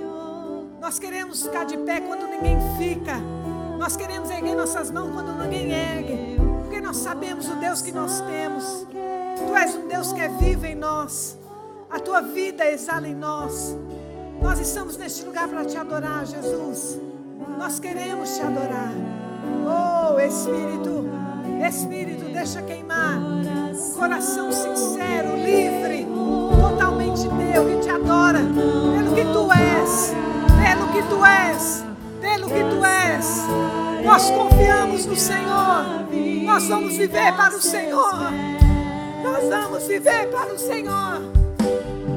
Nós 0.81 0.99
queremos 0.99 1.43
ficar 1.43 1.65
de 1.65 1.79
pé 1.79 2.01
quando 2.01 2.27
ninguém 2.27 2.59
fica. 2.77 3.17
Nós 3.79 3.97
queremos 3.97 4.29
erguer 4.31 4.55
nossas 4.55 4.91
mãos 4.91 5.11
quando 5.13 5.33
ninguém 5.43 5.73
ergue. 5.73 6.37
Porque 6.63 6.81
nós 6.81 6.99
sabemos 6.99 7.49
o 7.49 7.55
Deus 7.55 7.81
que 7.81 7.93
nós 7.93 8.21
temos. 8.23 8.87
Tu 9.47 9.57
és 9.57 9.75
um 9.75 9.89
Deus 9.89 10.13
que 10.13 10.21
é 10.21 10.29
vivo 10.29 10.67
em 10.67 10.75
nós. 10.75 11.39
A 11.91 11.99
tua 11.99 12.21
vida 12.21 12.65
exala 12.65 13.09
em 13.09 13.15
nós. 13.15 13.77
Nós 14.41 14.59
estamos 14.59 14.97
neste 14.97 15.25
lugar 15.25 15.49
para 15.49 15.65
te 15.65 15.77
adorar, 15.77 16.25
Jesus. 16.25 16.99
Nós 17.59 17.79
queremos 17.79 18.37
te 18.37 18.43
adorar. 18.43 18.93
Oh, 19.67 20.19
Espírito, 20.21 21.09
Espírito, 21.67 22.25
deixa 22.33 22.63
queimar. 22.63 23.19
Coração 23.95 24.53
sincero, 24.53 25.37
livre, 25.37 26.07
totalmente 26.61 27.23
teu, 27.23 27.67
que 27.67 27.77
te 27.81 27.91
adora 27.91 28.41
pelo 28.41 29.15
que 29.15 29.25
tu 29.25 29.53
és, 29.53 30.15
pelo 30.63 30.89
que 30.93 31.03
tu 31.09 31.25
és, 31.25 31.85
pelo 32.21 32.49
que 32.49 32.65
tu 32.65 32.85
és. 32.85 34.05
Nós 34.05 34.31
confiamos 34.31 35.07
no 35.07 35.17
Senhor. 35.17 35.85
Nós 36.45 36.67
vamos 36.69 36.97
viver 36.97 37.35
para 37.37 37.57
o 37.57 37.61
Senhor. 37.61 38.60
Nós 39.23 39.49
vamos 39.49 39.87
viver 39.87 40.29
para 40.31 40.55
o 40.55 40.59
Senhor. 40.59 41.23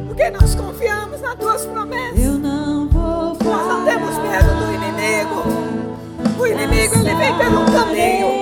Porque 0.08 0.30
nós 0.30 0.56
confiamos 0.56 1.20
nas 1.22 1.36
tuas 1.36 1.66
promessas. 1.66 2.24
Eu 2.24 2.34
não 2.34 2.88
vou 2.88 3.36
parar, 3.36 3.58
Nós 3.58 3.68
não 3.68 3.86
temos 3.86 4.18
medo 4.20 4.50
do 4.58 4.74
inimigo. 4.74 5.44
O 6.40 6.48
inimigo 6.48 6.96
ele 6.96 7.16
vem 7.16 7.38
pelo 7.38 7.66
caminho. 7.66 8.40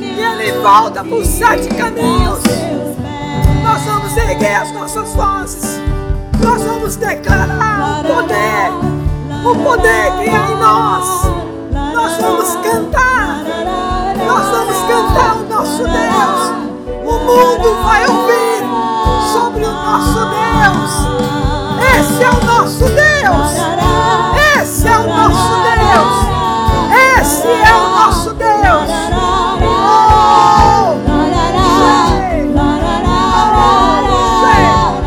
E 0.00 0.20
ele 0.20 0.52
volta 0.60 1.04
por 1.04 1.24
sete 1.24 1.68
caminhos. 1.68 2.40
Nós 3.62 3.82
vamos 3.82 4.16
erguer 4.16 4.56
as 4.56 4.72
nossas 4.72 5.14
vozes. 5.14 5.80
Nós 6.42 6.62
vamos 6.62 6.96
declarar 6.96 8.00
o 8.00 8.04
poder. 8.04 8.92
O 9.44 9.56
poder 9.64 10.12
que 10.18 10.28
há 10.28 10.48
é 10.48 10.52
em 10.52 10.56
nós. 10.58 11.24
Nós 11.94 12.16
vamos 12.20 12.56
cantar. 12.56 13.44
Nós 14.26 14.48
vamos 14.48 14.76
cantar 14.88 15.36
o 15.36 15.48
nosso 15.48 15.84
Deus 15.84 16.71
mundo 17.24 17.82
vai 17.82 18.06
ouvir 18.06 18.64
sobre 19.32 19.64
o 19.64 19.72
nosso 19.72 20.20
Deus. 20.26 20.90
Esse 21.98 22.22
é 22.22 22.30
o 22.30 22.44
nosso 22.44 22.84
Deus. 22.84 23.50
Esse 24.60 24.88
é 24.88 24.98
o 24.98 25.06
nosso 25.06 25.52
Deus. 25.62 26.16
Esse 27.20 27.48
é 27.48 27.74
o 27.74 27.88
nosso 27.90 28.11